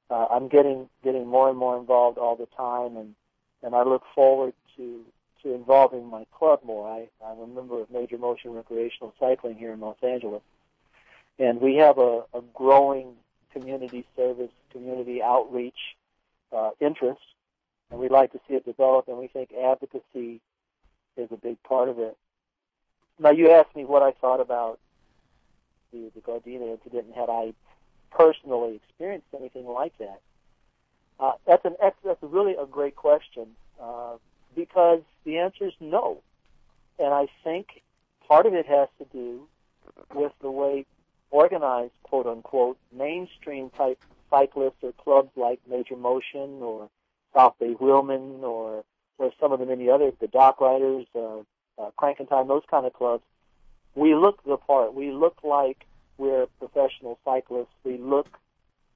uh, 0.10 0.26
I'm 0.32 0.48
getting 0.48 0.90
getting 1.04 1.28
more 1.28 1.50
and 1.50 1.58
more 1.58 1.78
involved 1.78 2.18
all 2.18 2.36
the 2.36 2.48
time, 2.58 2.98
and 2.98 3.16
and 3.62 3.76
I 3.76 3.84
look 3.84 4.04
forward 4.16 4.54
to 4.78 5.06
to 5.44 5.54
involving 5.54 6.06
my 6.06 6.26
club 6.38 6.60
more. 6.66 6.88
I, 6.88 7.08
I'm 7.26 7.40
a 7.40 7.48
member 7.48 7.80
of 7.80 7.90
Major 7.92 8.18
Motion 8.18 8.54
Recreational 8.54 9.14
Cycling 9.20 9.56
here 9.56 9.72
in 9.72 9.80
Los 9.80 9.98
Angeles, 10.04 10.42
and 11.38 11.62
we 11.62 11.76
have 11.76 11.98
a, 11.98 12.24
a 12.34 12.42
growing 12.54 13.14
community 13.54 14.06
service, 14.16 14.52
community 14.72 15.22
outreach 15.22 15.96
uh, 16.52 16.72
interest, 16.80 17.22
and 17.92 18.00
we'd 18.00 18.12
like 18.12 18.32
to 18.34 18.40
see 18.48 18.56
it 18.56 18.66
develop. 18.66 19.08
And 19.08 19.18
we 19.18 19.28
think 19.28 19.52
advocacy 19.54 20.42
is 21.18 21.30
a 21.32 21.38
big 21.38 21.62
part 21.64 21.90
of 21.90 22.00
it. 22.00 22.18
Now, 23.20 23.32
you 23.32 23.52
asked 23.52 23.76
me 23.76 23.86
what 23.86 24.02
I 24.02 24.12
thought 24.12 24.40
about 24.40 24.80
the, 25.92 26.12
the 26.16 26.22
Gardena 26.22 26.72
incident 26.72 27.08
and 27.08 27.16
had 27.16 27.30
I 27.30 27.54
personally 28.12 28.76
experienced 28.76 29.28
anything 29.38 29.66
like 29.66 29.98
that. 29.98 30.22
Uh, 31.20 31.34
that's 31.46 31.66
an 31.66 31.76
that's 31.82 32.22
really 32.22 32.56
a 32.56 32.66
great 32.66 32.96
question 32.96 33.48
uh, 33.82 34.14
because 34.56 35.02
the 35.26 35.38
answer 35.38 35.66
is 35.66 35.74
no, 35.82 36.22
and 36.98 37.14
I 37.14 37.28
think 37.44 37.84
part 38.26 38.46
of 38.46 38.54
it 38.54 38.66
has 38.66 38.88
to 39.00 39.06
do 39.12 39.48
with 40.14 40.32
the 40.42 40.50
way 40.50 40.86
organized, 41.32 41.92
quote 42.04 42.26
unquote, 42.26 42.78
mainstream 42.96 43.70
type 43.72 44.00
cyclists 44.30 44.82
or 44.82 44.94
clubs 44.94 45.32
like 45.36 45.60
Major 45.70 45.98
Motion 45.98 46.62
or 46.62 46.90
South 47.34 47.56
Bay 47.60 47.74
Wheelmen 47.74 48.44
or 48.44 48.84
or 49.18 49.32
some 49.40 49.52
of 49.52 49.60
the 49.60 49.66
many 49.66 49.90
others, 49.90 50.14
the 50.22 50.28
Dock 50.28 50.62
Riders, 50.62 51.06
uh, 51.14 51.40
uh, 51.78 51.92
Crank 51.98 52.20
and 52.20 52.30
Time, 52.30 52.48
those 52.48 52.64
kind 52.72 52.86
of 52.86 52.94
clubs. 52.94 53.24
We 53.94 54.16
look 54.16 54.42
the 54.46 54.56
part. 54.56 54.94
We 54.94 55.12
look 55.12 55.38
like 55.44 55.86
we're 56.18 56.48
professional 56.58 57.20
cyclists. 57.26 57.74
We 57.84 57.98
look 57.98 58.28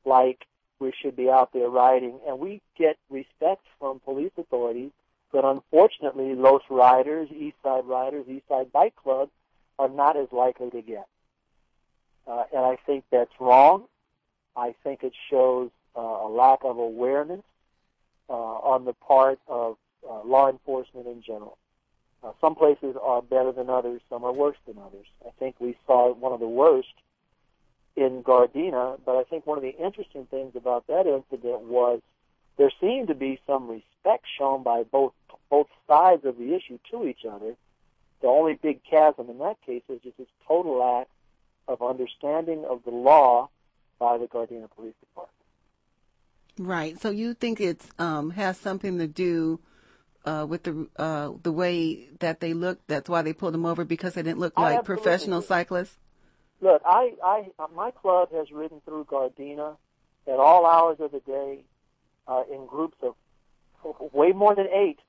like 0.05 0.45
we 0.79 0.93
should 1.01 1.15
be 1.15 1.29
out 1.29 1.51
there 1.53 1.67
riding, 1.67 2.19
and 2.27 2.39
we 2.39 2.61
get 2.77 2.97
respect 3.09 3.63
from 3.79 3.99
police 3.99 4.31
authorities. 4.37 4.91
But 5.31 5.45
unfortunately, 5.45 6.35
Los 6.35 6.61
Riders, 6.69 7.29
East 7.31 7.57
Side 7.63 7.85
Riders, 7.85 8.25
East 8.29 8.47
Side 8.47 8.71
Bike 8.71 8.95
Club 8.95 9.29
are 9.79 9.89
not 9.89 10.15
as 10.15 10.27
likely 10.31 10.69
to 10.69 10.81
get. 10.81 11.07
Uh, 12.27 12.43
and 12.53 12.63
I 12.63 12.77
think 12.85 13.03
that's 13.11 13.31
wrong. 13.39 13.85
I 14.55 14.75
think 14.83 15.03
it 15.03 15.13
shows 15.29 15.71
uh, 15.97 15.99
a 15.99 16.29
lack 16.29 16.59
of 16.63 16.77
awareness 16.77 17.41
on 18.31 18.85
the 18.85 18.93
part 18.93 19.39
of 19.47 19.77
uh, 20.09 20.23
law 20.23 20.49
enforcement 20.49 21.07
in 21.07 21.21
general. 21.21 21.57
Uh, 22.23 22.31
some 22.39 22.55
places 22.55 22.95
are 23.01 23.21
better 23.21 23.51
than 23.51 23.69
others, 23.69 24.01
some 24.09 24.23
are 24.23 24.31
worse 24.31 24.57
than 24.65 24.77
others. 24.77 25.05
I 25.25 25.31
think 25.39 25.55
we 25.59 25.77
saw 25.85 26.13
one 26.13 26.31
of 26.31 26.39
the 26.39 26.47
worst 26.47 26.93
in 27.95 28.23
Gardena, 28.23 28.97
but 29.05 29.17
I 29.17 29.23
think 29.23 29.45
one 29.45 29.57
of 29.57 29.63
the 29.63 29.75
interesting 29.75 30.25
things 30.27 30.55
about 30.55 30.87
that 30.87 31.05
incident 31.05 31.63
was 31.63 32.01
there 32.57 32.71
seemed 32.79 33.09
to 33.09 33.15
be 33.15 33.39
some 33.45 33.69
respect 33.69 34.25
shown 34.37 34.63
by 34.63 34.83
both 34.83 35.13
both 35.49 35.67
sides 35.87 36.25
of 36.25 36.37
the 36.37 36.55
issue 36.55 36.79
to 36.91 37.05
each 37.05 37.25
other. 37.29 37.55
The 38.21 38.27
only 38.27 38.55
big 38.55 38.83
chasm 38.89 39.29
in 39.29 39.37
that 39.39 39.57
case 39.65 39.83
was 39.87 39.99
just 40.01 40.17
this 40.17 40.27
total 40.47 40.79
lack 40.79 41.07
of 41.67 41.81
understanding 41.81 42.65
of 42.67 42.83
the 42.85 42.91
law 42.91 43.49
by 43.99 44.17
the 44.17 44.25
Gardena 44.25 44.69
Police 44.75 44.95
Department. 44.99 45.32
Right. 46.57 46.99
So 46.99 47.09
you 47.09 47.33
think 47.33 47.59
it's 47.59 47.87
um, 47.97 48.31
has 48.31 48.57
something 48.57 48.99
to 48.99 49.07
do 49.07 49.59
uh, 50.25 50.45
with 50.47 50.63
the 50.63 50.87
uh, 50.97 51.31
the 51.41 51.51
way 51.51 52.09
that 52.19 52.39
they 52.39 52.53
look? 52.53 52.79
That's 52.87 53.09
why 53.09 53.21
they 53.21 53.33
pulled 53.33 53.53
them 53.53 53.65
over 53.65 53.83
because 53.83 54.13
they 54.13 54.21
didn't 54.21 54.39
look 54.39 54.57
like 54.57 54.79
absolutely 54.79 55.03
professional 55.03 55.41
cyclists. 55.41 55.97
Look, 56.61 56.81
I, 56.85 57.13
I, 57.21 57.47
my 57.75 57.91
club 57.91 58.31
has 58.31 58.49
ridden 58.51 58.81
through 58.85 59.05
Gardena 59.05 59.75
at 60.27 60.39
all 60.39 60.65
hours 60.65 60.97
of 61.01 61.11
the 61.11 61.19
day 61.19 61.65
uh, 62.27 62.43
in 62.49 62.65
groups 62.67 62.97
of 63.01 63.15
way 64.13 64.31
more 64.31 64.55
than 64.55 64.67
eight. 64.67 64.99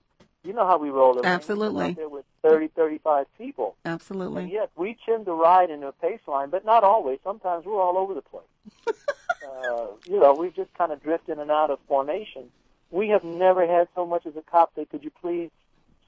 You 0.44 0.52
know 0.52 0.66
how 0.66 0.76
we 0.76 0.90
roll. 0.90 1.24
Absolutely. 1.24 1.86
out 1.86 1.96
there 1.96 2.08
with 2.08 2.26
30, 2.42 2.68
35 2.68 3.26
people. 3.38 3.76
And 3.84 3.94
Absolutely. 3.94 4.50
yes, 4.52 4.68
we 4.76 4.96
tend 5.06 5.24
to 5.24 5.32
ride 5.32 5.70
in 5.70 5.82
a 5.82 5.92
pace 5.92 6.20
line, 6.26 6.50
but 6.50 6.66
not 6.66 6.84
always. 6.84 7.18
Sometimes 7.24 7.64
we're 7.64 7.80
all 7.80 7.96
over 7.96 8.12
the 8.12 8.20
place. 8.20 8.44
uh, 8.86 9.86
you 10.06 10.20
know, 10.20 10.34
we 10.34 10.50
just 10.50 10.72
kind 10.74 10.92
of 10.92 11.02
drift 11.02 11.30
in 11.30 11.38
and 11.38 11.50
out 11.50 11.70
of 11.70 11.78
formation. 11.88 12.50
We 12.90 13.08
have 13.08 13.24
never 13.24 13.66
had 13.66 13.88
so 13.94 14.04
much 14.04 14.26
as 14.26 14.36
a 14.36 14.42
cop 14.42 14.72
say, 14.76 14.84
could 14.84 15.02
you 15.02 15.10
please 15.10 15.50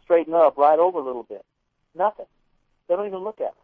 straighten 0.05 0.35
up, 0.35 0.59
ride 0.59 0.79
over 0.79 0.99
a 0.99 1.03
little 1.03 1.23
bit? 1.25 1.45
Nothing. 1.95 2.27
They 2.89 2.97
don't 2.97 3.07
even 3.07 3.21
look 3.21 3.41
at 3.41 3.49
us. 3.49 3.55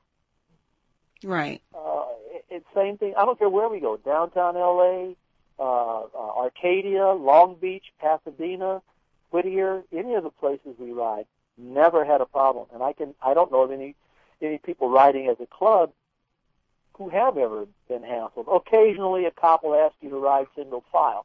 Right. 1.23 1.61
Uh, 1.75 2.07
it, 2.31 2.45
it's 2.49 2.67
same 2.75 2.97
thing. 2.97 3.13
I 3.17 3.27
don't 3.27 3.39
care 3.39 3.51
where 3.51 3.69
we 3.69 3.79
go, 3.79 3.99
downtown 3.99 4.55
LA, 4.55 5.13
uh, 5.59 6.01
uh, 6.03 6.33
Arcadia, 6.39 7.11
Long 7.13 7.57
Beach, 7.61 7.85
Pasadena, 8.01 8.81
Whittier, 9.33 9.83
any 9.93 10.15
of 10.15 10.25
the 10.25 10.31
places 10.31 10.77
we 10.79 10.93
ride, 10.93 11.27
never 11.59 12.05
had 12.05 12.21
a 12.21 12.27
problem. 12.27 12.67
And 12.73 12.83
I 12.83 12.93
can, 12.93 13.15
I 13.23 13.35
don't 13.35 13.51
know 13.51 13.63
of 13.63 13.71
any, 13.71 13.95
any 14.41 14.59
people 14.59 14.91
riding 14.91 15.29
as 15.29 15.37
a 15.41 15.47
club 15.47 15.93
who 16.95 17.09
have 17.09 17.39
ever 17.39 17.67
been 17.89 18.03
hassled. 18.03 18.55
Occasionally 18.55 19.25
a 19.25 19.31
cop 19.31 19.65
will 19.65 19.75
ask 19.75 19.95
you 20.01 20.11
to 20.11 20.17
ride 20.17 20.47
single 20.55 20.85
file, 20.93 21.25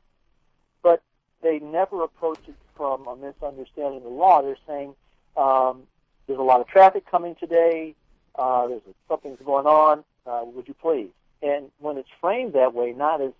but 0.81 1.03
they 1.41 1.59
never 1.59 2.03
approach 2.03 2.39
it 2.47 2.55
from 2.75 3.07
a 3.07 3.15
misunderstanding 3.15 3.97
of 3.97 4.03
the 4.03 4.09
law. 4.09 4.41
They're 4.41 4.57
saying, 4.65 4.95
um, 5.35 5.83
there's 6.25 6.39
a 6.39 6.43
lot 6.43 6.61
of 6.61 6.67
traffic 6.67 7.09
coming 7.09 7.35
today. 7.35 7.95
Uh, 8.35 8.67
there's 8.67 8.81
something's 9.07 9.39
going 9.43 9.65
on. 9.65 10.03
Uh, 10.25 10.41
would 10.45 10.67
you 10.67 10.73
please? 10.73 11.09
And 11.41 11.71
when 11.79 11.97
it's 11.97 12.09
framed 12.21 12.53
that 12.53 12.73
way, 12.73 12.93
not 12.93 13.21
as 13.21 13.31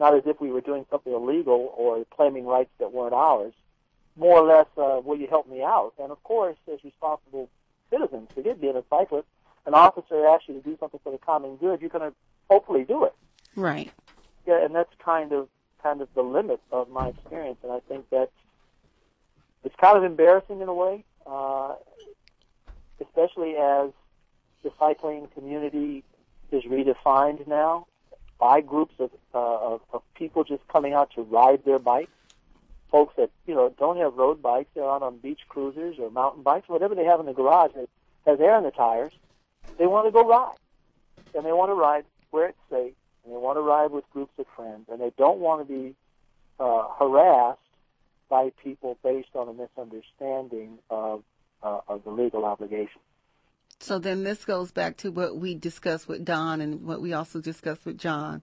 not 0.00 0.14
as 0.14 0.22
if 0.26 0.40
we 0.40 0.50
were 0.50 0.60
doing 0.60 0.86
something 0.90 1.12
illegal 1.12 1.74
or 1.76 2.04
claiming 2.14 2.46
rights 2.46 2.70
that 2.78 2.92
weren't 2.92 3.14
ours, 3.14 3.52
more 4.18 4.40
or 4.40 4.46
less, 4.46 4.66
uh, 4.76 5.00
will 5.02 5.16
you 5.16 5.28
help 5.28 5.48
me 5.48 5.62
out? 5.62 5.92
And 5.98 6.10
of 6.10 6.22
course, 6.24 6.56
as 6.72 6.82
responsible 6.84 7.48
citizens, 7.90 8.28
forget 8.34 8.60
being 8.60 8.76
a 8.76 8.82
cyclist, 8.90 9.26
an 9.66 9.74
officer 9.74 10.26
asks 10.26 10.48
you 10.48 10.54
to 10.54 10.60
do 10.60 10.76
something 10.80 11.00
for 11.02 11.12
the 11.12 11.18
common 11.18 11.56
good, 11.56 11.80
you're 11.80 11.90
going 11.90 12.10
to 12.10 12.16
hopefully 12.50 12.84
do 12.84 13.04
it. 13.04 13.14
Right. 13.54 13.90
Yeah, 14.46 14.64
and 14.64 14.74
that's 14.74 14.92
kind 15.04 15.32
of 15.32 15.48
kind 15.82 16.00
of 16.00 16.08
the 16.14 16.22
limit 16.22 16.60
of 16.72 16.88
my 16.88 17.08
experience, 17.08 17.58
and 17.62 17.70
I 17.70 17.78
think 17.88 18.10
that 18.10 18.30
it's 19.62 19.76
kind 19.76 19.96
of 19.96 20.02
embarrassing 20.02 20.60
in 20.60 20.68
a 20.68 20.74
way, 20.74 21.04
uh, 21.24 21.74
especially 23.00 23.56
as 23.56 23.90
the 24.64 24.72
cycling 24.78 25.28
community 25.34 26.02
is 26.50 26.64
redefined 26.64 27.46
now 27.46 27.86
by 28.40 28.60
groups 28.60 28.94
of, 28.98 29.10
uh, 29.34 29.74
of, 29.74 29.80
of 29.92 30.02
people 30.14 30.42
just 30.44 30.66
coming 30.68 30.94
out 30.94 31.10
to 31.14 31.22
ride 31.22 31.64
their 31.64 31.78
bikes. 31.78 32.10
Folks 32.90 33.14
that 33.16 33.30
you 33.46 33.54
know 33.54 33.74
don't 33.78 33.98
have 33.98 34.14
road 34.14 34.40
bikes, 34.40 34.70
they're 34.74 34.88
out 34.88 35.02
on 35.02 35.18
beach 35.18 35.40
cruisers 35.48 35.96
or 35.98 36.10
mountain 36.10 36.42
bikes, 36.42 36.68
whatever 36.68 36.94
they 36.94 37.04
have 37.04 37.20
in 37.20 37.26
the 37.26 37.34
garage 37.34 37.72
that 37.74 37.88
has 38.26 38.40
air 38.40 38.56
in 38.56 38.64
the 38.64 38.70
tires. 38.70 39.12
They 39.78 39.86
want 39.86 40.06
to 40.06 40.12
go 40.12 40.26
ride, 40.26 40.56
and 41.34 41.44
they 41.44 41.52
want 41.52 41.70
to 41.70 41.74
ride 41.74 42.04
where 42.30 42.48
it's 42.48 42.58
safe, 42.70 42.94
and 43.24 43.32
they 43.32 43.38
want 43.38 43.56
to 43.56 43.62
ride 43.62 43.90
with 43.90 44.08
groups 44.10 44.32
of 44.38 44.46
friends, 44.56 44.86
and 44.90 45.00
they 45.00 45.12
don't 45.18 45.38
want 45.38 45.66
to 45.66 45.72
be 45.72 45.94
uh, 46.58 46.88
harassed 46.98 47.60
by 48.28 48.50
people 48.62 48.98
based 49.02 49.34
on 49.34 49.48
a 49.48 49.52
misunderstanding 49.52 50.78
of 50.90 51.22
uh, 51.62 51.80
of 51.88 52.04
the 52.04 52.10
legal 52.10 52.44
obligation. 52.44 53.00
So 53.80 53.98
then 53.98 54.24
this 54.24 54.44
goes 54.44 54.72
back 54.72 54.96
to 54.98 55.10
what 55.10 55.36
we 55.36 55.54
discussed 55.54 56.08
with 56.08 56.24
Don 56.24 56.60
and 56.60 56.84
what 56.84 57.00
we 57.00 57.12
also 57.12 57.40
discussed 57.40 57.86
with 57.86 57.98
John 57.98 58.42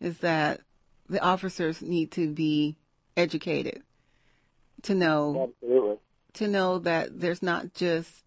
is 0.00 0.18
that 0.18 0.60
the 1.08 1.20
officers 1.20 1.82
need 1.82 2.12
to 2.12 2.28
be 2.28 2.76
educated 3.16 3.82
to 4.82 4.94
know 4.94 5.52
Absolutely. 5.62 5.96
to 6.34 6.48
know 6.48 6.78
that 6.78 7.20
there's 7.20 7.42
not 7.42 7.74
just 7.74 8.24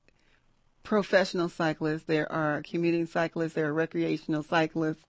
professional 0.83 1.49
cyclists, 1.49 2.03
there 2.03 2.31
are 2.31 2.63
commuting 2.63 3.05
cyclists, 3.05 3.53
there 3.53 3.67
are 3.67 3.73
recreational 3.73 4.43
cyclists 4.43 5.05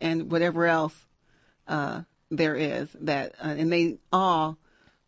and 0.00 0.30
whatever 0.30 0.66
else 0.66 1.06
uh, 1.66 2.02
there 2.30 2.54
is 2.54 2.88
that 3.00 3.34
uh, 3.42 3.48
and 3.48 3.72
they 3.72 3.98
all 4.12 4.58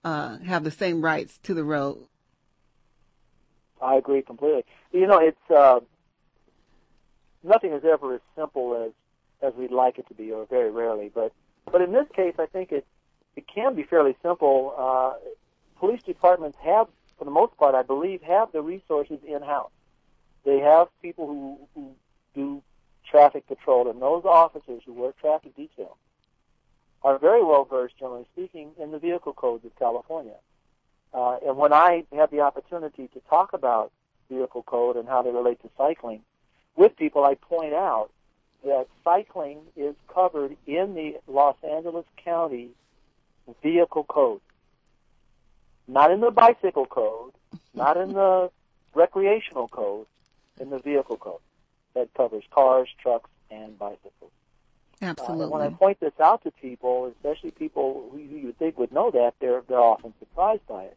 uh, 0.05 0.39
have 0.39 0.65
the 0.65 0.71
same 0.71 1.03
rights 1.03 1.39
to 1.43 1.55
the 1.55 1.65
road. 1.65 2.07
I 3.81 3.97
agree 3.97 4.23
completely. 4.23 4.65
You 4.93 5.07
know, 5.07 5.19
it's 5.19 5.51
uh, 5.51 5.81
nothing 7.45 7.73
is 7.73 7.85
ever 7.85 8.15
as 8.15 8.21
simple 8.37 8.85
as 8.87 8.93
as 9.41 9.55
we'd 9.55 9.71
like 9.71 9.99
it 9.99 10.09
to 10.09 10.15
be, 10.15 10.33
or 10.33 10.47
very 10.47 10.71
rarely. 10.71 11.11
But 11.15 11.33
but 11.71 11.81
in 11.81 11.93
this 11.93 12.07
case, 12.15 12.35
I 12.39 12.47
think 12.47 12.73
it 12.73 12.87
it 13.37 13.45
can 13.47 13.75
be 13.75 13.85
fairly 13.85 14.17
simple. 14.23 14.75
Police 15.79 16.03
departments 16.03 16.59
have, 16.63 16.89
for 17.19 17.25
the 17.25 17.31
most 17.31 17.57
part, 17.57 17.75
I 17.75 17.83
believe, 17.83 18.23
have 18.23 18.53
the 18.53 18.63
resources 18.63 19.19
in 19.27 19.43
house. 19.43 19.71
They 20.45 20.59
have 20.59 20.89
people 21.03 21.27
who 21.27 21.59
who 21.75 21.95
do 22.35 22.63
traffic 23.09 23.47
patrol, 23.47 23.89
and 23.91 24.01
those 24.01 24.25
officers 24.25 24.83
who 24.85 24.93
work 24.93 25.19
traffic 25.19 25.57
detail 25.57 25.97
are 27.03 27.19
very 27.19 27.45
well 27.45 27.65
versed, 27.65 27.99
generally 27.99 28.27
speaking, 28.33 28.71
in 28.81 28.91
the 28.91 28.99
vehicle 28.99 29.33
codes 29.33 29.65
of 29.65 29.77
California. 29.79 30.37
Uh, 31.15 31.37
and 31.47 31.57
when 31.57 31.73
I 31.73 32.05
have 32.13 32.31
the 32.31 32.41
opportunity 32.41 33.09
to 33.09 33.21
talk 33.31 33.53
about 33.53 33.93
vehicle 34.31 34.63
code 34.63 34.97
and 34.97 35.09
how 35.09 35.23
they 35.23 35.31
relate 35.31 35.61
to 35.63 35.71
cycling 35.77 36.23
with 36.77 36.97
people, 36.97 37.25
I 37.25 37.35
point 37.35 37.73
out 37.73 38.11
that 38.65 38.87
cycling 39.05 39.61
is 39.77 39.95
covered 40.13 40.57
in 40.67 40.95
the 40.95 41.17
Los 41.27 41.57
Angeles 41.63 42.05
County 42.23 42.71
vehicle 43.63 44.05
code. 44.05 44.41
Not 45.89 46.11
in 46.11 46.21
the 46.21 46.31
bicycle 46.31 46.85
code, 46.85 47.33
not 47.75 47.97
in 47.97 48.13
the 48.13 48.51
recreational 48.95 49.69
code, 49.69 50.07
in 50.61 50.69
the 50.69 50.79
vehicle 50.79 51.17
code 51.17 51.41
that 51.95 52.13
covers 52.15 52.45
cars, 52.51 52.89
trucks, 53.01 53.31
and 53.51 53.79
bicycles. 53.79 54.31
Absolutely. 55.01 55.47
Uh, 55.47 55.49
when 55.49 55.63
I 55.63 55.71
point 55.71 56.01
this 56.01 56.13
out 56.21 56.43
to 56.45 56.51
people, 56.51 57.07
especially 57.07 57.53
people 57.53 58.09
who 58.13 58.19
you 58.19 58.47
would 58.47 58.59
think 58.59 58.79
would 58.79 58.93
know 58.93 59.11
that, 59.13 59.35
they're 59.41 59.63
they're 59.69 59.81
often 59.81 60.13
surprised 60.19 60.67
by 60.67 60.85
it. 60.85 60.97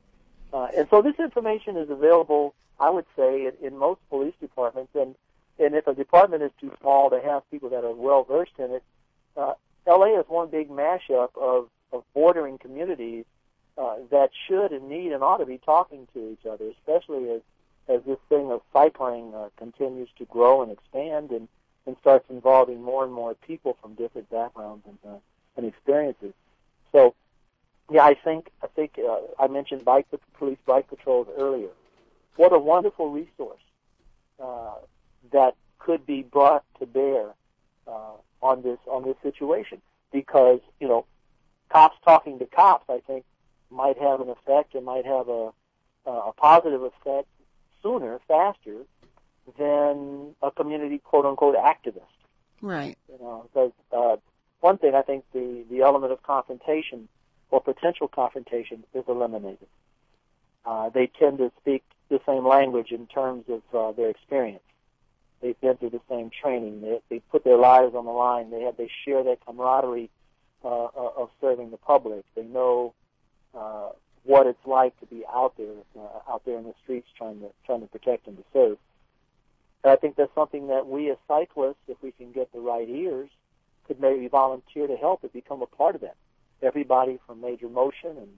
Uh, 0.52 0.68
and 0.76 0.88
so 0.90 1.02
this 1.02 1.16
information 1.20 1.78
is 1.78 1.90
available, 1.90 2.54
I 2.80 2.90
would 2.90 3.06
say, 3.16 3.46
in, 3.46 3.54
in 3.66 3.78
most 3.78 4.02
police 4.10 4.34
departments. 4.42 4.92
And 4.96 5.16
and 5.60 5.76
if 5.76 5.88
a 5.88 5.94
department 5.94 6.44
is 6.44 6.52
too 6.60 6.72
small 6.82 7.10
to 7.12 7.22
have 7.22 7.50
people 7.52 7.70
that 7.70 7.84
are 7.84 7.94
well 7.94 8.24
versed 8.24 8.58
in 8.58 8.72
it, 8.72 8.84
uh, 9.38 9.54
LA 9.88 10.20
is 10.20 10.26
one 10.28 10.50
big 10.50 10.70
mashup 10.70 11.30
of 11.40 11.70
of 11.94 12.04
bordering 12.14 12.58
communities 12.58 13.26
uh, 13.78 13.96
that 14.10 14.32
should 14.48 14.72
and 14.72 14.90
need 14.90 15.12
and 15.12 15.24
ought 15.24 15.38
to 15.38 15.46
be 15.46 15.58
talking 15.58 16.08
to 16.14 16.32
each 16.32 16.46
other, 16.46 16.66
especially 16.70 17.30
as 17.30 17.42
as 17.88 18.02
this 18.06 18.20
thing 18.30 18.52
of 18.52 18.62
cycling 18.72 19.34
uh, 19.34 19.50
continues 19.58 20.10
to 20.18 20.26
grow 20.26 20.62
and 20.62 20.72
expand 20.72 21.32
and 21.32 21.48
and 21.86 21.96
starts 22.00 22.26
involving 22.30 22.82
more 22.82 23.04
and 23.04 23.12
more 23.12 23.34
people 23.34 23.76
from 23.82 23.96
different 23.96 24.30
backgrounds 24.30 24.86
and, 24.88 24.98
uh, 25.08 25.18
and 25.58 25.66
experiences. 25.66 26.34
So, 26.92 27.16
yeah, 27.90 28.04
I 28.04 28.14
think 28.14 28.50
I 28.64 28.68
think 28.68 29.00
uh, 29.00 29.20
I 29.40 29.48
mentioned 29.48 29.84
bike 29.84 30.08
police 30.38 30.60
bike 30.66 30.88
patrols 30.90 31.28
earlier. 31.38 31.70
What 32.36 32.54
a 32.54 32.60
wonderful 32.60 33.10
resource 33.10 33.62
uh, 34.42 34.76
that 35.32 35.56
could 35.80 36.06
be 36.06 36.22
brought 36.22 36.64
to 36.80 36.86
bear 36.86 37.34
uh, 37.88 38.14
on 38.42 38.62
this 38.62 38.78
on 38.88 39.04
this 39.04 39.18
situation 39.24 39.82
because 40.12 40.60
you 40.80 40.88
know 40.88 41.06
cops 41.70 41.98
talking 42.06 42.40
to 42.40 42.46
cops 42.46 42.86
I 42.90 43.00
think 43.06 43.26
might 43.72 43.98
have 43.98 44.22
an 44.22 44.30
effect 44.30 44.76
and 44.76 44.86
might 44.86 45.06
have 45.06 45.30
a 45.30 45.52
a 46.06 46.32
positive 46.34 46.82
effect 46.82 47.28
sooner, 47.84 48.20
faster 48.28 48.86
than 49.58 50.36
a 50.42 50.52
community 50.52 51.00
quote 51.00 51.26
unquote 51.26 51.56
activist. 51.56 52.02
Right. 52.62 52.98
You 53.10 53.20
know, 53.20 53.50
because 53.52 53.72
uh, 53.92 54.18
one 54.60 54.78
thing 54.78 54.96
I 54.96 55.02
think 55.02 55.26
the 55.34 55.64
the 55.70 55.82
element 55.82 56.14
of 56.14 56.22
confrontation 56.24 57.08
or 57.50 57.62
potential 57.62 58.08
confrontation 58.08 58.84
is 58.94 59.04
eliminated. 59.08 59.68
Uh, 60.66 60.90
they 60.90 61.08
tend 61.08 61.40
to 61.40 61.52
speak 61.60 61.84
the 62.10 62.20
same 62.26 62.48
language 62.48 62.92
in 62.92 63.08
terms 63.08 63.46
of 63.50 63.62
uh, 63.74 63.92
their 63.94 64.10
experience. 64.10 64.64
They've 65.42 65.60
been 65.60 65.76
through 65.78 65.90
the 65.90 66.02
same 66.08 66.30
training. 66.30 66.82
They, 66.82 67.00
they 67.10 67.20
put 67.32 67.44
their 67.44 67.58
lives 67.58 67.96
on 67.96 68.06
the 68.06 68.12
line. 68.12 68.52
They 68.52 68.62
have 68.62 68.78
they 68.78 68.90
share 69.06 69.24
that 69.24 69.44
camaraderie 69.46 70.10
uh, 70.64 70.86
uh 70.86 71.12
of 71.18 71.30
serving 71.42 71.72
the 71.72 71.78
public. 71.78 72.24
They 72.36 72.44
know 72.44 72.94
uh, 73.58 73.90
what 74.24 74.48
it's 74.48 74.66
like 74.66 74.98
to 75.00 75.06
be 75.06 75.24
out 75.34 75.54
there, 75.58 75.74
uh, 75.98 76.32
out 76.32 76.44
there 76.46 76.58
in 76.58 76.64
the 76.64 76.74
streets 76.84 77.08
trying 77.18 77.40
to 77.40 77.48
trying 77.66 77.82
to 77.82 77.88
protect 77.88 78.28
and 78.28 78.38
to 78.38 78.44
serve. 78.54 78.78
And 79.84 79.92
I 79.92 79.96
think 79.96 80.16
that's 80.16 80.34
something 80.36 80.68
that 80.68 80.88
we 80.88 81.10
as 81.10 81.18
cyclists, 81.28 81.84
if 81.88 81.98
we 82.02 82.12
can 82.12 82.32
get 82.32 82.52
the 82.54 82.60
right 82.60 82.88
ears, 82.88 83.30
could 83.88 84.00
maybe 84.00 84.28
volunteer 84.28 84.88
to 84.88 84.96
help 84.96 85.24
and 85.24 85.34
become 85.34 85.62
a 85.62 85.66
part 85.66 85.96
of 85.96 86.02
that. 86.02 86.16
Everybody 86.62 87.20
from 87.26 87.42
Major 87.42 87.68
Motion 87.68 88.12
and, 88.18 88.30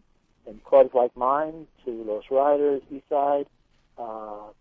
and 0.47 0.63
clubs 0.63 0.91
like 0.93 1.15
mine 1.17 1.67
to 1.83 1.91
Los 1.91 2.23
Riders, 2.31 2.81
Eastside, 2.91 3.45
uh, 3.97 4.51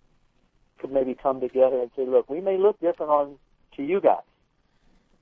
could 0.78 0.90
maybe 0.90 1.14
come 1.14 1.40
together 1.40 1.80
and 1.80 1.90
say, 1.96 2.04
look, 2.04 2.28
we 2.28 2.40
may 2.40 2.58
look 2.58 2.80
different 2.80 3.12
on 3.12 3.38
to 3.76 3.84
you 3.84 4.00
guys 4.00 4.24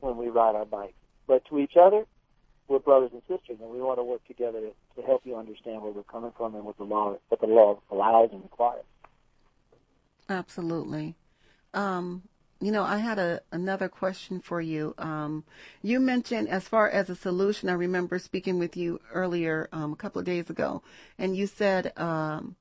when 0.01 0.17
we 0.17 0.29
ride 0.29 0.55
our 0.55 0.65
bikes, 0.65 0.95
but 1.27 1.45
to 1.45 1.59
each 1.59 1.77
other, 1.77 2.07
we're 2.71 2.79
brothers 2.79 3.11
and 3.13 3.21
sisters, 3.23 3.59
and 3.61 3.69
we 3.71 3.81
want 3.81 3.99
to 3.99 4.05
work 4.05 4.25
together 4.27 4.61
to, 4.61 5.01
to 5.01 5.07
help 5.07 5.23
you 5.25 5.37
understand 5.37 5.83
where 5.83 5.91
we're 5.91 6.05
coming 6.05 6.33
from 6.37 6.55
and 6.55 6.65
what 6.65 6.79
the 6.79 6.85
law 6.85 7.17
what 7.29 7.41
the 7.41 7.47
law 7.47 7.79
allows 7.91 8.31
and 8.33 8.43
requires. 8.43 8.85
Absolutely. 10.29 11.17
Um, 11.75 12.23
you 12.61 12.71
know, 12.71 12.85
I 12.85 12.99
had 12.99 13.19
a 13.19 13.41
another 13.51 13.89
question 13.89 14.41
for 14.41 14.61
you. 14.61 14.95
Um, 14.99 15.45
you 15.83 15.99
mentioned 15.99 16.49
as 16.49 16.69
far 16.69 16.89
as 16.89 17.11
a 17.11 17.17
solution. 17.17 17.69
I 17.69 17.73
remember 17.73 18.19
speaking 18.19 18.59
with 18.59 18.77
you 18.77 19.01
earlier 19.13 19.69
um, 19.73 19.93
a 19.93 19.97
couple 19.97 20.21
of 20.21 20.25
days 20.25 20.49
ago, 20.49 20.83
and 21.19 21.37
you 21.37 21.49
said 21.49 21.93
um, 21.99 22.55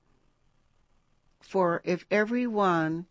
for 1.40 1.82
if 1.84 2.06
everyone 2.10 3.06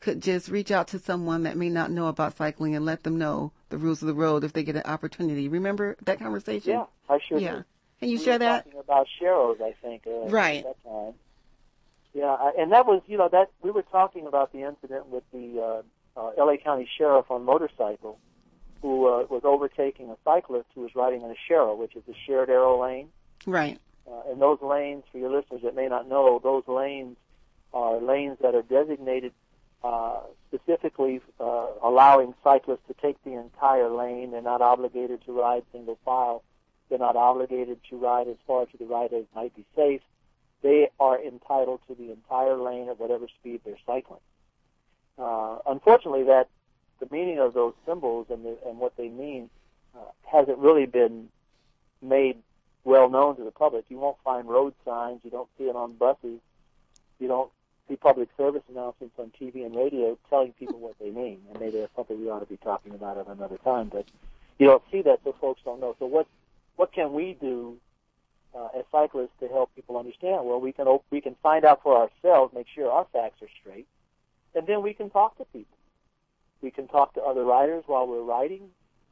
could 0.00 0.20
just 0.22 0.48
reach 0.48 0.70
out 0.70 0.88
to 0.88 0.98
someone 0.98 1.42
that 1.44 1.56
may 1.56 1.68
not 1.68 1.90
know 1.90 2.08
about 2.08 2.36
cycling 2.36 2.74
and 2.74 2.84
let 2.84 3.02
them 3.02 3.18
know 3.18 3.52
the 3.70 3.78
rules 3.78 4.02
of 4.02 4.08
the 4.08 4.14
road 4.14 4.44
if 4.44 4.52
they 4.52 4.62
get 4.62 4.76
an 4.76 4.82
opportunity. 4.84 5.48
Remember 5.48 5.96
that 6.04 6.18
conversation? 6.18 6.72
Yeah, 6.72 6.84
I 7.08 7.18
sure 7.26 7.38
Yeah. 7.38 7.54
do. 7.56 7.64
Can 8.00 8.08
you 8.10 8.18
we 8.18 8.24
share 8.24 8.34
were 8.34 8.38
that? 8.40 8.64
Talking 8.66 8.80
about 8.80 9.06
Sharrows, 9.20 9.60
I 9.62 9.72
think. 9.82 10.06
Uh, 10.06 10.28
Right. 10.28 10.64
At 10.66 10.76
that 10.84 10.90
time. 10.90 11.14
Yeah, 12.12 12.26
I- 12.34 12.52
and 12.58 12.72
that 12.72 12.86
was, 12.86 13.02
you 13.06 13.16
know, 13.18 13.28
that 13.28 13.50
we 13.62 13.70
were 13.70 13.82
talking 13.82 14.26
about 14.26 14.52
the 14.52 14.62
incident 14.62 15.08
with 15.08 15.24
the 15.32 15.82
uh, 16.16 16.20
uh, 16.20 16.30
L.A. 16.38 16.56
County 16.58 16.88
Sheriff 16.98 17.30
on 17.30 17.44
motorcycle, 17.44 18.18
who 18.82 19.06
uh, 19.08 19.26
was 19.28 19.42
overtaking 19.44 20.10
a 20.10 20.16
cyclist 20.24 20.66
who 20.74 20.82
was 20.82 20.94
riding 20.94 21.22
in 21.22 21.30
a 21.30 21.34
Sharrow, 21.50 21.76
which 21.76 21.96
is 21.96 22.02
a 22.08 22.14
shared 22.26 22.48
arrow 22.50 22.80
lane. 22.82 23.08
Right. 23.46 23.78
Uh, 24.06 24.30
and 24.30 24.40
those 24.40 24.60
lanes, 24.62 25.04
for 25.10 25.18
your 25.18 25.30
listeners 25.30 25.62
that 25.62 25.74
may 25.74 25.88
not 25.88 26.08
know, 26.08 26.38
those 26.42 26.62
lanes 26.68 27.16
are 27.74 27.98
lanes 27.98 28.38
that 28.40 28.54
are 28.54 28.62
designated 28.62 29.32
uh, 29.84 30.20
specifically 30.48 31.20
uh, 31.38 31.66
allowing 31.82 32.34
cyclists 32.42 32.86
to 32.88 32.94
take 32.94 33.22
the 33.24 33.32
entire 33.32 33.88
lane. 33.88 34.30
They're 34.32 34.42
not 34.42 34.62
obligated 34.62 35.24
to 35.26 35.32
ride 35.32 35.62
single 35.72 35.98
file. 36.04 36.42
They're 36.88 36.98
not 36.98 37.16
obligated 37.16 37.80
to 37.90 37.96
ride 37.96 38.28
as 38.28 38.36
far 38.46 38.66
to 38.66 38.76
the 38.76 38.86
right 38.86 39.12
as 39.12 39.24
might 39.34 39.54
be 39.54 39.64
safe. 39.74 40.00
They 40.62 40.88
are 40.98 41.20
entitled 41.20 41.80
to 41.88 41.94
the 41.94 42.10
entire 42.12 42.56
lane 42.56 42.88
at 42.88 42.98
whatever 42.98 43.26
speed 43.40 43.60
they're 43.64 43.76
cycling. 43.86 44.20
Uh, 45.18 45.58
unfortunately, 45.66 46.24
that 46.24 46.48
the 47.00 47.08
meaning 47.10 47.38
of 47.38 47.54
those 47.54 47.74
symbols 47.86 48.26
and, 48.30 48.44
the, 48.44 48.56
and 48.66 48.78
what 48.78 48.96
they 48.96 49.08
mean 49.08 49.50
uh, 49.94 50.10
hasn't 50.24 50.58
really 50.58 50.86
been 50.86 51.28
made 52.02 52.38
well 52.84 53.08
known 53.08 53.36
to 53.36 53.44
the 53.44 53.50
public. 53.50 53.84
You 53.88 53.98
won't 53.98 54.16
find 54.24 54.48
road 54.48 54.74
signs. 54.84 55.20
You 55.24 55.30
don't 55.30 55.48
see 55.58 55.64
it 55.64 55.76
on 55.76 55.94
buses. 55.94 56.40
You 57.18 57.28
don't 57.28 57.50
see 57.88 57.96
public 57.96 58.28
service 58.36 58.62
announcements 58.68 59.14
on 59.18 59.32
TV 59.40 59.64
and 59.64 59.74
radio 59.74 60.18
telling 60.28 60.52
people 60.52 60.78
what 60.78 60.98
they 60.98 61.10
mean. 61.10 61.40
And 61.50 61.60
maybe 61.60 61.78
that's 61.78 61.94
something 61.94 62.20
we 62.20 62.30
ought 62.30 62.40
to 62.40 62.46
be 62.46 62.56
talking 62.58 62.94
about 62.94 63.18
at 63.18 63.28
another 63.28 63.58
time. 63.58 63.88
But 63.88 64.06
you 64.58 64.66
don't 64.66 64.82
see 64.90 65.02
that, 65.02 65.20
so 65.24 65.34
folks 65.40 65.60
don't 65.64 65.80
know. 65.80 65.94
So 65.98 66.06
what 66.06 66.26
what 66.76 66.92
can 66.92 67.12
we 67.12 67.36
do 67.40 67.76
uh, 68.54 68.68
as 68.78 68.84
cyclists 68.90 69.36
to 69.40 69.48
help 69.48 69.74
people 69.74 69.96
understand? 69.96 70.46
Well, 70.46 70.60
we 70.60 70.72
can 70.72 70.86
we 71.10 71.20
can 71.20 71.36
find 71.42 71.64
out 71.64 71.82
for 71.82 71.96
ourselves, 71.96 72.54
make 72.54 72.66
sure 72.74 72.90
our 72.90 73.06
facts 73.12 73.42
are 73.42 73.48
straight, 73.60 73.86
and 74.54 74.66
then 74.66 74.82
we 74.82 74.94
can 74.94 75.10
talk 75.10 75.36
to 75.38 75.44
people. 75.46 75.76
We 76.62 76.70
can 76.70 76.88
talk 76.88 77.14
to 77.14 77.22
other 77.22 77.44
riders 77.44 77.84
while 77.86 78.06
we're 78.06 78.22
riding. 78.22 78.70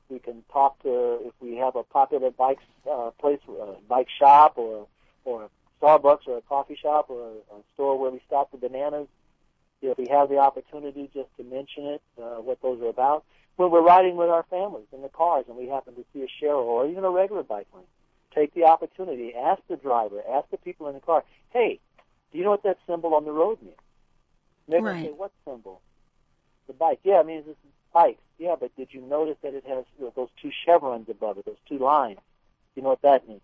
We 0.09 0.18
can 0.18 0.44
talk 0.52 0.82
to 0.82 1.18
if 1.22 1.34
we 1.40 1.56
have 1.56 1.76
a 1.76 1.82
popular 1.82 2.30
bike 2.30 2.59
uh, 2.90 3.10
place, 3.18 3.40
uh, 3.48 3.74
bike 3.88 4.09
shop, 4.18 4.55
or 4.56 4.86
or 5.24 5.48
Starbucks 5.80 6.26
or 6.26 6.38
a 6.38 6.42
coffee 6.42 6.76
shop 6.80 7.06
or 7.09 7.20
a, 7.20 7.56
a 7.56 7.62
store 7.74 7.98
where 7.98 8.10
we 8.10 8.20
stop 8.26 8.51
for 8.51 8.56
bananas. 8.56 9.09
If 9.82 9.98
we 9.98 10.09
have 10.09 10.30
the 10.30 10.38
opportunity 10.38 11.10
just 11.12 11.28
to 11.36 11.44
mention 11.44 11.84
it, 11.86 12.02
uh, 12.18 12.40
what 12.40 12.62
those 12.62 12.80
are 12.80 12.88
about. 12.88 13.24
When 13.56 13.70
we're 13.70 13.82
riding 13.82 14.16
with 14.16 14.30
our 14.30 14.44
families 14.48 14.86
in 14.92 15.02
the 15.02 15.09
cars 15.09 15.44
and 15.46 15.56
we 15.56 15.68
happen 15.68 15.94
to 15.94 16.05
see 16.12 16.22
a 16.22 16.28
share 16.40 16.55
or 16.55 16.86
even 16.86 17.05
a 17.05 17.10
regular 17.10 17.42
bike 17.42 17.66
lane, 17.74 17.84
take 18.34 18.55
the 18.55 18.64
opportunity, 18.64 19.34
ask 19.34 19.60
the 19.68 19.76
driver, 19.76 20.22
ask 20.28 20.48
the 20.51 20.56
people 20.56 20.88
in 20.88 20.94
the 20.94 21.01
car, 21.01 21.22
hey, 21.51 21.78
do 22.32 22.38
you 22.38 22.44
know 22.44 22.51
what 22.51 22.62
that 22.64 22.78
symbol 22.86 23.14
on 23.14 23.24
the 23.24 23.30
road 23.30 23.60
means? 23.62 23.76
They're 24.66 24.82
Right. 24.82 25.05
say, 25.06 25.12
what 25.12 25.32
symbol? 25.44 25.82
The 26.66 26.72
bike. 26.72 27.01
Yeah, 27.05 27.20
it 27.20 27.26
means 27.26 27.44
this 27.44 27.52
is 27.52 27.70
bikes. 27.92 28.22
Yeah, 28.38 28.56
but 28.59 28.74
did 28.76 28.88
you 28.92 29.02
notice 29.02 29.36
that 29.42 29.55
it 29.55 29.64
has 29.66 29.84
you 29.98 30.06
know, 30.06 30.12
those 30.16 30.30
two 30.40 30.51
chevrons 30.64 31.09
above 31.09 31.38
it, 31.38 31.44
those 31.44 31.60
two 31.68 31.78
lines? 31.78 32.18
Do 32.18 32.80
you 32.80 32.82
know 32.82 32.88
what 32.88 33.02
that 33.02 33.28
means? 33.28 33.42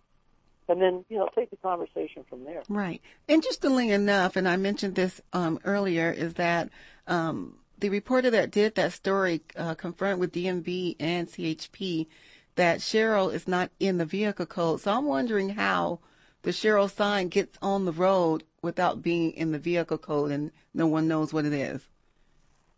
And 0.70 0.80
then, 0.80 1.04
you 1.08 1.18
know, 1.18 1.28
take 1.34 1.50
the 1.50 1.56
conversation 1.56 2.24
from 2.30 2.44
there. 2.44 2.62
Right. 2.68 3.02
Interestingly 3.26 3.90
enough, 3.90 4.36
and 4.36 4.48
I 4.48 4.56
mentioned 4.56 4.94
this 4.94 5.20
um, 5.32 5.58
earlier, 5.64 6.12
is 6.12 6.34
that 6.34 6.70
um, 7.08 7.56
the 7.76 7.88
reporter 7.88 8.30
that 8.30 8.52
did 8.52 8.76
that 8.76 8.92
story 8.92 9.42
uh, 9.56 9.74
confirmed 9.74 10.20
with 10.20 10.32
DMV 10.32 10.94
and 11.00 11.26
CHP 11.26 12.06
that 12.54 12.78
sharrow 12.78 13.32
is 13.34 13.48
not 13.48 13.70
in 13.80 13.98
the 13.98 14.04
vehicle 14.04 14.46
code. 14.46 14.80
So 14.80 14.92
I'm 14.92 15.06
wondering 15.06 15.50
how 15.50 15.98
the 16.42 16.50
sharrow 16.50 16.88
sign 16.88 17.28
gets 17.28 17.58
on 17.60 17.84
the 17.84 17.92
road 17.92 18.44
without 18.62 19.02
being 19.02 19.32
in 19.32 19.50
the 19.50 19.58
vehicle 19.58 19.98
code 19.98 20.30
and 20.30 20.52
no 20.72 20.86
one 20.86 21.08
knows 21.08 21.32
what 21.32 21.46
it 21.46 21.52
is. 21.52 21.88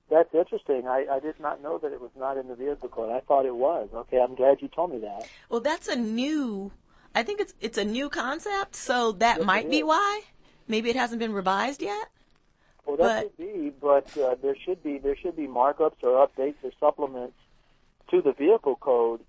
That's 0.08 0.32
interesting. 0.34 0.86
I, 0.86 1.06
I 1.10 1.20
did 1.20 1.40
not 1.40 1.62
know 1.62 1.78
that 1.78 1.92
it 1.92 2.00
was 2.00 2.10
not 2.18 2.36
in 2.36 2.46
the 2.46 2.54
vehicle 2.54 2.90
code. 2.90 3.10
I 3.10 3.20
thought 3.20 3.46
it 3.46 3.54
was. 3.54 3.88
Okay, 3.94 4.20
I'm 4.20 4.34
glad 4.34 4.60
you 4.60 4.68
told 4.68 4.92
me 4.92 4.98
that. 4.98 5.26
Well, 5.48 5.60
that's 5.60 5.88
a 5.88 5.96
new. 5.96 6.70
I 7.14 7.22
think 7.22 7.40
it's 7.40 7.54
it's 7.60 7.78
a 7.78 7.84
new 7.84 8.08
concept, 8.08 8.76
so 8.76 9.12
that 9.12 9.38
Yes, 9.38 9.46
might 9.46 9.70
be 9.70 9.82
why. 9.82 10.22
Maybe 10.68 10.90
it 10.90 10.96
hasn't 10.96 11.18
been 11.18 11.32
revised 11.32 11.82
yet. 11.82 12.08
Well, 12.86 12.96
that 12.96 13.24
But- 13.24 13.36
could 13.36 13.36
be, 13.36 13.72
but 13.80 14.18
uh, 14.18 14.36
there 14.42 14.56
should 14.64 14.82
be 14.82 14.98
there 14.98 15.16
should 15.16 15.36
be 15.36 15.46
markups 15.46 16.02
or 16.02 16.26
updates 16.26 16.56
or 16.62 16.70
supplements 16.80 17.36
to 18.10 18.20
the 18.22 18.32
vehicle 18.32 18.76
code 18.76 19.20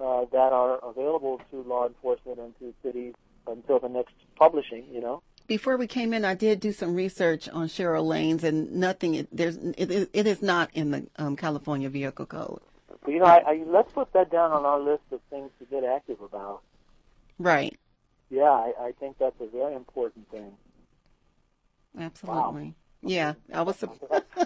uh, 0.00 0.24
that 0.32 0.52
are 0.52 0.78
available 0.84 1.40
to 1.50 1.62
law 1.62 1.86
enforcement 1.86 2.38
and 2.38 2.58
to 2.58 2.74
cities 2.82 3.14
until 3.46 3.78
the 3.78 3.88
next 3.88 4.14
publishing. 4.36 4.84
You 4.92 5.00
know. 5.00 5.22
Before 5.46 5.76
we 5.76 5.88
came 5.88 6.14
in, 6.14 6.24
I 6.24 6.34
did 6.34 6.60
do 6.60 6.70
some 6.70 6.94
research 6.94 7.48
on 7.48 7.66
sharrow 7.66 8.06
lanes, 8.06 8.44
and 8.44 8.70
nothing. 8.72 9.14
It, 9.16 9.28
there's 9.32 9.56
it, 9.56 9.90
it, 9.90 10.10
it 10.12 10.26
is 10.26 10.42
not 10.42 10.70
in 10.74 10.92
the 10.92 11.06
um, 11.16 11.34
California 11.36 11.88
vehicle 11.88 12.26
code. 12.26 12.60
But, 13.02 13.10
you 13.10 13.18
know, 13.18 13.24
I, 13.24 13.38
I, 13.38 13.62
let's 13.66 13.90
put 13.92 14.12
that 14.12 14.30
down 14.30 14.52
on 14.52 14.64
our 14.64 14.78
list 14.78 15.02
of 15.10 15.20
things 15.30 15.50
to 15.58 15.64
get 15.64 15.82
active 15.82 16.20
about. 16.20 16.60
Right. 17.40 17.78
Yeah, 18.28 18.50
I, 18.50 18.72
I 18.80 18.92
think 18.92 19.16
that's 19.18 19.40
a 19.40 19.46
very 19.46 19.74
important 19.74 20.30
thing. 20.30 20.52
Absolutely. 21.98 22.74
Yeah, 23.02 23.34
I 23.52 23.62
was. 23.62 23.76
sup- 23.76 23.96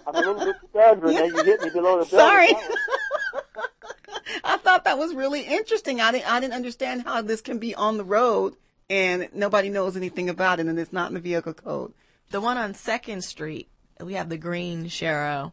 I'm 0.07 0.15
a 0.15 0.19
little 0.19 0.37
bit 0.37 0.57
stunned, 0.71 1.03
Renee. 1.03 1.27
You 1.27 1.45
hit 1.45 1.61
me 1.61 1.71
below 1.71 2.03
the 2.03 2.09
belt. 2.09 2.11
Sorry. 2.11 2.49
I 4.45 4.57
thought 4.59 4.85
that 4.85 4.97
was 4.97 5.13
really 5.15 5.43
interesting. 5.43 6.01
I 6.01 6.13
didn't. 6.13 6.31
I 6.31 6.41
didn't 6.41 6.55
understand 6.55 7.03
how 7.03 7.21
this 7.21 7.41
can 7.41 7.59
be 7.59 7.75
on 7.75 7.97
the 7.99 8.05
road 8.05 8.55
and 8.89 9.29
nobody 9.33 9.71
knows 9.71 9.97
anything 9.97 10.29
about 10.29 10.61
it, 10.61 10.67
and 10.67 10.79
it's 10.79 10.93
not 10.93 11.09
in 11.09 11.15
the 11.15 11.21
vehicle 11.21 11.55
code. 11.55 11.93
The 12.31 12.41
one 12.41 12.59
on 12.59 12.75
Second 12.75 13.23
Street, 13.25 13.69
we 14.01 14.15
have 14.15 14.29
the 14.29 14.39
green 14.39 14.85
sharrow. 14.87 15.53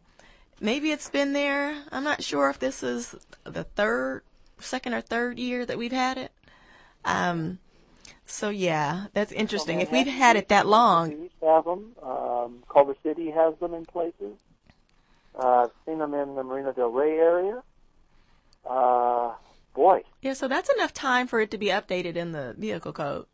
Maybe 0.60 0.92
it's 0.92 1.10
been 1.10 1.32
there. 1.32 1.82
I'm 1.90 2.04
not 2.04 2.22
sure 2.22 2.50
if 2.50 2.58
this 2.58 2.82
is 2.82 3.16
the 3.44 3.64
third, 3.64 4.22
second 4.60 4.94
or 4.94 5.00
third 5.00 5.38
year 5.38 5.66
that 5.66 5.78
we've 5.78 5.92
had 5.92 6.18
it. 6.18 6.32
Um, 7.04 7.58
so 8.26 8.48
yeah, 8.50 9.06
that's 9.12 9.32
interesting. 9.32 9.80
If 9.80 9.90
we've 9.90 10.06
had 10.06 10.36
it 10.36 10.48
that 10.48 10.66
long, 10.66 11.28
have 11.42 11.64
them. 11.64 11.92
Um, 12.02 12.62
Culver 12.68 12.96
City 13.02 13.30
has 13.30 13.54
them 13.58 13.74
in 13.74 13.84
places. 13.84 14.36
Uh, 15.38 15.64
I've 15.64 15.70
seen 15.86 15.98
them 15.98 16.14
in 16.14 16.34
the 16.34 16.42
Marina 16.42 16.72
Del 16.72 16.90
Rey 16.90 17.18
area. 17.18 17.62
Uh, 18.68 19.32
boy, 19.74 20.02
yeah. 20.20 20.34
So 20.34 20.46
that's 20.48 20.70
enough 20.70 20.92
time 20.94 21.26
for 21.26 21.40
it 21.40 21.50
to 21.50 21.58
be 21.58 21.66
updated 21.66 22.16
in 22.16 22.32
the 22.32 22.54
vehicle 22.56 22.92
code. 22.92 23.26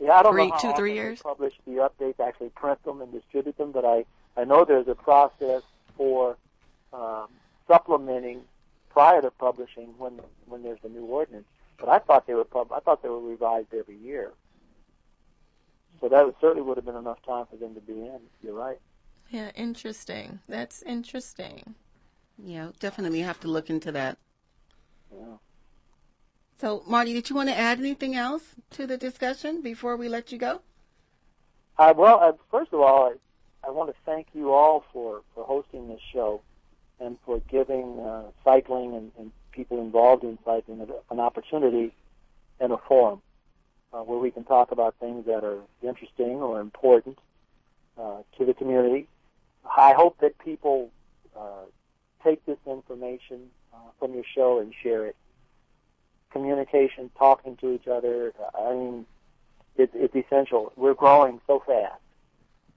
yeah, 0.00 0.12
I 0.12 0.22
don't 0.22 0.32
Three- 0.32 0.46
know 0.48 0.52
how 0.54 0.58
two, 0.58 0.72
three 0.74 0.90
they 0.90 0.96
years? 0.96 1.22
publish 1.22 1.54
the 1.66 1.72
updates, 1.88 2.18
actually 2.20 2.48
print 2.50 2.82
them 2.84 3.00
and 3.00 3.12
distribute 3.12 3.56
them, 3.58 3.70
but 3.72 3.84
I 3.84 4.04
I 4.36 4.44
know 4.44 4.64
there's 4.64 4.88
a 4.88 4.94
process 4.94 5.62
for 5.96 6.36
um, 6.92 7.28
supplementing 7.68 8.42
prior 8.88 9.22
to 9.22 9.30
publishing 9.30 9.94
when 9.98 10.20
when 10.46 10.62
there's 10.64 10.80
a 10.84 10.88
new 10.88 11.04
ordinance. 11.04 11.46
But 11.80 11.88
I 11.88 11.98
thought 11.98 12.26
they 12.26 12.34
were 12.34 12.44
pub- 12.44 12.72
I 12.72 12.80
thought 12.80 13.02
they 13.02 13.08
were 13.08 13.20
revised 13.20 13.72
every 13.72 13.96
year. 13.96 14.32
So 16.00 16.08
that 16.08 16.24
would, 16.24 16.34
certainly 16.40 16.62
would 16.62 16.76
have 16.76 16.84
been 16.84 16.96
enough 16.96 17.22
time 17.26 17.46
for 17.50 17.56
them 17.56 17.74
to 17.74 17.80
be 17.80 17.92
in. 17.92 18.20
You're 18.42 18.54
right. 18.54 18.78
Yeah, 19.30 19.50
interesting. 19.54 20.40
That's 20.48 20.82
interesting. 20.82 21.74
Yeah, 22.38 22.70
definitely 22.78 23.20
have 23.20 23.40
to 23.40 23.48
look 23.48 23.70
into 23.70 23.92
that. 23.92 24.18
Yeah. 25.12 25.36
So, 26.58 26.82
Marty, 26.86 27.12
did 27.12 27.30
you 27.30 27.36
want 27.36 27.48
to 27.48 27.56
add 27.56 27.78
anything 27.78 28.14
else 28.14 28.54
to 28.70 28.86
the 28.86 28.98
discussion 28.98 29.62
before 29.62 29.96
we 29.96 30.08
let 30.08 30.30
you 30.32 30.38
go? 30.38 30.60
Uh, 31.78 31.94
well, 31.96 32.20
uh, 32.20 32.32
first 32.50 32.72
of 32.72 32.80
all, 32.80 33.14
I, 33.64 33.68
I 33.68 33.70
want 33.70 33.88
to 33.90 33.96
thank 34.04 34.28
you 34.34 34.52
all 34.52 34.84
for, 34.92 35.22
for 35.34 35.44
hosting 35.44 35.88
this 35.88 36.00
show 36.12 36.42
and 36.98 37.16
for 37.24 37.40
giving 37.48 37.98
uh, 38.00 38.24
cycling 38.44 38.94
and, 38.94 39.12
and 39.18 39.32
people 39.52 39.80
involved 39.80 40.24
in 40.24 40.38
cycling 40.44 40.86
an 41.10 41.20
opportunity 41.20 41.92
and 42.58 42.72
a 42.72 42.78
forum 42.88 43.20
uh, 43.92 43.98
where 43.98 44.18
we 44.18 44.30
can 44.30 44.44
talk 44.44 44.72
about 44.72 44.94
things 45.00 45.26
that 45.26 45.44
are 45.44 45.58
interesting 45.82 46.36
or 46.36 46.60
important 46.60 47.18
uh, 47.98 48.18
to 48.38 48.44
the 48.44 48.54
community. 48.54 49.06
I 49.64 49.92
hope 49.94 50.18
that 50.20 50.38
people 50.38 50.90
uh, 51.36 51.64
take 52.24 52.44
this 52.46 52.58
information 52.66 53.50
uh, 53.72 53.78
from 53.98 54.14
your 54.14 54.24
show 54.34 54.58
and 54.58 54.72
share 54.82 55.06
it. 55.06 55.16
Communication, 56.32 57.10
talking 57.18 57.56
to 57.56 57.74
each 57.74 57.88
other. 57.88 58.32
I 58.56 58.72
mean, 58.72 59.06
it, 59.76 59.90
it's 59.94 60.14
essential. 60.14 60.72
We're 60.76 60.94
growing 60.94 61.40
so 61.46 61.62
fast, 61.66 62.00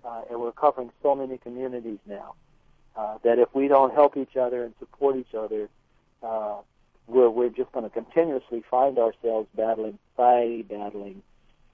uh, 0.03 0.21
and 0.29 0.39
we're 0.39 0.51
covering 0.51 0.91
so 1.03 1.15
many 1.15 1.37
communities 1.37 1.99
now 2.07 2.33
uh, 2.95 3.17
that 3.23 3.39
if 3.39 3.53
we 3.53 3.67
don't 3.67 3.93
help 3.93 4.17
each 4.17 4.35
other 4.35 4.63
and 4.63 4.73
support 4.79 5.17
each 5.17 5.35
other, 5.35 5.69
uh, 6.23 6.57
we're 7.07 7.29
we're 7.29 7.49
just 7.49 7.71
going 7.71 7.83
to 7.83 7.89
continuously 7.89 8.63
find 8.69 8.97
ourselves 8.97 9.47
battling 9.55 9.99
society, 10.11 10.61
battling 10.63 11.21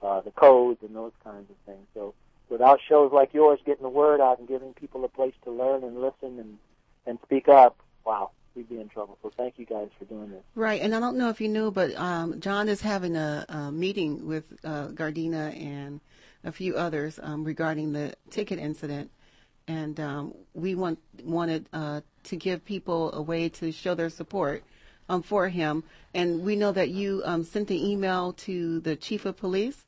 uh, 0.02 0.20
the 0.20 0.30
codes 0.30 0.80
and 0.82 0.94
those 0.94 1.12
kinds 1.22 1.48
of 1.50 1.56
things. 1.66 1.86
So 1.94 2.14
without 2.48 2.80
shows 2.86 3.12
like 3.12 3.32
yours 3.32 3.60
getting 3.64 3.82
the 3.82 3.88
word 3.88 4.20
out 4.20 4.38
and 4.38 4.48
giving 4.48 4.74
people 4.74 5.04
a 5.04 5.08
place 5.08 5.34
to 5.44 5.50
learn 5.50 5.84
and 5.84 6.00
listen 6.00 6.38
and 6.38 6.58
and 7.06 7.18
speak 7.22 7.48
up, 7.48 7.78
wow, 8.04 8.30
we'd 8.54 8.68
be 8.68 8.80
in 8.80 8.88
trouble. 8.88 9.16
So 9.22 9.32
thank 9.36 9.58
you 9.58 9.66
guys 9.66 9.88
for 9.98 10.04
doing 10.04 10.30
this. 10.30 10.42
Right, 10.54 10.80
and 10.80 10.94
I 10.94 11.00
don't 11.00 11.16
know 11.16 11.28
if 11.28 11.40
you 11.40 11.48
knew, 11.48 11.70
but 11.70 11.94
um, 11.96 12.40
John 12.40 12.68
is 12.68 12.80
having 12.80 13.16
a, 13.16 13.46
a 13.48 13.72
meeting 13.72 14.26
with 14.26 14.44
uh, 14.64 14.88
Gardena 14.88 15.56
and 15.58 16.00
a 16.44 16.52
few 16.52 16.76
others 16.76 17.18
um, 17.22 17.44
regarding 17.44 17.92
the 17.92 18.14
ticket 18.30 18.58
incident, 18.58 19.10
and 19.70 20.00
um, 20.00 20.34
we 20.52 20.74
want 20.74 20.98
wanted 21.24 21.68
uh, 21.72 22.00
to 22.24 22.36
give 22.36 22.64
people 22.64 23.12
a 23.12 23.22
way 23.22 23.48
to 23.48 23.70
show 23.70 23.94
their 23.94 24.10
support 24.10 24.64
um, 25.08 25.22
for 25.22 25.48
him. 25.48 25.84
And 26.12 26.42
we 26.42 26.56
know 26.56 26.72
that 26.72 26.90
you 26.90 27.22
um, 27.24 27.44
sent 27.44 27.70
an 27.70 27.76
email 27.76 28.32
to 28.46 28.80
the 28.80 28.96
chief 28.96 29.24
of 29.24 29.36
police 29.36 29.86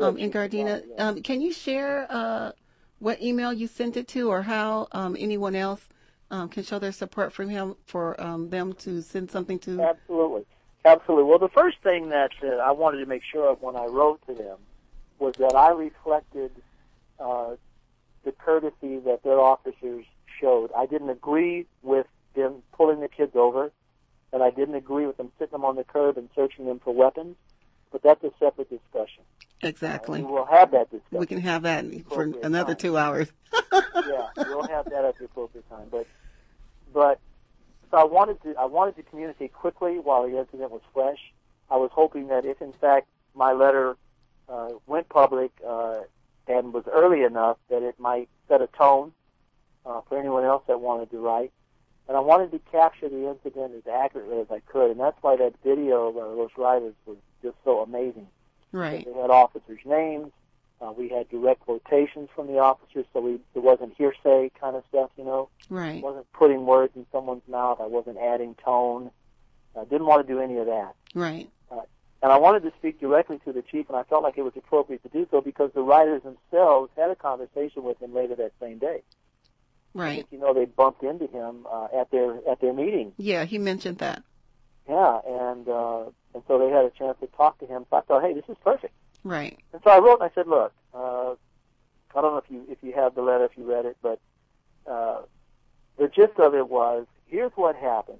um, 0.00 0.16
in 0.16 0.32
Gardena. 0.32 0.82
Um, 0.98 1.22
can 1.22 1.40
you 1.40 1.52
share 1.52 2.06
uh, 2.10 2.52
what 2.98 3.22
email 3.22 3.52
you 3.52 3.68
sent 3.68 3.96
it 3.96 4.08
to, 4.08 4.28
or 4.28 4.42
how 4.42 4.88
um, 4.90 5.16
anyone 5.18 5.54
else 5.54 5.88
um, 6.30 6.48
can 6.48 6.64
show 6.64 6.78
their 6.80 6.92
support 6.92 7.32
for 7.32 7.44
him 7.44 7.76
for 7.84 8.20
um, 8.20 8.50
them 8.50 8.72
to 8.84 9.00
send 9.00 9.30
something 9.30 9.58
to? 9.60 9.80
Absolutely. 9.80 10.44
Absolutely. 10.84 11.24
Well, 11.24 11.38
the 11.38 11.50
first 11.50 11.76
thing 11.82 12.08
that 12.08 12.32
uh, 12.42 12.48
I 12.56 12.72
wanted 12.72 12.98
to 12.98 13.06
make 13.06 13.22
sure 13.30 13.50
of 13.52 13.62
when 13.62 13.76
I 13.76 13.84
wrote 13.84 14.26
to 14.26 14.34
them 14.34 14.58
was 15.18 15.34
that 15.36 15.54
I 15.54 15.70
reflected 15.72 16.50
uh, 17.20 17.56
the 18.24 18.32
courtesy 18.32 18.98
that 18.98 19.22
their 19.22 19.40
officers 19.40 20.04
showed. 20.40 20.70
I 20.76 20.86
didn't 20.86 21.10
agree 21.10 21.66
with 21.82 22.06
them 22.34 22.62
pulling 22.72 23.00
the 23.00 23.08
kids 23.08 23.32
over, 23.34 23.72
and 24.32 24.42
I 24.42 24.50
didn't 24.50 24.74
agree 24.74 25.06
with 25.06 25.16
them 25.16 25.32
sitting 25.38 25.52
them 25.52 25.64
on 25.64 25.76
the 25.76 25.84
curb 25.84 26.16
and 26.16 26.28
searching 26.34 26.66
them 26.66 26.80
for 26.82 26.94
weapons. 26.94 27.36
But 27.92 28.02
that's 28.02 28.22
a 28.22 28.30
separate 28.38 28.70
discussion. 28.70 29.24
Exactly. 29.62 30.20
Uh, 30.20 30.26
we 30.26 30.32
will 30.32 30.46
have 30.46 30.70
that 30.70 30.90
discussion. 30.90 31.18
We 31.18 31.26
can 31.26 31.40
have 31.40 31.62
that 31.62 31.84
for 32.08 32.22
another 32.42 32.74
time. 32.74 32.76
two 32.76 32.96
hours. 32.96 33.32
yeah, 33.72 34.28
we'll 34.36 34.68
have 34.68 34.84
that 34.90 35.04
at 35.04 35.18
the 35.18 35.24
appropriate 35.24 35.68
time. 35.68 35.88
But, 35.90 36.06
but 36.92 37.18
so 37.90 37.96
I 37.96 38.04
wanted 38.04 38.40
to 38.44 38.54
I 38.56 38.66
wanted 38.66 38.96
to 38.96 39.02
communicate 39.02 39.52
quickly 39.52 39.98
while 39.98 40.28
the 40.28 40.38
incident 40.38 40.70
was 40.70 40.82
fresh. 40.94 41.18
I 41.70 41.76
was 41.76 41.90
hoping 41.92 42.28
that 42.28 42.44
if 42.44 42.62
in 42.62 42.72
fact 42.72 43.08
my 43.34 43.52
letter 43.52 43.96
uh, 44.48 44.70
went 44.86 45.08
public 45.08 45.50
uh, 45.66 46.00
and 46.50 46.72
was 46.72 46.84
early 46.92 47.22
enough 47.22 47.56
that 47.68 47.82
it 47.82 47.98
might 47.98 48.28
set 48.48 48.60
a 48.60 48.66
tone 48.68 49.12
uh, 49.86 50.00
for 50.08 50.18
anyone 50.18 50.44
else 50.44 50.62
that 50.66 50.80
wanted 50.80 51.10
to 51.10 51.18
write. 51.18 51.52
And 52.08 52.16
I 52.16 52.20
wanted 52.20 52.50
to 52.52 52.58
capture 52.72 53.08
the 53.08 53.28
incident 53.30 53.72
as 53.76 53.86
accurately 53.92 54.40
as 54.40 54.48
I 54.50 54.60
could, 54.60 54.90
and 54.90 54.98
that's 55.00 55.16
why 55.22 55.36
that 55.36 55.54
video 55.62 56.08
of 56.08 56.16
uh, 56.16 56.20
those 56.34 56.50
riders 56.56 56.94
was 57.06 57.16
just 57.42 57.56
so 57.64 57.80
amazing. 57.80 58.26
Right. 58.72 59.06
We 59.06 59.20
had 59.20 59.30
officers' 59.30 59.80
names. 59.84 60.32
Uh, 60.80 60.92
we 60.96 61.08
had 61.08 61.28
direct 61.28 61.60
quotations 61.60 62.28
from 62.34 62.46
the 62.46 62.58
officers, 62.58 63.04
so 63.12 63.20
we 63.20 63.34
it 63.54 63.62
wasn't 63.62 63.94
hearsay 63.96 64.50
kind 64.58 64.74
of 64.76 64.82
stuff, 64.88 65.10
you 65.16 65.24
know. 65.24 65.48
I 65.70 65.74
Right. 65.74 66.02
wasn't 66.02 66.32
putting 66.32 66.64
words 66.66 66.92
in 66.96 67.06
someone's 67.12 67.46
mouth. 67.46 67.80
I 67.80 67.86
wasn't 67.86 68.16
adding 68.18 68.54
tone. 68.64 69.10
I 69.78 69.84
didn't 69.84 70.06
want 70.06 70.26
to 70.26 70.32
do 70.32 70.40
any 70.40 70.56
of 70.56 70.66
that. 70.66 70.94
Right. 71.14 71.48
And 72.22 72.30
I 72.30 72.38
wanted 72.38 72.62
to 72.64 72.72
speak 72.78 73.00
directly 73.00 73.38
to 73.46 73.52
the 73.52 73.62
chief, 73.62 73.88
and 73.88 73.96
I 73.96 74.02
felt 74.02 74.22
like 74.22 74.36
it 74.36 74.42
was 74.42 74.52
appropriate 74.56 75.02
to 75.04 75.08
do 75.08 75.26
so 75.30 75.40
because 75.40 75.70
the 75.74 75.80
riders 75.82 76.22
themselves 76.22 76.90
had 76.96 77.10
a 77.10 77.16
conversation 77.16 77.82
with 77.82 77.98
him 78.00 78.12
later 78.14 78.34
that 78.36 78.52
same 78.60 78.78
day. 78.78 79.02
I 79.94 79.98
Right. 79.98 80.16
think, 80.16 80.26
you 80.32 80.38
know, 80.38 80.52
they 80.54 80.66
bumped 80.66 81.02
into 81.02 81.26
him 81.26 81.66
uh, 81.70 81.88
at 81.98 82.10
their 82.10 82.36
at 82.48 82.60
their 82.60 82.72
meeting. 82.72 83.12
Yeah, 83.16 83.44
he 83.44 83.58
mentioned 83.58 83.98
that. 83.98 84.22
Yeah, 84.88 85.20
and 85.26 85.68
uh, 85.68 86.04
and 86.34 86.42
so 86.46 86.58
they 86.58 86.68
had 86.68 86.84
a 86.84 86.90
chance 86.90 87.16
to 87.20 87.26
talk 87.28 87.58
to 87.60 87.66
him. 87.66 87.86
So 87.90 87.96
I 87.96 88.00
thought, 88.02 88.22
hey, 88.22 88.34
this 88.34 88.44
is 88.48 88.56
perfect. 88.62 88.92
Right. 89.24 89.58
And 89.72 89.82
so 89.82 89.90
I 89.90 89.98
wrote 89.98 90.20
and 90.20 90.30
I 90.30 90.34
said, 90.34 90.46
look, 90.46 90.72
uh, 90.94 91.34
I 92.14 92.20
don't 92.20 92.32
know 92.34 92.38
if 92.38 92.50
you 92.50 92.64
if 92.68 92.78
you 92.82 92.92
have 92.92 93.14
the 93.14 93.22
letter, 93.22 93.44
if 93.46 93.56
you 93.56 93.64
read 93.64 93.84
it, 93.86 93.96
but 94.02 94.20
uh, 94.86 95.22
the 95.98 96.06
gist 96.08 96.38
of 96.38 96.54
it 96.54 96.68
was, 96.68 97.06
here's 97.26 97.52
what 97.56 97.74
happened. 97.76 98.18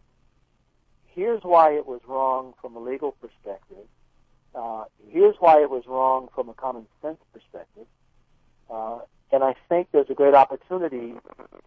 Here's 1.15 1.43
why 1.43 1.75
it 1.75 1.87
was 1.87 2.01
wrong 2.07 2.55
from 2.61 2.77
a 2.77 2.81
legal 2.81 3.13
perspective. 3.13 3.87
Uh, 4.55 4.85
here's 5.09 5.37
why 5.39 5.63
it 5.63 5.71
was 5.71 5.85
wrong 5.87 6.29
from 6.35 6.49
a 6.49 6.55
common 6.55 6.87
sense 7.03 7.19
perspective. 7.33 7.87
Uh, 8.69 9.01
and 9.33 9.45
I 9.45 9.55
think 9.69 9.89
there's 9.93 10.11
a 10.11 10.15
great 10.15 10.35
opportunity 10.35 11.15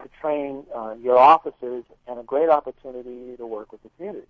to 0.02 0.08
train 0.20 0.64
uh, 0.74 0.94
your 1.00 1.18
officers 1.18 1.84
and 2.06 2.18
a 2.18 2.22
great 2.22 2.50
opportunity 2.50 3.36
to 3.36 3.46
work 3.46 3.72
with 3.72 3.82
the 3.82 3.88
community. 3.96 4.26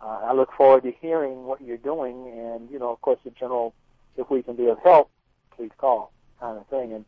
Uh, 0.00 0.20
I 0.24 0.32
look 0.32 0.52
forward 0.52 0.82
to 0.84 0.92
hearing 1.00 1.44
what 1.44 1.62
you're 1.62 1.76
doing, 1.76 2.28
and 2.28 2.70
you 2.70 2.78
know, 2.78 2.90
of 2.90 3.00
course, 3.00 3.18
the 3.24 3.30
general, 3.30 3.74
if 4.16 4.30
we 4.30 4.42
can 4.42 4.54
be 4.54 4.66
of 4.66 4.78
help, 4.84 5.10
please 5.56 5.70
call, 5.78 6.12
kind 6.38 6.58
of 6.58 6.66
thing. 6.68 6.92
And 6.92 7.04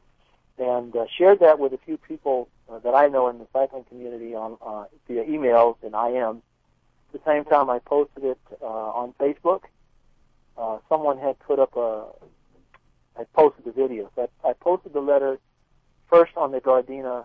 and 0.59 0.97
uh, 0.97 1.05
shared 1.17 1.39
that 1.41 1.59
with 1.59 1.73
a 1.73 1.79
few 1.79 1.97
people 1.97 2.49
uh, 2.69 2.79
that 2.81 2.95
I 2.95 3.07
know 3.07 3.29
in 3.29 3.39
the 3.39 3.47
cycling 3.53 3.85
community 3.85 4.35
on 4.35 4.57
uh, 4.65 4.85
via 5.07 5.25
emails 5.25 5.77
and 5.83 5.95
IM. 5.95 6.43
At 7.13 7.25
the 7.25 7.31
same 7.31 7.45
time, 7.45 7.71
I 7.71 7.79
posted 7.79 8.25
it 8.25 8.39
uh, 8.61 8.65
on 8.65 9.15
Facebook. 9.19 9.63
Uh, 10.57 10.79
someone 10.89 11.19
had 11.19 11.39
put 11.39 11.59
up 11.59 11.77
a, 11.77 12.07
I 13.19 13.25
posted 13.35 13.65
the 13.65 13.73
video. 13.73 14.11
So 14.15 14.29
I, 14.45 14.51
I 14.51 14.53
posted 14.53 14.93
the 14.93 15.01
letter 15.01 15.39
first 16.11 16.33
on 16.37 16.53
the 16.53 16.61
Gardena 16.61 17.25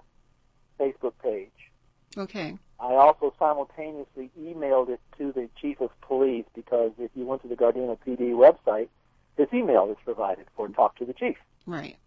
Facebook 0.80 1.14
page. 1.22 1.52
Okay. 2.18 2.58
I 2.80 2.94
also 2.96 3.34
simultaneously 3.40 4.30
emailed 4.40 4.90
it 4.90 5.00
to 5.18 5.32
the 5.32 5.50
chief 5.60 5.82
of 5.82 5.90
police 6.02 6.46
because 6.54 6.92
if 6.98 7.12
you 7.16 7.26
went 7.26 7.42
to 7.44 7.48
the 7.48 7.56
Gardena 7.56 7.98
PD 8.06 8.34
website, 8.34 8.90
this 9.36 9.48
email 9.54 9.90
is 9.90 9.98
provided 10.04 10.46
for 10.56 10.68
talk 10.70 10.98
to 10.98 11.06
the 11.06 11.14
chief. 11.14 11.38
Right. 11.66 11.98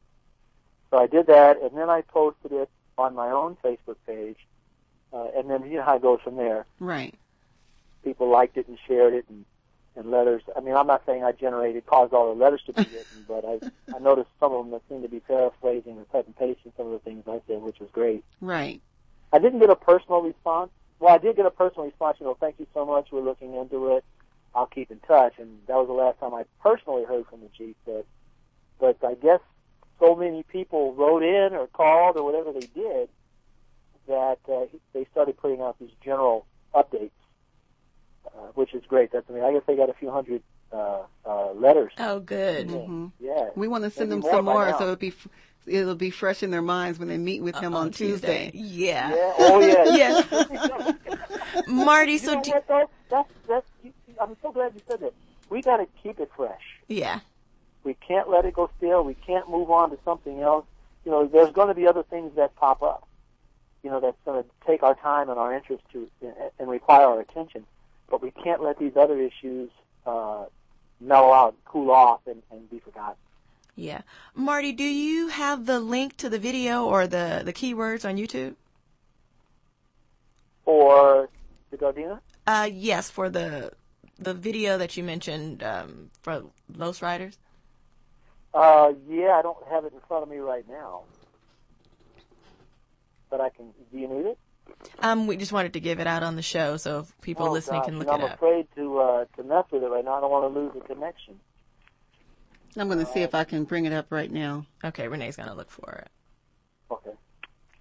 So 0.90 0.98
I 0.98 1.06
did 1.06 1.26
that, 1.26 1.60
and 1.60 1.76
then 1.76 1.90
I 1.90 2.02
posted 2.02 2.52
it 2.52 2.70
on 2.96 3.14
my 3.14 3.30
own 3.30 3.56
Facebook 3.64 3.96
page, 4.06 4.36
uh, 5.12 5.28
and 5.36 5.50
then 5.50 5.68
you 5.68 5.78
know 5.78 5.82
how 5.82 5.96
it 5.96 6.02
goes 6.02 6.20
from 6.22 6.36
there. 6.36 6.66
Right. 6.78 7.14
People 8.06 8.30
liked 8.30 8.56
it 8.56 8.68
and 8.68 8.78
shared 8.86 9.14
it, 9.14 9.24
and, 9.28 9.44
and 9.96 10.12
letters. 10.12 10.42
I 10.56 10.60
mean, 10.60 10.76
I'm 10.76 10.86
not 10.86 11.02
saying 11.06 11.24
I 11.24 11.32
generated, 11.32 11.86
caused 11.86 12.14
all 12.14 12.32
the 12.32 12.40
letters 12.40 12.62
to 12.66 12.72
be 12.72 12.82
written, 12.92 13.24
but 13.26 13.44
I, 13.44 13.96
I 13.96 13.98
noticed 13.98 14.28
some 14.38 14.52
of 14.52 14.64
them 14.64 14.70
that 14.70 14.82
seemed 14.88 15.02
to 15.02 15.08
be 15.08 15.18
paraphrasing 15.18 15.98
or 15.98 16.04
cut 16.12 16.24
and 16.24 16.36
pasting 16.36 16.72
some 16.76 16.86
of 16.86 16.92
the 16.92 17.00
things 17.00 17.24
I 17.26 17.40
said, 17.48 17.62
which 17.62 17.80
was 17.80 17.90
great. 17.92 18.22
Right. 18.40 18.80
I 19.32 19.40
didn't 19.40 19.58
get 19.58 19.70
a 19.70 19.74
personal 19.74 20.22
response. 20.22 20.70
Well, 21.00 21.12
I 21.12 21.18
did 21.18 21.34
get 21.34 21.46
a 21.46 21.50
personal 21.50 21.86
response. 21.86 22.18
You 22.20 22.26
know, 22.26 22.36
thank 22.38 22.60
you 22.60 22.68
so 22.72 22.86
much. 22.86 23.08
We're 23.10 23.22
looking 23.22 23.56
into 23.56 23.96
it. 23.96 24.04
I'll 24.54 24.66
keep 24.66 24.92
in 24.92 25.00
touch. 25.00 25.34
And 25.38 25.58
that 25.66 25.74
was 25.74 25.88
the 25.88 25.92
last 25.92 26.20
time 26.20 26.32
I 26.32 26.44
personally 26.62 27.02
heard 27.02 27.26
from 27.26 27.40
the 27.40 27.48
chief. 27.58 27.74
But, 27.84 28.06
but 28.78 28.98
I 29.04 29.14
guess 29.14 29.40
so 29.98 30.14
many 30.14 30.44
people 30.44 30.94
wrote 30.94 31.24
in 31.24 31.54
or 31.54 31.66
called 31.66 32.16
or 32.16 32.24
whatever 32.24 32.52
they 32.52 32.68
did 32.68 33.08
that 34.06 34.38
uh, 34.48 34.66
they 34.92 35.06
started 35.10 35.36
putting 35.36 35.60
out 35.60 35.76
these 35.80 35.90
general 36.04 36.46
updates, 36.74 37.10
uh, 38.26 38.46
which 38.54 38.74
is 38.74 38.82
great. 38.86 39.12
That's 39.12 39.28
I 39.28 39.32
mean, 39.32 39.42
I 39.44 39.52
guess 39.52 39.62
they 39.66 39.76
got 39.76 39.90
a 39.90 39.94
few 39.94 40.10
hundred 40.10 40.42
uh, 40.72 41.02
uh, 41.24 41.52
letters. 41.52 41.92
Oh, 41.98 42.20
good. 42.20 42.68
hmm 42.70 43.06
Yeah. 43.20 43.50
We 43.54 43.68
want 43.68 43.84
to 43.84 43.90
send 43.90 44.10
Maybe 44.10 44.22
them 44.22 44.30
some 44.30 44.44
by 44.44 44.52
more, 44.52 44.72
so 44.78 44.82
it'll 44.84 44.96
be 44.96 45.08
f- 45.08 45.28
it'll 45.66 45.94
be 45.94 46.10
fresh 46.10 46.42
in 46.42 46.50
their 46.50 46.62
minds 46.62 46.98
when 46.98 47.08
they 47.08 47.18
meet 47.18 47.42
with 47.42 47.56
him 47.56 47.74
on 47.74 47.90
Tuesday. 47.90 48.50
Yeah. 48.54 49.14
Yeah. 49.14 49.32
Oh 49.38 49.60
yeah. 49.60 50.22
Yeah. 50.46 50.92
Marty, 51.66 52.12
You 52.12 52.18
so 52.18 52.42
do, 52.42 52.50
what, 52.50 52.68
though? 52.68 52.90
That's 53.10 53.28
that's. 53.48 53.66
you- 53.82 53.92
I'm 54.20 54.36
so 54.42 54.50
glad 54.52 54.72
you 54.74 54.80
said 54.88 55.00
that. 55.00 55.12
We 55.50 55.62
got 55.62 55.76
to 55.76 55.86
keep 56.02 56.18
it 56.20 56.30
fresh. 56.36 56.62
yeah. 56.88 57.20
We 57.84 57.94
can't 57.94 58.28
let 58.28 58.44
it 58.44 58.54
go 58.54 58.68
stale. 58.78 59.04
We 59.04 59.14
can't 59.14 59.48
move 59.48 59.70
on 59.70 59.90
to 59.90 59.98
something 60.04 60.40
else. 60.40 60.64
You 61.04 61.12
know, 61.12 61.26
there's 61.28 61.52
going 61.52 61.68
to 61.68 61.74
be 61.74 61.86
other 61.86 62.02
things 62.02 62.34
that 62.34 62.56
pop 62.56 62.82
up. 62.82 63.06
You 63.84 63.90
know, 63.90 64.00
that's 64.00 64.16
going 64.24 64.42
to 64.42 64.48
take 64.66 64.82
our 64.82 64.96
time 64.96 65.28
and 65.30 65.38
our 65.38 65.54
interest 65.54 65.84
to 65.92 66.08
and 66.58 66.68
require 66.68 67.06
our 67.06 67.20
attention. 67.20 67.64
But 68.08 68.22
we 68.22 68.30
can't 68.30 68.62
let 68.62 68.78
these 68.78 68.96
other 68.96 69.18
issues 69.20 69.70
uh, 70.06 70.44
mellow 71.00 71.32
out, 71.32 71.56
cool 71.64 71.90
off, 71.90 72.20
and, 72.26 72.42
and 72.50 72.70
be 72.70 72.78
forgotten. 72.78 73.16
Yeah. 73.74 74.02
Marty, 74.34 74.72
do 74.72 74.84
you 74.84 75.28
have 75.28 75.66
the 75.66 75.80
link 75.80 76.16
to 76.18 76.28
the 76.28 76.38
video 76.38 76.84
or 76.84 77.06
the, 77.06 77.42
the 77.44 77.52
keywords 77.52 78.08
on 78.08 78.16
YouTube? 78.16 78.54
For 80.64 81.28
the 81.70 81.76
Gardena, 81.76 82.20
Uh, 82.46 82.68
yes, 82.72 83.10
for 83.10 83.28
the 83.28 83.72
the 84.18 84.32
video 84.34 84.78
that 84.78 84.96
you 84.96 85.04
mentioned 85.04 85.62
um, 85.62 86.10
for 86.22 86.42
Los 86.74 87.02
Riders. 87.02 87.36
uh, 88.54 88.92
yeah, 89.08 89.32
I 89.38 89.42
don't 89.42 89.58
have 89.70 89.84
it 89.84 89.92
in 89.92 90.00
front 90.08 90.22
of 90.22 90.28
me 90.30 90.38
right 90.38 90.66
now, 90.68 91.02
but 93.30 93.40
I 93.42 93.50
can. 93.50 93.66
Do 93.92 93.98
you 93.98 94.08
need 94.08 94.26
it? 94.26 94.38
Um, 95.00 95.26
we 95.26 95.36
just 95.36 95.52
wanted 95.52 95.72
to 95.74 95.80
give 95.80 96.00
it 96.00 96.06
out 96.06 96.22
on 96.22 96.36
the 96.36 96.42
show 96.42 96.76
so 96.76 97.00
if 97.00 97.20
people 97.20 97.46
Oh, 97.46 97.52
listening 97.52 97.80
gosh, 97.80 97.86
can 97.88 97.98
look 97.98 98.08
you 98.08 98.14
it 98.14 98.18
know, 98.18 98.26
I'm 98.26 98.32
up. 98.32 98.36
afraid 98.36 98.66
to 98.76 98.98
uh, 98.98 99.24
to 99.36 99.42
mess 99.42 99.64
with 99.70 99.82
it 99.82 99.86
right 99.88 100.04
now. 100.04 100.14
I 100.14 100.20
don't 100.20 100.30
want 100.30 100.52
to 100.54 100.58
lose 100.60 100.72
the 100.74 100.80
connection. 100.80 101.38
I'm 102.78 102.88
going 102.88 102.98
to 102.98 103.06
see 103.06 103.22
if 103.22 103.34
I 103.34 103.44
can 103.44 103.64
bring 103.64 103.86
it 103.86 103.92
up 103.92 104.06
right 104.10 104.30
now. 104.30 104.66
Okay, 104.84 105.08
Renee's 105.08 105.36
gonna 105.36 105.54
look 105.54 105.70
for 105.70 106.02
it. 106.04 106.08
Okay. 106.90 107.10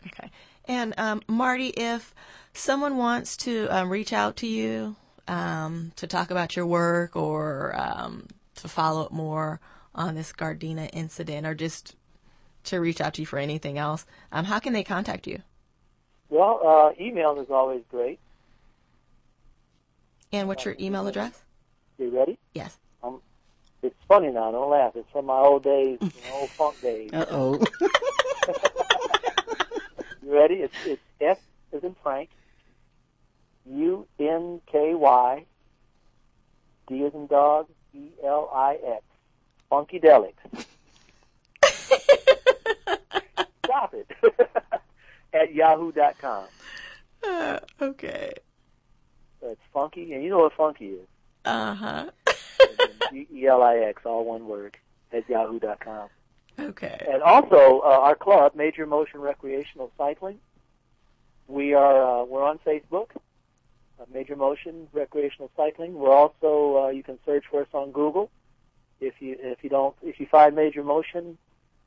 Okay. 0.08 0.32
And 0.68 0.94
um, 0.98 1.22
Marty, 1.28 1.68
if 1.70 2.14
someone 2.54 2.98
wants 2.98 3.36
to 3.38 3.68
um, 3.68 3.90
reach 3.90 4.14
out 4.14 4.38
to 4.38 4.48
you 4.48 4.96
um, 5.28 5.92
to 5.98 6.08
talk 6.08 6.32
about 6.32 6.56
your 6.56 6.66
work 6.66 7.16
or 7.16 7.76
um, 7.78 8.28
to 8.56 8.68
follow 8.68 9.06
up 9.06 9.12
more 9.12 9.60
on 9.94 10.16
this 10.16 10.32
Gardena 10.32 10.90
incident 10.94 11.46
or 11.46 11.54
just 11.56 11.96
to 12.66 12.80
reach 12.80 13.00
out 13.02 13.14
to 13.16 13.22
you 13.22 13.26
for 13.26 13.38
anything 13.38 13.78
else, 13.78 14.06
um, 14.32 14.46
how 14.46 14.60
can 14.60 14.74
they 14.74 14.84
contact 14.84 15.28
you? 15.28 15.42
Well, 16.30 16.60
uh, 16.65 17.03
email 17.03 17.39
is 17.39 17.49
always 17.49 17.84
great. 17.89 18.19
And 20.31 20.47
what's 20.47 20.65
your 20.65 20.76
email 20.80 21.07
address? 21.07 21.43
You 21.97 22.10
ready? 22.10 22.38
Yes. 22.53 22.77
Um, 23.03 23.22
it's 23.81 23.95
funny 24.07 24.31
now. 24.31 24.52
Don't 24.52 24.69
laugh. 24.69 24.95
It's 24.95 25.10
from 25.11 25.27
my 25.27 25.38
old 25.38 25.64
days, 25.64 25.99
know, 26.02 26.10
old 26.34 26.49
funk 26.52 26.81
days. 26.81 27.11
Uh 27.14 27.26
oh. 27.30 27.64
You 30.26 30.34
ready? 30.34 30.56
It's 30.56 30.73
it's 30.88 31.02
F 31.22 31.38
as 31.72 31.84
in 31.84 31.95
Frank, 32.02 32.30
U 33.68 34.07
N 34.19 34.60
K 34.65 34.95
Y, 34.95 35.45
D 36.88 37.06
as 37.06 37.14
in 37.14 37.27
dog, 37.27 37.68
E 37.93 38.07
L 38.23 38.49
I 38.52 38.80
X, 38.84 39.03
Funkydelix. 39.72 40.34
stop 43.64 43.93
it 43.93 44.07
at 45.36 45.53
yahoo.com. 45.53 46.45
Uh, 47.24 47.60
okay. 47.82 48.34
That's 49.41 49.60
funky, 49.74 50.14
and 50.14 50.24
you 50.24 50.30
know 50.30 50.40
what 50.40 50.53
funky 50.53 50.88
is. 50.88 51.07
Uh 51.44 51.76
huh. 51.76 52.12
E-L-I-X, 53.14 54.02
all 54.06 54.26
one 54.26 54.48
word, 54.48 54.78
at 55.12 55.30
yahoo.com. 55.30 56.10
Okay. 56.60 57.06
And 57.12 57.22
also, 57.22 57.82
uh, 57.86 57.99
our 58.02 58.16
club, 58.16 58.56
Major 58.56 58.86
Motion 58.86 59.20
Recreational 59.20 59.91
Cycling, 59.98 60.40
we 61.48 61.74
are, 61.74 62.22
uh, 62.22 62.26
we're 62.26 62.44
on 62.44 62.60
Facebook, 62.66 63.10
uh, 63.99 64.06
Major 64.12 64.36
Motion 64.36 64.88
Recreational 64.94 65.52
Cycling. 65.56 65.94
We're 65.94 66.14
also, 66.14 66.86
uh, 66.86 66.90
you 66.90 67.03
can 67.03 67.20
search 67.26 67.44
for 67.52 67.62
us 67.62 67.68
on 67.74 67.91
Google. 67.91 68.32
If 69.02 69.16
you, 69.20 69.38
if 69.40 69.64
you 69.64 69.70
don't, 69.70 69.95
if 70.02 70.20
you 70.20 70.26
find 70.26 70.56
Major 70.56 70.84
Motion, 70.84 71.38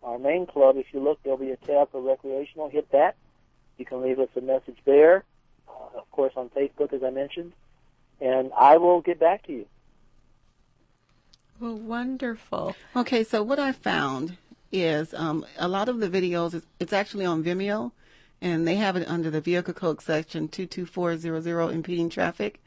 our 0.03 0.19
main 0.19 0.47
club, 0.47 0.77
if 0.77 0.87
you 0.93 1.01
look, 1.01 1.21
there'll 1.23 1.39
be 1.39 1.51
a 1.51 1.57
tab 1.57 1.91
for 1.91 2.01
recreational. 2.01 2.69
Hit 2.69 2.91
that. 2.93 3.17
You 3.79 3.85
can 3.85 4.03
leave 4.03 4.19
us 4.19 4.29
a 4.37 4.41
message 4.41 4.77
there. 4.85 5.25
Uh, 5.69 5.99
of 5.99 6.11
course, 6.11 6.33
on 6.37 6.49
Facebook, 6.51 6.93
as 6.93 7.03
I 7.03 7.11
mentioned. 7.11 7.53
And 8.21 8.51
I 8.57 8.77
will 8.77 9.01
get 9.01 9.19
back 9.21 9.47
to 9.47 9.53
you. 9.53 9.67
Well, 11.61 11.77
wonderful. 11.77 12.77
Okay, 12.95 13.25
so 13.25 13.43
what 13.43 13.59
I 13.59 13.73
found 13.73 14.37
is 14.71 15.15
um, 15.15 15.45
a 15.59 15.67
lot 15.69 15.89
of 15.89 15.99
the 15.99 16.09
videos, 16.09 16.55
it's, 16.55 16.67
it's 16.79 16.93
actually 16.93 17.25
on 17.25 17.43
Vimeo, 17.43 17.93
and 18.41 18.67
they 18.67 18.77
have 18.77 18.97
it 18.97 19.09
under 19.09 19.31
the 19.31 19.41
vehicle 19.41 19.75
code 19.75 20.01
section 20.01 20.49
22400 20.49 21.71
impeding 21.71 22.09
traffic 22.11 22.61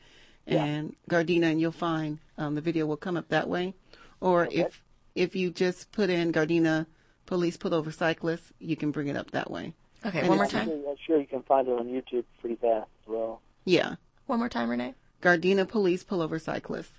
Yeah. 0.46 0.64
and 0.64 0.96
Gardena, 1.10 1.52
and 1.52 1.62
you'll 1.62 1.72
find 1.72 2.20
um, 2.38 2.56
the 2.56 2.62
video 2.62 2.86
will 2.86 2.98
come 2.98 3.16
up 3.16 3.30
that 3.30 3.48
way. 3.48 3.74
Or 4.20 4.48
if 4.52 4.84
if 5.16 5.36
you 5.36 5.50
just 5.52 5.92
put 5.92 6.10
in 6.10 6.32
Gardena 6.32 6.86
police 7.26 7.58
pull 7.58 7.74
over 7.74 7.92
cyclists, 7.92 8.52
you 8.60 8.76
can 8.76 8.92
bring 8.92 9.08
it 9.08 9.16
up 9.16 9.32
that 9.32 9.50
way. 9.50 9.74
Okay, 10.06 10.20
And 10.20 10.30
one 10.30 10.38
more 10.38 10.48
time. 10.48 10.70
I'm 10.70 10.96
sure 11.06 11.20
you 11.20 11.28
can 11.28 11.44
find 11.44 11.68
it 11.68 11.72
on 11.72 11.86
YouTube 11.88 12.24
pretty 12.40 12.56
fast 12.56 12.90
as 13.04 13.08
well. 13.08 13.42
Yeah, 13.66 13.96
One 14.26 14.40
more 14.40 14.50
time, 14.50 14.70
Renee. 14.70 14.96
Gardena 15.22 15.68
police 15.68 16.04
pull 16.04 16.22
over 16.22 16.40
cyclists 16.40 16.94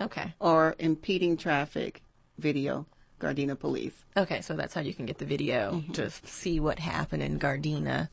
Okay. 0.00 0.32
or 0.40 0.74
impeding 0.78 1.36
traffic 1.36 2.02
video, 2.38 2.86
Gardena 3.20 3.58
police. 3.58 4.04
Okay, 4.16 4.40
so 4.40 4.54
that's 4.54 4.72
how 4.72 4.80
you 4.80 4.94
can 4.94 5.04
get 5.04 5.18
the 5.18 5.26
video 5.26 5.72
mm-hmm. 5.72 5.92
to 5.92 6.10
see 6.10 6.58
what 6.58 6.78
happened 6.78 7.22
in 7.22 7.38
Gardena. 7.38 8.08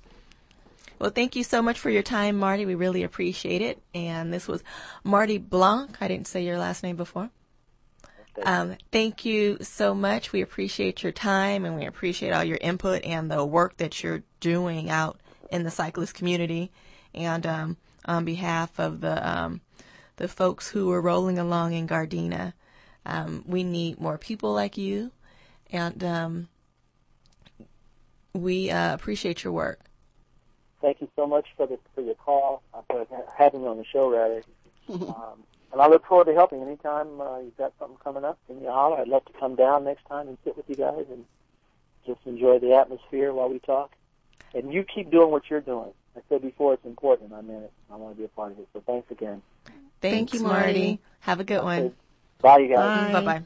Well, 0.99 1.11
thank 1.11 1.35
you 1.35 1.43
so 1.43 1.61
much 1.61 1.79
for 1.79 1.89
your 1.89 2.03
time, 2.03 2.37
Marty. 2.37 2.65
We 2.65 2.75
really 2.75 3.03
appreciate 3.03 3.61
it. 3.61 3.81
And 3.93 4.33
this 4.33 4.47
was 4.47 4.63
Marty 5.03 5.37
Blanc. 5.37 5.95
I 6.01 6.07
didn't 6.07 6.27
say 6.27 6.43
your 6.43 6.57
last 6.57 6.83
name 6.83 6.95
before. 6.97 7.29
Um, 8.43 8.75
thank 8.91 9.25
you 9.25 9.57
so 9.61 9.93
much. 9.95 10.31
We 10.31 10.41
appreciate 10.41 11.03
your 11.03 11.11
time 11.11 11.65
and 11.65 11.75
we 11.75 11.85
appreciate 11.85 12.31
all 12.31 12.43
your 12.43 12.59
input 12.61 13.03
and 13.03 13.31
the 13.31 13.45
work 13.45 13.77
that 13.77 14.03
you're 14.03 14.23
doing 14.39 14.89
out 14.89 15.19
in 15.51 15.63
the 15.63 15.71
cyclist 15.71 16.13
community. 16.13 16.71
And 17.13 17.45
um, 17.47 17.77
on 18.05 18.25
behalf 18.25 18.79
of 18.79 19.01
the 19.01 19.27
um, 19.27 19.61
the 20.17 20.27
folks 20.27 20.69
who 20.69 20.91
are 20.91 21.01
rolling 21.01 21.39
along 21.39 21.73
in 21.73 21.87
Gardena, 21.87 22.53
um, 23.05 23.43
we 23.47 23.63
need 23.63 23.99
more 23.99 24.17
people 24.17 24.53
like 24.53 24.77
you, 24.77 25.11
and 25.71 26.03
um, 26.03 26.47
we 28.33 28.69
uh, 28.71 28.93
appreciate 28.93 29.43
your 29.43 29.53
work. 29.53 29.79
Thank 30.81 31.01
you 31.01 31.09
so 31.15 31.25
much 31.25 31.47
for 31.55 31.67
the 31.67 31.79
for 31.95 32.01
your 32.01 32.15
call, 32.15 32.63
uh, 32.73 32.81
for 32.89 33.05
having 33.37 33.61
me 33.61 33.67
on 33.67 33.77
the 33.77 33.85
show, 33.85 34.09
rather. 34.09 34.43
and 35.77 35.83
I 35.83 35.87
look 35.89 36.07
forward 36.07 36.25
to 36.25 36.33
helping. 36.33 36.63
Anytime 36.63 37.21
uh, 37.21 37.37
you've 37.37 37.55
got 37.55 37.71
something 37.77 37.97
coming 38.03 38.25
up, 38.25 38.39
give 38.47 38.57
me 38.57 38.65
a 38.65 38.71
holler. 38.71 38.99
I'd 38.99 39.07
love 39.07 39.23
to 39.25 39.33
come 39.33 39.55
down 39.55 39.83
next 39.83 40.07
time 40.07 40.27
and 40.27 40.35
sit 40.43 40.57
with 40.57 40.67
you 40.67 40.75
guys 40.75 41.05
and 41.11 41.23
just 42.03 42.19
enjoy 42.25 42.57
the 42.57 42.73
atmosphere 42.73 43.31
while 43.31 43.47
we 43.47 43.59
talk. 43.59 43.91
And 44.55 44.73
you 44.73 44.83
keep 44.83 45.11
doing 45.11 45.29
what 45.29 45.43
you're 45.51 45.61
doing. 45.61 45.91
I 46.15 46.21
said 46.29 46.41
before, 46.41 46.73
it's 46.73 46.83
important. 46.83 47.31
I 47.31 47.41
mean 47.41 47.57
it. 47.57 47.71
I 47.91 47.95
want 47.95 48.15
to 48.15 48.17
be 48.17 48.25
a 48.25 48.27
part 48.29 48.53
of 48.53 48.59
it. 48.59 48.67
So 48.73 48.81
thanks 48.87 49.11
again. 49.11 49.43
Thanks, 50.01 50.33
you, 50.33 50.39
Marty. 50.39 50.63
Marty. 50.63 50.99
Have 51.19 51.39
a 51.39 51.43
good 51.43 51.61
one. 51.61 51.93
Bye, 52.41 52.57
you 52.57 52.69
guys. 52.69 53.13
Bye. 53.13 53.21
Bye 53.21 53.25
bye. 53.25 53.43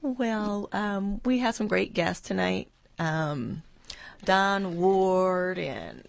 Well, 0.00 0.70
um, 0.72 1.20
we 1.26 1.40
have 1.40 1.54
some 1.54 1.68
great 1.68 1.92
guests 1.92 2.26
tonight. 2.26 2.68
Um, 2.98 3.62
Don 4.24 4.78
Ward 4.78 5.58
and 5.58 6.04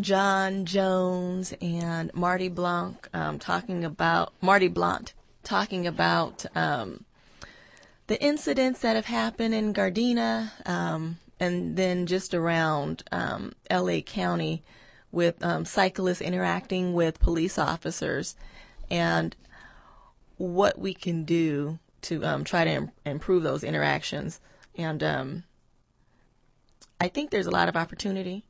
John 0.00 0.66
Jones 0.66 1.54
and 1.60 2.12
Marty 2.14 2.48
Blanc 2.48 3.08
um, 3.14 3.38
talking 3.38 3.84
about 3.84 4.32
Marty 4.40 4.68
Blunt 4.68 5.14
talking 5.44 5.86
about 5.86 6.44
um, 6.56 7.04
the 8.06 8.20
incidents 8.22 8.80
that 8.80 8.96
have 8.96 9.06
happened 9.06 9.54
in 9.54 9.72
Gardena 9.72 10.50
um, 10.68 11.18
and 11.38 11.76
then 11.76 12.06
just 12.06 12.34
around 12.34 13.02
um, 13.12 13.52
LA 13.70 14.00
County 14.00 14.62
with 15.12 15.42
um, 15.44 15.64
cyclists 15.64 16.20
interacting 16.20 16.94
with 16.94 17.20
police 17.20 17.58
officers 17.58 18.34
and 18.90 19.36
what 20.36 20.78
we 20.78 20.92
can 20.92 21.24
do 21.24 21.78
to 22.02 22.24
um, 22.24 22.44
try 22.44 22.64
to 22.64 22.70
Im- 22.70 22.90
improve 23.06 23.42
those 23.42 23.62
interactions. 23.62 24.40
And 24.76 25.02
I 27.00 27.08
think 27.08 27.30
there's 27.30 27.46
a 27.46 27.50
lot 27.50 27.68
of 27.68 27.76
opportunity 27.76 28.44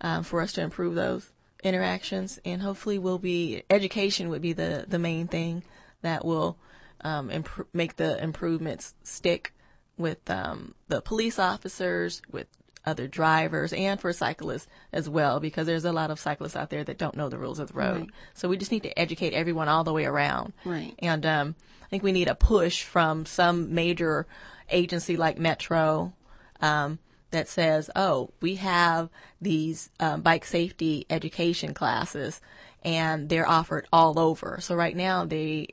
um, 0.00 0.22
for 0.24 0.40
us 0.40 0.52
to 0.54 0.62
improve 0.62 0.94
those 0.94 1.30
interactions, 1.62 2.40
and 2.44 2.62
hopefully, 2.62 2.98
will 2.98 3.18
be 3.18 3.62
education 3.70 4.28
would 4.28 4.42
be 4.42 4.52
the 4.52 4.84
the 4.88 4.98
main 4.98 5.28
thing 5.28 5.62
that 6.02 6.24
will 6.24 6.58
um, 7.02 7.30
impro- 7.30 7.66
make 7.72 7.96
the 7.96 8.22
improvements 8.22 8.94
stick 9.02 9.54
with 9.96 10.28
um, 10.30 10.74
the 10.88 11.00
police 11.00 11.38
officers, 11.38 12.22
with 12.30 12.46
other 12.84 13.06
drivers, 13.06 13.72
and 13.72 14.00
for 14.00 14.12
cyclists 14.12 14.66
as 14.92 15.08
well, 15.08 15.38
because 15.38 15.66
there's 15.66 15.84
a 15.84 15.92
lot 15.92 16.10
of 16.10 16.18
cyclists 16.18 16.56
out 16.56 16.70
there 16.70 16.82
that 16.82 16.98
don't 16.98 17.16
know 17.16 17.28
the 17.28 17.38
rules 17.38 17.60
of 17.60 17.68
the 17.68 17.74
road. 17.74 18.00
Right. 18.00 18.10
So 18.34 18.48
we 18.48 18.56
just 18.56 18.72
need 18.72 18.82
to 18.82 18.98
educate 18.98 19.34
everyone 19.34 19.68
all 19.68 19.84
the 19.84 19.92
way 19.92 20.04
around. 20.04 20.52
Right. 20.64 20.94
And 20.98 21.24
um, 21.24 21.54
I 21.84 21.86
think 21.88 22.02
we 22.02 22.12
need 22.12 22.28
a 22.28 22.34
push 22.34 22.82
from 22.82 23.26
some 23.26 23.74
major 23.74 24.26
agency 24.70 25.16
like 25.16 25.38
Metro 25.38 26.12
um, 26.60 26.98
that 27.32 27.48
says, 27.48 27.90
oh, 27.96 28.30
we 28.40 28.54
have 28.56 29.10
these 29.40 29.90
um, 30.00 30.22
bike 30.22 30.44
safety 30.44 31.04
education 31.10 31.74
classes 31.74 32.40
and 32.84 33.28
they're 33.28 33.48
offered 33.48 33.86
all 33.92 34.18
over. 34.18 34.58
So 34.60 34.74
right 34.74 34.96
now 34.96 35.24
they 35.24 35.68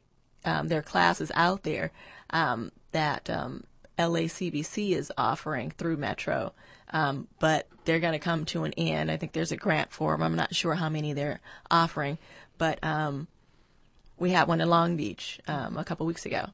um, 0.45 0.67
there 0.67 0.79
are 0.79 0.83
classes 0.83 1.31
out 1.35 1.63
there 1.63 1.91
um, 2.29 2.71
that 2.91 3.29
um, 3.29 3.65
LACBC 3.97 4.91
is 4.91 5.11
offering 5.17 5.71
through 5.71 5.97
Metro, 5.97 6.53
um, 6.91 7.27
but 7.39 7.67
they're 7.83 7.99
going 7.99 8.13
to 8.13 8.19
come 8.19 8.45
to 8.45 8.63
an 8.63 8.73
end. 8.73 9.11
I 9.11 9.17
think 9.17 9.33
there's 9.33 9.51
a 9.51 9.57
grant 9.57 9.91
for 9.91 10.13
them. 10.13 10.23
I'm 10.23 10.35
not 10.35 10.55
sure 10.55 10.75
how 10.75 10.89
many 10.89 11.13
they're 11.13 11.41
offering, 11.69 12.17
but 12.57 12.81
um, 12.83 13.27
we 14.17 14.31
had 14.31 14.47
one 14.47 14.61
in 14.61 14.69
Long 14.69 14.95
Beach 14.95 15.39
um, 15.47 15.77
a 15.77 15.83
couple 15.83 16.05
weeks 16.05 16.25
ago. 16.25 16.49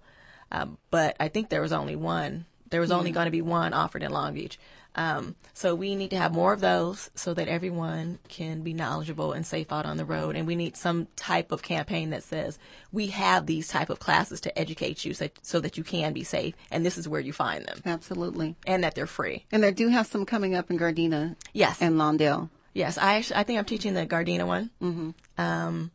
Um, 0.51 0.77
but 0.89 1.15
I 1.19 1.27
think 1.27 1.49
there 1.49 1.61
was 1.61 1.73
only 1.73 1.95
one. 1.95 2.45
There 2.69 2.81
was 2.81 2.91
only 2.91 3.11
going 3.11 3.25
to 3.25 3.31
be 3.31 3.41
one 3.41 3.73
offered 3.73 4.03
in 4.03 4.11
Long 4.11 4.33
Beach. 4.33 4.57
Um, 4.95 5.35
so 5.53 5.75
we 5.75 5.95
need 5.95 6.09
to 6.11 6.17
have 6.17 6.33
more 6.33 6.53
of 6.53 6.61
those 6.61 7.09
so 7.15 7.33
that 7.33 7.47
everyone 7.47 8.19
can 8.29 8.61
be 8.61 8.73
knowledgeable 8.73 9.33
and 9.33 9.45
safe 9.45 9.71
out 9.71 9.85
on 9.85 9.97
the 9.97 10.05
road. 10.05 10.35
And 10.35 10.47
we 10.47 10.55
need 10.55 10.77
some 10.77 11.07
type 11.15 11.51
of 11.51 11.61
campaign 11.61 12.11
that 12.11 12.23
says 12.23 12.57
we 12.91 13.07
have 13.07 13.45
these 13.45 13.67
type 13.67 13.89
of 13.89 13.99
classes 13.99 14.39
to 14.41 14.57
educate 14.57 15.03
you 15.03 15.13
so, 15.13 15.27
so 15.41 15.59
that 15.59 15.77
you 15.77 15.83
can 15.83 16.13
be 16.13 16.23
safe. 16.23 16.55
And 16.71 16.85
this 16.85 16.97
is 16.97 17.07
where 17.09 17.21
you 17.21 17.33
find 17.33 17.65
them 17.65 17.81
Absolutely. 17.85 18.55
and 18.65 18.83
that 18.83 18.95
they're 18.95 19.05
free. 19.07 19.45
And 19.51 19.61
there 19.61 19.71
do 19.71 19.89
have 19.89 20.07
some 20.07 20.25
coming 20.25 20.55
up 20.55 20.71
in 20.71 20.79
Gardena 20.79 21.35
Yes. 21.53 21.81
and 21.81 21.95
Lawndale. 21.95 22.49
Yes, 22.73 22.97
I 22.97 23.15
actually, 23.15 23.37
I 23.37 23.43
think 23.43 23.59
I'm 23.59 23.65
teaching 23.65 23.93
the 23.93 24.05
Gardena 24.05 24.45
one. 24.47 24.69
Mm-hmm. 24.81 25.09
Um, 25.41 25.91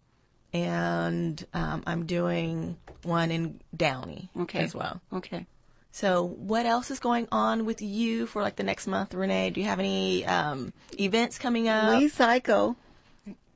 and 0.52 1.44
um, 1.54 1.82
I'm 1.86 2.06
doing 2.06 2.76
one 3.02 3.30
in 3.30 3.60
Downey 3.76 4.30
Okay. 4.40 4.60
as 4.60 4.74
well. 4.74 5.00
Okay. 5.12 5.46
So, 5.92 6.24
what 6.24 6.66
else 6.66 6.90
is 6.90 7.00
going 7.00 7.26
on 7.32 7.64
with 7.64 7.82
you 7.82 8.26
for 8.26 8.42
like 8.42 8.56
the 8.56 8.62
next 8.62 8.86
month, 8.86 9.12
Renee? 9.12 9.50
Do 9.50 9.60
you 9.60 9.66
have 9.66 9.80
any 9.80 10.24
um, 10.24 10.72
events 10.98 11.38
coming 11.38 11.68
up? 11.68 11.98
We 11.98 12.08
Psycho, 12.08 12.76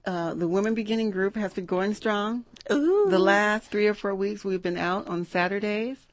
uh, 0.05 0.35
the 0.35 0.49
Women 0.49 0.75
Beginning 0.75 1.11
group 1.11 1.37
has 1.37 1.53
been 1.55 1.67
going 1.67 1.95
strong. 1.95 2.45
Ooh, 2.73 3.07
The 3.09 3.19
last 3.19 3.71
three 3.71 3.87
or 3.87 3.95
four 3.95 4.15
weeks 4.15 4.45
we've 4.45 4.63
been 4.63 4.79
out 4.79 5.07
on 5.07 5.25
Saturdays, 5.27 6.04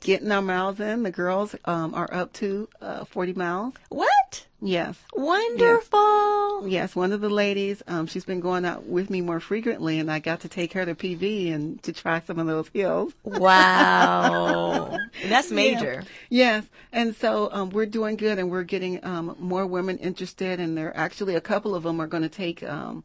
getting 0.00 0.30
our 0.30 0.42
miles 0.42 0.80
in. 0.80 1.02
The 1.02 1.10
girls 1.10 1.54
um, 1.64 1.94
are 1.94 2.12
up 2.12 2.32
to 2.34 2.68
uh, 2.80 3.04
40 3.04 3.34
miles. 3.34 3.74
what? 3.88 4.46
Yes. 4.60 4.98
Wonderful. 5.14 6.66
Yes, 6.66 6.96
one 6.96 7.12
of 7.12 7.20
the 7.20 7.28
ladies, 7.28 7.82
um, 7.86 8.06
she's 8.06 8.24
been 8.24 8.40
going 8.40 8.64
out 8.64 8.84
with 8.84 9.10
me 9.10 9.20
more 9.20 9.38
frequently, 9.38 9.98
and 9.98 10.10
I 10.10 10.18
got 10.18 10.40
to 10.40 10.48
take 10.48 10.72
her 10.72 10.86
to 10.86 10.94
PV 10.94 11.52
and 11.52 11.82
to 11.82 11.92
try 11.92 12.20
some 12.20 12.38
of 12.38 12.46
those 12.46 12.68
hills. 12.72 13.12
Wow, 13.22 14.96
that's 15.26 15.50
major. 15.50 16.04
Yes, 16.30 16.64
and 16.90 17.14
so 17.14 17.50
um, 17.52 17.70
we're 17.70 17.84
doing 17.86 18.16
good, 18.16 18.38
and 18.38 18.50
we're 18.50 18.62
getting 18.62 19.04
um, 19.04 19.36
more 19.38 19.66
women 19.66 19.98
interested, 19.98 20.58
and 20.58 20.76
there 20.76 20.96
actually 20.96 21.34
a 21.34 21.40
couple 21.40 21.74
of 21.74 21.82
them 21.82 22.00
are 22.00 22.06
going 22.06 22.22
to 22.22 22.28
take 22.30 22.62
um, 22.62 23.04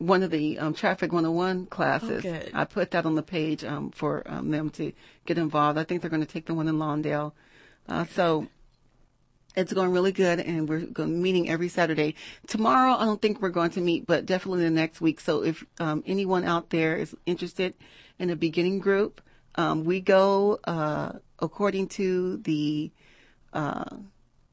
one 0.00 0.22
of 0.22 0.30
the 0.30 0.58
um, 0.58 0.72
Traffic 0.72 1.12
101 1.12 1.66
classes. 1.66 2.24
Oh. 2.24 2.40
I 2.54 2.64
put 2.64 2.90
that 2.92 3.04
on 3.04 3.16
the 3.16 3.22
page 3.22 3.62
um, 3.62 3.90
for 3.90 4.22
um, 4.24 4.50
them 4.50 4.70
to 4.70 4.92
get 5.26 5.36
involved. 5.36 5.78
I 5.78 5.84
think 5.84 6.00
they're 6.00 6.10
going 6.10 6.24
to 6.24 6.32
take 6.32 6.46
the 6.46 6.54
one 6.54 6.68
in 6.68 6.76
Lawndale. 6.76 7.32
Uh, 7.86 8.06
so 8.06 8.48
it's 9.54 9.74
going 9.74 9.90
really 9.90 10.12
good, 10.12 10.40
and 10.40 10.66
we're 10.66 10.80
going, 10.80 11.20
meeting 11.20 11.50
every 11.50 11.68
Saturday. 11.68 12.14
Tomorrow, 12.46 12.94
I 12.94 13.04
don't 13.04 13.20
think 13.20 13.42
we're 13.42 13.50
going 13.50 13.72
to 13.72 13.82
meet, 13.82 14.06
but 14.06 14.24
definitely 14.24 14.64
the 14.64 14.70
next 14.70 15.02
week. 15.02 15.20
So 15.20 15.44
if 15.44 15.66
um, 15.78 16.02
anyone 16.06 16.44
out 16.44 16.70
there 16.70 16.96
is 16.96 17.14
interested 17.26 17.74
in 18.18 18.30
a 18.30 18.36
beginning 18.36 18.78
group, 18.78 19.20
um, 19.56 19.84
we 19.84 20.00
go 20.00 20.60
uh, 20.64 21.12
according 21.40 21.88
to 21.88 22.38
the 22.38 22.90
uh, 23.52 23.96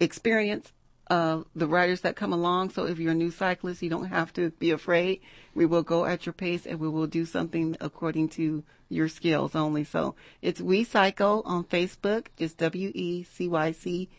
experience 0.01 0.73
of 1.09 1.45
the 1.55 1.67
riders 1.67 2.01
that 2.01 2.15
come 2.15 2.33
along. 2.33 2.71
So 2.71 2.85
if 2.85 2.99
you're 2.99 3.11
a 3.11 3.15
new 3.15 3.31
cyclist, 3.31 3.81
you 3.81 3.89
don't 3.89 4.07
have 4.07 4.33
to 4.33 4.51
be 4.51 4.71
afraid. 4.71 5.21
We 5.55 5.65
will 5.65 5.83
go 5.83 6.05
at 6.05 6.25
your 6.25 6.33
pace 6.33 6.65
and 6.65 6.79
we 6.79 6.89
will 6.89 7.07
do 7.07 7.25
something 7.25 7.77
according 7.79 8.29
to 8.29 8.63
your 8.89 9.07
skills 9.07 9.55
only. 9.55 9.83
So 9.83 10.15
it's 10.41 10.61
We 10.61 10.83
Cycle 10.83 11.41
on 11.45 11.63
Facebook. 11.63 12.27
It's 12.37 12.53
W 12.55 12.91
E 12.93 13.23
C 13.23 13.47
Y 13.47 13.71
C. 13.71 14.09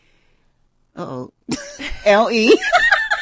Oh, 0.95 1.31
L 2.05 2.29
E. 2.31 2.59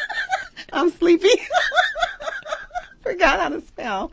I'm 0.74 0.92
sleepy. 0.92 1.30
Forgot 3.02 3.40
how 3.40 3.50
to 3.50 3.62
spell. 3.62 4.12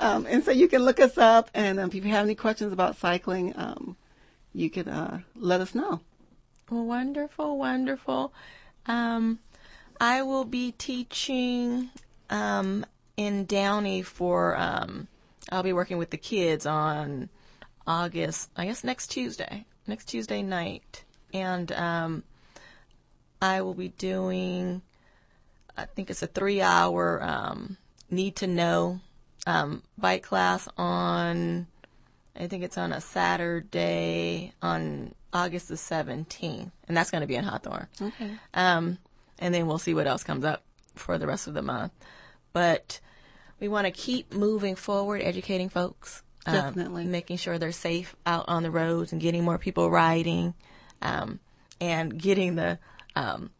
Um, 0.00 0.26
and 0.28 0.44
so 0.44 0.50
you 0.50 0.66
can 0.68 0.82
look 0.82 0.98
us 0.98 1.16
up, 1.18 1.50
and 1.54 1.78
um, 1.78 1.88
if 1.88 1.94
you 1.94 2.02
have 2.02 2.24
any 2.24 2.34
questions 2.34 2.72
about 2.72 2.96
cycling, 2.96 3.52
um, 3.56 3.96
you 4.52 4.68
can 4.68 4.88
uh, 4.88 5.20
let 5.36 5.60
us 5.60 5.74
know. 5.74 6.00
Wonderful, 6.68 7.58
wonderful. 7.58 8.32
Um, 8.86 9.38
I 10.00 10.22
will 10.22 10.44
be 10.44 10.72
teaching 10.72 11.90
um, 12.30 12.84
in 13.16 13.46
Downey 13.46 14.02
for. 14.02 14.56
Um, 14.56 15.08
I'll 15.50 15.62
be 15.62 15.72
working 15.72 15.98
with 15.98 16.10
the 16.10 16.16
kids 16.16 16.66
on 16.66 17.28
August, 17.86 18.50
I 18.56 18.66
guess 18.66 18.82
next 18.82 19.08
Tuesday, 19.08 19.66
next 19.86 20.06
Tuesday 20.06 20.42
night, 20.42 21.04
and 21.32 21.70
um, 21.72 22.24
I 23.40 23.62
will 23.62 23.74
be 23.74 23.88
doing. 23.88 24.82
I 25.76 25.86
think 25.86 26.08
it's 26.08 26.22
a 26.22 26.26
three-hour 26.26 27.22
um, 27.22 27.76
need 28.10 28.36
to 28.36 28.46
know 28.46 29.00
um, 29.46 29.82
bike 29.98 30.22
class 30.22 30.68
on. 30.78 31.66
I 32.36 32.46
think 32.46 32.64
it's 32.64 32.78
on 32.78 32.92
a 32.92 33.00
Saturday 33.00 34.52
on 34.60 35.14
August 35.34 35.68
the 35.68 35.74
17th, 35.74 36.70
and 36.88 36.96
that's 36.96 37.10
going 37.10 37.20
to 37.20 37.26
be 37.26 37.34
in 37.34 37.44
Hawthorne. 37.44 37.88
Okay. 38.00 38.30
Um, 38.54 38.98
and 39.38 39.52
then 39.52 39.66
we'll 39.66 39.78
see 39.78 39.92
what 39.92 40.06
else 40.06 40.22
comes 40.22 40.44
up 40.44 40.62
for 40.94 41.18
the 41.18 41.26
rest 41.26 41.48
of 41.48 41.54
the 41.54 41.62
month. 41.62 41.92
But 42.52 43.00
we 43.60 43.66
want 43.68 43.86
to 43.86 43.90
keep 43.90 44.32
moving 44.32 44.76
forward, 44.76 45.20
educating 45.22 45.68
folks. 45.68 46.22
um, 46.46 46.54
Definitely. 46.54 47.04
making 47.04 47.38
sure 47.38 47.58
they're 47.58 47.72
safe 47.72 48.14
out 48.24 48.44
on 48.48 48.62
the 48.62 48.70
roads 48.70 49.12
and 49.12 49.20
getting 49.20 49.44
more 49.44 49.58
people 49.58 49.90
riding, 49.90 50.54
um, 51.02 51.40
and 51.80 52.16
getting 52.20 52.54
the 52.54 52.78
um, 53.16 53.50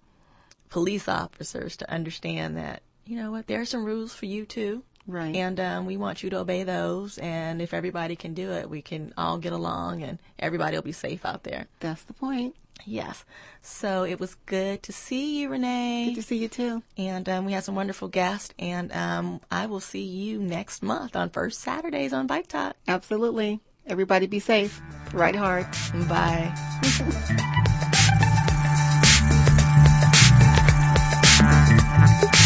police 0.71 1.09
officers 1.09 1.77
to 1.79 1.91
understand 1.91 2.57
that 2.57 2.83
you 3.07 3.17
know 3.17 3.31
what 3.31 3.47
there 3.47 3.61
are 3.61 3.65
some 3.67 3.85
rules 3.85 4.15
for 4.15 4.27
you 4.27 4.45
too. 4.47 4.83
Right. 5.07 5.37
And 5.37 5.61
um, 5.61 5.87
we 5.87 5.97
want 5.97 6.23
you 6.23 6.31
to 6.31 6.39
obey 6.39 6.63
those. 6.63 7.19
And 7.19 7.61
if 7.61 7.75
everybody 7.75 8.17
can 8.17 8.35
do 8.35 8.53
it, 8.53 8.71
we 8.71 8.83
can 8.83 9.13
all 9.17 9.39
get 9.39 9.53
along 9.53 10.03
and 10.03 10.19
everybody 10.39 10.77
will 10.77 10.83
be 10.83 10.93
safe 10.93 11.25
out 11.25 11.43
there. 11.45 11.67
That's 11.81 12.03
the 12.05 12.15
point. 12.15 12.57
Yes. 12.87 13.25
So 13.63 14.05
it 14.05 14.19
was 14.19 14.35
good 14.47 14.83
to 14.83 14.93
see 14.93 15.41
you, 15.41 15.49
Renee. 15.49 16.07
Good 16.09 16.17
to 16.17 16.27
see 16.27 16.39
you 16.39 16.49
too. 16.49 16.83
And 16.97 17.29
um, 17.29 17.45
we 17.45 17.53
had 17.53 17.65
some 17.65 17.75
wonderful 17.75 18.09
guests. 18.09 18.53
And 18.59 18.93
um, 18.93 19.41
I 19.51 19.67
will 19.67 19.81
see 19.81 20.05
you 20.05 20.39
next 20.39 20.83
month 20.83 21.17
on 21.17 21.31
first 21.31 21.61
Saturdays 21.61 22.13
on 22.13 22.27
Bike 22.27 22.49
Talk. 22.49 22.77
Absolutely. 22.89 23.61
Everybody 23.87 24.27
be 24.27 24.41
safe. 24.41 24.81
Ride 25.13 25.37
hard. 25.37 25.67
Bye. 26.09 26.53